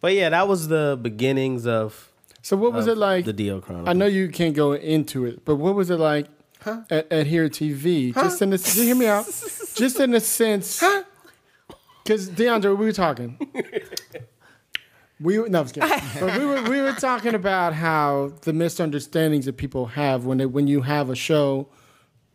But 0.00 0.14
yeah, 0.14 0.30
that 0.30 0.48
was 0.48 0.68
the 0.68 0.98
beginnings 1.00 1.66
of, 1.66 2.10
So 2.42 2.56
what 2.56 2.72
was 2.72 2.86
it 2.86 2.96
like? 2.98 3.24
the 3.26 3.32
DL 3.34 3.62
Chronicles. 3.62 3.88
I 3.88 3.92
know 3.92 4.06
you 4.06 4.28
can't 4.28 4.54
go 4.56 4.72
into 4.72 5.24
it, 5.26 5.44
but 5.44 5.56
what 5.56 5.74
was 5.74 5.88
it 5.90 5.98
like 5.98 6.26
at, 6.90 7.12
at 7.12 7.26
Here 7.26 7.48
TV? 7.48 8.12
Just 8.14 8.42
in 8.42 8.50
the 8.50 8.58
just 8.58 8.76
hear 8.78 8.94
me 8.94 9.06
out. 9.06 9.26
Just 9.74 9.98
in 10.00 10.12
the 10.12 10.20
sense, 10.20 10.82
because 12.04 12.28
Deondray, 12.30 12.76
we 12.76 12.86
were 12.86 12.92
talking. 12.92 13.38
We 15.20 15.38
were, 15.38 15.48
no, 15.48 15.60
I 15.60 15.62
was 15.62 15.72
kidding. 15.72 15.90
but 16.20 16.38
we 16.38 16.44
were 16.44 16.62
we 16.68 16.80
were 16.80 16.92
talking 16.92 17.34
about 17.34 17.72
how 17.72 18.32
the 18.42 18.52
misunderstandings 18.52 19.46
that 19.46 19.56
people 19.56 19.86
have 19.86 20.24
when 20.26 20.38
they, 20.38 20.46
when 20.46 20.66
you 20.66 20.82
have 20.82 21.08
a 21.08 21.14
show, 21.14 21.68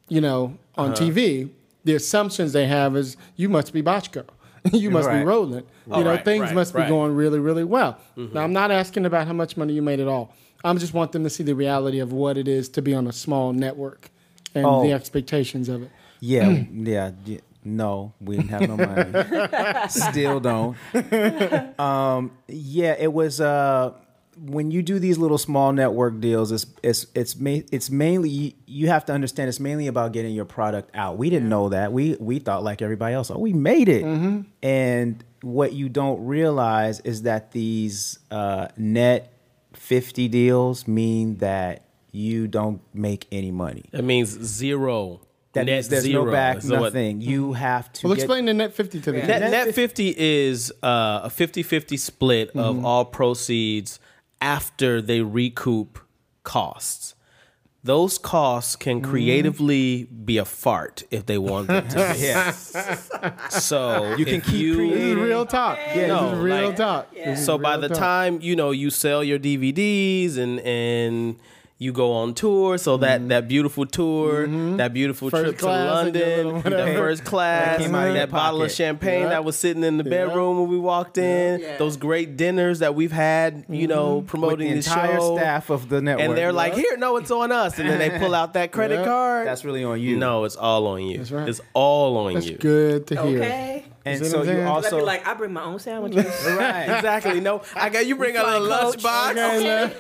you 0.07 0.21
know, 0.21 0.57
on 0.75 0.91
uh-huh. 0.91 1.03
TV. 1.03 1.49
The 1.85 1.95
assumptions 1.95 2.51
they 2.53 2.67
have 2.67 2.95
is 2.97 3.15
you 3.35 3.47
must 3.49 3.73
be 3.73 3.81
Bochco. 3.81 4.25
you 4.73 4.91
must 4.91 5.07
be 5.07 5.15
Right. 5.15 5.25
rolling. 5.25 5.63
Oh, 5.89 5.95
you 5.97 6.01
Oh, 6.01 6.03
know, 6.03 6.09
right, 6.11 6.25
things 6.25 6.43
right, 6.45 6.55
must 6.55 6.75
be 6.75 6.83
going 6.85 7.15
really, 7.15 7.39
really 7.39 7.63
well. 7.63 7.97
Mm-hmm. 8.17 8.33
Now, 8.33 8.43
I'm 8.43 8.51
not 8.53 8.71
asking 8.71 9.05
about 9.05 9.27
how 9.27 9.33
much 9.33 9.55
money 9.55 9.73
you 9.73 9.81
made 9.81 9.99
at 10.01 10.07
all. 10.07 10.35
I 10.63 10.73
just 10.73 10.93
want 10.93 11.13
them 11.13 11.23
to 11.23 11.29
see 11.29 11.43
the 11.43 11.55
reality 11.55 11.99
of 11.99 12.11
what 12.11 12.37
it 12.37 12.47
is 12.47 12.67
to 12.69 12.81
be 12.81 12.93
on 12.93 13.07
a 13.07 13.13
small 13.13 13.53
network 13.53 14.09
and 14.53 14.65
Oh. 14.65 14.83
the 14.83 14.91
expectations 14.91 15.69
of 15.69 15.83
it. 15.83 15.89
Yeah, 16.19 16.49
yeah, 16.73 17.11
yeah. 17.25 17.37
No, 17.69 18.13
we 18.19 18.37
didn't 18.37 18.49
have 18.49 18.67
no 18.67 18.77
money. 18.77 19.89
Still 19.89 20.39
don't. 20.39 20.75
Um, 21.79 22.31
yeah, 22.47 22.95
it 22.99 23.11
was. 23.13 23.39
Uh, 23.41 23.93
when 24.41 24.71
you 24.71 24.81
do 24.81 24.99
these 24.99 25.17
little 25.17 25.37
small 25.37 25.73
network 25.73 26.19
deals, 26.21 26.51
it's 26.51 26.65
it's 26.81 27.07
it's 27.13 27.35
ma- 27.37 27.59
it's 27.71 27.89
mainly 27.89 28.29
you, 28.29 28.51
you 28.65 28.87
have 28.87 29.03
to 29.05 29.13
understand 29.13 29.49
it's 29.49 29.59
mainly 29.59 29.87
about 29.87 30.13
getting 30.13 30.33
your 30.33 30.45
product 30.45 30.91
out. 30.95 31.17
We 31.17 31.29
didn't 31.29 31.49
know 31.49 31.69
that. 31.69 31.91
We 31.91 32.15
we 32.19 32.39
thought 32.39 32.63
like 32.63 32.81
everybody 32.81 33.15
else, 33.15 33.29
oh, 33.31 33.37
we 33.37 33.51
made 33.53 33.89
it. 33.89 34.03
And 34.63 35.23
what 35.41 35.73
you 35.73 35.89
don't 35.89 36.25
realize 36.25 36.99
is 37.01 37.23
that 37.23 37.51
these 37.51 38.19
uh, 38.31 38.69
net 38.77 39.33
fifty 39.73 40.27
deals 40.29 40.87
mean 40.87 41.37
that 41.37 41.83
you 42.11 42.47
don't 42.47 42.81
make 42.93 43.27
any 43.31 43.51
money. 43.51 43.85
That 43.91 44.03
means 44.03 44.29
zero. 44.29 45.21
That 45.53 45.65
net 45.65 45.73
means 45.77 45.87
there's 45.89 46.03
zero. 46.03 46.25
no 46.25 46.31
back, 46.31 46.61
So 46.61 46.75
what- 46.79 46.93
nothing. 46.93 47.21
You 47.21 47.53
have 47.53 47.91
to 47.93 48.07
Well, 48.07 48.15
get- 48.15 48.23
explain 48.23 48.45
the 48.45 48.53
net 48.53 48.73
50 48.73 48.99
to 49.01 49.11
the 49.11 49.17
Net, 49.17 49.41
kids. 49.41 49.51
net 49.51 49.73
50 49.75 50.15
is 50.17 50.71
uh, 50.83 51.21
a 51.23 51.29
50 51.29 51.63
50 51.63 51.97
split 51.97 52.49
Mm-hmm. 52.49 52.59
of 52.59 52.85
all 52.85 53.05
proceeds 53.05 53.99
after 54.41 55.01
they 55.01 55.21
recoup 55.21 55.99
costs. 56.43 57.15
Those 57.83 58.17
costs 58.17 58.75
can 58.75 59.01
Mm-hmm. 59.01 59.09
creatively 59.11 60.03
be 60.03 60.37
a 60.37 60.45
fart 60.45 61.03
if 61.11 61.25
they 61.25 61.37
want 61.37 61.67
them 61.67 61.87
to 61.87 62.13
be. 62.13 62.19
Yeah. 62.27 62.51
So 63.49 64.15
You 64.17 64.25
can 64.25 64.41
keep 64.41 64.53
you, 64.53 64.75
This 64.75 64.85
is 64.87 64.91
creating. 64.99 65.17
real 65.23 65.45
talk. 65.45 65.77
Yeah, 65.77 65.93
this 65.95 66.07
no, 66.09 66.29
is 66.33 66.39
real 66.39 66.65
like- 66.67 66.75
talk. 66.75 67.13
This 67.13 67.39
is 67.39 67.45
So 67.45 67.57
by 67.57 67.77
the 67.77 67.87
talk. 67.89 67.97
time 67.97 68.39
you 68.41 68.55
know 68.55 68.71
you 68.71 68.89
sell 68.89 69.23
your 69.23 69.39
DVDs 69.39 70.37
and 70.37 70.59
and 70.61 71.37
you 71.81 71.93
go 71.93 72.11
on 72.11 72.33
tour, 72.33 72.77
so 72.77 72.97
that 72.97 73.29
that 73.29 73.47
beautiful 73.47 73.85
tour, 73.85 74.45
that 74.77 74.93
beautiful 74.93 75.29
Mm-hmm. 75.29 75.37
First 75.37 75.43
trip 75.45 75.57
to 75.57 75.61
class 75.63 76.05
and 76.07 76.15
your 76.15 76.25
London, 76.25 76.45
little 76.47 76.61
that 76.61 76.71
whatever. 76.71 76.97
first 76.99 77.23
class, 77.23 77.77
came 77.79 77.95
out 77.95 78.01
of 78.01 78.07
your 78.09 78.13
that 78.25 78.31
bottle 78.31 78.61
of 78.61 78.65
pocket. 78.67 78.75
champagne 78.75 79.21
Yeah. 79.23 79.29
that 79.29 79.45
was 79.45 79.55
sitting 79.55 79.83
in 79.85 79.95
the 79.97 80.03
bedroom 80.03 80.59
when 80.59 80.67
we 80.69 80.77
walked 80.77 81.17
in, 81.17 81.61
Yeah. 81.61 81.77
those 81.77 81.95
great 81.95 82.35
dinners 82.35 82.79
that 82.79 82.95
we've 82.95 83.13
had, 83.13 83.63
you 83.69 83.87
know, 83.87 84.17
with 84.17 84.27
promoting 84.27 84.67
the 84.67 84.73
the, 84.81 84.89
entire 84.89 85.17
show. 85.19 85.37
staff 85.37 85.69
of 85.69 85.87
the 85.87 86.01
network. 86.01 86.27
and 86.27 86.37
they're 86.37 86.51
like, 86.51 86.73
"Here, 86.75 86.97
no, 86.97 87.15
it's 87.15 87.31
on 87.31 87.51
us," 87.53 87.79
and 87.79 87.89
then 87.89 87.97
they 87.97 88.19
pull 88.19 88.35
out 88.35 88.53
that 88.55 88.71
credit 88.73 88.99
Yeah. 88.99 89.05
card. 89.05 89.47
That's 89.47 89.63
really 89.63 89.83
on 89.85 90.01
you. 90.01 90.17
no, 90.17 90.43
it's 90.43 90.57
all 90.57 90.85
on 90.87 91.01
you. 91.03 91.19
That's 91.19 91.31
right. 91.31 91.47
It's 91.47 91.61
all 91.73 92.17
on 92.17 92.33
That's 92.33 92.45
you. 92.47 92.57
good 92.57 93.07
to 93.07 93.21
hear. 93.23 93.37
Okay. 93.41 93.85
And 94.05 94.25
so 94.25 94.39
you 94.39 94.45
saying? 94.45 94.59
I'd 94.61 94.67
also 94.67 94.97
be 94.97 95.03
like, 95.03 95.27
I 95.27 95.33
bring 95.33 95.53
my 95.53 95.63
own 95.63 95.79
sandwiches. 95.79 96.25
right. 96.47 96.83
Exactly. 96.83 97.39
No, 97.41 97.61
I 97.75 97.89
got 97.89 98.05
you. 98.05 98.15
Bring 98.15 98.37
a 98.37 98.43
little 98.43 98.67
lunchbox. 98.67 99.29
Okay, 99.39 99.95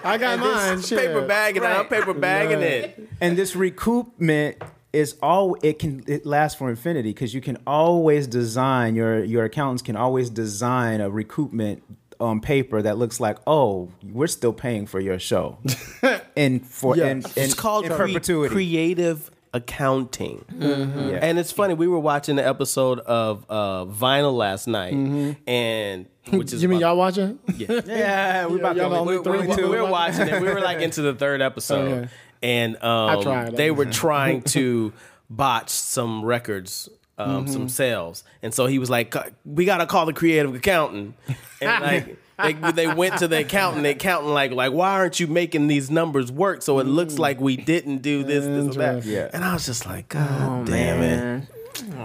I 0.04 0.16
got 0.18 0.38
mine. 0.38 0.80
Shit. 0.82 0.98
paper 0.98 1.26
bag 1.26 1.56
and 1.56 1.66
I'm 1.66 1.86
paper 1.86 2.14
bagging 2.14 2.60
it. 2.60 3.08
and 3.20 3.36
this 3.36 3.54
recoupment 3.54 4.56
is 4.92 5.16
all 5.22 5.56
it 5.62 5.78
can 5.78 6.02
it 6.06 6.26
lasts 6.26 6.58
for 6.58 6.68
infinity 6.70 7.10
because 7.10 7.34
you 7.34 7.40
can 7.40 7.58
always 7.66 8.26
design 8.26 8.94
your 8.96 9.22
your 9.24 9.44
accountants 9.44 9.82
can 9.82 9.96
always 9.96 10.30
design 10.30 11.00
a 11.00 11.10
recoupment 11.10 11.80
on 12.18 12.40
paper 12.40 12.82
that 12.82 12.98
looks 12.98 13.20
like 13.20 13.38
oh 13.46 13.88
we're 14.12 14.26
still 14.26 14.52
paying 14.52 14.86
for 14.86 15.00
your 15.00 15.18
show 15.18 15.58
and 16.36 16.66
for 16.66 16.96
Yeah. 16.96 17.06
and, 17.06 17.24
and 17.24 17.32
It's 17.36 17.54
called 17.54 17.86
in 17.86 17.92
cre- 17.92 17.96
perpetuity 18.06 18.54
creative 18.54 19.30
accounting. 19.52 20.44
Yeah. 20.58 21.18
And 21.22 21.38
it's 21.38 21.52
funny. 21.52 21.74
We 21.74 21.88
were 21.88 21.98
watching 21.98 22.36
the 22.36 22.46
episode 22.46 23.00
of 23.00 23.44
uh, 23.48 23.84
Vinyl 23.86 24.36
last 24.36 24.66
night, 24.66 24.94
and 25.46 26.06
which 26.30 26.52
is 26.52 26.62
You 26.62 26.68
mean 26.68 26.80
y'all 26.80 26.96
watching? 26.96 27.38
yeah 27.56 28.46
we're 28.46 28.58
about 28.58 28.76
y'all 28.76 28.90
to 28.90 28.96
only 28.96 29.18
we're, 29.18 29.24
three 29.24 29.46
we're, 29.46 29.68
we 29.68 29.80
were 29.80 29.90
watching? 29.90 30.28
it. 30.28 30.40
We 30.40 30.48
were 30.48 30.60
like 30.60 30.80
into 30.80 31.02
the 31.02 31.14
third 31.14 31.42
episode, 31.42 32.08
and 32.42 32.82
um, 32.82 33.22
tried. 33.22 33.56
they 33.56 33.70
were 33.70 33.86
trying 33.86 34.42
to 34.42 34.92
botch 35.30 35.70
some 35.70 36.24
records. 36.24 36.88
Um, 37.18 37.44
Mm-hmm. 37.44 37.52
Some 37.52 37.68
sales, 37.68 38.24
and 38.40 38.54
so 38.54 38.64
he 38.64 38.78
was 38.78 38.88
like, 38.88 39.14
"We 39.44 39.66
gotta 39.66 39.84
call 39.84 40.06
the 40.06 40.14
creative 40.14 40.54
accountant." 40.54 41.14
And 41.60 41.84
like, 41.84 42.16
they, 42.42 42.52
they 42.72 42.86
went 42.94 43.18
to 43.18 43.28
the 43.28 43.40
accountant. 43.40 43.82
The 43.84 43.90
accountant 43.90 44.32
like, 44.32 44.52
like, 44.52 44.72
why 44.72 44.90
aren't 44.92 45.20
you 45.20 45.26
making 45.26 45.66
these 45.68 45.90
numbers 45.90 46.30
work 46.32 46.62
so 46.62 46.78
it 46.78 46.84
looks 46.86 47.18
like 47.18 47.40
we 47.40 47.56
didn't 47.56 47.98
do 47.98 48.22
this, 48.24 48.44
this, 48.44 48.76
or 48.76 48.78
that? 48.78 49.04
Yeah. 49.04 49.30
And 49.32 49.44
I 49.44 49.54
was 49.54 49.66
just 49.66 49.86
like, 49.86 50.08
God 50.08 50.66
damn 50.66 51.02
it! 51.02 51.16
Man. 51.16 51.48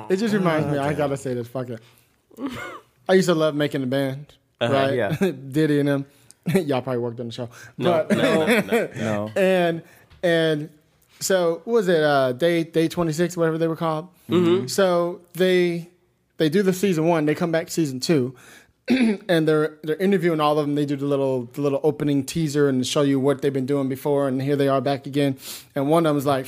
It 0.09 0.17
just 0.17 0.33
reminds 0.33 0.67
me. 0.67 0.77
I 0.77 0.93
gotta 0.93 1.17
say 1.17 1.33
this. 1.33 1.47
Fuck 1.47 1.69
it. 1.69 1.81
I 3.09 3.13
used 3.13 3.27
to 3.29 3.36
love 3.36 3.55
making 3.55 3.81
the 3.81 3.88
band. 3.88 4.33
right? 4.61 4.93
yeah. 4.93 5.15
Diddy 5.51 5.79
and 5.79 5.88
them. 5.89 6.05
y'all 6.53 6.81
probably 6.81 6.99
worked 6.99 7.19
on 7.19 7.27
the 7.27 7.31
show. 7.33 7.49
No, 7.77 8.05
But- 8.07 8.17
no, 8.17 8.45
no. 8.61 8.89
no 8.95 9.31
and 9.36 9.81
and 10.21 10.69
so 11.19 11.61
what 11.65 11.73
was 11.73 11.88
it 11.88 12.03
uh 12.03 12.33
day 12.33 12.63
day 12.63 12.88
26 12.88 13.36
whatever 13.38 13.57
they 13.57 13.67
were 13.67 13.75
called 13.75 14.09
so 14.67 15.21
they 15.33 15.89
they 16.38 16.49
do 16.49 16.61
the 16.61 16.73
season 16.73 17.05
one 17.07 17.25
they 17.25 17.33
come 17.33 17.51
back 17.51 17.69
season 17.71 17.99
two 17.99 18.36
and 19.27 19.47
they're 19.47 19.77
they're 19.83 19.95
interviewing 19.95 20.39
all 20.39 20.59
of 20.59 20.65
them. 20.65 20.75
They 20.75 20.86
do 20.86 20.95
the 20.95 21.05
little 21.05 21.45
the 21.53 21.61
little 21.61 21.79
opening 21.83 22.23
teaser 22.23 22.69
and 22.69 22.86
show 22.86 23.01
you 23.01 23.19
what 23.19 23.41
they've 23.41 23.51
been 23.53 23.65
doing 23.65 23.89
before 23.89 24.27
and 24.27 24.41
here 24.41 24.55
they 24.55 24.67
are 24.67 24.81
back 24.81 25.07
again. 25.07 25.38
And 25.73 25.89
one 25.89 26.05
of 26.05 26.09
them 26.09 26.15
was 26.15 26.25
like 26.25 26.47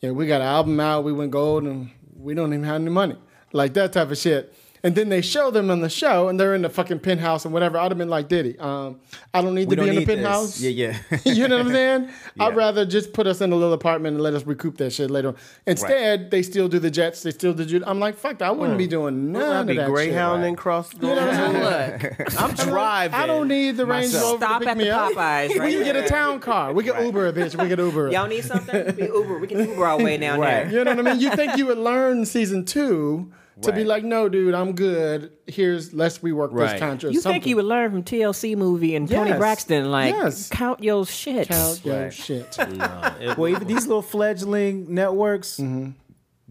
yeah 0.00 0.10
we 0.10 0.26
got 0.26 0.40
an 0.40 0.46
album 0.46 0.80
out. 0.80 1.04
We 1.04 1.12
went 1.12 1.30
gold 1.30 1.64
and 1.64 1.90
we 2.18 2.34
don't 2.34 2.52
even 2.52 2.64
have 2.64 2.76
any 2.76 2.90
money. 2.90 3.16
Like 3.52 3.74
that 3.74 3.92
type 3.92 4.10
of 4.10 4.18
shit 4.18 4.54
and 4.86 4.94
then 4.94 5.08
they 5.08 5.20
show 5.20 5.50
them 5.50 5.68
on 5.68 5.80
the 5.80 5.88
show, 5.90 6.28
and 6.28 6.38
they're 6.38 6.54
in 6.54 6.62
the 6.62 6.68
fucking 6.70 7.00
penthouse 7.00 7.44
and 7.44 7.52
whatever. 7.52 7.76
I'd 7.76 7.90
have 7.90 7.98
been 7.98 8.08
like, 8.08 8.28
Diddy, 8.28 8.56
um, 8.60 9.00
I 9.34 9.42
don't 9.42 9.54
need 9.56 9.68
We 9.68 9.74
to 9.74 9.82
be 9.82 9.86
don't 9.86 9.88
in 9.88 9.94
the 9.96 10.00
need 10.00 10.06
this. 10.08 10.14
penthouse. 10.22 10.60
Yeah, 10.60 10.70
yeah. 10.70 11.18
you 11.34 11.48
know 11.48 11.56
what 11.58 11.66
I'm 11.66 11.72
saying? 11.72 12.08
Yeah. 12.36 12.44
I'd 12.48 12.56
rather 12.56 12.84
just 12.84 13.14
put 13.14 13.26
us 13.26 13.40
in 13.40 13.50
a 13.50 13.56
little 13.56 13.72
apartment 13.72 14.14
and 14.14 14.22
let 14.22 14.34
us 14.34 14.44
recoup 14.44 14.76
that 14.76 14.90
shit 14.92 15.10
later. 15.10 15.28
on. 15.28 15.36
Instead, 15.66 16.30
they 16.30 16.42
still 16.42 16.68
do 16.68 16.78
the 16.78 16.90
jets. 16.90 17.22
They 17.22 17.30
still 17.30 17.54
do. 17.54 17.64
Ju- 17.64 17.82
I'm 17.86 17.98
like, 17.98 18.16
fuck 18.16 18.36
that. 18.38 18.48
I 18.48 18.50
wouldn't 18.50 18.76
be 18.76 18.86
doing 18.86 19.32
none 19.32 19.42
I'd 19.56 19.60
of 19.62 19.66
be 19.68 19.76
that 19.78 19.88
Greyhound 19.88 20.42
shit. 20.42 20.48
and 20.48 20.58
cross 20.58 20.90
the 20.90 21.06
You 21.06 21.14
know 21.14 21.26
what 21.26 21.34
I'm 21.34 21.52
saying? 22.00 22.14
Look, 22.18 22.40
I'm 22.42 22.54
driving. 22.54 23.18
I 23.18 23.26
don't 23.26 23.48
need 23.48 23.78
the 23.78 23.86
Range 23.86 24.12
Rover 24.12 24.36
Stop 24.36 24.60
to 24.60 24.66
pick 24.66 24.68
at 24.68 24.76
me 24.76 24.84
the 24.84 24.96
up. 24.96 25.12
Popeyes 25.12 25.48
We 25.48 25.58
right 25.60 25.72
can 25.72 25.84
get 25.84 25.96
a 25.96 26.06
town 26.08 26.40
car. 26.40 26.72
We 26.74 26.84
can 26.84 27.02
Uber 27.06 27.26
a 27.28 27.32
bitch. 27.32 27.60
We 27.60 27.68
can 27.70 27.78
Uber 27.78 28.10
y'all 28.12 28.26
need 28.28 28.44
something? 28.44 28.94
We 28.96 29.04
Uber. 29.04 29.38
We 29.38 29.46
can 29.46 29.58
Uber 29.66 29.86
our 29.86 29.96
way 29.98 30.18
down 30.18 30.38
Right. 30.40 30.64
there. 30.64 30.72
You 30.78 30.84
know 30.84 30.94
what 30.94 31.06
I 31.06 31.10
mean? 31.12 31.20
You 31.20 31.30
think 31.34 31.56
you 31.56 31.64
would 31.66 31.78
learn 31.78 32.26
season 32.26 32.64
two 32.66 33.32
to 33.62 33.72
be 33.72 33.84
like, 33.84 34.04
no, 34.04 34.28
dude, 34.28 34.54
I'm 34.54 34.72
good. 34.74 35.32
Here's 35.46 35.94
let's 35.94 36.18
rework 36.18 36.50
Right. 36.52 36.72
this 36.72 36.80
contract. 36.80 37.14
You 37.14 37.20
think 37.20 37.46
you 37.46 37.56
would 37.56 37.64
learn 37.64 37.90
from 37.90 38.02
TLC 38.02 38.56
movie 38.56 38.94
and 38.96 39.08
Tony 39.08 39.30
Yes. 39.30 39.38
Braxton? 39.38 39.90
Like, 39.90 40.14
Yes. 40.14 40.48
count 40.48 40.82
your 40.82 41.06
shit. 41.06 41.48
count 41.48 41.84
your 41.84 42.02
Right. 42.04 42.12
shit? 42.12 42.56
well, 43.38 43.48
even 43.48 43.66
these 43.66 43.86
little 43.86 44.02
fledgling 44.02 44.94
networks, 44.94 45.58
mm-hmm. 45.58 45.90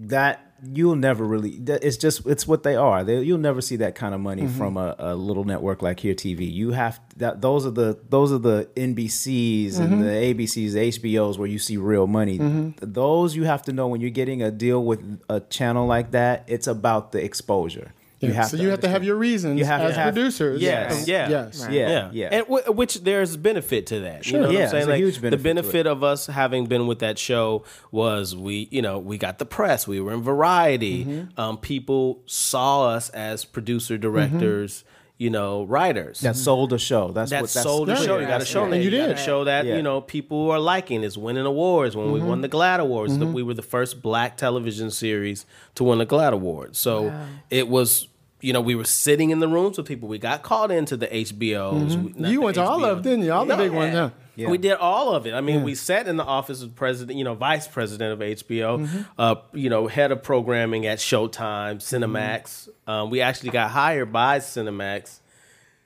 that 0.08 0.45
you'll 0.64 0.96
never 0.96 1.24
really. 1.24 1.52
It's 1.52 1.98
just 1.98 2.26
it's 2.26 2.48
what 2.48 2.64
they 2.64 2.76
are. 2.76 3.04
They, 3.04 3.22
you'll 3.22 3.38
never 3.38 3.62
see 3.62 3.76
that 3.78 3.96
kind 3.96 4.14
of 4.14 4.22
money 4.22 4.44
mm-hmm. 4.44 4.58
from 4.58 4.78
a, 4.78 4.96
a 4.98 5.16
little 5.16 5.44
network 5.44 5.82
like 5.82 6.00
Here 6.00 6.16
TV. 6.16 6.52
You 6.52 6.72
have 6.72 7.00
that. 7.18 7.42
Those 7.42 7.66
are 7.66 7.72
the 7.72 8.00
those 8.10 8.32
are 8.32 8.38
the 8.38 8.70
NBCs 8.76 9.80
and 9.80 9.94
mm-hmm. 9.94 10.02
the 10.02 10.10
ABCs, 10.10 10.74
the 10.74 11.14
HBOs 11.16 11.38
where 11.38 11.48
you 11.48 11.60
see 11.60 11.78
real 11.78 12.08
money. 12.08 12.40
Mm-hmm. 12.40 12.92
Those 12.92 13.36
you 13.36 13.44
have 13.44 13.64
to 13.64 13.74
know 13.74 13.88
when 13.88 14.02
you're 14.02 14.10
getting 14.10 14.42
a 14.42 14.52
deal 14.52 14.84
with 14.84 15.22
a 15.30 15.40
channel 15.40 15.88
like 15.88 16.12
that. 16.12 16.46
It's 16.48 16.68
about 16.68 17.12
the 17.12 17.24
exposure. 17.24 17.94
You 18.22 18.32
have 18.34 18.48
so 18.48 18.58
to 18.58 18.64
you 18.64 18.70
have 18.70 18.80
to 18.80 18.88
have 18.88 19.04
your 19.04 19.18
reasons 19.18 19.60
You 19.60 19.66
have 19.66 19.82
to 19.82 19.88
as 19.88 19.96
have- 19.98 20.14
producers. 20.14 20.62
Yes. 20.62 21.02
of- 21.04 21.08
Yeah. 21.08 21.30
Yes. 21.30 21.68
Yeah, 21.70 21.90
Yeah, 21.90 22.10
yeah. 22.14 22.28
and 22.32 22.46
w- 22.48 22.72
which 22.72 23.04
there's 23.04 23.36
benefit 23.38 23.88
to 23.88 24.00
that. 24.02 24.24
Sure. 24.26 24.38
you 24.38 24.42
know 24.42 24.48
what 24.48 24.58
Yeah, 24.58 24.64
I'm 24.64 24.70
saying? 24.70 24.82
it's 24.82 24.88
a 24.88 24.92
Like, 24.92 24.98
huge 25.00 25.16
the 25.16 25.22
benefit 25.22 25.38
to 25.38 25.44
benefit 25.44 25.88
of 25.88 26.04
us 26.04 26.28
having 26.28 26.66
been 26.66 26.88
with 26.88 27.00
that 27.00 27.20
show 27.20 27.64
was 27.92 28.36
we, 28.36 28.68
you 28.72 28.82
know, 28.82 28.98
we 29.00 29.18
got 29.18 29.38
the 29.40 29.46
press. 29.46 29.88
We 29.88 30.00
were 30.00 30.14
in 30.14 30.22
Variety. 30.24 31.04
Mm-hmm. 31.06 31.40
Um, 31.40 31.58
people 31.58 32.22
saw 32.26 32.88
us 32.90 33.10
as 33.10 33.44
producer 33.46 33.98
directors. 33.98 34.84
You 35.18 35.30
know, 35.30 35.64
writers. 35.64 36.20
that 36.22 36.36
sold 36.36 36.74
a 36.74 36.78
show. 36.78 37.12
That's 37.12 37.32
that 37.32 37.42
what 37.42 37.50
that's 37.50 37.64
sold 37.64 37.88
the 37.88 37.96
show. 37.96 38.20
You 38.20 38.28
got 38.28 38.40
to 38.40 38.46
show 38.46 38.70
that. 38.70 38.82
You 38.82 38.90
did. 38.90 39.18
show 39.18 39.46
that 39.46 39.66
Yeah. 39.66 39.78
you 39.78 39.82
know 39.82 40.02
people 40.02 40.52
are 40.52 40.60
liking. 40.60 41.04
It's 41.06 41.16
winning 41.18 41.46
awards. 41.46 41.96
When 41.96 42.12
we 42.12 42.20
won 42.20 42.42
the 42.42 42.50
mm-hmm. 42.50 42.58
GLAAD 42.58 42.80
Awards, 42.80 43.18
the- 43.18 43.26
mm-hmm. 43.26 43.34
we 43.34 43.44
were 43.44 43.54
the 43.54 43.62
first 43.62 44.02
Black 44.02 44.36
television 44.36 44.92
series 44.92 45.46
to 45.76 45.86
win 45.86 46.00
the 46.00 46.06
GLAAD 46.06 46.34
Award. 46.34 46.76
So 46.76 47.14
it 47.50 47.70
was. 47.70 48.10
You 48.42 48.54
know, 48.54 48.62
we 48.62 48.76
were 48.76 48.84
sitting 48.84 49.30
in 49.32 49.40
the 49.40 49.48
rooms 49.48 49.78
with 49.78 49.88
people. 49.88 50.08
We 50.10 50.18
got 50.20 50.44
called 50.44 50.70
into 50.72 50.98
the 50.98 51.08
HBOs. 51.08 51.96
We- 51.96 52.14
not 52.16 52.32
You 52.32 52.42
went 52.42 52.56
to 52.56 52.64
all 52.64 52.80
HBO. 52.82 52.92
of, 52.92 53.02
didn't 53.02 53.24
you? 53.24 53.32
All 53.34 53.46
the 53.46 53.56
big 53.56 53.72
ones, 53.72 53.94
yeah. 53.94 54.10
Yeah. 54.38 54.50
We 54.50 54.58
did 54.58 54.74
all 54.74 55.16
of 55.16 55.26
it. 55.26 55.34
I 55.34 55.40
mean, 55.40 55.64
we 55.64 55.76
sat 55.76 56.10
in 56.10 56.18
the 56.18 56.26
office 56.26 56.62
of 56.62 56.76
president, 56.76 57.18
you 57.18 57.24
know, 57.24 57.36
vice 57.36 57.68
president 57.70 58.12
of 58.14 58.20
HBO, 58.20 58.80
Mm-hmm. 58.80 59.02
uh, 59.18 59.36
you 59.54 59.70
know, 59.70 59.88
head 59.88 60.12
of 60.12 60.22
programming 60.24 60.86
at 60.86 60.98
Showtime, 60.98 61.78
Cinemax. 61.78 62.68
Mm-hmm. 62.68 62.92
Um, 62.92 63.10
we 63.10 63.22
actually 63.22 63.52
got 63.52 63.72
hired 63.72 64.12
by 64.12 64.40
Cinemax 64.40 65.20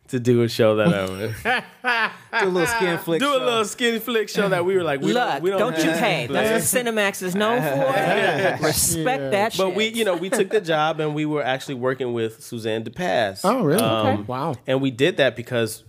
to 0.10 0.20
do 0.20 0.42
a 0.44 0.50
show 0.50 0.76
that 0.76 0.88
I 0.94 1.02
was. 1.10 1.34
do 2.44 2.48
a 2.48 2.52
little 2.52 2.68
skin 2.68 2.98
flick. 3.00 3.20
do 3.22 3.30
a 3.36 3.38
little 3.38 3.66
skinny 3.66 4.00
flick 4.00 4.30
show 4.30 4.50
that 4.50 4.66
we 4.66 4.76
were 4.76 4.84
like, 4.84 5.02
we 5.02 5.14
Look, 5.14 5.24
don't, 5.30 5.42
we 5.44 5.50
don't, 5.52 5.78
you 5.78 5.90
have 5.90 6.00
pay. 6.00 6.28
to 6.28 6.34
That's 6.34 6.74
what 6.74 6.86
Cinemax 6.86 7.22
is 7.24 7.36
known 7.36 7.62
for. 8.60 8.66
Respect 8.66 9.22
Yeah. 9.22 9.30
that 9.30 9.54
shit. 9.54 9.60
But 9.66 9.76
we, 9.76 9.88
you 9.88 10.06
know, 10.06 10.16
we 10.16 10.30
took 10.30 10.50
the 10.50 10.62
job 10.62 11.00
and 11.00 11.16
we 11.16 11.26
were 11.26 11.44
actually 11.44 11.76
working 11.76 12.14
with 12.14 12.44
Suzanne 12.44 12.84
de 12.84 12.92
Passe. 12.92 13.42
Oh, 13.44 13.64
really? 13.64 13.82
Um, 13.82 14.08
Okay. 14.08 14.22
Wow. 14.24 14.56
And 14.68 14.82
we 14.82 14.92
did 14.92 15.18
that 15.18 15.36
because 15.36 15.84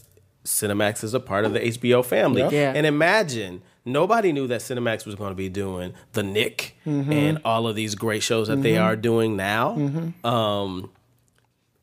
Cinemax 0.44 1.04
is 1.04 1.14
a 1.14 1.20
part 1.20 1.44
of 1.44 1.52
the 1.52 1.60
HBO 1.60 2.04
family. 2.04 2.42
Yep. 2.42 2.52
Yeah. 2.52 2.72
And 2.74 2.86
imagine 2.86 3.62
nobody 3.84 4.32
knew 4.32 4.46
that 4.46 4.60
Cinemax 4.60 5.04
was 5.06 5.14
going 5.14 5.30
to 5.30 5.34
be 5.36 5.48
doing 5.48 5.94
The 6.12 6.22
Knick 6.22 6.76
Mm-hmm. 6.86 7.12
and 7.12 7.38
all 7.44 7.66
of 7.68 7.76
these 7.76 7.94
great 7.94 8.22
shows 8.22 8.48
that 8.48 8.62
they 8.62 8.76
are 8.78 8.96
doing 8.96 9.36
now. 9.36 9.74
Mm-hmm. 9.76 10.26
Um, 10.26 10.90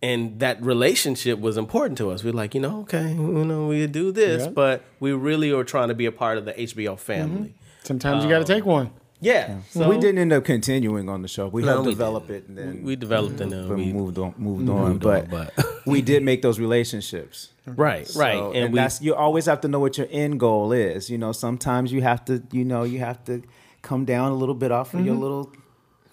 and 0.01 0.39
that 0.39 0.61
relationship 0.61 1.39
was 1.39 1.57
important 1.57 1.97
to 1.99 2.11
us. 2.11 2.23
We're 2.23 2.33
like, 2.33 2.53
you 2.55 2.61
know, 2.61 2.81
okay, 2.81 3.09
you 3.13 3.45
know, 3.45 3.67
we 3.67 3.87
do 3.87 4.11
this, 4.11 4.43
Yeah. 4.43 4.49
but 4.51 4.83
we 4.99 5.11
really 5.13 5.51
are 5.51 5.63
trying 5.63 5.87
to 5.89 5.95
be 5.95 6.05
a 6.05 6.11
part 6.11 6.37
of 6.37 6.45
the 6.45 6.53
HBO 6.53 6.95
family. 6.97 7.53
Sometimes 7.83 8.23
you 8.23 8.29
got 8.29 8.39
to 8.39 8.45
take 8.53 8.65
one. 8.65 8.91
Yeah. 9.19 9.61
So 9.71 9.89
we 9.89 9.97
didn't 9.97 10.19
end 10.19 10.31
up 10.31 10.43
continuing 10.45 11.09
on 11.09 11.23
the 11.23 11.27
show. 11.27 11.47
We 11.47 11.63
No, 11.63 11.67
helped 11.69 11.85
we 11.87 11.93
develop 11.93 12.29
it, 12.29 12.47
and 12.47 12.55
then 12.57 12.83
We 12.83 12.95
developed 12.95 13.41
and 13.41 13.51
then 13.51 13.67
we 13.69 13.75
we 13.85 13.93
moved 13.93 14.19
on. 14.19 14.35
Moved 14.37 14.69
on, 14.69 14.99
but, 14.99 15.29
but- 15.31 15.51
we 15.87 16.03
did 16.03 16.21
make 16.21 16.43
those 16.43 16.59
relationships. 16.59 17.49
right, 17.65 18.07
right, 18.15 18.37
and, 18.37 18.55
and, 18.55 18.73
we 18.73 18.77
that's 18.79 19.01
you 19.01 19.15
always 19.15 19.45
have 19.47 19.61
to 19.61 19.67
know 19.67 19.79
what 19.79 19.97
your 19.97 20.07
end 20.11 20.39
goal 20.39 20.71
is. 20.71 21.09
You 21.09 21.17
know, 21.17 21.31
sometimes 21.31 21.91
you 21.91 22.01
have 22.03 22.23
to, 22.25 22.43
you 22.51 22.63
know, 22.63 22.83
you 22.83 22.99
have 22.99 23.23
to 23.25 23.41
come 23.81 24.05
down 24.05 24.31
a 24.31 24.35
little 24.35 24.53
bit 24.55 24.71
off 24.71 24.93
of 24.93 25.03
your 25.03 25.15
Mm-hmm. 25.15 25.23
little 25.23 25.51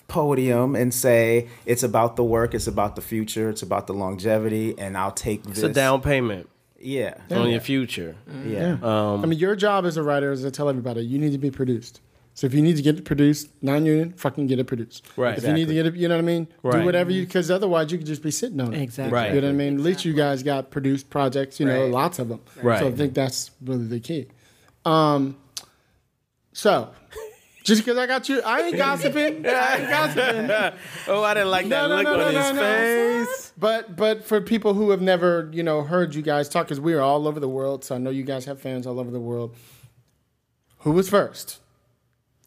podium 0.08 0.74
and 0.76 0.92
say 0.92 1.48
it's 1.66 1.82
about 1.82 2.16
the 2.16 2.24
work, 2.24 2.54
it's 2.54 2.66
about 2.66 2.96
the 2.96 3.02
future, 3.02 3.48
it's 3.50 3.62
about 3.62 3.86
the 3.86 3.94
longevity, 3.94 4.74
and 4.78 4.96
I'll 4.96 5.12
take 5.12 5.42
this. 5.44 5.58
it's 5.58 5.62
a 5.62 5.72
down 5.72 6.00
payment 6.02 6.48
Yeah, 6.78 7.14
on 7.30 7.50
your 7.50 7.60
future. 7.60 8.16
yeah. 8.46 8.76
I 8.82 9.16
mean, 9.26 9.38
your 9.38 9.56
job 9.56 9.84
as 9.86 9.96
a 9.96 10.02
writer 10.02 10.32
is 10.32 10.42
to 10.42 10.50
tell 10.50 10.68
everybody 10.68 11.00
you 11.02 11.18
need 11.18 11.32
to 11.32 11.38
be 11.38 11.50
produced. 11.50 12.00
So 12.36 12.48
if 12.48 12.52
you 12.54 12.62
need 12.62 12.74
to 12.76 12.82
get 12.82 12.98
it 12.98 13.04
produced, 13.04 13.48
non-union, 13.62 14.14
fucking 14.14 14.48
get 14.48 14.58
it 14.58 14.64
produced. 14.66 15.06
Right. 15.16 15.38
If 15.38 15.44
you 15.46 15.52
need 15.52 15.68
to 15.68 15.74
get 15.74 15.86
it, 15.86 15.94
you 15.94 16.08
know 16.08 16.16
what 16.16 16.22
I 16.24 16.26
mean. 16.26 16.48
Right. 16.64 16.80
Do 16.80 16.84
whatever 16.84 17.12
you, 17.12 17.24
because 17.24 17.48
otherwise 17.48 17.92
you 17.92 17.98
could 17.98 18.08
just 18.08 18.24
be 18.24 18.32
sitting 18.32 18.60
on 18.60 18.74
it. 18.74 18.82
Exactly. 18.82 19.14
Right. 19.14 19.32
You 19.32 19.40
know 19.40 19.46
what 19.46 19.54
I 19.54 19.56
mean. 19.56 19.74
At 19.76 19.80
least 19.84 20.04
you 20.04 20.14
guys 20.14 20.42
got 20.42 20.72
produced 20.72 21.10
projects. 21.10 21.60
You 21.60 21.66
know, 21.66 21.86
lots 21.86 22.18
of 22.18 22.28
them. 22.28 22.40
Right. 22.60 22.80
So 22.80 22.88
I 22.88 22.90
think 22.90 23.14
that's 23.14 23.52
really 23.64 23.86
the 23.86 24.00
key. 24.00 24.26
Um. 24.84 25.36
So. 26.52 26.90
Just 27.64 27.82
because 27.82 27.98
I 27.98 28.06
got 28.06 28.28
you, 28.28 28.40
I 28.42 28.60
ain't 28.60 28.76
gossiping. 28.76 29.46
I 29.46 29.76
ain't 29.78 29.88
gossiping. 29.88 30.78
Oh, 31.08 31.24
I 31.24 31.34
didn't 31.34 31.50
like 31.50 31.66
that 31.70 31.88
No, 31.88 31.96
look 31.96 32.04
no, 32.04 32.12
on 32.12 32.18
no, 32.18 32.26
his 32.26 32.34
no, 32.34 32.52
no. 32.52 33.24
face. 33.24 33.52
But 33.56 33.96
but 33.96 34.22
for 34.22 34.40
people 34.42 34.74
who 34.74 34.90
have 34.90 35.00
never 35.00 35.48
you 35.52 35.62
know 35.62 35.82
heard 35.82 36.14
you 36.14 36.20
guys 36.22 36.48
talk, 36.48 36.66
because 36.66 36.78
we 36.78 36.92
are 36.92 37.00
all 37.00 37.26
over 37.26 37.40
the 37.40 37.48
world, 37.48 37.82
so 37.84 37.94
I 37.94 37.98
know 37.98 38.10
you 38.10 38.22
guys 38.22 38.44
have 38.44 38.60
fans 38.60 38.86
all 38.86 39.00
over 39.00 39.10
the 39.10 39.18
world. 39.20 39.56
Who 40.80 40.92
was 40.92 41.08
first? 41.08 41.58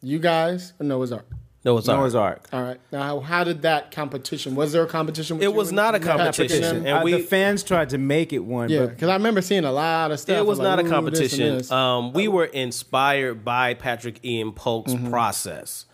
You 0.00 0.20
guys 0.20 0.72
or 0.78 0.84
Noah's 0.84 1.10
Ark? 1.10 1.26
Noah's 1.64 1.88
Ark. 1.88 1.98
Noah's 1.98 2.14
Ark. 2.14 2.48
All 2.52 2.62
right. 2.62 2.80
Now, 2.92 3.20
how 3.20 3.42
did 3.44 3.62
that 3.62 3.90
competition? 3.90 4.54
Was 4.54 4.72
there 4.72 4.82
a 4.84 4.86
competition? 4.86 5.36
With 5.38 5.44
It 5.44 5.52
was 5.54 5.72
not 5.72 5.94
a 5.94 5.98
Patrick 5.98 6.10
and 6.10 6.24
competition. 6.50 6.76
And 6.86 6.88
Uh, 6.88 7.00
we- 7.04 7.12
the 7.12 7.18
fans 7.18 7.62
tried 7.64 7.90
to 7.90 7.98
make 7.98 8.32
it 8.32 8.38
one, 8.44 8.70
yeah, 8.70 8.86
because 8.86 9.08
I 9.08 9.14
remember 9.14 9.42
seeing 9.42 9.64
a 9.64 9.72
lot 9.72 10.10
of 10.12 10.20
stuff. 10.20 10.38
It 10.38 10.46
was 10.46 10.58
like, 10.58 10.64
not 10.64 10.78
a 10.78 10.82
ooh, 10.82 10.84
this 10.84 10.92
competition. 10.92 11.56
this. 11.58 11.70
Um, 11.72 12.12
we 12.12 12.28
were 12.28 12.44
inspired 12.44 13.44
by 13.44 13.74
Patrick 13.74 14.24
Ian 14.24 14.52
Polk's 14.52 14.92
Mm-hmm. 14.94 15.10
process, 15.10 15.84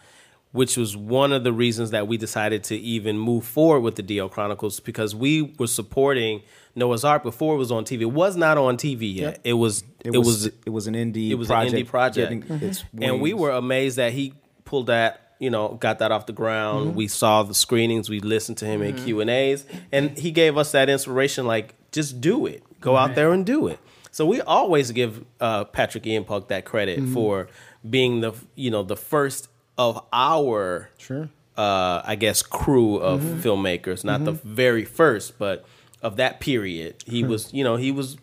which 0.53 0.77
was 0.77 0.97
one 0.97 1.33
of 1.33 1.45
the 1.45 1.53
reasons 1.53 1.91
that 1.91 2.07
we 2.07 2.17
decided 2.19 2.63
to 2.65 2.77
even 2.77 3.19
move 3.19 3.45
forward 3.45 3.81
with 3.81 3.97
the 3.97 4.03
DL 4.03 4.29
Chronicles 4.31 4.81
because 4.81 5.15
we 5.15 5.55
were 5.59 5.67
supporting 5.67 6.43
Noah's 6.77 7.05
Ark 7.05 7.23
before 7.23 7.55
it 7.55 7.59
was 7.59 7.73
on 7.73 7.85
TV. 7.85 8.03
It 8.03 8.05
was 8.13 8.37
not 8.37 8.59
on 8.59 8.77
TV 8.77 9.15
yet. 9.15 9.23
Yep. 9.33 9.41
It 9.45 9.53
was. 9.55 9.83
it, 10.05 10.11
was, 10.17 10.47
it 10.47 10.71
was 10.71 10.87
an 10.87 10.95
indie. 10.95 11.31
it 11.31 11.37
was 11.37 11.49
an 11.49 11.55
project 11.57 11.75
indie 11.75 11.87
project. 11.89 12.49
getting 12.49 12.69
its 12.69 12.85
and 13.01 13.21
we 13.23 13.33
were 13.33 13.51
amazed 13.51 13.97
that 13.97 14.13
he 14.13 14.35
pulled 14.65 14.87
that 14.89 15.24
you 15.39 15.51
know 15.51 15.77
got 15.81 15.99
that 15.99 16.11
off 16.13 16.27
the 16.27 16.33
ground. 16.33 16.89
Mm-hmm. 16.89 16.97
we 16.97 17.09
saw 17.09 17.43
the 17.43 17.55
screenings. 17.55 18.09
We 18.09 18.21
listened 18.21 18.59
to 18.59 18.67
him 18.67 18.83
in 18.83 18.97
q 18.97 19.21
and 19.21 19.31
a's. 19.31 19.65
And 19.93 20.17
he 20.19 20.31
gave 20.31 20.57
us 20.57 20.73
that 20.73 20.89
inspiration 20.89 21.47
like 21.47 21.75
just 21.93 22.21
do 22.21 22.47
it. 22.47 22.63
Go 22.81 22.97
out 22.97 23.15
there 23.15 23.33
and 23.33 23.45
do 23.47 23.67
it. 23.69 23.79
So 24.11 24.25
we 24.27 24.41
always 24.43 24.91
give 24.93 25.25
uh, 25.41 25.65
patrick 25.65 26.07
ian 26.07 26.25
Polk 26.25 26.49
that 26.49 26.65
credit 26.65 27.01
Mm-hmm. 27.01 27.15
for 27.15 27.49
being 27.89 28.21
the 28.21 28.33
you 28.55 28.71
know 28.71 28.83
the 28.83 28.97
first 28.97 29.49
of 29.77 30.01
our 30.13 30.89
Sure. 30.99 31.29
uh, 31.57 32.01
i 32.05 32.15
guess 32.15 32.41
crew 32.43 32.97
of 32.97 33.21
Mm-hmm. 33.21 33.41
filmmakers. 33.41 34.05
Not 34.05 34.25
the 34.25 34.33
very 34.33 34.85
first 34.85 35.39
but 35.39 35.65
of 36.03 36.17
that 36.17 36.39
period. 36.41 37.03
He 37.07 37.25
was 37.25 37.53
you 37.53 37.65
know 37.65 37.77
he 37.77 37.91
was 37.91 38.17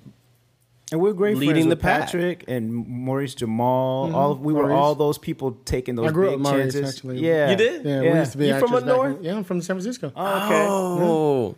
And 0.92 1.00
we're 1.00 1.14
great 1.14 1.38
leading 1.38 1.54
friends 1.54 1.66
the 1.66 1.70
with 1.70 1.82
pack. 1.82 2.02
Patrick 2.02 2.44
and 2.50 2.86
Maurice 2.86 3.34
Jamal. 3.34 4.08
Mm-hmm. 4.08 4.16
All 4.16 4.32
of, 4.34 4.42
we 4.42 4.52
were 4.52 4.74
all 4.74 4.94
those 4.94 5.18
people 5.18 5.58
taking 5.64 5.96
those 5.96 6.10
I 6.10 6.12
grew 6.12 6.32
big 6.32 6.40
with 6.40 6.42
Maurice, 6.42 6.74
chances. 6.74 6.96
actually. 6.96 7.20
Yeah, 7.20 7.52
You 7.52 7.56
did? 7.56 7.86
Yeah, 7.86 8.02
we 8.02 8.20
used 8.20 8.34
to 8.34 8.38
be 8.38 8.48
You 8.48 8.60
from 8.60 8.74
actors 8.74 8.82
up 8.82 8.98
north? 8.98 9.18
in- 9.18 9.24
yeah, 9.24 9.36
I'm 9.36 9.44
from 9.46 9.62
San 9.62 9.78
Francisco. 9.78 10.12
Oh, 10.14 10.46
okay. 10.46 10.66
oh 10.68 11.56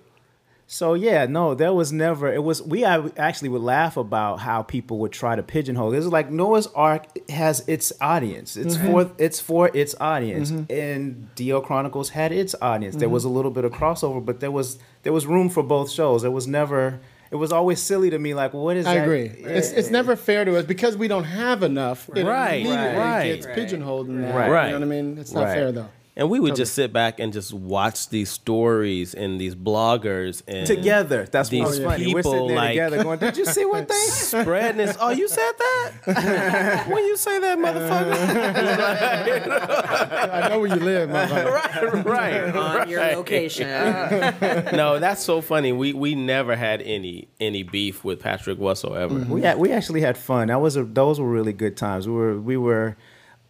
So 0.68 0.94
yeah, 0.94 1.26
no, 1.26 1.56
there 1.56 1.74
was 1.74 1.92
never. 1.92 2.32
It 2.32 2.44
was 2.44 2.62
we 2.62 2.86
actually 2.86 3.50
would 3.50 3.64
laugh 3.64 3.98
about 3.98 4.40
how 4.40 4.62
people 4.62 5.00
would 5.00 5.12
try 5.12 5.36
to 5.36 5.42
pigeonhole. 5.42 5.90
This 5.90 6.06
is 6.06 6.12
like 6.12 6.30
Noah's 6.30 6.68
Ark 6.68 7.08
has 7.30 7.68
its 7.68 7.92
audience. 8.00 8.56
It's 8.56 8.78
mm-hmm. 8.78 8.92
for 8.92 9.12
it's 9.18 9.40
for 9.40 9.72
its 9.74 9.96
audience, 10.00 10.52
mm-hmm. 10.52 10.72
and 10.72 11.28
DL 11.36 11.66
Chronicles 11.66 12.10
had 12.10 12.32
its 12.32 12.54
audience. 12.62 12.98
There 12.98 13.10
was 13.10 13.24
a 13.24 13.30
little 13.30 13.52
bit 13.52 13.66
of 13.66 13.72
crossover, 13.72 14.24
but 14.24 14.42
there 14.42 14.52
was 14.52 14.78
there 15.02 15.14
was 15.14 15.26
room 15.26 15.50
for 15.50 15.64
both 15.64 15.90
shows. 15.90 16.22
There 16.22 16.30
was 16.30 16.46
never. 16.46 17.00
It 17.34 17.38
was 17.38 17.52
always 17.52 17.82
silly 17.82 18.12
to 18.12 18.20
me. 18.20 18.36
Like, 18.36 18.54
what 18.54 18.78
is 18.78 18.86
I 18.86 18.94
that? 18.96 19.04
agree. 19.04 19.26
It's 19.26 19.72
it's 19.72 19.90
never 19.90 20.16
fair 20.16 20.46
to 20.46 20.56
us 20.58 20.66
because 20.66 20.96
we 20.96 21.08
don't 21.08 21.24
have 21.24 21.64
enough. 21.64 22.08
It 22.16 22.26
Right, 22.26 22.62
immediately 22.62 22.98
right, 22.98 23.34
gets 23.42 23.48
pigeonholed 23.48 24.08
in 24.08 24.22
that. 24.22 24.36
Right. 24.36 24.68
You 24.68 24.74
know 24.74 24.80
what 24.80 24.86
I 24.86 25.02
mean? 25.02 25.18
It's 25.18 25.34
not 25.34 25.46
Right. 25.46 25.54
fair 25.56 25.72
though. 25.72 25.90
And 26.16 26.30
we 26.30 26.40
would 26.40 26.56
just 26.56 26.76
sit 26.76 26.94
back 26.94 27.20
and 27.20 27.34
just 27.34 27.52
watch 27.52 28.10
these 28.10 28.30
stories 28.30 29.16
and 29.16 29.42
these 29.42 29.56
bloggers 29.56 30.44
and 30.48 30.68
together. 30.68 31.26
That's 31.26 31.50
These 31.50 31.62
what 31.62 31.70
was 31.70 31.80
funny. 31.80 32.14
We're 32.14 32.22
sitting 32.22 32.48
there 32.50 32.56
like- 32.56 32.70
together 32.70 33.04
going, 33.04 33.18
Did 33.18 33.36
you 33.36 33.46
see 33.46 33.66
what 33.66 33.88
they 33.88 33.96
spreading 33.96 34.78
this. 34.78 34.96
Oh, 35.00 35.10
you 35.10 35.28
said 35.28 35.52
that? 35.58 36.84
when 36.88 37.04
you 37.06 37.18
say 37.18 37.40
that, 37.40 37.58
motherfucker? 37.58 38.14
I 40.34 40.50
know 40.50 40.60
where 40.60 40.70
you 40.70 40.76
live, 40.84 41.10
motherfucker. 41.10 42.06
right, 42.06 42.44
right. 42.44 42.56
on 42.56 42.90
your 42.90 43.02
location. 43.16 43.68
No, 43.68 45.00
that's 45.00 45.24
so 45.24 45.42
funny. 45.42 45.72
We 45.72 45.94
we 45.94 46.14
never 46.14 46.56
had 46.56 46.84
any 46.84 47.28
any 47.40 47.64
beef 47.64 48.04
with 48.04 48.20
Patrick 48.20 48.60
whatsoever. 48.60 49.16
Mm-hmm. 49.16 49.32
We 49.32 49.42
had, 49.42 49.58
we 49.58 49.72
actually 49.72 50.02
had 50.02 50.16
fun. 50.18 50.50
That 50.50 50.62
was 50.62 50.76
a, 50.76 50.84
those 50.84 51.20
were 51.20 51.30
really 51.30 51.54
good 51.54 51.76
times. 51.76 52.08
We 52.08 52.14
were 52.14 52.40
we 52.40 52.58
were 52.58 52.98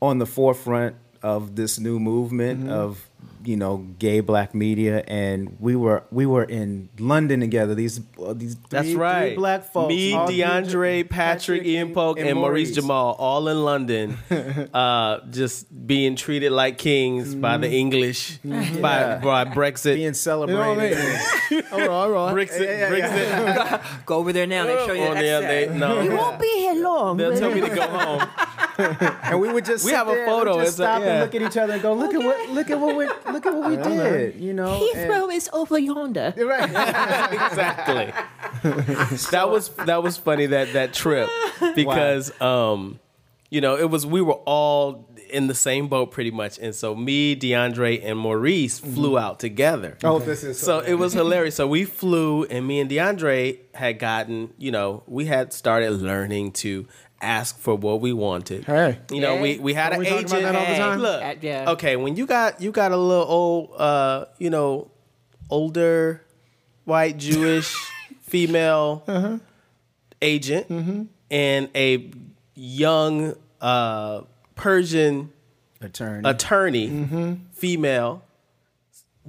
on 0.02 0.20
the 0.20 0.26
forefront 0.26 0.96
of 1.24 1.56
this 1.56 1.80
new 1.80 2.00
movement 2.00 2.70
of 2.70 3.10
you 3.46 3.58
know 3.58 3.78
gay 4.00 4.20
black 4.20 4.54
media, 4.54 5.04
and 5.08 5.58
we 5.60 5.76
were 5.76 6.04
we 6.12 6.26
were 6.26 6.44
in 6.44 6.90
London 7.00 7.40
together. 7.40 7.76
These 7.76 8.02
uh, 8.22 8.34
these 8.34 8.56
three, 8.56 8.64
That's 8.70 8.92
three 8.92 9.36
black 9.36 9.72
folks. 9.72 9.90
Me, 9.90 10.12
Deondray, 10.12 11.10
Patrick, 11.10 11.64
Ian 11.66 11.94
Polk, 11.94 12.20
and, 12.20 12.38
Maurice 12.38 12.74
Jamal, 12.74 13.16
all 13.18 13.48
in 13.48 13.64
London, 13.64 14.18
uh, 14.74 15.20
just 15.30 15.66
being 15.88 16.16
treated 16.16 16.52
like 16.52 16.78
kings 16.78 17.36
by 17.36 17.58
the 17.58 17.70
English, 17.70 18.38
by, 18.44 19.18
by 19.18 19.46
Brexit. 19.46 19.96
being 19.96 20.00
You 20.02 20.08
know 20.10 20.14
celebrated. 20.14 20.98
I 20.98 21.50
mean? 21.52 21.64
all 21.72 21.80
right, 21.80 21.90
all 21.90 22.12
right. 22.12 22.48
Brexit, 22.48 22.90
Brexit. 22.90 24.06
Go 24.06 24.18
over 24.18 24.34
there 24.34 24.48
now. 24.48 24.66
They 24.66 24.86
show 24.86 24.94
you 24.94 25.04
Oh, 25.04 25.14
the 25.16 25.24
yeah, 25.26 25.40
they, 25.42 25.78
no, 25.78 26.16
won't 26.16 26.40
be 26.40 26.48
here 26.48 26.76
long. 26.76 27.18
they'll 27.18 27.38
tell 27.38 27.54
me 27.54 27.62
to 27.62 27.70
go 27.70 27.82
home. 27.82 28.22
and 29.24 29.40
we 29.40 29.52
would 29.52 29.66
just 29.66 29.86
We 29.86 29.92
sit 29.92 29.98
have 29.98 30.08
a 30.08 30.12
there 30.12 30.24
and 30.24 30.32
photo. 30.32 30.58
We'd 30.58 30.64
just 30.66 30.80
a- 30.80 30.84
stop 30.84 31.02
yeah. 31.02 31.08
and 31.08 31.20
look 31.22 31.36
at 31.36 31.42
each 31.52 31.58
other 31.58 31.74
and 31.74 31.82
go, 31.82 31.94
look 31.94 32.14
at 32.14 32.22
what 32.24 32.50
look 32.50 32.70
at 32.70 32.80
what 32.80 32.96
we 32.96 33.06
look 33.32 33.46
at 33.46 33.54
what 33.56 33.70
we 33.70 33.78
did. 33.96 34.36
You 34.40 34.54
know, 34.54 34.80
Heathrow 34.94 35.34
is 35.34 35.50
over 35.54 35.78
yonder. 35.80 36.34
And- 36.36 36.48
right. 36.48 36.70
exactly. 37.34 38.14
that 39.32 39.50
was 39.50 39.70
that 39.70 40.04
was 40.04 40.18
funny 40.18 40.48
that 40.48 40.74
that 40.74 40.94
trip 40.94 41.30
because 41.76 42.40
um 42.42 43.00
you 43.50 43.62
know 43.62 43.76
it 43.78 43.90
was 43.90 44.06
we 44.06 44.22
were 44.22 44.40
all 44.46 45.10
in 45.30 45.48
the 45.48 45.56
same 45.56 45.88
boat 45.88 46.12
pretty 46.12 46.30
much 46.32 46.60
and 46.60 46.76
so 46.76 46.94
me 46.96 47.36
Deondray 47.36 48.02
and 48.04 48.18
Maurice 48.20 48.80
flew 48.80 49.18
out 49.18 49.40
together. 49.40 49.98
Oh, 50.04 50.20
this 50.20 50.44
is 50.44 50.60
So 50.60 50.80
it 50.80 50.94
was 50.96 51.14
hilarious. 51.14 51.56
So 51.56 51.68
we 51.68 51.86
flew, 51.86 52.44
and 52.46 52.68
me 52.68 52.80
and 52.80 52.90
Deondray 52.90 53.58
had 53.74 53.98
gotten, 53.98 54.54
you 54.58 54.72
know, 54.72 55.02
we 55.08 55.26
had 55.26 55.52
started 55.52 55.92
learning 55.94 56.52
to 56.54 56.88
ask 57.24 57.58
for 57.60 57.76
what 57.76 58.02
we 58.02 58.14
wanted. 58.14 58.66
Hey. 58.66 59.00
you 59.12 59.22
know, 59.22 59.42
we 59.42 59.58
we 59.60 59.74
had 59.74 59.90
Don't 59.90 60.00
an 60.00 60.00
we 60.02 60.08
agent. 60.20 60.32
about 60.32 60.42
that 60.44 60.56
all 60.56 60.66
the 60.66 60.76
time? 60.76 61.00
Look, 61.00 61.24
Uh, 61.24 61.36
yeah. 61.42 61.72
okay, 61.72 61.96
when 61.96 62.16
you 62.16 62.26
got 62.26 62.62
you 62.62 62.72
got 62.72 62.92
a 62.92 62.98
little 62.98 63.26
old, 63.26 63.70
uh, 63.78 64.26
you 64.38 64.50
know, 64.50 64.92
older, 65.50 66.22
white 66.86 67.18
Jewish 67.18 67.74
female 68.22 69.04
Uh-huh. 69.08 69.38
agent 70.22 70.70
Mm-hmm. 70.70 71.04
and 71.32 71.70
a 71.76 72.12
young 72.56 73.36
uh, 73.62 74.22
Persian 74.56 75.32
attorney. 75.82 76.30
attorney, 76.30 76.90
Mm-hmm. 76.90 77.34
female. 77.54 78.22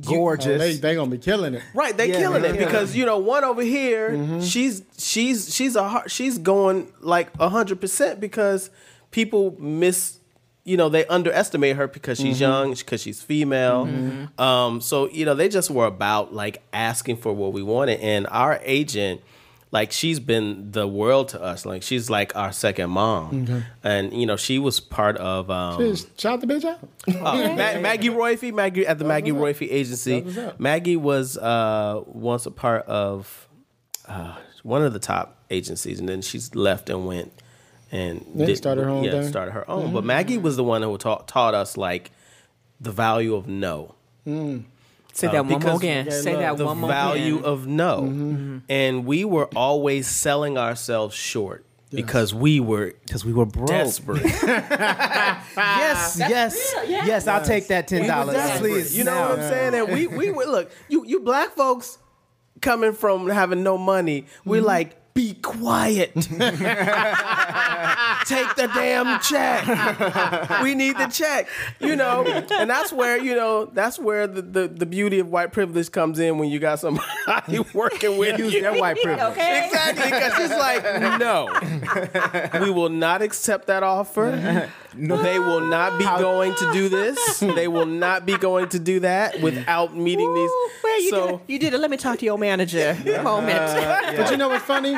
Gorgeous. 0.03 0.47
Oh, 0.47 0.59
they 0.59 0.75
they 0.75 0.95
gonna 0.97 1.11
be 1.11 1.19
killing 1.19 1.55
it. 1.55 1.63
Right, 1.73 1.97
they 1.97 2.09
Yeah, 2.11 2.19
killing 2.19 2.43
they 2.43 2.49
it 2.51 2.53
killing 2.55 2.67
because 2.67 2.97
you 2.97 3.07
know 3.07 3.19
one 3.19 3.45
over 3.45 3.63
here, 3.63 4.11
Mm-hmm. 4.11 4.41
she's 4.41 4.83
she's 4.99 5.55
she's 5.55 5.77
a 5.77 5.89
har- 5.89 6.09
she's 6.09 6.39
going 6.39 6.93
like 7.01 7.35
hundred 7.37 7.81
percent 7.81 8.19
because 8.19 8.71
people 9.13 9.55
miss, 9.61 10.19
you 10.65 10.77
know, 10.77 10.89
they 10.89 11.07
underestimate 11.07 11.77
her 11.77 11.87
because 11.87 12.19
she's 12.19 12.37
Mm-hmm. 12.41 12.43
young, 12.43 12.75
because 12.75 13.03
she's 13.03 13.23
female. 13.23 14.29
Um, 14.39 14.81
so 14.81 15.09
you 15.11 15.25
know 15.25 15.35
they 15.35 15.49
just 15.49 15.71
were 15.71 15.87
about 15.87 16.35
like 16.35 16.61
asking 16.73 17.19
for 17.19 17.33
what 17.33 17.53
we 17.53 17.63
wanted, 17.63 18.01
and 18.01 18.27
our 18.33 18.61
agent. 18.65 19.21
Like 19.75 19.91
she's 19.91 20.21
been 20.21 20.71
the 20.71 20.87
world 20.87 21.31
to 21.31 21.43
us. 21.43 21.67
Like 21.67 21.83
she's 21.83 22.09
like 22.09 22.37
our 22.37 22.53
second 22.53 22.91
mom, 22.91 23.65
and 23.83 24.13
you 24.13 24.25
know 24.25 24.37
she 24.37 24.61
was 24.61 24.79
part 24.79 25.17
of. 25.17 25.51
Um, 25.51 25.97
shout 26.17 26.41
the 26.41 26.47
bitch 26.47 26.65
out. 26.65 26.79
Oh, 27.09 27.49
Ma- 27.49 27.81
Maggie 27.81 28.09
Royfee, 28.09 28.55
Maggie 28.55 28.87
at 28.87 29.01
the 29.01 29.05
Maggie 29.05 29.33
Royfee 29.33 29.67
agency. 29.69 30.25
Maggie 30.59 30.97
was 30.97 31.37
uh, 31.37 32.03
once 32.07 32.47
a 32.47 32.53
part 32.53 32.87
of 32.87 33.49
uh, 34.07 34.37
one 34.63 34.85
of 34.85 34.93
the 34.93 35.01
top 35.01 35.45
agencies, 35.51 35.99
and 35.99 36.09
then 36.09 36.23
she's 36.23 36.55
left 36.55 36.89
and 36.89 37.05
went 37.05 37.33
and 37.91 38.25
Then 38.35 38.55
started 38.55 38.85
her 38.85 38.91
own 38.91 39.03
yeah, 39.05 39.11
thing. 39.11 39.21
Mm-hmm. 39.23 39.29
started 39.29 39.53
her 39.53 39.69
own. 39.69 39.93
But 39.93 40.05
Maggie 40.05 40.39
was 40.39 40.57
the 40.57 40.65
one 40.65 40.83
who 40.83 40.97
taught 40.99 41.27
taught 41.27 41.55
us 41.55 41.77
like 41.77 42.13
the 42.81 42.93
value 42.93 43.35
of 43.35 43.49
no. 43.49 43.97
Say 45.15 45.29
Uh, 45.29 45.33
that 45.33 45.41
one 45.45 45.49
more 45.49 45.59
because 45.61 45.79
again. 45.81 46.11
Say 46.11 46.33
look, 46.33 46.41
that 46.41 46.59
one 46.59 46.79
more 46.79 46.91
value 46.91 47.41
of 47.43 47.67
no, 47.67 48.03
Mm-hmm. 48.03 48.59
and 48.69 49.07
we 49.07 49.25
were 49.25 49.47
always 49.57 50.07
selling 50.09 50.59
ourselves 50.59 51.15
short 51.15 51.65
because 51.91 52.35
we 52.35 52.59
were 52.61 52.95
Because 53.07 53.25
we 53.25 53.33
were 53.33 53.47
broke. 53.47 53.69
desperate. 53.69 54.23
Yes, 55.57 56.17
yes, 56.19 56.75
yes, 56.89 57.27
I'll 57.27 57.45
take 57.45 57.69
that 57.69 57.87
ten 57.89 58.07
dollars, 58.07 58.37
please. 58.59 58.97
You 58.97 59.05
know 59.05 59.21
what 59.21 59.31
I'm 59.33 59.39
now. 59.41 59.49
saying? 59.51 59.75
And 59.75 59.93
we 59.93 60.07
we 60.07 60.31
were 60.31 60.45
look, 60.45 60.71
you 60.89 61.05
you 61.07 61.21
black 61.21 61.51
folks 61.55 61.99
coming 62.61 62.93
from 62.93 63.29
having 63.29 63.63
no 63.63 63.79
money, 63.79 64.27
we're 64.45 64.59
Mm-hmm. 64.59 64.67
like, 64.67 64.97
be 65.15 65.35
quiet. 65.35 66.13
Take 66.15 66.29
the 68.57 68.69
damn 68.75 69.21
check. 69.21 69.65
we 70.63 70.75
need 70.75 70.97
the 70.99 71.07
check. 71.07 71.49
You 71.79 71.95
know, 71.95 72.25
and 72.25 72.69
that's 72.69 72.93
where, 72.93 73.17
you 73.23 73.37
know, 73.37 73.67
that's 73.67 73.97
where 73.99 74.27
the, 74.27 74.43
the, 74.43 74.67
the 74.69 74.87
beauty 74.87 75.21
of 75.21 75.29
white 75.29 75.53
privilege 75.53 75.93
comes 75.93 76.19
in 76.19 76.39
when 76.39 76.49
you 76.49 76.59
got 76.59 76.81
somebody 76.81 77.07
working 77.75 78.19
with 78.19 78.39
Use 78.41 78.55
you. 78.55 78.63
their 78.63 78.75
white 78.75 78.97
privilege. 79.01 79.33
Okay. 79.33 79.67
Exactly, 79.67 80.05
because 80.05 80.33
it's 80.41 80.59
like, 80.59 80.83
no, 81.21 82.61
we 82.65 82.71
will 82.71 82.89
not 82.89 83.23
accept 83.23 83.69
that 83.69 83.83
offer. 83.83 84.71
They 84.97 85.41
will 85.41 85.61
not 85.61 85.99
be 85.99 86.05
going 86.05 86.55
to 86.55 86.73
do 86.73 86.89
this. 86.89 87.41
They 87.41 87.67
will 87.67 87.85
not 87.85 88.25
be 88.27 88.37
going 88.39 88.69
to 88.69 88.79
do 88.79 89.01
that 89.01 89.41
without 89.41 89.97
meeting 89.97 90.33
these. 90.33 90.49
Ooh, 90.51 90.71
well, 90.85 91.03
you, 91.03 91.11
so 91.11 91.27
did 91.27 91.35
it. 91.35 91.41
you 91.49 91.59
did 91.59 91.75
it. 91.75 91.79
Let 91.79 91.91
me 91.91 91.97
talk 91.97 92.21
to 92.21 92.25
your 92.25 92.39
manager. 92.39 92.97
Moment. 93.25 93.59
Uh, 93.59 94.13
but 94.17 94.31
you 94.31 94.37
know 94.37 94.49
what's 94.49 94.65
funny? 94.65 94.97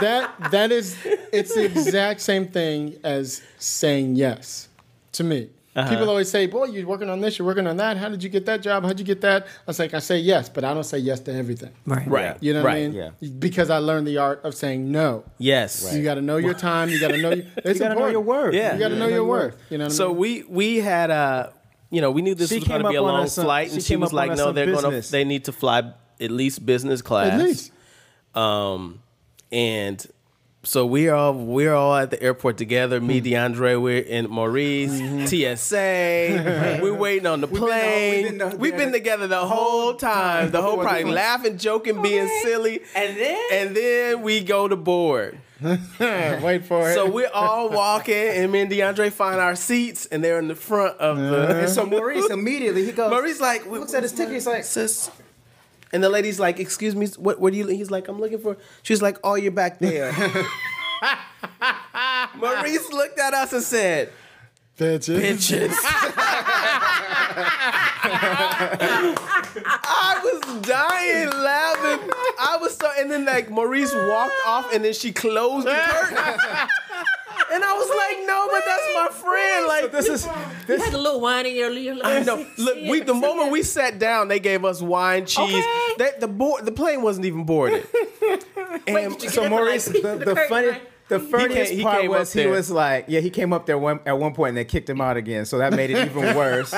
That 0.00 0.50
that 0.50 0.72
is 0.72 0.96
it's 1.32 1.54
the 1.54 1.64
exact 1.66 2.20
same 2.20 2.48
thing 2.48 2.96
as 3.04 3.42
saying 3.58 4.16
yes 4.16 4.68
to 5.12 5.22
me. 5.24 5.50
Uh-huh. 5.76 5.88
People 5.90 6.08
always 6.08 6.30
say, 6.30 6.46
"Boy, 6.46 6.66
you're 6.66 6.86
working 6.86 7.08
on 7.10 7.20
this, 7.20 7.36
you're 7.38 7.46
working 7.46 7.66
on 7.66 7.76
that. 7.78 7.96
How 7.96 8.08
did 8.08 8.22
you 8.22 8.28
get 8.28 8.46
that 8.46 8.60
job? 8.62 8.84
How'd 8.84 8.98
you 8.98 9.04
get 9.04 9.20
that?" 9.22 9.44
I 9.44 9.48
was 9.66 9.78
like, 9.78 9.92
"I 9.92 9.98
say 9.98 10.18
yes, 10.18 10.48
but 10.48 10.62
I 10.64 10.72
don't 10.72 10.84
say 10.84 10.98
yes 10.98 11.20
to 11.20 11.34
everything." 11.34 11.70
right. 11.86 12.06
right, 12.08 12.36
You 12.40 12.54
know 12.54 12.62
right. 12.62 12.90
what 12.92 13.00
I 13.00 13.08
mean? 13.10 13.14
Yeah. 13.20 13.28
Because 13.38 13.70
I 13.70 13.78
learned 13.78 14.06
the 14.06 14.18
art 14.18 14.40
of 14.44 14.54
saying 14.54 14.90
no. 14.90 15.24
Yes. 15.38 15.92
You 15.94 16.02
got 16.04 16.14
to 16.14 16.22
know 16.22 16.36
your 16.38 16.54
time. 16.54 16.88
You 16.90 17.00
got 17.00 17.08
to 17.08 17.18
know. 17.18 17.30
Your, 17.30 17.44
it's 17.58 17.78
You 17.78 17.86
gotta 17.86 17.98
know 17.98 18.06
your 18.06 18.20
worth. 18.20 18.54
Yeah. 18.54 18.74
You 18.74 18.78
got 18.78 18.88
to 18.88 18.96
know 18.96 19.08
your 19.08 19.24
worth. 19.24 19.56
You 19.70 19.78
know 19.78 19.84
what 19.86 19.92
I 19.92 19.96
So 19.96 20.08
mean? 20.08 20.16
we 20.18 20.42
we 20.44 20.76
had 20.78 21.10
uh 21.10 21.50
you 21.90 22.00
know 22.00 22.10
we 22.12 22.22
knew 22.22 22.34
this 22.36 22.50
She 22.50 22.58
was 22.60 22.68
going 22.68 22.80
to 22.80 22.84
came 22.88 22.92
be 22.92 22.96
a 22.96 23.00
up 23.02 23.06
on 23.08 23.12
long 23.14 23.24
us 23.24 23.34
some- 23.34 23.44
flight, 23.44 23.68
she 23.68 23.74
and 23.74 23.82
she 23.82 23.96
was 23.96 24.12
like, 24.12 24.36
"No, 24.36 24.52
they're 24.52 24.70
going 24.72 25.02
to 25.02 25.10
they 25.10 25.24
need 25.24 25.44
to 25.46 25.52
fly 25.52 25.92
at 26.20 26.30
least 26.30 26.64
business 26.64 27.02
class." 27.02 27.32
At 27.32 27.40
least. 27.40 27.72
Um, 28.34 29.00
and 29.54 30.04
so 30.64 30.86
we're 30.86 31.12
all 31.14 31.34
we're 31.34 31.74
all 31.74 31.94
at 31.94 32.10
the 32.10 32.22
airport 32.22 32.56
together. 32.56 32.98
Me, 33.00 33.20
Hmm. 33.20 33.26
Deondray, 33.26 33.80
we're 33.80 33.98
in 33.98 34.28
Maurice, 34.30 34.90
Mm-hmm. 34.92 35.26
TSA. 35.26 36.80
we're 36.82 36.94
waiting 36.94 37.26
on 37.26 37.40
the 37.42 37.46
been 37.46 37.56
on- 37.62 37.68
plane. 37.68 38.24
we've 38.24 38.38
been 38.38 38.58
We've 38.58 38.76
been, 38.76 38.92
together 38.92 39.24
together 39.24 39.26
the 39.28 39.46
whole 39.46 39.94
time, 39.94 40.50
the 40.50 40.62
whole 40.62 40.76
before 40.78 40.92
the 40.94 41.02
time, 41.02 41.10
laughing, 41.10 41.58
joking, 41.58 42.00
being 42.02 42.28
silly. 42.42 42.80
And 42.96 43.16
then? 43.16 43.42
and 43.52 43.76
then 43.76 44.22
we 44.22 44.40
go 44.42 44.66
to 44.66 44.76
board. 44.76 45.38
Wait 46.00 46.64
for 46.66 46.90
it. 46.90 46.94
So 46.94 47.08
we're 47.10 47.30
all 47.32 47.68
walking, 47.70 48.14
and 48.14 48.50
me 48.50 48.60
and 48.62 48.70
DeAndre 48.70 49.10
find 49.12 49.40
our 49.40 49.56
seats, 49.56 50.06
and 50.06 50.22
they're 50.24 50.38
in 50.38 50.48
the 50.48 50.54
front 50.54 50.98
of 50.98 51.16
the. 51.18 51.60
And 51.60 51.68
so 51.70 51.86
Maurice 51.86 52.28
immediately 52.30 52.84
he 52.84 52.92
goes. 52.92 53.10
Maurice 53.10 53.40
like 53.40 53.66
looks 53.66 53.94
at 53.94 54.02
his 54.02 54.12
ticket. 54.12 54.32
He's 54.34 54.46
like, 54.46 54.64
sis. 54.64 55.10
And 55.94 56.02
the 56.02 56.08
lady's 56.08 56.40
like, 56.40 56.58
"Excuse 56.58 56.96
me, 56.96 57.06
what? 57.16 57.40
What 57.40 57.52
do 57.52 57.58
you?" 57.58 57.66
He's 57.68 57.90
like, 57.90 58.08
"I'm 58.08 58.20
looking 58.20 58.40
for." 58.40 58.56
She's 58.82 59.00
like, 59.00 59.16
"Oh, 59.22 59.36
you're 59.36 59.52
back 59.52 59.78
there." 59.78 60.12
Maurice 62.36 62.92
looked 62.92 63.20
at 63.20 63.32
us 63.32 63.52
and 63.52 63.62
said, 63.62 64.10
Bitches. 64.76 65.20
"Bitches." 65.20 65.72
I 69.86 70.20
was 70.24 70.40
dying 70.62 71.30
laughing. 71.30 72.10
I 72.40 72.56
was 72.60 72.76
so, 72.76 72.90
and 72.98 73.08
then 73.08 73.24
like 73.24 73.50
Maurice 73.50 73.94
walked 73.94 74.34
off, 74.48 74.74
and 74.74 74.84
then 74.84 74.94
she 74.94 75.12
closed 75.12 75.68
the 75.68 75.74
curtain. 75.74 76.68
And 77.54 77.62
I 77.64 77.72
was 77.74 77.88
like, 77.88 78.26
"No, 78.26 78.48
but 78.50 78.62
that's 78.66 78.88
my 78.94 79.08
friend." 79.22 79.66
Like 79.68 79.92
"This 79.92 80.08
is 80.08 80.26
You 80.68 80.78
had 80.82 80.92
a 80.94 80.98
little 80.98 81.20
wine 81.20 81.46
in 81.46 81.54
your 81.54 81.70
your- 81.70 81.96
I 82.04 82.22
know. 82.22 82.44
Look, 82.58 82.76
we 82.90 83.00
the 83.00 83.14
moment 83.14 83.52
we 83.52 83.62
sat 83.62 83.98
down, 83.98 84.28
they 84.28 84.40
gave 84.40 84.64
us 84.64 84.82
wine, 84.82 85.24
cheese. 85.26 85.54
Okay. 85.64 85.94
They, 85.98 86.10
the 86.18 86.28
board, 86.28 86.64
the 86.64 86.72
plane 86.72 87.02
wasn't 87.02 87.26
even 87.26 87.44
boarded. 87.44 87.86
And 88.86 89.12
did 89.14 89.22
you 89.22 89.28
so 89.30 89.42
get 89.42 89.50
Maurice. 89.50 89.86
like, 89.88 90.02
The, 90.02 90.16
the 90.16 90.24
the 90.34 90.36
funny. 90.48 90.66
like- 90.68 90.82
The 91.08 91.20
funniest 91.20 91.72
he 91.72 91.82
part 91.82 92.00
came 92.00 92.10
up 92.10 92.18
was 92.18 92.32
he 92.32 92.46
was 92.46 92.70
like, 92.70 93.04
yeah, 93.08 93.20
he 93.20 93.28
came 93.28 93.52
up 93.52 93.66
there 93.66 93.76
one, 93.76 94.00
at 94.06 94.18
one 94.18 94.32
point 94.32 94.50
and 94.50 94.56
they 94.56 94.64
kicked 94.64 94.88
him 94.88 95.02
out 95.02 95.18
again, 95.18 95.44
so 95.44 95.58
that 95.58 95.74
made 95.74 95.90
it 95.90 96.06
even 96.06 96.34
worse. 96.36 96.74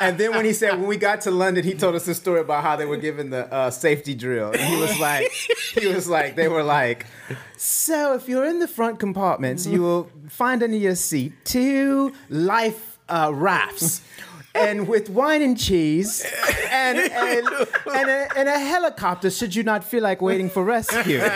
And 0.00 0.18
then 0.18 0.32
when 0.32 0.44
he 0.44 0.52
said 0.52 0.78
when 0.78 0.86
we 0.86 0.96
got 0.96 1.20
to 1.22 1.30
London, 1.30 1.64
he 1.64 1.74
told 1.74 1.94
us 1.96 2.04
the 2.06 2.14
story 2.14 2.40
about 2.40 2.62
how 2.62 2.76
they 2.76 2.84
were 2.84 2.96
given 2.96 3.30
the 3.30 3.52
uh, 3.52 3.70
safety 3.70 4.14
drill. 4.14 4.52
And 4.52 4.60
he 4.60 4.80
was 4.80 4.98
like, 5.00 5.30
he 5.74 5.86
was 5.88 6.08
like, 6.08 6.36
they 6.36 6.48
were 6.48 6.62
like, 6.62 7.06
so 7.56 8.14
if 8.14 8.28
you're 8.28 8.46
in 8.46 8.60
the 8.60 8.68
front 8.68 9.00
compartments, 9.00 9.66
you 9.66 9.82
will 9.82 10.10
find 10.28 10.62
under 10.62 10.76
your 10.76 10.94
seat 10.94 11.32
two 11.44 12.12
life 12.28 12.98
uh, 13.08 13.32
rafts. 13.34 14.02
And 14.56 14.86
with 14.86 15.10
wine 15.10 15.42
and 15.42 15.58
cheese, 15.58 16.24
and 16.70 16.96
and, 16.96 17.48
and, 17.92 18.08
a, 18.08 18.38
and 18.38 18.48
a 18.48 18.56
helicopter, 18.56 19.28
should 19.28 19.52
you 19.52 19.64
not 19.64 19.82
feel 19.82 20.04
like 20.04 20.22
waiting 20.22 20.48
for 20.48 20.62
rescue. 20.62 21.20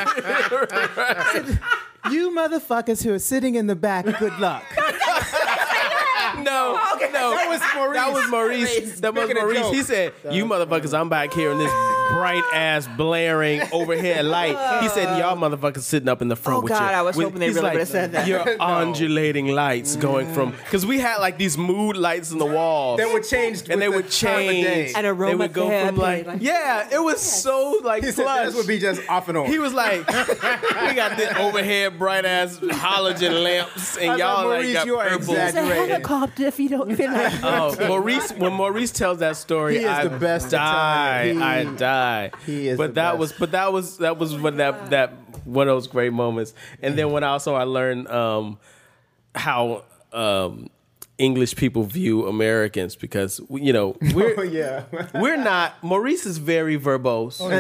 You 2.11 2.31
motherfuckers 2.31 3.03
who 3.05 3.13
are 3.13 3.19
sitting 3.19 3.55
in 3.55 3.67
the 3.67 3.77
back, 3.77 4.05
good 4.19 4.39
luck. 4.39 4.65
No, 6.45 6.73
no, 7.13 7.31
that 7.35 7.47
was 7.49 7.61
Maurice. 7.75 7.97
That 7.97 8.13
was 8.13 8.31
Maurice. 8.31 9.01
That 9.01 9.15
was 9.15 9.31
Maurice. 9.35 9.71
He 9.71 9.83
said, 9.83 10.13
"You 10.31 10.45
motherfuckers, 10.45 10.99
I'm 10.99 11.09
back 11.09 11.33
here 11.33 11.51
in 11.51 11.59
this 11.59 11.71
bright 12.11 12.43
ass 12.53 12.89
blaring 12.97 13.61
overhead 13.73 14.25
light." 14.25 14.83
He 14.83 14.89
said, 14.89 15.19
"Y'all 15.19 15.37
motherfuckers 15.37 15.81
sitting 15.83 16.09
up 16.09 16.23
in 16.23 16.29
the 16.29 16.37
front 16.37 16.59
Oh, 16.59 16.63
with 16.63 16.73
God, 16.73 16.81
your." 16.91 16.99
I 16.99 17.03
was 17.03 17.17
with- 17.17 17.25
hoping 17.27 17.41
they 17.41 17.47
he's 17.47 17.55
really 17.57 17.65
like, 17.67 17.75
would've 17.75 17.89
said 17.89 18.13
that. 18.13 18.27
Your 18.27 18.45
undulating 18.63 19.49
lights 19.49 19.97
going 19.97 20.33
from 20.33 20.51
because 20.65 20.85
we 20.87 20.99
had 20.99 21.19
like 21.19 21.39
these 21.39 21.59
mood 21.59 21.97
lights 21.97 22.31
in 22.31 22.39
the 22.39 22.47
walls. 22.47 22.99
They 22.99 23.13
would 23.13 23.25
change, 23.25 23.69
and 23.69 23.81
they 23.81 23.89
with 23.89 23.97
would 23.97 24.05
the 24.07 24.11
time 24.11 24.49
of 24.49 24.51
change. 24.51 24.93
And 24.97 25.05
they 25.07 25.35
would 25.35 25.53
go 25.53 25.69
from 25.87 25.97
like, 25.97 26.27
like- 26.27 26.43
yeah, 26.43 26.89
it 26.93 27.03
was 27.03 27.21
so 27.21 27.81
like 27.85 28.05
He 28.05 28.11
said 28.13 28.47
this 28.47 28.55
would 28.55 28.67
be 28.67 28.79
just 28.79 29.07
off 29.09 29.29
and 29.29 29.39
on. 29.39 29.47
He 29.47 29.59
was 29.59 29.73
like, 29.75 30.07
we 30.09 30.95
got 30.95 31.17
this 31.17 31.33
overhead 31.37 31.99
bright 31.99 32.25
ass 32.25 32.59
halogen 32.59 33.43
lamps, 33.43 33.97
and 33.97 34.13
I 34.13 34.17
y'all 34.17 34.49
like, 34.49 34.65
like 34.65 34.73
got 34.75 34.87
you 34.87 34.97
are 34.99 35.09
purple. 35.09 35.35
It's 35.35 35.55
a 35.55 35.59
exaggerating. 35.61 36.03
Helicopter 36.29 36.47
if 36.47 36.61
you 36.61 36.69
don't 36.69 36.95
feel 36.97 37.13
like. 37.13 37.33
Oh, 37.43 37.77
Maurice! 37.89 38.33
When 38.33 38.53
Maurice 38.53 38.91
tells 38.93 39.19
that 39.19 39.37
story, 39.37 39.79
He 39.79 39.85
is 39.85 39.89
I 39.91 40.05
the 40.09 40.19
best 40.19 40.51
Die, 40.51 41.23
telling. 41.25 41.43
I 41.43 41.65
He- 41.65 41.77
die. 41.77 42.31
he 42.47 42.69
is 42.69 42.79
But 42.79 42.89
the 42.89 42.93
that 42.95 43.11
best. 43.13 43.19
was, 43.21 43.33
but 43.35 43.51
that 43.53 43.73
was, 43.73 43.99
that 43.99 44.19
was 44.19 44.37
what 44.37 44.57
that 44.59 44.91
that 44.91 45.13
one 45.47 45.69
of 45.69 45.75
those 45.77 45.87
great 45.87 46.13
moments. 46.13 46.55
And 46.83 46.97
then 46.99 47.11
when 47.13 47.25
also 47.25 47.55
I 47.55 47.63
learned 47.65 48.09
um, 48.09 48.59
how 49.35 49.85
um, 50.13 50.69
English 51.19 51.57
people 51.57 51.83
view 51.83 52.27
Americans 52.27 52.95
because 52.95 53.41
you 53.51 53.73
know 53.73 53.97
Oh, 54.03 54.13
we're 54.15 54.45
yeah. 54.45 54.85
we're 55.15 55.37
not. 55.37 55.83
Maurice 55.83 56.25
is 56.27 56.39
very 56.39 56.79
verbose 56.79 57.41
oh, 57.41 57.51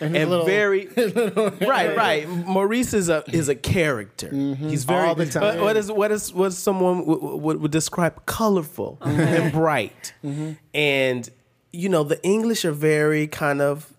and, 0.00 0.30
little- 0.30 0.46
very 0.46 0.88
right, 0.96 1.96
right. 1.96 2.28
Maurice 2.28 2.94
is 2.94 3.08
a 3.08 3.24
is 3.32 3.48
a 3.48 3.54
character. 3.54 4.28
Mm-hmm. 4.28 4.68
He's 4.68 4.84
very 4.84 5.08
All 5.08 5.14
the 5.14 5.26
time. 5.26 5.42
But 5.42 5.60
what 5.60 5.76
is 5.76 5.90
what 5.90 6.12
is 6.12 6.32
what 6.32 6.52
someone 6.52 7.04
would, 7.06 7.60
would 7.60 7.70
describe 7.72 8.26
colorful 8.26 8.98
and 9.02 9.52
bright, 9.52 10.14
mm-hmm. 10.24 10.52
and 10.72 11.28
you 11.72 11.88
know 11.88 12.04
the 12.04 12.22
English 12.22 12.64
are 12.64 12.72
very 12.72 13.26
kind 13.26 13.60
of 13.60 13.92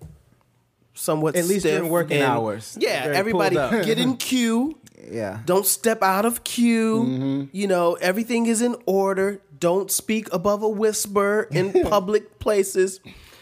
somewhat 0.93 1.35
At 1.35 1.45
least 1.45 1.65
during 1.65 1.89
working 1.89 2.17
and- 2.22 2.26
hours. 2.31 2.77
Yeah, 2.80 3.03
Very 3.03 3.15
everybody 3.17 3.55
get 3.55 3.99
in 3.99 4.15
queue. 4.17 4.77
Yeah. 5.11 5.40
Don't 5.45 5.65
step 5.65 6.02
out 6.03 6.26
of 6.26 6.44
queue. 6.44 7.03
Mm-hmm. 7.03 7.44
You 7.52 7.68
know, 7.68 7.94
everything 7.95 8.45
is 8.48 8.61
in 8.61 8.76
order. 8.86 9.41
Don't 9.60 9.90
speak 9.91 10.32
above 10.34 10.64
a 10.64 10.69
whisper 10.69 11.48
in 11.52 11.72
public 11.90 12.40
places. 12.40 12.99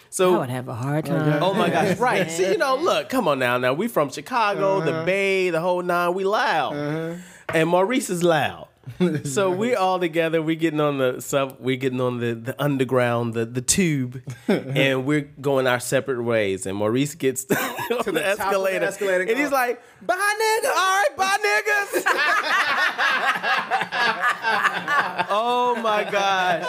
So 0.10 0.30
I 0.30 0.32
So, 0.34 0.40
would 0.42 0.50
have 0.50 0.68
a 0.68 0.76
hard 0.76 1.06
time. 1.06 1.42
oh 1.42 1.54
my 1.54 1.70
gosh, 1.70 1.98
right. 2.10 2.30
See, 2.30 2.52
you 2.52 2.58
know, 2.58 2.76
look, 2.76 3.10
come 3.10 3.28
on 3.28 3.40
now. 3.40 3.58
Now, 3.58 3.74
we 3.74 3.88
from 3.88 4.10
Chicago, 4.12 4.78
Uh-huh. 4.78 4.86
the 5.00 5.06
Bay, 5.06 5.50
the 5.50 5.60
whole 5.60 5.82
nine, 5.82 6.14
we 6.14 6.24
loud. 6.24 7.20
And 7.50 7.70
Maurice 7.70 8.10
is 8.12 8.24
loud. 8.24 8.68
so 9.24 9.50
we 9.50 9.76
all 9.76 10.00
together, 10.00 10.42
we 10.42 10.56
getting 10.56 10.82
on 10.82 10.98
the 10.98 11.22
sub, 11.22 11.58
we 11.60 11.78
getting 11.78 12.02
on 12.02 12.20
the, 12.20 12.34
the 12.36 12.62
underground, 12.62 13.34
the, 13.34 13.46
the 13.46 13.62
tube, 13.62 14.22
and 14.48 15.06
we're 15.06 15.30
going 15.40 15.68
our 15.68 15.80
separate 15.80 16.22
ways. 16.22 16.66
And 16.66 16.78
Maurice 16.78 17.16
gets 17.16 17.46
on 17.52 17.58
the, 17.58 18.04
the 18.06 18.12
the 18.12 18.28
escalator, 18.28 18.86
escalator 18.86 19.22
and 19.22 19.40
he's 19.40 19.52
like, 19.52 19.82
"Bye, 20.06 20.16
nigga. 20.16 20.68
All 20.68 20.74
right, 20.76 21.10
bye, 21.16 21.38
niggas." 21.38 22.04
oh 25.30 25.80
my 25.82 26.04
god! 26.10 26.66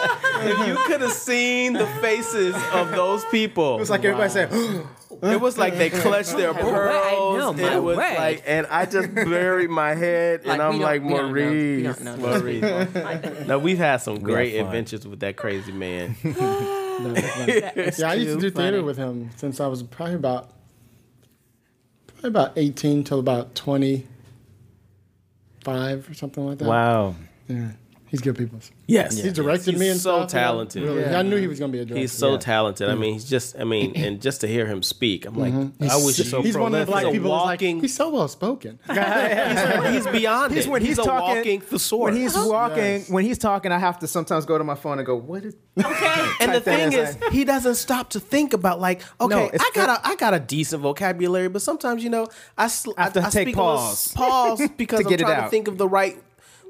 If 0.47 0.67
you 0.67 0.77
could 0.85 1.01
have 1.01 1.11
seen 1.11 1.73
the 1.73 1.87
faces 2.01 2.55
of 2.73 2.91
those 2.91 3.25
people, 3.25 3.75
It 3.75 3.79
was 3.79 3.89
like 3.89 4.05
everybody 4.05 4.29
said, 4.29 4.51
it 5.23 5.39
was 5.41 5.57
like 5.57 5.75
they 5.77 5.89
clutched 6.01 6.35
their 6.37 6.53
pearls. 6.53 7.37
know, 7.37 7.49
and 7.51 7.61
my 7.61 7.75
it 7.75 7.83
was 7.83 7.97
way. 7.97 8.15
like, 8.17 8.43
and 8.45 8.65
I 8.67 8.85
just 8.85 9.13
buried 9.13 9.69
my 9.69 9.93
head, 9.95 10.39
and 10.41 10.47
Like, 10.49 10.59
I'm 10.59 10.73
we 10.73 10.79
don't- 10.79 10.81
like, 10.81 11.01
we 11.03 11.09
don't. 11.09 11.31
We 11.33 11.41
Maurice, 11.83 11.97
don't 11.99 12.03
know. 12.03 12.17
Maurice. 12.17 13.47
no, 13.47 13.59
we've 13.59 13.77
had 13.77 13.97
some 13.97 14.19
great 14.19 14.55
adventures 14.59 15.07
with 15.07 15.19
that 15.21 15.35
crazy 15.37 15.71
man. 15.71 16.15
Yeah, 16.95 17.71
I 18.05 18.13
used 18.13 18.35
to 18.35 18.37
do 18.39 18.49
theater 18.49 18.81
with 18.81 18.95
him 18.95 19.29
since 19.35 19.59
I 19.59 19.67
was 19.67 19.83
probably 19.83 20.15
about 20.15 20.49
probably 22.07 22.29
about 22.29 22.53
eighteen 22.57 23.03
till 23.03 23.19
about 23.19 23.53
twenty 23.53 24.07
five 25.63 26.09
or 26.09 26.13
something 26.13 26.45
like 26.45 26.57
that. 26.59 26.67
"Wow, 26.69 27.15
Yeah, 27.49 27.71
he's 28.07 28.21
good 28.21 28.37
people. 28.37 28.59
Yes, 28.87 29.17
He 29.17 29.31
directed 29.31 29.71
He's 29.73 29.79
me 29.79 29.89
and 29.89 29.99
so 29.99 30.19
stuff. 30.19 30.31
talented. 30.31 30.83
Really, 30.83 31.01
Yeah. 31.01 31.19
I 31.19 31.21
knew 31.21 31.37
he 31.37 31.47
was 31.47 31.59
going 31.59 31.71
to 31.71 31.77
be 31.77 31.81
a 31.81 31.85
director. 31.85 32.01
He's 32.01 32.11
so 32.11 32.33
Yeah. 32.33 32.37
talented. 32.39 32.89
I 32.89 32.95
mean, 32.95 33.13
he's 33.13 33.25
just. 33.25 33.57
I 33.59 33.63
mean, 33.63 33.93
mm-hmm. 33.93 34.03
and 34.03 34.21
just 34.21 34.41
to 34.41 34.47
hear 34.47 34.65
him 34.65 34.83
speak, 34.83 35.25
I'm 35.25 35.35
like, 35.35 35.53
mm-hmm. 35.53 35.89
I 35.89 35.95
wish 35.97 36.17
he's, 36.17 36.29
so 36.29 36.41
he's 36.41 36.57
one 36.57 36.73
of 36.75 36.85
the 36.85 36.91
prolific. 36.91 36.91
black 36.91 37.13
people. 37.13 37.29
that's 37.31 37.45
walking. 37.45 37.75
Like, 37.77 37.81
he's 37.83 37.95
so 37.95 38.09
well 38.09 38.27
spoken. 38.27 38.79
he's 38.87 40.07
beyond 40.07 40.53
He's 40.53 40.65
it. 40.65 40.69
when 40.69 40.81
he's, 40.81 40.99
a 40.99 41.03
talking, 41.03 41.35
walking 41.37 41.61
thesaurus. 41.61 42.13
When 42.13 42.21
he's 42.21 42.35
walking, 42.35 43.01
when 43.03 43.23
he's 43.23 43.37
talking, 43.37 43.71
I 43.71 43.79
have 43.79 43.99
to 43.99 44.07
sometimes 44.07 44.45
go 44.45 44.57
to 44.57 44.63
my 44.63 44.75
phone 44.75 44.99
and 44.99 45.05
go, 45.05 45.15
"What 45.15 45.45
is?" 45.45 45.55
Okay. 45.77 46.31
and 46.39 46.53
the 46.53 46.61
type 46.61 46.63
that 46.63 46.63
thing 46.63 46.93
as 46.95 47.15
is, 47.17 47.27
he 47.31 47.43
doesn't 47.43 47.75
stop 47.75 48.11
to 48.11 48.19
think 48.19 48.53
about 48.53 48.79
like, 48.79 49.01
okay, 49.19 49.49
it's 49.53 49.63
I 49.63 49.71
got 49.73 49.89
a, 49.99 50.07
I 50.07 50.15
got 50.15 50.33
a 50.33 50.39
decent 50.39 50.81
vocabulary, 50.81 51.49
but 51.49 51.61
sometimes 51.61 52.03
you 52.03 52.09
know, 52.09 52.27
I, 52.57 52.67
sl- 52.67 52.91
I, 52.97 53.03
have 53.03 53.13
to 53.13 53.21
take 53.23 53.31
speak 53.31 53.55
a 53.57 53.59
little 53.61 53.75
pause. 53.77 54.13
pause 54.13 54.69
because 54.77 54.99
To 55.01 55.05
I'm 55.05 55.09
get 55.09 55.19
it 55.21 55.23
trying 55.25 55.35
to 55.37 55.43
out. 55.43 55.51
think 55.51 55.67
of 55.67 55.77
the 55.77 55.87
right 55.87 56.17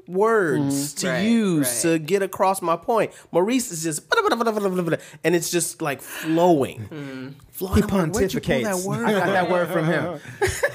words 0.08 0.94
mm-hmm. 0.94 1.00
to 1.00 1.08
Right, 1.08 1.26
use 1.26 1.84
right. 1.84 1.92
to 1.92 1.98
get 1.98 2.22
across 2.22 2.62
my 2.62 2.76
point. 2.76 3.12
Maurice 3.32 3.70
is 3.70 3.82
just, 3.82 4.02
and 5.24 5.34
it's 5.34 5.50
just 5.50 5.82
like 5.82 6.00
flowing. 6.00 6.80
Hmm. 6.82 7.28
Flowing. 7.50 7.76
He 7.76 7.82
I'm 7.82 7.88
like, 7.88 8.14
Where'd 8.14 8.34
you 8.34 8.40
pontificates. 8.40 8.62
that 8.64 8.88
word? 8.88 9.06
I 9.06 9.12
got 9.12 9.26
that 9.26 9.50
word 9.50 9.68
from 9.68 9.86
him. 9.86 10.20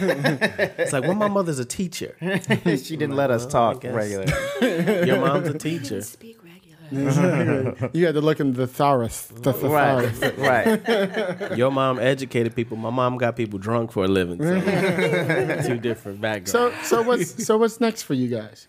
It's 0.82 0.94
like, 0.94 1.03
well, 1.03 1.14
my 1.14 1.28
mother's 1.28 1.60
a 1.60 1.66
teacher. 1.66 2.16
she 2.22 2.98
didn't 2.98 3.16
let 3.16 3.30
us 3.30 3.45
talk 3.45 3.78
oh, 3.78 3.80
guess. 3.80 3.94
regularly. 3.94 5.08
Your 5.08 5.20
mom's 5.20 5.48
a 5.48 5.58
teacher. 5.58 6.02
Speak 6.02 6.40
regular. 6.44 7.90
You 7.94 8.06
had 8.06 8.16
to 8.16 8.22
look 8.22 8.40
in 8.40 8.53
the 8.53 8.68
thesaurus. 8.68 9.28
The 9.28 9.53
thesaurus. 9.53 10.20
right, 10.38 10.88
right. 10.88 11.58
Your 11.58 11.72
mom 11.72 11.99
educated 11.99 12.56
people. 12.56 12.78
My 12.78 12.90
mom 12.90 13.18
got 13.18 13.36
people 13.36 13.60
drunk 13.60 13.91
for 13.91 14.03
a 14.06 14.08
living. 14.08 14.40
So 14.40 15.68
two 15.68 15.78
different 15.78 16.20
backgrounds. 16.20 16.52
So, 16.52 16.74
so 16.84 17.02
what's 17.02 17.45
so 17.45 17.58
what's 17.58 17.80
next 17.80 18.03
for 18.03 18.14
you 18.14 18.28
guys? 18.28 18.68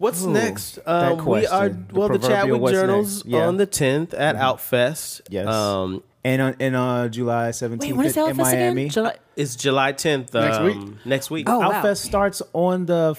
What's 0.00 0.24
Ooh, 0.24 0.32
next? 0.32 0.76
that 0.76 0.88
Um, 0.88 1.24
we 1.26 1.46
are 1.46 1.68
question. 1.68 1.86
The 1.92 1.94
well, 1.98 2.08
the 2.08 2.18
proverbial 2.18 2.56
Chadwick 2.58 2.72
Journals. 2.72 3.24
Yeah. 3.26 3.46
on 3.46 3.56
the 3.58 3.66
tenth 3.66 4.14
at 4.14 4.34
Outfest. 4.36 5.20
Yes. 5.28 5.46
um, 5.46 6.02
And 6.24 6.40
on 6.42 6.54
in 6.58 6.74
uh, 6.74 7.08
July 7.08 7.50
seventeenth 7.52 7.92
Wait, 7.92 7.96
when 7.98 8.06
is 8.06 8.16
in 8.16 8.22
Outfest 8.24 8.36
Miami. 8.36 8.82
again? 8.82 8.90
July- 8.90 9.16
it's 9.36 9.56
July 9.56 9.92
tenth 9.92 10.32
Next 10.34 10.56
um, 10.56 10.64
week? 10.64 11.06
Next 11.06 11.30
week. 11.30 11.48
Oh, 11.50 11.58
wow. 11.60 11.70
Outfest 11.70 11.98
starts 11.98 12.40
on 12.54 12.86
the 12.86 13.14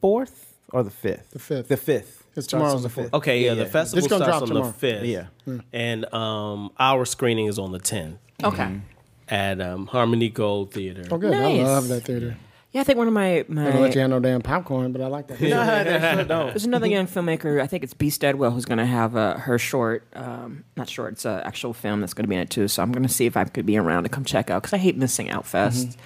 fourth 0.00 0.54
or 0.72 0.82
the 0.82 0.90
fifth. 0.90 1.30
The 1.30 1.38
fifth. 1.38 1.68
The 1.68 1.76
fifth. 1.76 2.24
It's 2.36 2.46
tomorrow's 2.46 2.82
the 2.82 2.88
fifth. 2.88 3.10
fourth. 3.10 3.14
Okay, 3.22 3.40
yeah, 3.44 3.48
Yeah, 3.52 3.54
the 3.54 3.66
festival 3.66 3.98
It's 3.98 4.08
gonna 4.08 4.24
starts 4.24 4.38
drop 4.38 4.42
on 4.42 4.48
tomorrow. 4.48 4.66
the 4.72 4.78
fifth. 4.78 5.04
Yeah. 5.04 5.58
and 5.72 6.12
um, 6.14 6.70
our 6.78 7.04
screening 7.04 7.46
is 7.46 7.58
on 7.58 7.72
the 7.72 7.78
tenth 7.80 8.18
Okay. 8.42 8.80
at 9.28 9.60
um, 9.60 9.86
Harmony 9.86 10.28
Gold 10.28 10.72
Theater. 10.72 11.04
Oh, 11.10 11.18
good. 11.18 11.34
I 11.34 11.62
love 11.62 11.88
that 11.88 12.02
theater. 12.04 12.36
Yeah, 12.72 12.82
I 12.82 12.84
think 12.84 12.98
one 12.98 13.08
of 13.08 13.12
my 13.12 13.38
I 13.38 13.42
don't 13.42 13.80
let 13.80 13.94
you 13.96 14.00
have 14.00 14.10
no 14.10 14.20
damn 14.20 14.42
popcorn, 14.42 14.92
but 14.92 15.00
I 15.00 15.08
like 15.08 15.26
that. 15.26 15.38
There's 16.28 16.64
another 16.64 16.86
young 16.86 17.08
filmmaker. 17.08 17.60
I 17.60 17.66
think 17.66 17.82
it's 17.82 17.94
B. 17.94 18.10
Steadwell 18.10 18.52
who's 18.52 18.64
going 18.64 18.78
to 18.78 18.86
have 18.86 19.16
uh, 19.16 19.38
her 19.38 19.58
short, 19.58 20.06
um, 20.14 20.62
not 20.76 20.88
short. 20.88 21.14
It's 21.14 21.24
an 21.24 21.40
actual 21.40 21.72
film 21.72 22.00
that's 22.00 22.14
going 22.14 22.24
to 22.24 22.28
be 22.28 22.36
in 22.36 22.42
it 22.42 22.50
too. 22.50 22.68
So 22.68 22.80
I'm 22.80 22.92
going 22.92 23.02
to 23.02 23.12
see 23.12 23.26
if 23.26 23.36
I 23.36 23.42
could 23.44 23.66
be 23.66 23.76
around 23.76 24.04
to 24.04 24.08
come 24.08 24.24
check 24.24 24.50
out 24.50 24.62
because 24.62 24.72
I 24.72 24.78
hate 24.78 24.96
missing 24.96 25.28
Outfest. 25.28 25.96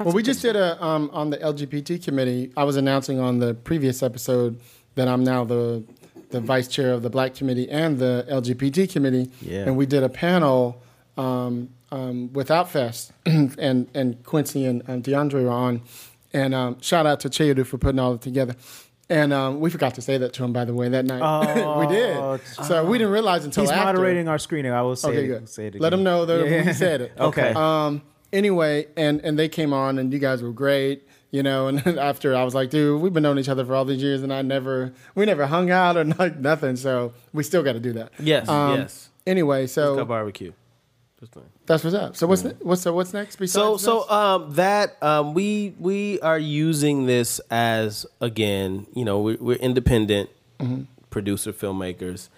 Well, 0.00 0.14
we 0.14 0.22
just 0.22 0.40
did 0.42 0.56
a 0.56 0.82
um, 0.82 1.10
on 1.12 1.30
the 1.30 1.38
LGBT 1.38 2.02
committee. 2.02 2.52
I 2.56 2.64
was 2.64 2.76
announcing 2.76 3.18
on 3.20 3.38
the 3.38 3.52
previous 3.52 4.02
episode 4.02 4.60
that 4.94 5.08
I'm 5.08 5.24
now 5.24 5.44
the 5.44 5.84
the 6.30 6.40
vice 6.40 6.68
chair 6.68 6.92
of 6.92 7.02
the 7.02 7.10
Black 7.10 7.34
committee 7.34 7.68
and 7.68 7.98
the 7.98 8.26
LGBT 8.30 8.90
committee. 8.90 9.30
Yeah. 9.42 9.64
And 9.64 9.76
we 9.76 9.86
did 9.86 10.02
a 10.02 10.08
panel 10.08 10.82
um, 11.16 11.70
um, 11.90 12.32
with 12.32 12.48
Outfest, 12.48 13.10
and 13.26 13.88
and 13.94 14.22
Quincy 14.24 14.64
and 14.64 14.82
um, 14.88 15.02
DeAndre 15.02 15.44
were 15.44 15.50
on. 15.50 15.82
And 16.32 16.54
um, 16.54 16.80
shout 16.80 17.06
out 17.06 17.20
to 17.20 17.30
Chedu 17.30 17.64
for 17.66 17.78
putting 17.78 17.98
all 17.98 18.14
it 18.14 18.20
together. 18.20 18.54
And 19.10 19.32
um, 19.32 19.60
we 19.60 19.70
forgot 19.70 19.94
to 19.94 20.02
say 20.02 20.18
that 20.18 20.34
to 20.34 20.44
him, 20.44 20.52
by 20.52 20.66
the 20.66 20.74
way, 20.74 20.90
that 20.90 21.06
night. 21.06 21.22
we 21.78 21.86
did. 21.86 22.40
So 22.66 22.84
we 22.84 22.98
didn't 22.98 23.12
realize 23.14 23.46
until 23.46 23.62
He's 23.64 23.70
after. 23.70 23.84
moderating 23.86 24.28
our 24.28 24.36
screening. 24.38 24.70
I 24.72 24.82
will 24.82 24.96
say 24.96 25.08
Okay, 25.08 25.24
it, 25.24 25.26
good. 25.28 25.48
say 25.48 25.64
it 25.64 25.68
again. 25.68 25.80
Let 25.80 25.94
him 25.94 26.02
know 26.02 26.26
that 26.26 26.46
Yeah. 26.46 26.62
he 26.64 26.72
said 26.74 27.00
it. 27.00 27.12
Okay. 27.18 27.54
Um, 27.56 28.02
anyway, 28.34 28.86
and 28.96 29.20
and 29.24 29.38
they 29.38 29.48
came 29.48 29.72
on, 29.72 29.98
and 29.98 30.12
you 30.12 30.18
guys 30.18 30.42
were 30.42 30.52
great. 30.52 31.04
You 31.30 31.42
know, 31.42 31.68
and 31.68 31.86
after 31.98 32.34
I 32.36 32.42
was 32.44 32.54
like, 32.54 32.68
dude, 32.70 33.00
we've 33.00 33.12
been 33.12 33.22
knowing 33.22 33.38
each 33.38 33.48
other 33.50 33.64
for 33.64 33.74
all 33.74 33.84
these 33.86 34.02
years, 34.02 34.22
and 34.22 34.32
I 34.32 34.40
never, 34.42 34.92
we 35.14 35.24
never 35.26 35.46
hung 35.46 35.70
out 35.70 35.96
or 35.96 36.04
like 36.04 36.38
nothing. 36.38 36.76
So 36.76 37.12
we 37.32 37.42
still 37.42 37.62
got 37.62 37.74
to 37.74 37.80
do 37.80 37.92
that. 37.94 38.12
Yes, 38.18 38.48
Um, 38.48 38.80
yes. 38.80 39.08
Anyway, 39.26 39.66
so 39.66 40.04
barbecue. 40.06 40.52
Just 41.20 41.34
saying. 41.34 41.46
that's 41.66 41.82
what's 41.82 41.96
up. 41.96 42.16
So 42.16 42.26
what's 42.28 42.44
ne- 42.44 42.54
what's 42.60 42.82
so 42.82 42.92
what's 42.94 43.12
next? 43.12 43.34
So 43.34 43.38
Besides 43.40 43.82
so 43.82 44.00
this? 44.00 44.10
um 44.10 44.54
that 44.54 45.02
um 45.02 45.34
we 45.34 45.74
we 45.78 46.20
are 46.20 46.38
using 46.38 47.06
this 47.06 47.40
as 47.50 48.06
again 48.20 48.86
you 48.94 49.04
know 49.04 49.20
we're, 49.20 49.36
we're 49.40 49.56
independent 49.56 50.30
producer 51.10 51.52
filmmakers. 51.52 52.28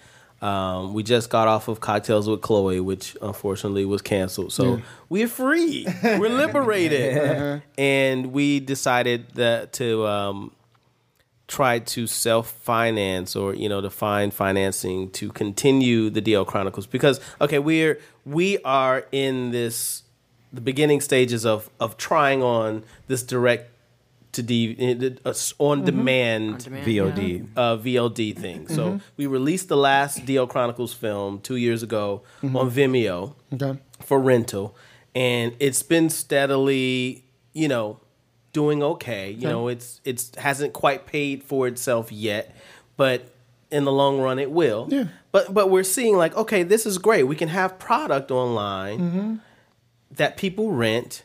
Um, 0.41 0.95
we 0.95 1.03
just 1.03 1.29
got 1.29 1.49
off 1.49 1.69
of 1.69 1.81
Cocktails 1.81 2.27
with 2.27 2.41
Chloe, 2.41 2.81
which 2.81 3.15
unfortunately 3.21 3.85
was 3.85 4.01
canceled. 4.01 4.55
So 4.55 4.81
we're 5.11 5.29
free, 5.29 5.87
we're 6.03 6.31
liberated, 6.31 7.63
and 7.79 8.33
we 8.33 8.59
decided 8.61 9.29
that 9.35 9.75
to 9.75 10.07
um, 10.07 10.53
try 11.47 11.81
to 11.81 12.07
self 12.07 12.51
finance 12.53 13.37
or 13.37 13.55
you 13.55 13.69
know 13.69 13.83
to 13.83 13.91
find 13.91 14.33
financing 14.33 15.11
to 15.11 15.31
continue 15.33 16.09
the 16.09 16.23
DL 16.23 16.47
Chronicles 16.47 16.87
because 16.87 17.21
okay 17.41 17.59
we're 17.59 17.99
we 18.31 18.59
are 18.59 19.07
in 19.13 19.51
this 19.51 20.03
the 20.53 20.61
beginning 20.61 21.01
stages 21.01 21.45
of 21.45 21.69
of 21.79 21.97
trying 21.97 22.43
on 22.43 22.83
this 23.09 23.23
direct 23.23 23.71
to 24.33 24.43
D 24.43 24.77
uh, 25.25 25.35
on 25.59 25.85
demand 25.85 26.65
demand, 26.65 26.87
VOD. 26.87 27.49
uh, 27.57 27.77
VOD 27.77 28.37
thing. 28.37 28.69
So 28.69 29.01
we 29.17 29.27
released 29.27 29.69
the 29.69 29.77
last 29.77 30.25
DL 30.25 30.49
Chronicles 30.49 30.95
film 30.95 31.41
two 31.41 31.57
years 31.57 31.83
ago 31.83 32.23
on 32.43 32.71
Vimeo 32.71 33.35
okay, 33.53 33.81
for 34.01 34.21
rental, 34.21 34.77
and 35.15 35.55
it's 35.59 35.83
been 35.83 36.09
steadily, 36.11 37.25
you 37.53 37.67
know, 37.67 37.99
doing 38.53 38.83
okay. 38.83 39.33
You 39.33 39.49
know, 39.49 39.69
it's 39.69 40.01
it's 40.05 40.33
hasn't 40.37 40.73
quite 40.73 41.07
paid 41.07 41.43
for 41.43 41.67
itself 41.67 42.13
yet, 42.13 42.55
but 42.97 43.33
in 43.71 43.85
the 43.85 43.93
long 43.93 44.21
run, 44.21 44.39
it 44.39 44.51
will. 44.51 44.87
Yeah. 44.91 45.07
But 45.33 45.55
but 45.55 45.71
we're 45.71 45.85
seeing 45.85 46.17
like, 46.17 46.37
okay, 46.37 46.63
this 46.63 46.87
is 46.87 46.99
great. 46.99 47.25
We 47.25 47.37
can 47.37 47.49
have 47.49 47.79
product 47.79 48.31
online 48.31 49.41
that 50.11 50.37
people 50.37 50.73
rent, 50.73 51.23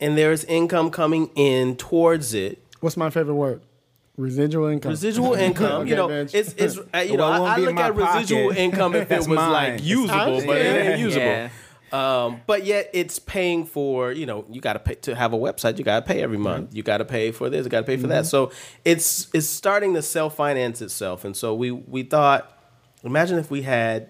and 0.00 0.16
there 0.16 0.32
is 0.32 0.44
income 0.44 0.90
coming 0.90 1.30
in 1.34 1.76
towards 1.76 2.32
it. 2.34 2.62
what's 2.80 2.96
my 2.96 3.10
favorite 3.10 3.34
word? 3.34 3.60
Residual 4.16 4.68
income. 4.68 4.90
Residual 4.92 5.34
income, 5.46 5.82
Okay, 5.82 5.90
you 5.90 5.96
know, 5.96 6.08
it's 6.08 6.32
it's 6.34 6.78
uh, 6.94 6.98
you 7.00 7.18
know, 7.18 7.28
Well, 7.28 7.44
it 7.44 7.48
I, 7.48 7.54
I 7.54 7.56
look 7.58 7.76
at 7.76 7.94
residual 7.94 8.48
pocket. 8.48 8.58
income 8.62 8.94
if 8.94 9.10
it 9.12 9.18
was 9.18 9.28
mine. 9.28 9.52
like 9.52 9.84
usable, 9.84 10.40
but 10.46 10.56
it 10.56 10.86
ain't 10.86 10.98
usable. 11.00 11.26
Yeah. 11.26 11.50
Um, 11.92 12.40
but 12.46 12.64
yet 12.64 12.90
it's 12.94 13.18
paying 13.18 13.64
for 13.66 14.10
you 14.12 14.24
know 14.26 14.44
you 14.50 14.60
got 14.62 14.72
to 14.72 14.78
pay 14.80 14.94
to 14.96 15.14
have 15.14 15.34
a 15.34 15.36
website. 15.38 15.76
You 15.78 15.84
got 15.84 16.00
to 16.00 16.06
pay 16.12 16.22
every 16.22 16.38
month. 16.38 16.74
You 16.74 16.82
got 16.82 16.98
to 16.98 17.04
pay 17.04 17.30
for 17.30 17.50
this. 17.50 17.64
You 17.64 17.70
got 17.70 17.80
to 17.80 17.86
pay 17.86 17.98
for 17.98 18.06
that. 18.08 18.24
So 18.24 18.50
it's 18.86 19.28
it's 19.34 19.46
starting 19.46 19.92
to 19.94 20.00
self 20.02 20.34
finance 20.36 20.80
itself. 20.80 21.24
And 21.26 21.36
so 21.36 21.54
we 21.54 21.70
we 21.70 22.02
thought, 22.02 22.55
imagine 23.06 23.38
if 23.38 23.50
we 23.50 23.62
had 23.62 24.08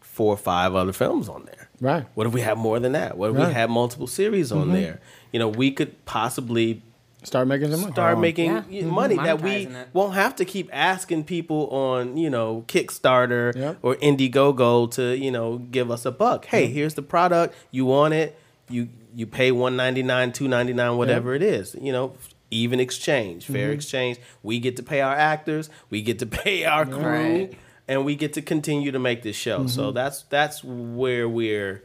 four 0.00 0.32
or 0.34 0.36
five 0.36 0.74
other 0.74 0.92
films 0.92 1.28
on 1.28 1.44
there. 1.46 1.68
Right. 1.80 2.04
What 2.14 2.26
if 2.26 2.32
we 2.32 2.40
had 2.42 2.58
more 2.58 2.78
than 2.78 2.92
that? 2.92 3.16
What 3.16 3.30
if 3.30 3.36
Right. 3.36 3.48
we 3.48 3.52
had 3.54 3.70
multiple 3.70 4.06
series 4.06 4.52
on 4.52 4.72
there? 4.72 5.00
You 5.32 5.38
know, 5.38 5.48
we 5.48 5.70
could 5.70 6.04
possibly 6.04 6.82
Start 7.24 7.46
making 7.48 7.70
some 7.70 7.80
money. 7.82 7.92
start 7.92 8.18
making 8.18 8.50
Yeah. 8.50 8.62
y- 8.70 8.80
money 8.82 9.16
that 9.16 9.40
we 9.42 9.50
it. 9.66 9.70
won't 9.92 10.14
have 10.14 10.36
to 10.36 10.44
keep 10.44 10.68
asking 10.72 11.24
people 11.24 11.68
on 11.70 12.16
you 12.16 12.28
know 12.30 12.64
Kickstarter 12.68 13.54
Yep. 13.56 13.78
or 13.82 13.94
Indiegogo 13.96 14.90
to 14.92 15.16
you 15.16 15.30
know 15.30 15.58
give 15.58 15.90
us 15.90 16.04
a 16.04 16.10
buck. 16.10 16.46
Hey, 16.46 16.66
here's 16.66 16.94
the 16.94 17.02
product. 17.02 17.54
You 17.70 17.84
want 17.86 18.12
it? 18.14 18.36
You 18.68 18.88
you 19.14 19.26
pay 19.26 19.50
one 19.52 19.76
ninety 19.76 20.02
nine, 20.02 20.32
two 20.32 20.48
ninety 20.48 20.72
nine, 20.72 20.96
whatever 20.96 21.34
it 21.34 21.42
is. 21.42 21.76
You 21.80 21.92
know, 21.92 22.12
even 22.50 22.80
exchange, 22.80 23.46
fair 23.46 23.66
Mm-hmm. 23.68 23.72
exchange. 23.74 24.18
We 24.42 24.58
get 24.58 24.76
to 24.76 24.82
pay 24.82 25.00
our 25.00 25.14
actors. 25.14 25.70
We 25.90 26.02
get 26.02 26.18
to 26.20 26.26
pay 26.42 26.64
our 26.64 26.84
crew. 26.84 27.02
Right. 27.04 27.52
And 27.92 28.04
we 28.04 28.16
get 28.16 28.32
to 28.34 28.42
continue 28.42 28.92
to 28.92 28.98
make 28.98 29.22
this 29.22 29.36
show. 29.36 29.66
So 29.66 29.82
Mm-hmm. 29.82 29.94
that's 29.94 30.22
that's 30.24 30.64
where 30.64 31.28
we're 31.28 31.82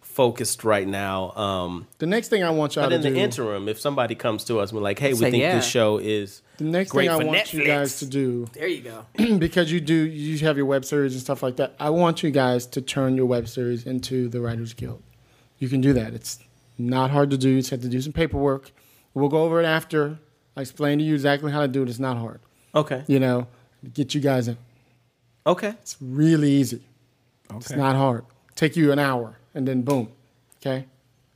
focused 0.00 0.64
right 0.64 0.86
now. 0.86 1.30
Um, 1.32 1.86
The 1.98 2.06
next 2.06 2.28
thing 2.28 2.42
I 2.42 2.50
want 2.50 2.76
y'all 2.76 2.88
to 2.88 2.90
do. 2.90 2.96
but 2.98 3.02
to 3.02 3.08
in 3.08 3.14
the 3.14 3.20
interim, 3.20 3.68
if 3.68 3.80
somebody 3.80 4.14
comes 4.14 4.44
to 4.44 4.58
us 4.60 4.70
and 4.70 4.76
we're 4.78 4.82
like, 4.84 4.98
"Hey, 4.98 5.12
we 5.14 5.18
think 5.20 5.36
yeah. 5.36 5.54
this 5.56 5.66
show 5.66 5.98
is 5.98 6.42
the 6.58 6.64
next 6.64 6.90
great 6.92 7.08
thing 7.08 7.16
I 7.16 7.20
for 7.20 7.26
want 7.26 7.52
you 7.54 7.64
guys 7.64 7.98
to 8.00 8.06
do 8.06 8.46
There 8.52 8.66
you 8.66 8.82
go. 8.82 9.06
because 9.38 9.72
you 9.72 9.80
do 9.80 9.94
you 9.94 10.38
have 10.46 10.56
your 10.56 10.66
web 10.66 10.84
series 10.84 11.12
and 11.14 11.20
stuff 11.22 11.42
like 11.42 11.56
that. 11.56 11.74
I 11.80 11.90
want 11.90 12.22
you 12.22 12.30
guys 12.30 12.66
to 12.66 12.82
turn 12.82 13.16
your 13.16 13.26
web 13.26 13.48
series 13.48 13.84
into 13.86 14.28
the 14.28 14.40
Writers 14.40 14.74
Guild. 14.74 15.02
You 15.58 15.68
can 15.68 15.80
do 15.80 15.92
that. 15.94 16.12
It's 16.14 16.38
not 16.78 17.10
hard 17.10 17.30
to 17.30 17.38
do. 17.38 17.48
You 17.48 17.58
just 17.60 17.70
have 17.70 17.80
to 17.82 17.88
do 17.88 18.00
some 18.00 18.12
paperwork. 18.12 18.70
We'll 19.14 19.28
go 19.28 19.42
over 19.44 19.60
it 19.62 19.66
after. 19.66 20.18
I 20.56 20.60
explain 20.62 20.98
to 20.98 21.04
you 21.04 21.14
exactly 21.14 21.52
how 21.52 21.60
to 21.60 21.68
do 21.68 21.82
it. 21.82 21.88
It's 21.88 21.98
not 21.98 22.16
hard. 22.18 22.40
okay, 22.74 23.04
You 23.06 23.18
know, 23.20 23.46
get 23.94 24.14
you 24.14 24.20
guys 24.20 24.48
in. 24.48 24.56
Okay, 25.46 25.74
It's 25.80 25.96
really 26.00 26.50
easy. 26.50 26.82
Okay. 27.50 27.58
It's 27.58 27.70
not 27.72 27.96
hard. 27.96 28.24
Take 28.54 28.76
you 28.76 28.92
an 28.92 28.98
hour 28.98 29.38
and 29.54 29.66
then 29.66 29.82
boom. 29.82 30.08
Okay? 30.60 30.86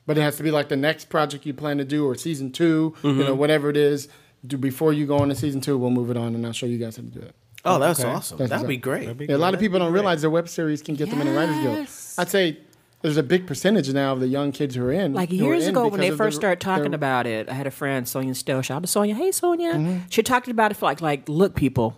But 0.06 0.16
it 0.16 0.22
has 0.22 0.36
to 0.36 0.42
be 0.42 0.50
like 0.50 0.68
the 0.68 0.76
next 0.76 1.08
project 1.08 1.44
you 1.46 1.52
plan 1.52 1.78
to 1.78 1.84
do 1.84 2.06
or 2.06 2.14
season 2.14 2.52
2 2.52 2.64
you 2.64 2.94
mm-hmm. 3.02 3.20
know, 3.20 3.34
whatever 3.34 3.68
it 3.70 3.76
is. 3.76 4.08
Do 4.46 4.56
before 4.56 4.92
you 4.92 5.06
go 5.06 5.18
on 5.18 5.28
to 5.30 5.34
season 5.34 5.60
two, 5.60 5.76
we'll 5.76 5.90
move 5.90 6.10
it 6.10 6.16
on 6.16 6.34
and 6.34 6.46
I'll 6.46 6.52
show 6.52 6.66
you 6.66 6.78
guys 6.78 6.96
how 6.96 7.02
to 7.02 7.08
do 7.08 7.20
it. 7.20 7.34
Oh, 7.64 7.80
that's 7.80 8.04
awesome. 8.04 8.38
That's 8.38 8.50
That'd 8.50 8.62
what's 8.62 8.68
be 8.68 8.76
great. 8.76 9.28
Yeah, 9.28 9.36
a 9.36 9.38
lot 9.38 9.54
of 9.54 9.60
people 9.60 9.80
don't 9.80 9.92
realize 9.92 10.20
their 10.20 10.30
web 10.30 10.48
series 10.48 10.82
can 10.82 10.94
get 10.94 11.10
them 11.10 11.20
in 11.20 11.26
the 11.26 11.32
Writers 11.32 11.56
Guild. 11.62 11.78
I'd 12.18 12.28
say 12.30 12.58
there's 13.02 13.16
a 13.16 13.24
big 13.24 13.46
percentage 13.46 13.92
now 13.92 14.12
of 14.12 14.20
the 14.20 14.28
young 14.28 14.52
kids 14.52 14.76
who 14.76 14.84
are 14.84 14.92
in. 14.92 15.14
Like 15.14 15.32
years 15.32 15.64
in 15.64 15.70
ago 15.70 15.88
when 15.88 16.00
they 16.00 16.12
first 16.12 16.36
the- 16.36 16.40
started 16.42 16.60
talking 16.60 16.92
their- 16.92 16.94
about 16.94 17.26
it, 17.26 17.48
I 17.48 17.54
had 17.54 17.66
a 17.66 17.72
friend, 17.72 18.06
Sonia 18.06 18.34
Still. 18.36 18.62
Shout 18.62 18.76
out 18.76 18.82
to 18.82 18.86
Sonia. 18.86 19.16
Hey, 19.16 19.32
Sonia. 19.32 20.02
She 20.10 20.22
talked 20.22 20.46
about 20.46 20.70
it 20.70 20.74
for 20.74 20.86
like, 20.86 21.00
like, 21.00 21.28
look, 21.28 21.56
people, 21.56 21.96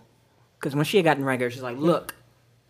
because 0.59 0.75
when 0.75 0.85
she 0.85 0.97
had 0.97 1.05
gotten 1.05 1.23
regular, 1.23 1.49
she's 1.49 1.61
like, 1.61 1.77
look, 1.77 2.15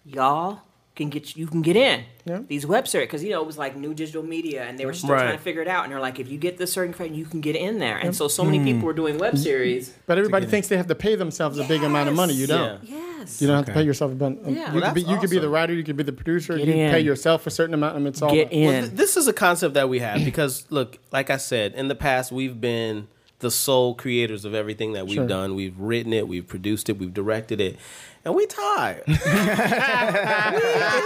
y'all 0.05 0.61
can 0.95 1.09
get 1.09 1.35
you 1.37 1.47
can 1.47 1.61
get 1.61 1.77
in 1.77 2.03
Yeah. 2.25 2.41
these 2.47 2.65
web 2.65 2.85
series 2.87 3.07
because 3.07 3.23
you 3.23 3.29
know 3.29 3.41
it 3.41 3.47
was 3.47 3.57
like 3.57 3.77
new 3.77 3.93
digital 3.93 4.21
media 4.21 4.63
and 4.65 4.77
they 4.77 4.85
were 4.85 4.93
still 4.93 5.11
Right. 5.11 5.23
trying 5.23 5.37
to 5.37 5.41
figure 5.41 5.61
it 5.61 5.67
out 5.67 5.85
and 5.85 5.93
they're 5.93 5.99
like, 5.99 6.19
if 6.19 6.29
you 6.29 6.37
get 6.37 6.57
this 6.57 6.73
certain 6.73 6.93
crate, 6.93 7.11
you 7.11 7.25
can 7.25 7.39
get 7.39 7.55
in 7.55 7.79
there. 7.79 7.97
And 7.97 8.15
so 8.15 8.27
so 8.27 8.43
many 8.43 8.57
hmm. 8.59 8.65
people 8.65 8.85
were 8.85 8.93
doing 8.93 9.17
web 9.17 9.37
series. 9.37 9.93
But 10.05 10.17
everybody 10.17 10.45
thinks 10.45 10.67
they 10.67 10.77
have 10.77 10.87
to 10.87 10.95
pay 10.95 11.15
themselves 11.15 11.57
a 11.57 11.63
big 11.63 11.83
amount 11.83 12.09
of 12.09 12.15
money. 12.15 12.33
You 12.33 12.47
don't. 12.47 12.83
Yeah. 12.83 12.97
Yes. 13.19 13.41
You 13.41 13.47
don't 13.47 13.57
have 13.57 13.65
to 13.65 13.73
pay 13.73 13.83
yourself 13.83 14.11
a 14.11 14.15
bunch. 14.15 14.39
Um, 14.45 14.55
yeah. 14.55 14.73
You, 14.73 14.79
Well, 14.79 14.89
could 14.89 14.95
be, 14.95 15.01
that's 15.01 15.11
you 15.11 15.19
could 15.19 15.29
be 15.29 15.39
the 15.39 15.49
writer, 15.49 15.73
you 15.73 15.83
could 15.83 15.97
be 15.97 16.03
the 16.03 16.13
producer, 16.13 16.57
Get 16.57 16.67
you 16.67 16.73
in. 16.73 16.91
pay 16.91 17.01
yourself 17.01 17.47
a 17.47 17.51
certain 17.51 17.73
amount, 17.73 17.97
and 17.97 18.07
it's 18.07 18.21
all 18.21 18.33
Get 18.33 18.51
in. 18.51 18.67
Well, 18.67 18.81
th- 18.81 18.93
this 18.93 19.17
is 19.17 19.27
a 19.27 19.33
concept 19.33 19.73
that 19.75 19.89
we 19.89 19.99
have 19.99 20.23
because 20.23 20.65
look, 20.69 20.97
like 21.11 21.29
I 21.29 21.37
said, 21.37 21.73
in 21.73 21.87
the 21.87 21.95
past 21.95 22.31
we've 22.31 22.59
been 22.59 23.07
the 23.39 23.49
sole 23.51 23.93
creators 23.95 24.45
of 24.45 24.53
everything 24.53 24.93
that 24.93 25.05
we've 25.05 25.15
Sure. 25.15 25.27
done. 25.27 25.55
We've 25.55 25.77
written 25.79 26.13
it, 26.13 26.27
we've 26.27 26.47
produced 26.47 26.89
it, 26.89 26.97
we've 26.99 27.13
directed 27.13 27.61
it, 27.61 27.77
and 28.29 28.35
we 28.35 28.45
tired. 28.45 29.03
we 29.07 29.13
is 29.13 29.19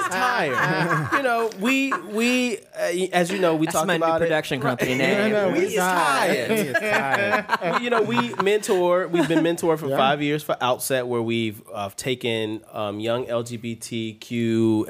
tired. 0.10 1.14
You 1.14 1.24
know, 1.24 1.50
we 1.60 1.94
we 2.12 2.58
uh, 2.78 3.08
as 3.14 3.32
you 3.32 3.40
know, 3.40 3.56
we 3.56 3.66
That's 3.66 3.76
talked 3.76 3.88
my 3.88 3.98
new 3.98 4.04
about 4.04 4.20
production 4.22 4.60
it. 4.60 4.62
company 4.62 4.96
name. 4.96 5.32
know, 5.32 5.50
We 5.52 5.60
is 5.60 5.76
tired. 5.76 6.50
We- 7.80 7.80
you 7.84 7.90
know, 7.90 8.02
we 8.02 8.34
mentor. 8.36 9.08
We've 9.08 9.28
been 9.28 9.44
mentored 9.44 9.80
for 9.80 9.88
Yeah. 9.88 9.98
five 9.98 10.22
years 10.22 10.44
for 10.44 10.58
Outset, 10.62 11.08
where 11.08 11.22
we've 11.22 11.62
uh, 11.74 11.90
taken 11.96 12.62
um, 12.72 13.00
young 13.00 13.26
LGBTQ 13.26 14.86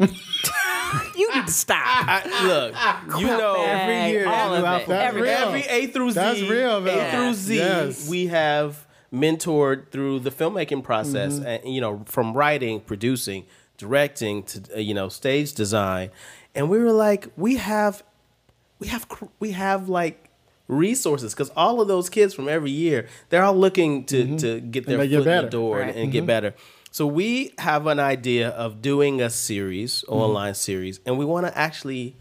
Mm-hmm. 0.00 1.18
You 1.18 1.34
need 1.36 1.46
to 1.46 1.52
stop. 1.52 1.78
I, 1.84 2.44
look, 2.46 3.20
you 3.20 3.26
know, 3.28 3.54
Every 3.64 4.10
year, 4.12 4.28
all 4.28 4.54
it. 4.54 4.64
Every, 4.90 5.28
every 5.28 5.62
A 5.62 5.86
through 5.86 6.10
Z, 6.10 6.14
That's 6.16 6.40
real, 6.42 6.80
though. 6.80 6.98
A 7.00 7.10
through 7.12 7.34
Z, 7.34 7.56
Yes. 7.56 8.08
we 8.08 8.26
have 8.26 8.84
mentored 9.12 9.90
through 9.90 10.20
the 10.20 10.30
filmmaking 10.30 10.82
process, 10.82 11.34
Mm-hmm. 11.34 11.46
and 11.46 11.74
you 11.74 11.80
know, 11.80 12.02
from 12.06 12.32
writing, 12.32 12.80
producing, 12.80 13.44
directing 13.76 14.42
to 14.44 14.60
uh, 14.76 14.78
you 14.78 14.94
know, 14.94 15.08
stage 15.08 15.52
design, 15.54 16.10
and 16.54 16.68
we 16.70 16.78
were 16.78 16.92
like, 16.92 17.28
we 17.36 17.56
have, 17.56 18.02
we 18.78 18.88
have, 18.88 19.06
we 19.40 19.50
have 19.52 19.88
like 19.88 20.28
resources 20.68 21.34
because 21.34 21.50
all 21.56 21.80
of 21.80 21.88
those 21.88 22.08
kids 22.08 22.32
from 22.34 22.48
every 22.48 22.70
year, 22.70 23.08
they're 23.28 23.42
all 23.42 23.56
looking 23.56 24.04
to 24.04 24.38
to 24.38 24.60
get 24.60 24.86
their 24.86 24.98
Mm-hmm. 24.98 25.14
foot 25.16 25.24
get 25.24 25.36
in 25.38 25.44
the 25.44 25.50
door 25.50 25.78
Right. 25.80 25.96
and 25.96 26.12
get 26.12 26.26
better. 26.26 26.54
So 26.92 27.06
we 27.06 27.52
have 27.58 27.86
an 27.86 28.00
idea 28.00 28.48
of 28.50 28.80
doing 28.82 29.20
a 29.20 29.30
series, 29.30 30.02
Mm-hmm. 30.02 30.12
online 30.14 30.54
series, 30.54 31.00
and 31.06 31.18
we 31.18 31.24
want 31.24 31.46
to 31.46 31.56
actually 31.58 32.14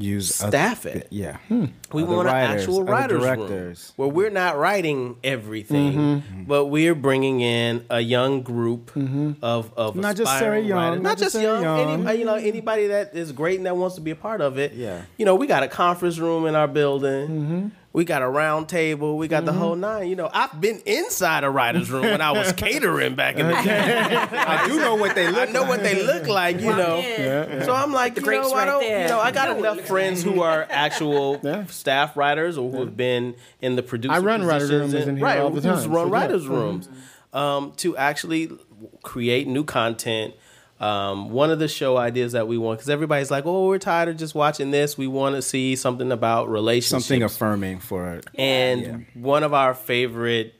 Use 0.00 0.32
staff 0.32 0.86
other- 0.86 1.00
it. 1.00 1.08
Yeah. 1.10 1.38
Hmm. 1.48 1.66
We 1.92 2.04
Other 2.04 2.16
want 2.16 2.28
an 2.28 2.34
actual 2.34 2.84
writers 2.84 3.20
directors. 3.20 3.92
room 3.96 4.06
where 4.06 4.08
we're 4.08 4.30
not 4.30 4.56
writing 4.56 5.16
everything, 5.24 5.92
mm-hmm. 5.92 6.00
mm-hmm. 6.00 6.44
but 6.44 6.66
we're 6.66 6.94
bringing 6.94 7.40
in 7.40 7.84
a 7.90 7.98
young 8.00 8.42
group 8.42 8.92
mm-hmm. 8.92 9.32
of 9.42 9.72
of 9.76 9.96
Not 9.96 10.14
just 10.14 10.38
Sarah 10.38 10.60
Young, 10.60 10.78
writers. 10.78 11.02
not 11.02 11.10
not 11.10 11.18
just 11.18 11.34
young, 11.34 11.62
Young. 11.62 12.06
Any, 12.06 12.20
you 12.20 12.24
know 12.24 12.36
anybody 12.36 12.86
that 12.88 13.16
is 13.16 13.32
great 13.32 13.56
and 13.56 13.66
that 13.66 13.76
wants 13.76 13.96
to 13.96 14.00
be 14.00 14.12
a 14.12 14.16
part 14.16 14.40
of 14.40 14.56
it. 14.56 14.74
Yeah. 14.74 15.02
you 15.16 15.24
know 15.24 15.34
we 15.34 15.48
got 15.48 15.64
a 15.64 15.68
conference 15.68 16.18
room 16.18 16.46
in 16.46 16.54
our 16.54 16.68
building. 16.68 17.28
Mm-hmm. 17.28 17.68
Mm-hmm. 17.88 17.98
We 17.98 18.04
got 18.04 18.22
a 18.22 18.28
round 18.28 18.68
table. 18.68 19.16
We 19.16 19.28
got 19.28 19.44
the 19.44 19.50
Mm-hmm. 19.52 19.60
whole 19.60 19.74
nine. 19.76 20.08
You 20.08 20.16
know, 20.16 20.30
I've 20.32 20.60
been 20.60 20.80
inside 20.86 21.42
a 21.42 21.50
writer's 21.50 21.90
room 21.90 22.02
when 22.02 22.20
I 22.20 22.32
was 22.32 22.52
catering 22.56 23.14
back 23.14 23.36
in 23.36 23.46
the 23.46 23.54
day. 23.54 24.14
I 24.16 24.66
do 24.68 24.78
know 24.78 24.94
what 24.94 25.14
they 25.14 25.26
look. 25.28 25.36
I 25.36 25.44
look 25.44 25.52
know 25.52 25.64
what 25.64 25.82
they 25.82 26.02
look 26.02 26.26
like, 26.28 26.60
you 26.60 26.68
know. 26.68 26.98
in. 26.98 27.64
So 27.64 27.72
I'm 27.74 27.92
like, 27.92 28.16
you 28.16 28.22
grapes 28.22 28.50
know, 28.50 28.54
I 28.54 28.64
don't, 28.66 28.80
there. 28.80 29.02
you 29.02 29.08
know, 29.08 29.18
I 29.20 29.30
got 29.32 29.48
You 29.48 29.54
know 29.54 29.60
enough 29.60 29.76
looks 29.76 29.88
friends 29.88 30.22
who 30.22 30.42
are 30.42 30.66
actual 30.70 31.40
Yeah. 31.44 31.64
staff 31.66 32.16
writers 32.16 32.58
or 32.58 32.70
who 32.70 32.80
have 32.80 32.96
been 32.96 33.34
in 33.60 33.76
the 33.76 33.82
producer. 33.82 34.12
I 34.14 34.18
run 34.18 34.44
writers' 34.44 34.70
rooms 34.70 34.94
in 34.94 35.16
here 35.16 35.24
right, 35.24 35.38
all 35.38 35.50
the 35.50 35.54
who's 35.66 35.82
time, 35.84 35.92
run 35.92 36.06
so 36.08 36.14
yeah. 36.14 36.20
writers' 36.20 36.46
rooms 36.46 36.88
um, 37.32 37.72
to 37.78 37.96
actually 37.96 38.50
create 39.02 39.48
new 39.48 39.64
content. 39.64 40.34
Um, 40.80 41.30
one 41.30 41.50
of 41.50 41.58
the 41.58 41.66
show 41.66 41.96
ideas 41.96 42.32
that 42.32 42.46
we 42.46 42.56
want, 42.56 42.78
because 42.78 42.88
everybody's 42.88 43.30
like, 43.30 43.44
"Oh, 43.46 43.66
we're 43.66 43.78
tired 43.78 44.08
of 44.08 44.16
just 44.16 44.34
watching 44.34 44.70
this. 44.70 44.96
We 44.96 45.08
want 45.08 45.34
to 45.34 45.42
see 45.42 45.74
something 45.74 46.12
about 46.12 46.48
relationships." 46.48 47.06
something 47.06 47.22
affirming 47.22 47.80
for 47.80 48.14
It. 48.14 48.26
And 48.36 49.06
one 49.14 49.42
of 49.42 49.52
our 49.52 49.74
favorite, 49.74 50.54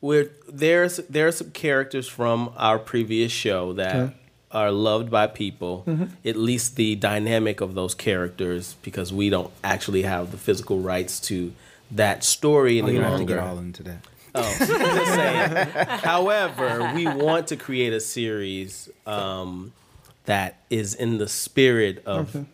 we're 0.00 0.30
there's 0.48 0.96
there 1.10 1.28
are 1.28 1.32
some 1.32 1.50
characters 1.50 2.08
from 2.08 2.52
our 2.56 2.78
previous 2.78 3.30
show 3.30 3.74
that 3.74 4.14
are 4.50 4.72
loved 4.72 5.10
by 5.10 5.26
people. 5.26 5.84
At 6.24 6.36
least 6.36 6.76
the 6.76 6.96
dynamic 6.96 7.60
of 7.60 7.74
those 7.74 7.94
characters, 7.94 8.76
because 8.82 9.12
we 9.12 9.28
don't 9.28 9.50
actually 9.62 10.02
have 10.02 10.30
the 10.30 10.38
physical 10.38 10.80
rights 10.80 11.20
to 11.28 11.52
that 11.90 12.24
story 12.24 12.78
any 12.78 12.94
you 12.94 13.00
don't 13.00 13.10
have 13.10 13.20
to 13.20 13.26
get 13.26 13.38
all 13.38 13.58
into 13.58 13.82
that. 13.82 13.98
Oh, 14.34 14.42
just 14.58 15.14
saying. 15.14 15.68
However, 15.98 16.92
we 16.94 17.06
want 17.06 17.48
to 17.48 17.56
create 17.56 17.92
a 17.92 18.00
series 18.00 18.88
um, 19.06 19.72
that 20.24 20.56
is 20.70 20.94
in 20.94 21.18
the 21.18 21.28
spirit 21.28 22.02
of 22.06 22.46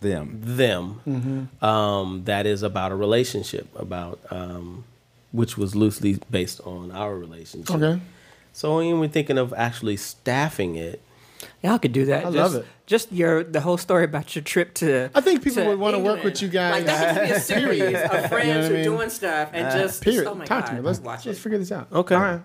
Them. 0.00 0.40
them 0.42 1.48
um, 1.62 2.24
that 2.24 2.44
is 2.46 2.62
about 2.62 2.92
a 2.92 2.94
relationship 2.94 3.68
about 3.74 4.20
um, 4.30 4.84
which 5.30 5.56
was 5.56 5.74
loosely 5.74 6.18
based 6.30 6.60
on 6.66 6.90
our 6.92 7.16
relationship 7.16 7.74
Okay. 7.76 8.00
so 8.52 8.76
when 8.76 9.00
we're 9.00 9.08
thinking 9.08 9.38
of 9.38 9.54
actually 9.56 9.96
staffing 9.96 10.76
it 10.76 11.00
Y'all 11.62 11.78
could 11.78 11.92
do 11.92 12.06
that. 12.06 12.26
I 12.26 12.30
just, 12.30 12.36
love 12.36 12.54
it. 12.56 12.66
Just 12.86 13.12
your 13.12 13.44
the 13.44 13.60
whole 13.60 13.76
story 13.76 14.04
about 14.04 14.34
your 14.34 14.42
trip 14.42 14.74
to. 14.74 15.10
I 15.14 15.20
think 15.20 15.42
people 15.42 15.62
to 15.62 15.68
would 15.70 15.78
wanna 15.78 15.98
work 15.98 16.22
with 16.24 16.42
you 16.42 16.48
guys. 16.48 16.72
Like 16.72 16.86
that 16.86 17.14
could 17.14 17.24
be 17.24 17.30
a 17.30 17.40
series 17.54 17.82
of 17.82 18.28
friends 18.28 18.48
You 18.48 18.54
know 18.54 18.60
what 18.60 18.64
I 18.64 18.68
who 18.68 18.74
are 18.74 18.84
doing 18.84 19.10
stuff 19.10 19.50
and 19.52 19.78
just. 19.78 20.02
Period. 20.02 20.26
Oh 20.26 20.34
my 20.34 20.44
Talk 20.44 20.64
God, 20.64 20.70
to 20.70 20.74
me. 20.76 20.80
Let's 20.80 21.00
watch 21.00 21.26
let's 21.26 21.38
it. 21.38 21.42
figure 21.42 21.58
this 21.58 21.72
out. 21.72 21.88
Okay. 21.92 22.14
All 22.14 22.20
right. 22.20 22.40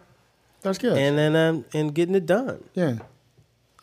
That's 0.61 0.77
good. 0.77 0.97
and 0.97 1.17
then 1.17 1.35
um, 1.35 1.65
and 1.73 1.93
getting 1.93 2.15
it 2.15 2.25
done 2.25 2.63
yeah. 2.73 2.97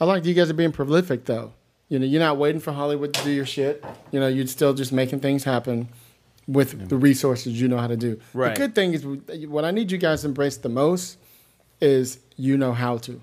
I 0.01 0.05
like 0.05 0.24
you 0.24 0.35
guys 0.35 0.51
are 0.51 0.55
being 0.55 0.73
prolific 0.73 1.24
though. 1.24 1.53
You 1.89 1.99
know, 1.99 2.07
you're 2.07 2.20
not 2.20 2.36
waiting 2.36 2.61
for 2.61 2.73
Hollywood 2.73 3.15
to 3.15 3.24
do 3.24 3.31
your 3.31 3.47
shit. 3.47 3.85
You 4.11 4.19
know, 4.19 4.27
you're 4.27 4.47
still 4.47 4.74
just 4.74 4.93
making 4.93 5.20
things 5.20 5.45
happen 5.45 5.89
with 6.47 6.89
the 6.89 6.97
resources 6.97 7.61
you 7.61 7.69
know 7.69 7.78
how 7.78 7.86
to 7.86 7.97
do. 7.97 8.20
Right. 8.32 8.55
The 8.55 8.61
good 8.61 8.74
thing 8.74 8.93
is 8.95 9.47
what 9.47 9.65
I 9.65 9.70
need 9.70 9.91
you 9.93 9.99
guys 9.99 10.23
to 10.23 10.28
embrace 10.28 10.57
the 10.57 10.69
most 10.69 11.19
is 11.81 12.19
you 12.36 12.57
know 12.57 12.73
how 12.73 12.99
to. 12.99 13.20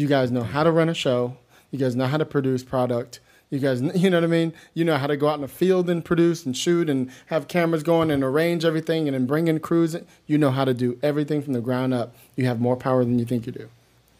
You 0.00 0.06
guys 0.06 0.30
know 0.32 0.42
how 0.42 0.62
to 0.64 0.70
run 0.70 0.88
a 0.88 0.94
show. 0.94 1.36
You 1.70 1.78
guys 1.78 1.94
know 1.94 2.06
how 2.06 2.16
to 2.16 2.24
produce 2.24 2.64
product. 2.64 3.20
You 3.50 3.58
guys, 3.58 3.82
you 3.94 4.08
know 4.08 4.16
what 4.16 4.24
I 4.24 4.28
mean? 4.28 4.54
You 4.72 4.84
know 4.86 4.96
how 4.96 5.06
to 5.06 5.16
go 5.16 5.28
out 5.28 5.34
in 5.34 5.42
the 5.42 5.48
field 5.48 5.90
and 5.90 6.02
produce 6.02 6.46
and 6.46 6.56
shoot 6.56 6.88
and 6.88 7.10
have 7.26 7.48
cameras 7.48 7.82
going 7.82 8.10
and 8.10 8.24
arrange 8.24 8.64
everything 8.64 9.06
and 9.08 9.14
then 9.14 9.26
bring 9.26 9.46
in 9.46 9.60
crews. 9.60 9.94
You 10.26 10.38
know 10.38 10.50
how 10.50 10.64
to 10.64 10.72
do 10.72 10.98
everything 11.02 11.42
from 11.42 11.52
the 11.52 11.60
ground 11.60 11.92
up. 11.92 12.16
You 12.34 12.46
have 12.46 12.60
more 12.60 12.76
power 12.76 13.04
than 13.04 13.18
you 13.18 13.26
think 13.26 13.44
you 13.44 13.52
do. 13.52 13.68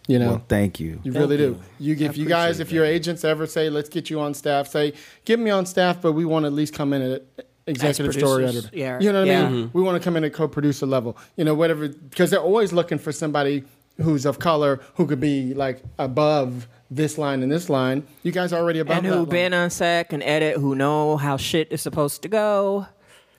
You 0.07 0.19
know? 0.19 0.29
Well, 0.29 0.45
thank 0.49 0.81
you. 0.81 1.01
You 1.03 1.13
really 1.13 1.39
do. 1.39 1.59
You, 1.79 1.95
if 1.95 2.17
you 2.19 2.27
guys, 2.27 2.57
appreciate 2.57 2.67
if 2.67 2.73
your 2.73 2.85
agents 2.85 3.25
ever 3.25 3.47
say, 3.47 3.71
"Let's 3.71 3.89
get 3.89 4.11
you 4.11 4.21
on 4.21 4.35
staff," 4.35 4.67
say, 4.67 4.93
"Get 5.25 5.39
me 5.39 5.51
on 5.51 5.65
staff," 5.67 6.03
but 6.03 6.13
we 6.13 6.25
want 6.25 6.43
to 6.43 6.49
at 6.49 6.53
least 6.53 6.75
come 6.75 6.93
in 6.93 7.01
at 7.01 7.23
executive 7.67 8.13
story 8.15 8.45
editor. 8.45 8.69
yeah. 8.73 8.99
You 8.99 9.13
know 9.13 9.21
what 9.21 9.29
Yeah. 9.29 9.47
I 9.47 9.51
mean? 9.51 9.71
We 9.73 9.83
want 9.83 10.03
to 10.03 10.05
come 10.05 10.17
in 10.17 10.25
at 10.25 10.33
co-producer 10.33 10.85
level. 10.87 11.17
You 11.37 11.45
know, 11.45 11.55
whatever, 11.55 11.89
because 11.89 12.31
they're 12.31 12.41
always 12.41 12.73
looking 12.73 12.99
for 12.99 13.13
somebody 13.13 13.65
who's 14.03 14.27
of 14.27 14.39
color 14.39 14.81
who 14.95 15.07
could 15.07 15.21
be 15.21 15.55
like 15.55 15.83
above 15.99 16.69
this 16.91 17.19
line 17.19 17.43
and 17.43 17.51
this 17.53 17.69
line. 17.71 18.05
You 18.23 18.33
guys 18.33 18.53
are 18.53 18.61
already 18.61 18.81
above 18.81 18.97
that. 18.97 19.05
And 19.05 19.07
that 19.07 19.17
who 19.17 19.21
line, 19.23 19.29
been 19.29 19.55
on 19.55 19.71
set 19.71 20.13
and 20.13 20.23
edit, 20.23 20.57
who 20.57 20.75
know 20.75 21.17
how 21.17 21.37
shit 21.37 21.69
is 21.71 21.81
supposed 21.81 22.23
to 22.23 22.29
go. 22.29 22.87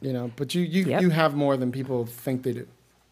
You 0.02 0.14
know, 0.14 0.32
but 0.36 0.56
you 0.56 0.62
you 0.64 0.86
Yep. 0.86 1.02
you 1.02 1.10
have 1.10 1.36
more 1.36 1.58
than 1.58 1.72
people 1.72 2.06
think 2.06 2.44
they 2.44 2.54
do. 2.54 2.68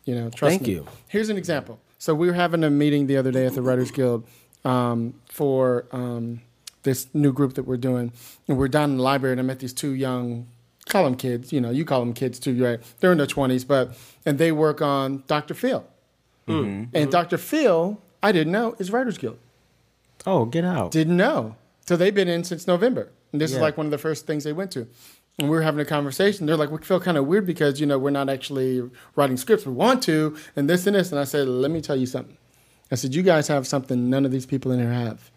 You 0.05 0.15
know, 0.15 0.29
trust 0.29 0.51
Thank 0.53 0.61
me. 0.63 0.73
you. 0.73 0.87
Here's 1.07 1.29
an 1.29 1.37
example. 1.37 1.79
So 1.99 2.15
we 2.15 2.27
were 2.27 2.33
having 2.33 2.63
a 2.63 2.69
meeting 2.69 3.07
the 3.07 3.17
other 3.17 3.31
day 3.31 3.45
at 3.45 3.53
the 3.53 3.61
Writers 3.61 3.91
Guild 3.91 4.25
um, 4.65 5.13
for 5.29 5.85
um, 5.91 6.41
this 6.83 7.07
new 7.13 7.31
group 7.33 7.53
that 7.55 7.63
we're 7.63 7.77
doing, 7.77 8.11
and 8.47 8.57
we're 8.57 8.69
down 8.69 8.91
in 8.91 8.97
the 8.97 9.03
library, 9.03 9.33
and 9.33 9.39
I 9.41 9.43
met 9.43 9.59
these 9.59 9.73
two 9.73 9.91
young, 9.91 10.47
call 10.87 11.03
them 11.03 11.15
kids. 11.15 11.51
You 11.53 11.59
know, 11.61 11.69
you 11.69 11.83
call 11.85 11.99
them 11.99 12.13
kids 12.13 12.39
too, 12.39 12.63
right? 12.63 12.79
They're 13.01 13.11
in 13.11 13.17
their 13.17 13.27
twenties, 13.27 13.65
but 13.65 13.95
and 14.25 14.39
they 14.39 14.51
work 14.51 14.81
on 14.81 15.23
Dr. 15.27 15.53
Phil, 15.53 15.85
Mm-hmm. 16.49 16.69
Mm-hmm. 16.69 16.97
and 16.97 17.11
Dr. 17.11 17.37
Phil, 17.37 18.01
I 18.21 18.31
didn't 18.31 18.51
know 18.51 18.75
is 18.79 18.91
Writers 18.91 19.17
Guild. 19.17 19.37
Oh, 20.25 20.45
get 20.45 20.65
out. 20.65 20.91
Didn't 20.91 21.17
know. 21.17 21.55
So 21.85 21.95
they've 21.95 22.13
been 22.13 22.27
in 22.27 22.43
since 22.43 22.67
November. 22.67 23.09
And 23.31 23.39
this 23.39 23.51
is 23.51 23.59
like 23.59 23.77
one 23.77 23.85
of 23.87 23.91
the 23.91 23.97
first 23.97 24.27
things 24.27 24.43
they 24.43 24.53
went 24.53 24.71
to. 24.71 24.87
And 25.37 25.49
we 25.49 25.55
were 25.55 25.61
having 25.61 25.79
a 25.79 25.85
conversation. 25.85 26.45
They're 26.45 26.57
like, 26.57 26.71
we 26.71 26.79
feel 26.79 26.99
kind 26.99 27.17
of 27.17 27.25
weird 27.25 27.45
because, 27.45 27.79
you 27.79 27.85
know, 27.85 27.97
we're 27.97 28.09
not 28.09 28.27
actually 28.29 28.89
writing 29.15 29.37
scripts. 29.37 29.65
We 29.65 29.71
want 29.71 30.03
to, 30.03 30.35
and 30.55 30.69
this 30.69 30.85
and 30.85 30.95
this. 30.95 31.11
And 31.11 31.19
I 31.19 31.23
said, 31.23 31.47
let 31.47 31.71
me 31.71 31.79
tell 31.79 31.95
you 31.95 32.05
something. 32.05 32.37
I 32.91 32.95
said, 32.95 33.15
you 33.15 33.23
guys 33.23 33.47
have 33.47 33.65
something 33.65 34.09
none 34.09 34.25
of 34.25 34.31
these 34.31 34.45
people 34.45 34.71
in 34.71 34.79
here 34.79 34.91
have. 34.91 35.31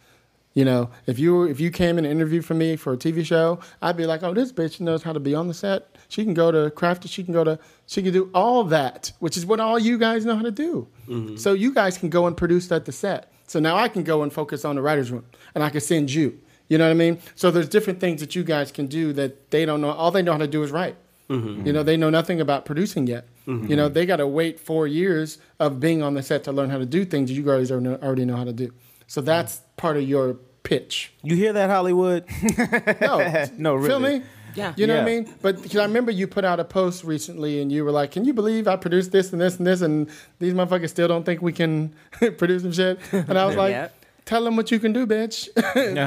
You 0.54 0.64
know, 0.66 0.90
if 1.06 1.18
you 1.18 1.34
were, 1.34 1.48
if 1.48 1.60
you 1.60 1.70
came 1.70 1.96
and 1.98 2.06
interviewed 2.06 2.44
for 2.44 2.54
me 2.54 2.76
for 2.76 2.92
a 2.92 2.96
TV 2.96 3.24
show, 3.24 3.58
I'd 3.80 3.96
be 3.96 4.06
like, 4.06 4.22
oh, 4.22 4.34
this 4.34 4.52
bitch 4.52 4.80
knows 4.80 5.02
how 5.02 5.12
to 5.12 5.20
be 5.20 5.34
on 5.34 5.48
the 5.48 5.54
set. 5.54 5.96
She 6.08 6.24
can 6.24 6.34
go 6.34 6.50
to 6.52 6.70
craft. 6.70 7.08
She 7.08 7.24
can 7.24 7.32
go 7.32 7.42
to, 7.42 7.58
she 7.86 8.02
can 8.02 8.12
do 8.12 8.30
all 8.34 8.64
that, 8.64 9.12
which 9.18 9.36
is 9.36 9.46
what 9.46 9.60
all 9.60 9.78
you 9.78 9.96
guys 9.96 10.26
know 10.26 10.36
how 10.36 10.42
to 10.42 10.50
do. 10.50 10.86
Mm-hmm. 11.08 11.36
So 11.36 11.54
you 11.54 11.72
guys 11.72 11.96
can 11.96 12.10
go 12.10 12.26
and 12.26 12.36
produce 12.36 12.70
at 12.70 12.84
the 12.84 12.92
set. 12.92 13.32
So 13.46 13.60
now 13.60 13.76
I 13.76 13.88
can 13.88 14.02
go 14.02 14.22
and 14.22 14.32
focus 14.32 14.64
on 14.64 14.76
the 14.76 14.82
writer's 14.82 15.10
room 15.10 15.24
and 15.54 15.64
I 15.64 15.70
can 15.70 15.80
send 15.80 16.12
you. 16.12 16.38
You 16.68 16.78
know 16.78 16.84
what 16.84 16.92
I 16.92 16.94
mean? 16.94 17.18
So 17.34 17.50
there's 17.50 17.68
different 17.68 18.00
things 18.00 18.20
that 18.20 18.34
you 18.34 18.44
guys 18.44 18.72
can 18.72 18.86
do 18.86 19.12
that 19.14 19.50
they 19.50 19.64
don't 19.64 19.80
know. 19.80 19.90
All 19.90 20.10
they 20.10 20.22
know 20.22 20.32
how 20.32 20.38
to 20.38 20.46
do 20.46 20.62
is 20.62 20.70
write. 20.70 20.96
Mm-hmm. 21.28 21.66
You 21.66 21.72
know, 21.72 21.82
they 21.82 21.96
know 21.96 22.10
nothing 22.10 22.40
about 22.40 22.64
producing 22.64 23.06
yet. 23.06 23.26
Mm-hmm. 23.46 23.68
You 23.68 23.76
know, 23.76 23.88
they 23.88 24.06
got 24.06 24.16
to 24.16 24.26
wait 24.26 24.60
four 24.60 24.86
years 24.86 25.38
of 25.58 25.80
being 25.80 26.02
on 26.02 26.14
the 26.14 26.22
set 26.22 26.44
to 26.44 26.52
learn 26.52 26.70
how 26.70 26.78
to 26.78 26.86
do 26.86 27.04
things 27.04 27.30
that 27.30 27.34
you 27.34 27.42
guys 27.42 27.70
already 27.70 27.88
know- 27.88 27.98
already 28.02 28.24
know 28.24 28.36
how 28.36 28.44
to 28.44 28.52
do. 28.52 28.72
So 29.06 29.20
that's 29.20 29.60
part 29.82 29.96
of 29.96 30.09
your 30.09 30.34
pitch. 30.62 31.12
you 31.24 31.34
hear 31.34 31.52
that 31.52 31.68
hollywood 31.68 32.24
No, 33.00 33.46
No, 33.59 33.74
really. 33.74 33.88
Feel 33.88 34.00
really. 34.00 34.18
me? 34.20 34.24
Yeah. 34.54 34.74
You 34.76 34.86
know 34.86 34.96
what 34.98 35.06
I 35.09 35.10
Yeah. 35.10 35.20
mean? 35.22 35.34
But 35.42 35.56
'cause 35.62 35.76
I 35.76 35.84
remember 35.84 36.12
you 36.12 36.26
put 36.28 36.44
out 36.44 36.60
a 36.60 36.64
post 36.64 37.04
recently 37.04 37.60
and 37.62 37.72
you 37.72 37.84
were 37.86 37.90
like, 37.90 38.10
Can 38.12 38.24
you 38.24 38.32
believe 38.34 38.68
I 38.68 38.76
produced 38.76 39.10
this 39.10 39.32
and 39.32 39.40
this 39.40 39.56
and 39.59 39.66
this 39.66 39.80
and 39.80 40.09
these 40.38 40.52
motherfuckers 40.54 40.90
still 40.90 41.09
don't 41.09 41.24
think 41.24 41.40
we 41.42 41.52
can 41.52 41.92
produce 42.38 42.62
some 42.62 42.72
shit? 42.72 42.98
And 43.12 43.36
I 43.38 43.44
was 43.46 43.56
like, 43.64 43.72
Yeah. 43.72 43.88
Tell 44.24 44.44
them 44.44 44.54
what 44.56 44.70
you 44.70 44.78
can 44.78 44.92
do, 44.92 45.04
bitch. 45.06 45.48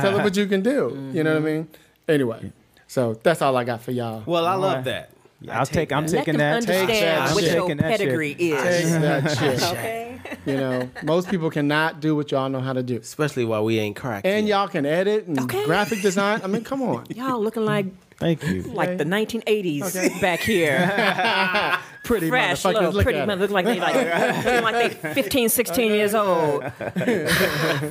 Tell 0.01 0.13
them 0.13 0.23
what 0.23 0.37
you 0.37 0.45
can 0.45 0.61
do. 0.61 1.11
You 1.11 1.23
know 1.23 1.33
what 1.33 1.43
I 1.43 1.45
mm-hmm. 1.45 1.45
mean? 1.45 1.67
Anyway, 2.07 2.51
so 2.87 3.19
that's 3.23 3.41
all 3.41 3.57
I 3.57 3.63
got 3.65 3.81
for 3.81 3.91
y'all. 3.91 4.23
well 4.25 4.45
i 4.45 4.53
love 4.53 4.85
that 4.85 5.09
I'll 5.49 5.65
take. 5.65 5.91
I'm 5.91 6.03
Let 6.05 6.11
taking 6.11 6.37
them 6.37 6.39
that. 6.39 6.55
understand 6.69 6.89
that 6.89 7.35
what 7.35 7.43
shit. 7.43 7.53
your 7.53 7.63
Taking 7.63 7.77
that 7.77 7.89
shit. 7.91 7.99
pedigree 7.99 8.35
Take 8.35 8.41
is. 8.41 8.91
that 9.01 9.37
shit. 9.37 9.63
Okay. 9.63 10.14
You 10.45 10.57
know, 10.57 10.89
most 11.03 11.29
people 11.29 11.49
cannot 11.49 11.99
do 11.99 12.15
what 12.15 12.31
y'all 12.31 12.49
know 12.49 12.59
how 12.61 12.73
to 12.73 12.83
do. 12.83 12.97
especially 12.97 13.45
while 13.45 13.63
we 13.65 13.79
ain't 13.79 13.95
cracked 13.95 14.25
And 14.25 14.47
yet. 14.47 14.55
y'all 14.57 14.67
can 14.67 14.85
edit 14.85 15.25
and 15.27 15.39
Okay. 15.41 15.65
graphic 15.65 16.01
design. 16.01 16.41
I 16.43 16.47
mean, 16.47 16.63
come 16.63 16.81
on. 16.81 17.05
Y'all 17.15 17.41
looking 17.41 17.65
like 17.65 17.85
Thank 18.19 18.43
you. 18.47 18.61
like 18.63 18.97
the 18.97 19.03
1980s 19.05 20.21
back 20.21 20.39
here. 20.39 20.79
Pretty 22.03 22.29
Fresh, 22.29 22.61
motherfuckers. 22.63 22.73
little 22.75 22.91
Look 22.91 23.03
pretty 23.03 23.17
at 23.19 23.39
look 23.39 23.49
like 23.49 23.65
they 23.65 23.79
like 23.79 24.43
seem 24.43 24.63
like 24.63 25.01
they 25.01 25.13
15, 25.15 25.49
16 25.49 25.91
years 25.91 26.13
old. 26.13 26.63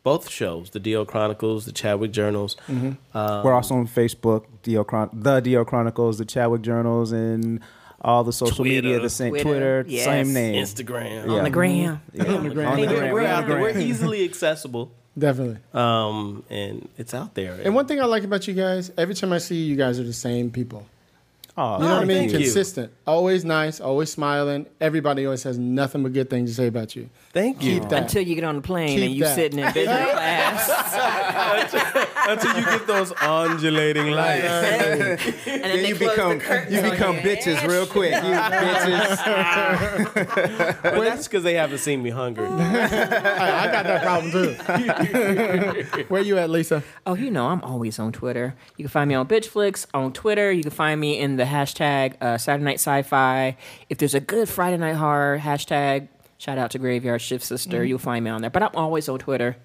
both 0.03 0.29
shows, 0.29 0.71
the 0.71 0.79
DL 0.79 1.07
Chronicles, 1.07 1.65
the 1.65 1.71
Chadwick 1.71 2.11
Journals. 2.11 2.55
Mm-hmm. 2.67 2.91
We're 3.13 3.53
also 3.53 3.75
on 3.75 3.87
Facebook, 3.87 4.45
DL 4.63 4.85
Chron- 4.85 5.09
the 5.13 5.41
DL 5.41 5.65
Chronicles, 5.65 6.17
the 6.17 6.25
Chadwick 6.25 6.63
Journals, 6.63 7.11
and 7.11 7.59
all 8.01 8.23
the 8.23 8.33
social 8.33 8.65
Twitter. 8.65 8.81
media. 8.87 8.99
The 8.99 9.09
same 9.11 9.29
Twitter, 9.31 9.43
Twitter, 9.83 9.85
yes. 9.87 10.05
same 10.05 10.33
name. 10.33 10.55
Instagram. 10.63 11.27
Yeah. 11.27 11.33
On 11.33 11.43
the 11.43 11.49
gram. 11.51 12.01
Yeah. 12.13 12.23
On 12.33 12.43
the 12.47 12.53
gram. 12.55 12.71
On 12.71 12.81
the 12.81 12.87
Hey, 12.87 12.95
gram. 12.95 13.13
We're, 13.13 13.25
out 13.25 13.45
there. 13.47 13.57
On 13.57 13.61
We're 13.61 13.77
easily 13.77 14.23
accessible, 14.25 14.91
Definitely. 15.17 15.57
um, 15.73 16.43
and 16.49 16.87
it's 16.97 17.13
out 17.13 17.35
there. 17.35 17.59
And 17.63 17.75
one 17.75 17.85
thing 17.85 17.99
I 18.01 18.05
like 18.05 18.23
about 18.23 18.47
you 18.47 18.53
guys, 18.53 18.91
every 18.97 19.13
time 19.13 19.33
I 19.33 19.39
see 19.39 19.55
you, 19.55 19.65
you 19.65 19.75
guys 19.75 19.99
are 19.99 20.03
the 20.03 20.13
same 20.13 20.51
people. 20.51 20.85
Oh, 21.57 21.77
You 21.79 21.83
know 21.83 21.93
what 21.95 22.01
I 22.03 22.05
mean? 22.05 22.17
thank 22.17 22.31
you. 22.31 22.39
Consistent. 22.39 22.93
Always 23.05 23.43
nice, 23.43 23.81
always 23.81 24.09
smiling. 24.09 24.67
Everybody 24.79 25.25
always 25.25 25.43
has 25.43 25.57
nothing 25.57 26.01
but 26.03 26.13
good 26.13 26.29
things 26.29 26.49
to 26.51 26.55
say 26.55 26.67
about 26.67 26.95
you. 26.95 27.09
Thank 27.33 27.61
you. 27.61 27.79
Keep 27.81 27.89
that. 27.89 28.03
Until 28.03 28.21
you 28.23 28.35
get 28.35 28.45
on 28.45 28.55
the 28.55 28.61
plane 28.61 28.97
Keep 28.97 29.03
and 29.05 29.13
you 29.15 29.23
that. 29.25 29.35
sitting 29.35 29.59
in 29.59 29.65
business 29.73 30.11
class, 30.11 30.69
Until 32.29 32.55
you 32.57 32.63
get 32.65 32.87
those 32.87 33.11
undulating 33.21 34.11
lights. 34.11 34.43
and 34.45 34.71
then, 35.01 35.17
Then 35.45 35.61
they 35.61 35.87
you 35.89 35.95
close 35.95 36.09
become 36.11 36.37
the 36.39 36.65
you 36.69 36.81
become 36.89 37.15
your 37.15 37.23
bitches 37.23 37.55
head. 37.55 37.69
real 37.69 37.85
quick. 37.85 38.11
You 38.13 38.19
bitches. 38.21 39.17
But 40.81 41.01
that's 41.03 41.27
because 41.27 41.43
they 41.43 41.55
haven't 41.55 41.79
seen 41.79 42.01
me 42.01 42.09
hungry. 42.11 42.45
Oh. 42.47 42.57
I, 42.57 43.67
I 43.67 43.71
got 43.71 43.83
that 43.85 44.03
problem 44.03 44.31
too. 44.31 46.03
Where 46.07 46.21
you 46.21 46.37
at, 46.37 46.49
Lisa? 46.49 46.83
Oh, 47.05 47.15
you 47.15 47.29
know, 47.31 47.47
I'm 47.47 47.61
always 47.61 47.99
on 47.99 48.11
Twitter. 48.11 48.55
You 48.77 48.85
can 48.85 48.89
find 48.89 49.09
me 49.09 49.15
on 49.15 49.27
Bitchflix 49.27 49.85
on 49.93 50.13
Twitter. 50.13 50.51
You 50.51 50.61
can 50.63 50.71
find 50.71 50.99
me 50.99 51.19
in 51.19 51.35
the 51.37 51.40
hashtag 51.45 52.15
uh, 52.21 52.37
Saturday 52.37 52.63
Night 52.65 52.75
Sci-Fi. 52.79 53.55
If 53.89 53.97
there's 53.97 54.15
a 54.15 54.19
good 54.19 54.47
Friday 54.49 54.77
Night 54.77 54.93
Horror 54.95 55.39
hashtag, 55.39 56.07
shout 56.37 56.57
out 56.57 56.71
to 56.71 56.79
Graveyard 56.79 57.21
Shift 57.21 57.43
Sister. 57.45 57.83
You'll 57.83 57.99
find 57.99 58.23
me 58.25 58.31
on 58.31 58.41
there. 58.41 58.49
But 58.49 58.63
I'm 58.63 58.75
always 58.75 59.07
on 59.09 59.19
Twitter. 59.19 59.57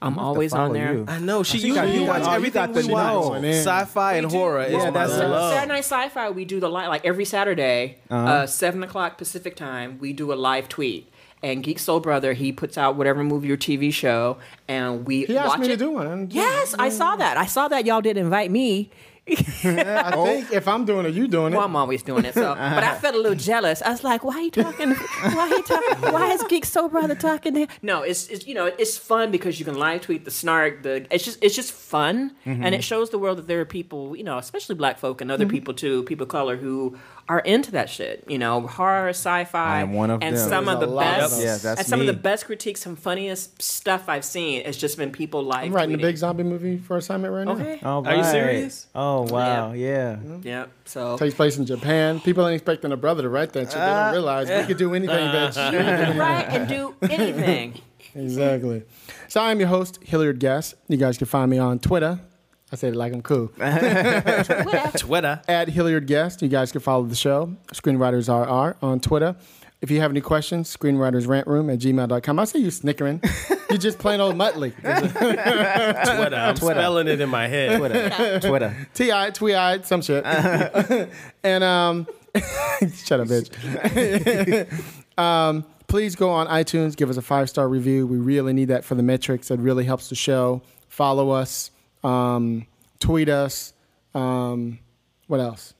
I'm 0.00 0.18
always 0.18 0.52
on 0.52 0.72
there. 0.72 0.92
you. 0.94 1.04
I 1.06 1.20
know. 1.20 1.44
She 1.44 1.58
you 1.58 1.68
you, 1.68 1.74
got- 1.76 1.86
you 1.88 2.00
you 2.00 2.06
watch 2.08 2.22
got- 2.22 2.28
oh, 2.28 2.30
you 2.32 2.36
everything 2.36 2.72
got 2.72 2.84
we 2.84 2.92
watch. 2.92 3.44
Sci-fi 3.44 4.14
and 4.14 4.28
do. 4.28 4.36
horror 4.36 4.62
is 4.64 4.72
Yeah, 4.72 4.90
that's 4.90 5.12
So 5.12 5.28
love. 5.28 5.52
Saturday 5.54 5.72
Night 5.74 5.84
Sci-Fi, 5.84 6.30
we 6.30 6.44
do 6.44 6.58
the 6.58 6.68
live 6.68 6.88
like 6.88 7.04
every 7.06 7.24
Saturday, 7.24 7.98
Uh-huh. 8.10 8.26
uh 8.32 8.46
seven 8.48 8.82
o'clock 8.82 9.16
Pacific 9.16 9.54
time. 9.54 9.98
We 10.00 10.12
do 10.12 10.32
a 10.32 10.34
live 10.34 10.68
tweet, 10.68 11.08
and 11.40 11.62
Geek 11.62 11.78
Soul 11.78 12.00
Brother 12.00 12.32
he 12.32 12.50
puts 12.50 12.76
out 12.76 12.96
whatever 12.96 13.22
movie 13.22 13.48
or 13.52 13.56
TV 13.56 13.92
show, 13.92 14.38
and 14.66 15.06
we 15.06 15.24
He 15.26 15.38
asked 15.38 15.60
me 15.60 15.66
it. 15.66 15.70
to 15.70 15.76
do 15.76 15.92
one. 15.92 16.06
I 16.08 16.10
didn't 16.16 16.32
Yes, 16.34 16.74
I 16.76 16.88
saw 16.88 17.14
that. 17.14 17.36
I 17.36 17.46
saw 17.46 17.68
that 17.68 17.86
y'all 17.86 18.00
did 18.00 18.16
invite 18.16 18.50
me. 18.50 18.90
I 19.28 20.12
oh. 20.16 20.24
think 20.24 20.52
if 20.52 20.66
I'm 20.66 20.84
doing 20.84 21.06
it, 21.06 21.14
you 21.14 21.28
doing 21.28 21.52
it. 21.52 21.56
Well, 21.56 21.66
I'm 21.66 21.76
always 21.76 22.02
doing 22.02 22.24
it. 22.24 22.34
So, 22.34 22.40
but 22.54 22.58
I 22.58 22.76
uh-huh. 22.78 22.94
felt 22.96 23.14
a 23.14 23.18
little 23.18 23.36
jealous. 23.36 23.80
I 23.80 23.90
was 23.90 24.02
like, 24.02 24.24
"Why 24.24 24.42
he 24.42 24.50
talking? 24.50 24.94
Why 24.94 25.48
he 25.48 25.62
talking? 25.62 26.12
Why 26.12 26.32
is 26.32 26.42
Geek 26.48 26.64
Soul 26.64 26.88
Brother 26.88 27.14
talking?" 27.14 27.54
To 27.54 27.60
him? 27.60 27.68
No, 27.82 28.02
it's, 28.02 28.26
it's 28.26 28.46
you 28.48 28.54
know 28.54 28.66
it's 28.66 28.98
fun 28.98 29.30
because 29.30 29.60
you 29.60 29.64
can 29.64 29.74
live 29.74 30.00
tweet 30.00 30.24
the 30.24 30.32
snark. 30.32 30.82
The 30.82 31.06
it's 31.14 31.24
just 31.24 31.38
it's 31.40 31.54
just 31.54 31.72
fun, 31.72 32.34
and 32.44 32.64
mm-hmm. 32.64 32.74
it 32.74 32.82
shows 32.82 33.10
the 33.10 33.18
world 33.18 33.38
that 33.38 33.46
there 33.46 33.60
are 33.60 33.64
people, 33.64 34.16
you 34.16 34.24
know, 34.24 34.38
especially 34.38 34.74
Black 34.74 34.98
folk 34.98 35.20
and 35.20 35.30
other 35.30 35.44
mm-hmm. 35.44 35.52
people 35.52 35.74
too, 35.74 36.02
people 36.02 36.24
of 36.24 36.28
color 36.28 36.56
who 36.56 36.98
are 37.32 37.38
into 37.38 37.70
that 37.70 37.88
shit. 37.88 38.24
You 38.28 38.38
know, 38.38 38.60
horror, 38.66 39.08
sci-fi, 39.08 39.78
I 39.78 39.80
am 39.80 39.94
one 39.94 40.10
of 40.10 40.22
and 40.22 40.36
them. 40.36 40.48
some 40.50 40.68
of 40.68 40.80
the 40.80 40.86
a 40.86 40.88
lot 40.88 41.14
of 41.14 41.30
best. 41.30 41.42
Yeah, 41.42 41.56
that's 41.56 41.80
and 41.80 41.86
some 41.86 42.00
of 42.00 42.06
the 42.06 42.12
best 42.12 42.44
critiques, 42.44 42.82
some 42.82 42.94
funniest 42.94 43.62
stuff 43.62 44.06
I've 44.06 44.24
seen. 44.24 44.62
has 44.64 44.76
just 44.76 44.98
been 44.98 45.10
people 45.10 45.42
live. 45.42 45.64
I'm 45.64 45.72
writing 45.72 45.94
a 45.94 45.98
big 45.98 46.18
zombie 46.18 46.42
movie 46.42 46.76
for 46.76 46.98
assignment 46.98 47.32
right 47.32 47.44
now. 47.44 47.52
Okay. 47.52 47.80
Oh, 47.82 48.04
Are 48.04 48.16
you 48.16 48.24
serious? 48.24 48.86
Oh 48.94 49.22
wow, 49.22 49.72
yeah. 49.72 50.16
Mm-hmm. 50.16 50.46
Yeah. 50.46 50.66
So 50.84 51.16
Takes 51.16 51.34
place 51.34 51.56
in 51.56 51.64
Japan. 51.64 52.20
People 52.20 52.46
ain't 52.46 52.60
expecting 52.60 52.92
a 52.92 52.98
brother 52.98 53.22
to 53.22 53.30
write 53.30 53.54
that 53.54 53.64
shit. 53.64 53.72
They 53.72 53.78
don't 53.78 54.08
uh, 54.08 54.12
realize 54.12 54.50
we 54.50 54.66
could 54.66 54.76
do 54.76 54.94
anything, 54.94 55.28
uh, 55.28 55.50
bitch. 55.54 56.18
write 56.18 56.48
and 56.50 56.68
do 56.68 56.94
anything. 57.00 57.80
exactly. 58.14 58.82
So 59.28 59.40
I'm 59.40 59.58
your 59.58 59.70
host, 59.70 60.00
Hilliard 60.02 60.38
Guess. 60.38 60.74
You 60.88 60.98
guys 60.98 61.16
can 61.16 61.26
find 61.26 61.50
me 61.50 61.56
on 61.56 61.78
Twitter. 61.78 62.20
I 62.72 62.76
said 62.76 62.94
it 62.94 62.96
like 62.96 63.12
I'm 63.12 63.20
cool. 63.20 63.48
Whatever. 63.56 64.90
Twitter. 64.98 65.42
At 65.46 65.68
Hilliard 65.68 66.06
Guess. 66.06 66.40
You 66.40 66.48
guys 66.48 66.72
can 66.72 66.80
follow 66.80 67.04
the 67.04 67.14
show. 67.14 67.54
Screenwriters 67.74 68.28
RR 68.28 68.76
on 68.82 68.98
Twitter. 68.98 69.36
If 69.82 69.90
you 69.90 70.00
have 70.00 70.10
any 70.10 70.20
questions, 70.20 70.74
screenwritersrantroom 70.74 71.70
at 71.72 71.80
gmail.com. 71.80 72.38
I 72.38 72.44
see 72.44 72.60
you 72.60 72.70
snickering. 72.70 73.20
you 73.68 73.76
just 73.78 73.98
plain 73.98 74.20
old 74.20 74.36
Muttley. 74.36 74.72
Twitter. 76.16 76.36
I'm 76.36 76.56
spelling 76.56 77.08
it 77.08 77.20
in 77.20 77.28
my 77.28 77.48
head. 77.48 77.78
Twitter, 77.78 78.40
Twitter. 78.40 78.88
T-I, 78.94 79.30
twee-eyed, 79.30 79.84
some 79.84 80.00
shit. 80.00 80.24
and 81.42 81.64
um, 81.64 82.06
shut 82.94 83.18
up, 83.18 83.26
bitch. 83.26 83.50
um, 85.18 85.64
please 85.88 86.14
go 86.14 86.30
on 86.30 86.46
iTunes, 86.46 86.96
give 86.96 87.10
us 87.10 87.16
a 87.16 87.22
five-star 87.22 87.68
review. 87.68 88.06
We 88.06 88.18
really 88.18 88.52
need 88.52 88.66
that 88.66 88.84
for 88.84 88.94
the 88.94 89.02
metrics. 89.02 89.50
It 89.50 89.58
really 89.58 89.84
helps 89.84 90.08
the 90.08 90.14
show. 90.14 90.62
Follow 90.88 91.30
us, 91.30 91.71
um, 92.04 92.66
tweet 92.98 93.28
us. 93.28 93.72
Um, 94.14 94.78
what 95.26 95.40
else? 95.40 95.74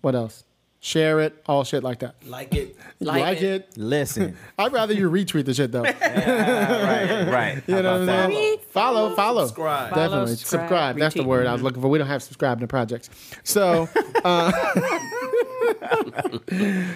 What 0.00 0.14
else? 0.14 0.44
Share 0.80 1.20
it, 1.20 1.34
all 1.46 1.64
shit 1.64 1.82
like 1.82 1.98
that. 2.00 2.14
Like 2.26 2.54
it. 2.54 2.76
Like, 3.00 3.20
Like 3.22 3.38
it. 3.42 3.44
it. 3.44 3.76
Listen, 3.78 4.36
I'd 4.58 4.72
rather 4.72 4.92
you 4.92 5.08
retweet 5.08 5.44
the 5.44 5.54
shit 5.54 5.70
though. 5.70 5.82
right, 5.84 7.28
right. 7.30 7.62
You 7.68 7.76
How 7.76 7.80
know 7.82 7.92
what 7.92 8.00
I'm 8.00 8.06
that? 8.06 8.30
saying? 8.30 8.58
Follow, 8.70 9.14
follow. 9.14 9.46
Subscribe. 9.46 9.90
Definitely. 9.90 10.10
Follow, 10.10 10.26
subscribe. 10.26 10.60
subscribe, 10.60 10.98
That's 10.98 11.14
the 11.14 11.22
word 11.24 11.46
I 11.46 11.52
was 11.52 11.62
looking 11.62 11.80
for. 11.80 11.86
We 11.88 11.98
don't 11.98 12.08
have 12.08 12.22
subscribe 12.24 12.58
to 12.60 12.66
projects. 12.66 13.08
So 13.44 13.88
uh, 14.24 14.50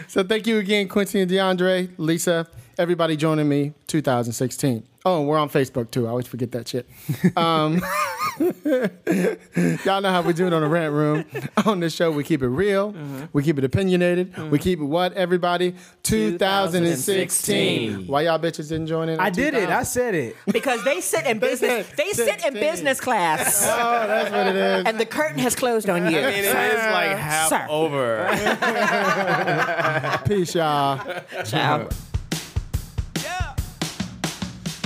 So 0.09 0.25
thank 0.25 0.47
you 0.47 0.59
again, 0.59 0.89
Quincy 0.89 1.21
and 1.21 1.31
Deondray, 1.31 1.91
Lisa, 1.99 2.47
everybody 2.79 3.17
joining 3.17 3.49
me 3.49 3.73
2016. 3.87 4.87
Oh, 5.05 5.19
and 5.19 5.29
we're 5.29 5.39
on 5.39 5.49
Facebook 5.51 5.91
too. 5.91 6.07
I 6.07 6.11
always 6.11 6.27
forget 6.29 6.53
that 6.53 6.69
shit. 6.69 6.89
Um, 7.37 7.83
y'all 9.85 10.01
know 10.01 10.11
how 10.11 10.23
we 10.23 10.33
do 10.33 10.47
it 10.47 10.53
on 10.53 10.63
the 10.63 10.69
rant 10.69 10.93
room. 10.93 11.25
On 11.67 11.81
this 11.81 11.95
show, 11.95 12.11
we 12.11 12.25
keep 12.25 12.43
it 12.43 12.49
real, 12.49 12.95
we 13.33 13.43
keep 13.43 13.59
it 13.59 13.65
opinionated, 13.65 14.37
we 14.51 14.59
keep 14.59 14.79
it 14.81 14.85
what, 14.85 15.13
everybody? 15.15 15.75
2016. 16.03 17.25
2016. 17.95 18.07
Why 18.07 18.23
y'all 18.23 18.39
bitches 18.39 18.69
didn't 18.69 18.87
join 18.87 19.09
in? 19.09 19.21
I 19.21 19.27
on 19.27 19.33
did 19.33 19.55
it. 19.55 19.69
I 19.69 19.83
said 19.83 20.15
it. 20.15 20.37
Because 20.47 20.83
they 20.85 21.01
sit 21.01 21.27
in 21.27 21.39
business. 21.41 21.87
They 21.97 22.11
sit 22.13 22.45
in 22.45 22.55
business 22.55 23.01
class, 23.01 23.63
Oh, 23.65 24.07
that's 24.07 24.31
what 24.31 24.47
it 24.47 24.57
is. 24.57 24.87
and 24.87 24.99
the 25.01 25.07
curtain 25.07 25.39
has 25.39 25.55
closed 25.55 25.89
on 25.91 26.11
you. 26.11 26.19
It 26.19 26.45
is 26.45 26.55
like 26.55 27.17
half 27.17 27.49
Sir. 27.49 27.67
over. 27.69 28.29
Peace, 30.27 30.55
y'all. 30.55 31.23
Ciao. 31.45 31.89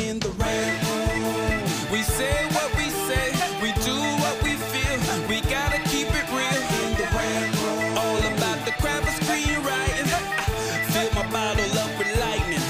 In 0.06 0.20
the 0.20 0.28
room, 0.28 1.66
we 1.90 2.00
say 2.02 2.46
what 2.54 2.70
we 2.78 2.86
say, 3.10 3.26
we 3.60 3.72
do 3.82 3.96
what 4.22 4.40
we 4.40 4.54
feel. 4.54 5.00
We 5.28 5.40
gotta 5.50 5.80
keep 5.90 6.06
it 6.06 6.28
real. 6.30 6.62
In 6.86 6.94
the 6.94 7.06
room, 7.10 7.98
all 7.98 8.22
about 8.22 8.64
the 8.64 8.70
craft 8.78 9.02
of 9.10 9.14
screenwriting. 9.26 10.06
Fill 10.94 11.10
my 11.12 11.26
bottle 11.32 11.78
up 11.82 11.90
with 11.98 12.12
lightning. 12.20 12.62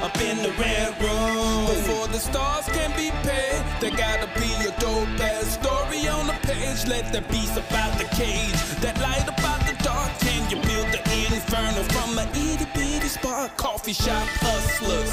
Up 0.00 0.16
in 0.22 0.38
the 0.42 0.52
red 0.56 0.96
room, 1.04 1.66
before 1.66 2.08
the 2.08 2.18
stars 2.18 2.64
can 2.72 2.90
be 2.96 3.10
paid, 3.28 3.62
there 3.82 3.90
gotta 3.90 4.28
be 4.40 4.50
a 4.64 4.72
dope 4.80 5.20
ass 5.20 5.60
story 5.60 6.08
on 6.08 6.28
the 6.28 6.38
page. 6.48 6.86
Let 6.86 7.12
the 7.12 7.20
beast 7.30 7.58
about 7.58 7.98
the 7.98 8.08
cage, 8.16 8.56
that 8.80 8.98
light 9.02 9.28
about 9.28 9.60
the 9.68 9.76
dark. 9.84 10.10
Can 10.20 10.48
you 10.48 10.56
build 10.64 10.88
the 10.96 11.00
inferno 11.28 11.82
from 11.92 12.18
a 12.18 12.24
itty 12.32 12.64
bitty 12.72 13.08
spark? 13.08 13.54
Coffee 13.58 13.92
shop 13.92 14.26
hustlers, 14.40 15.12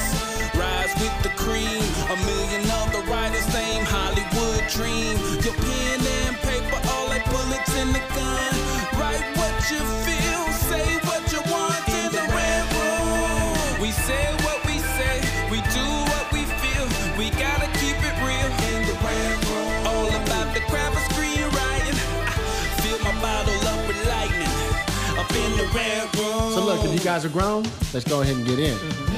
guys 27.08 27.24
are 27.24 27.30
grown, 27.30 27.64
let's 27.94 28.04
go 28.04 28.22
ahead 28.22 28.36
and 28.36 28.46
get 28.46 28.60
in. 28.60 29.17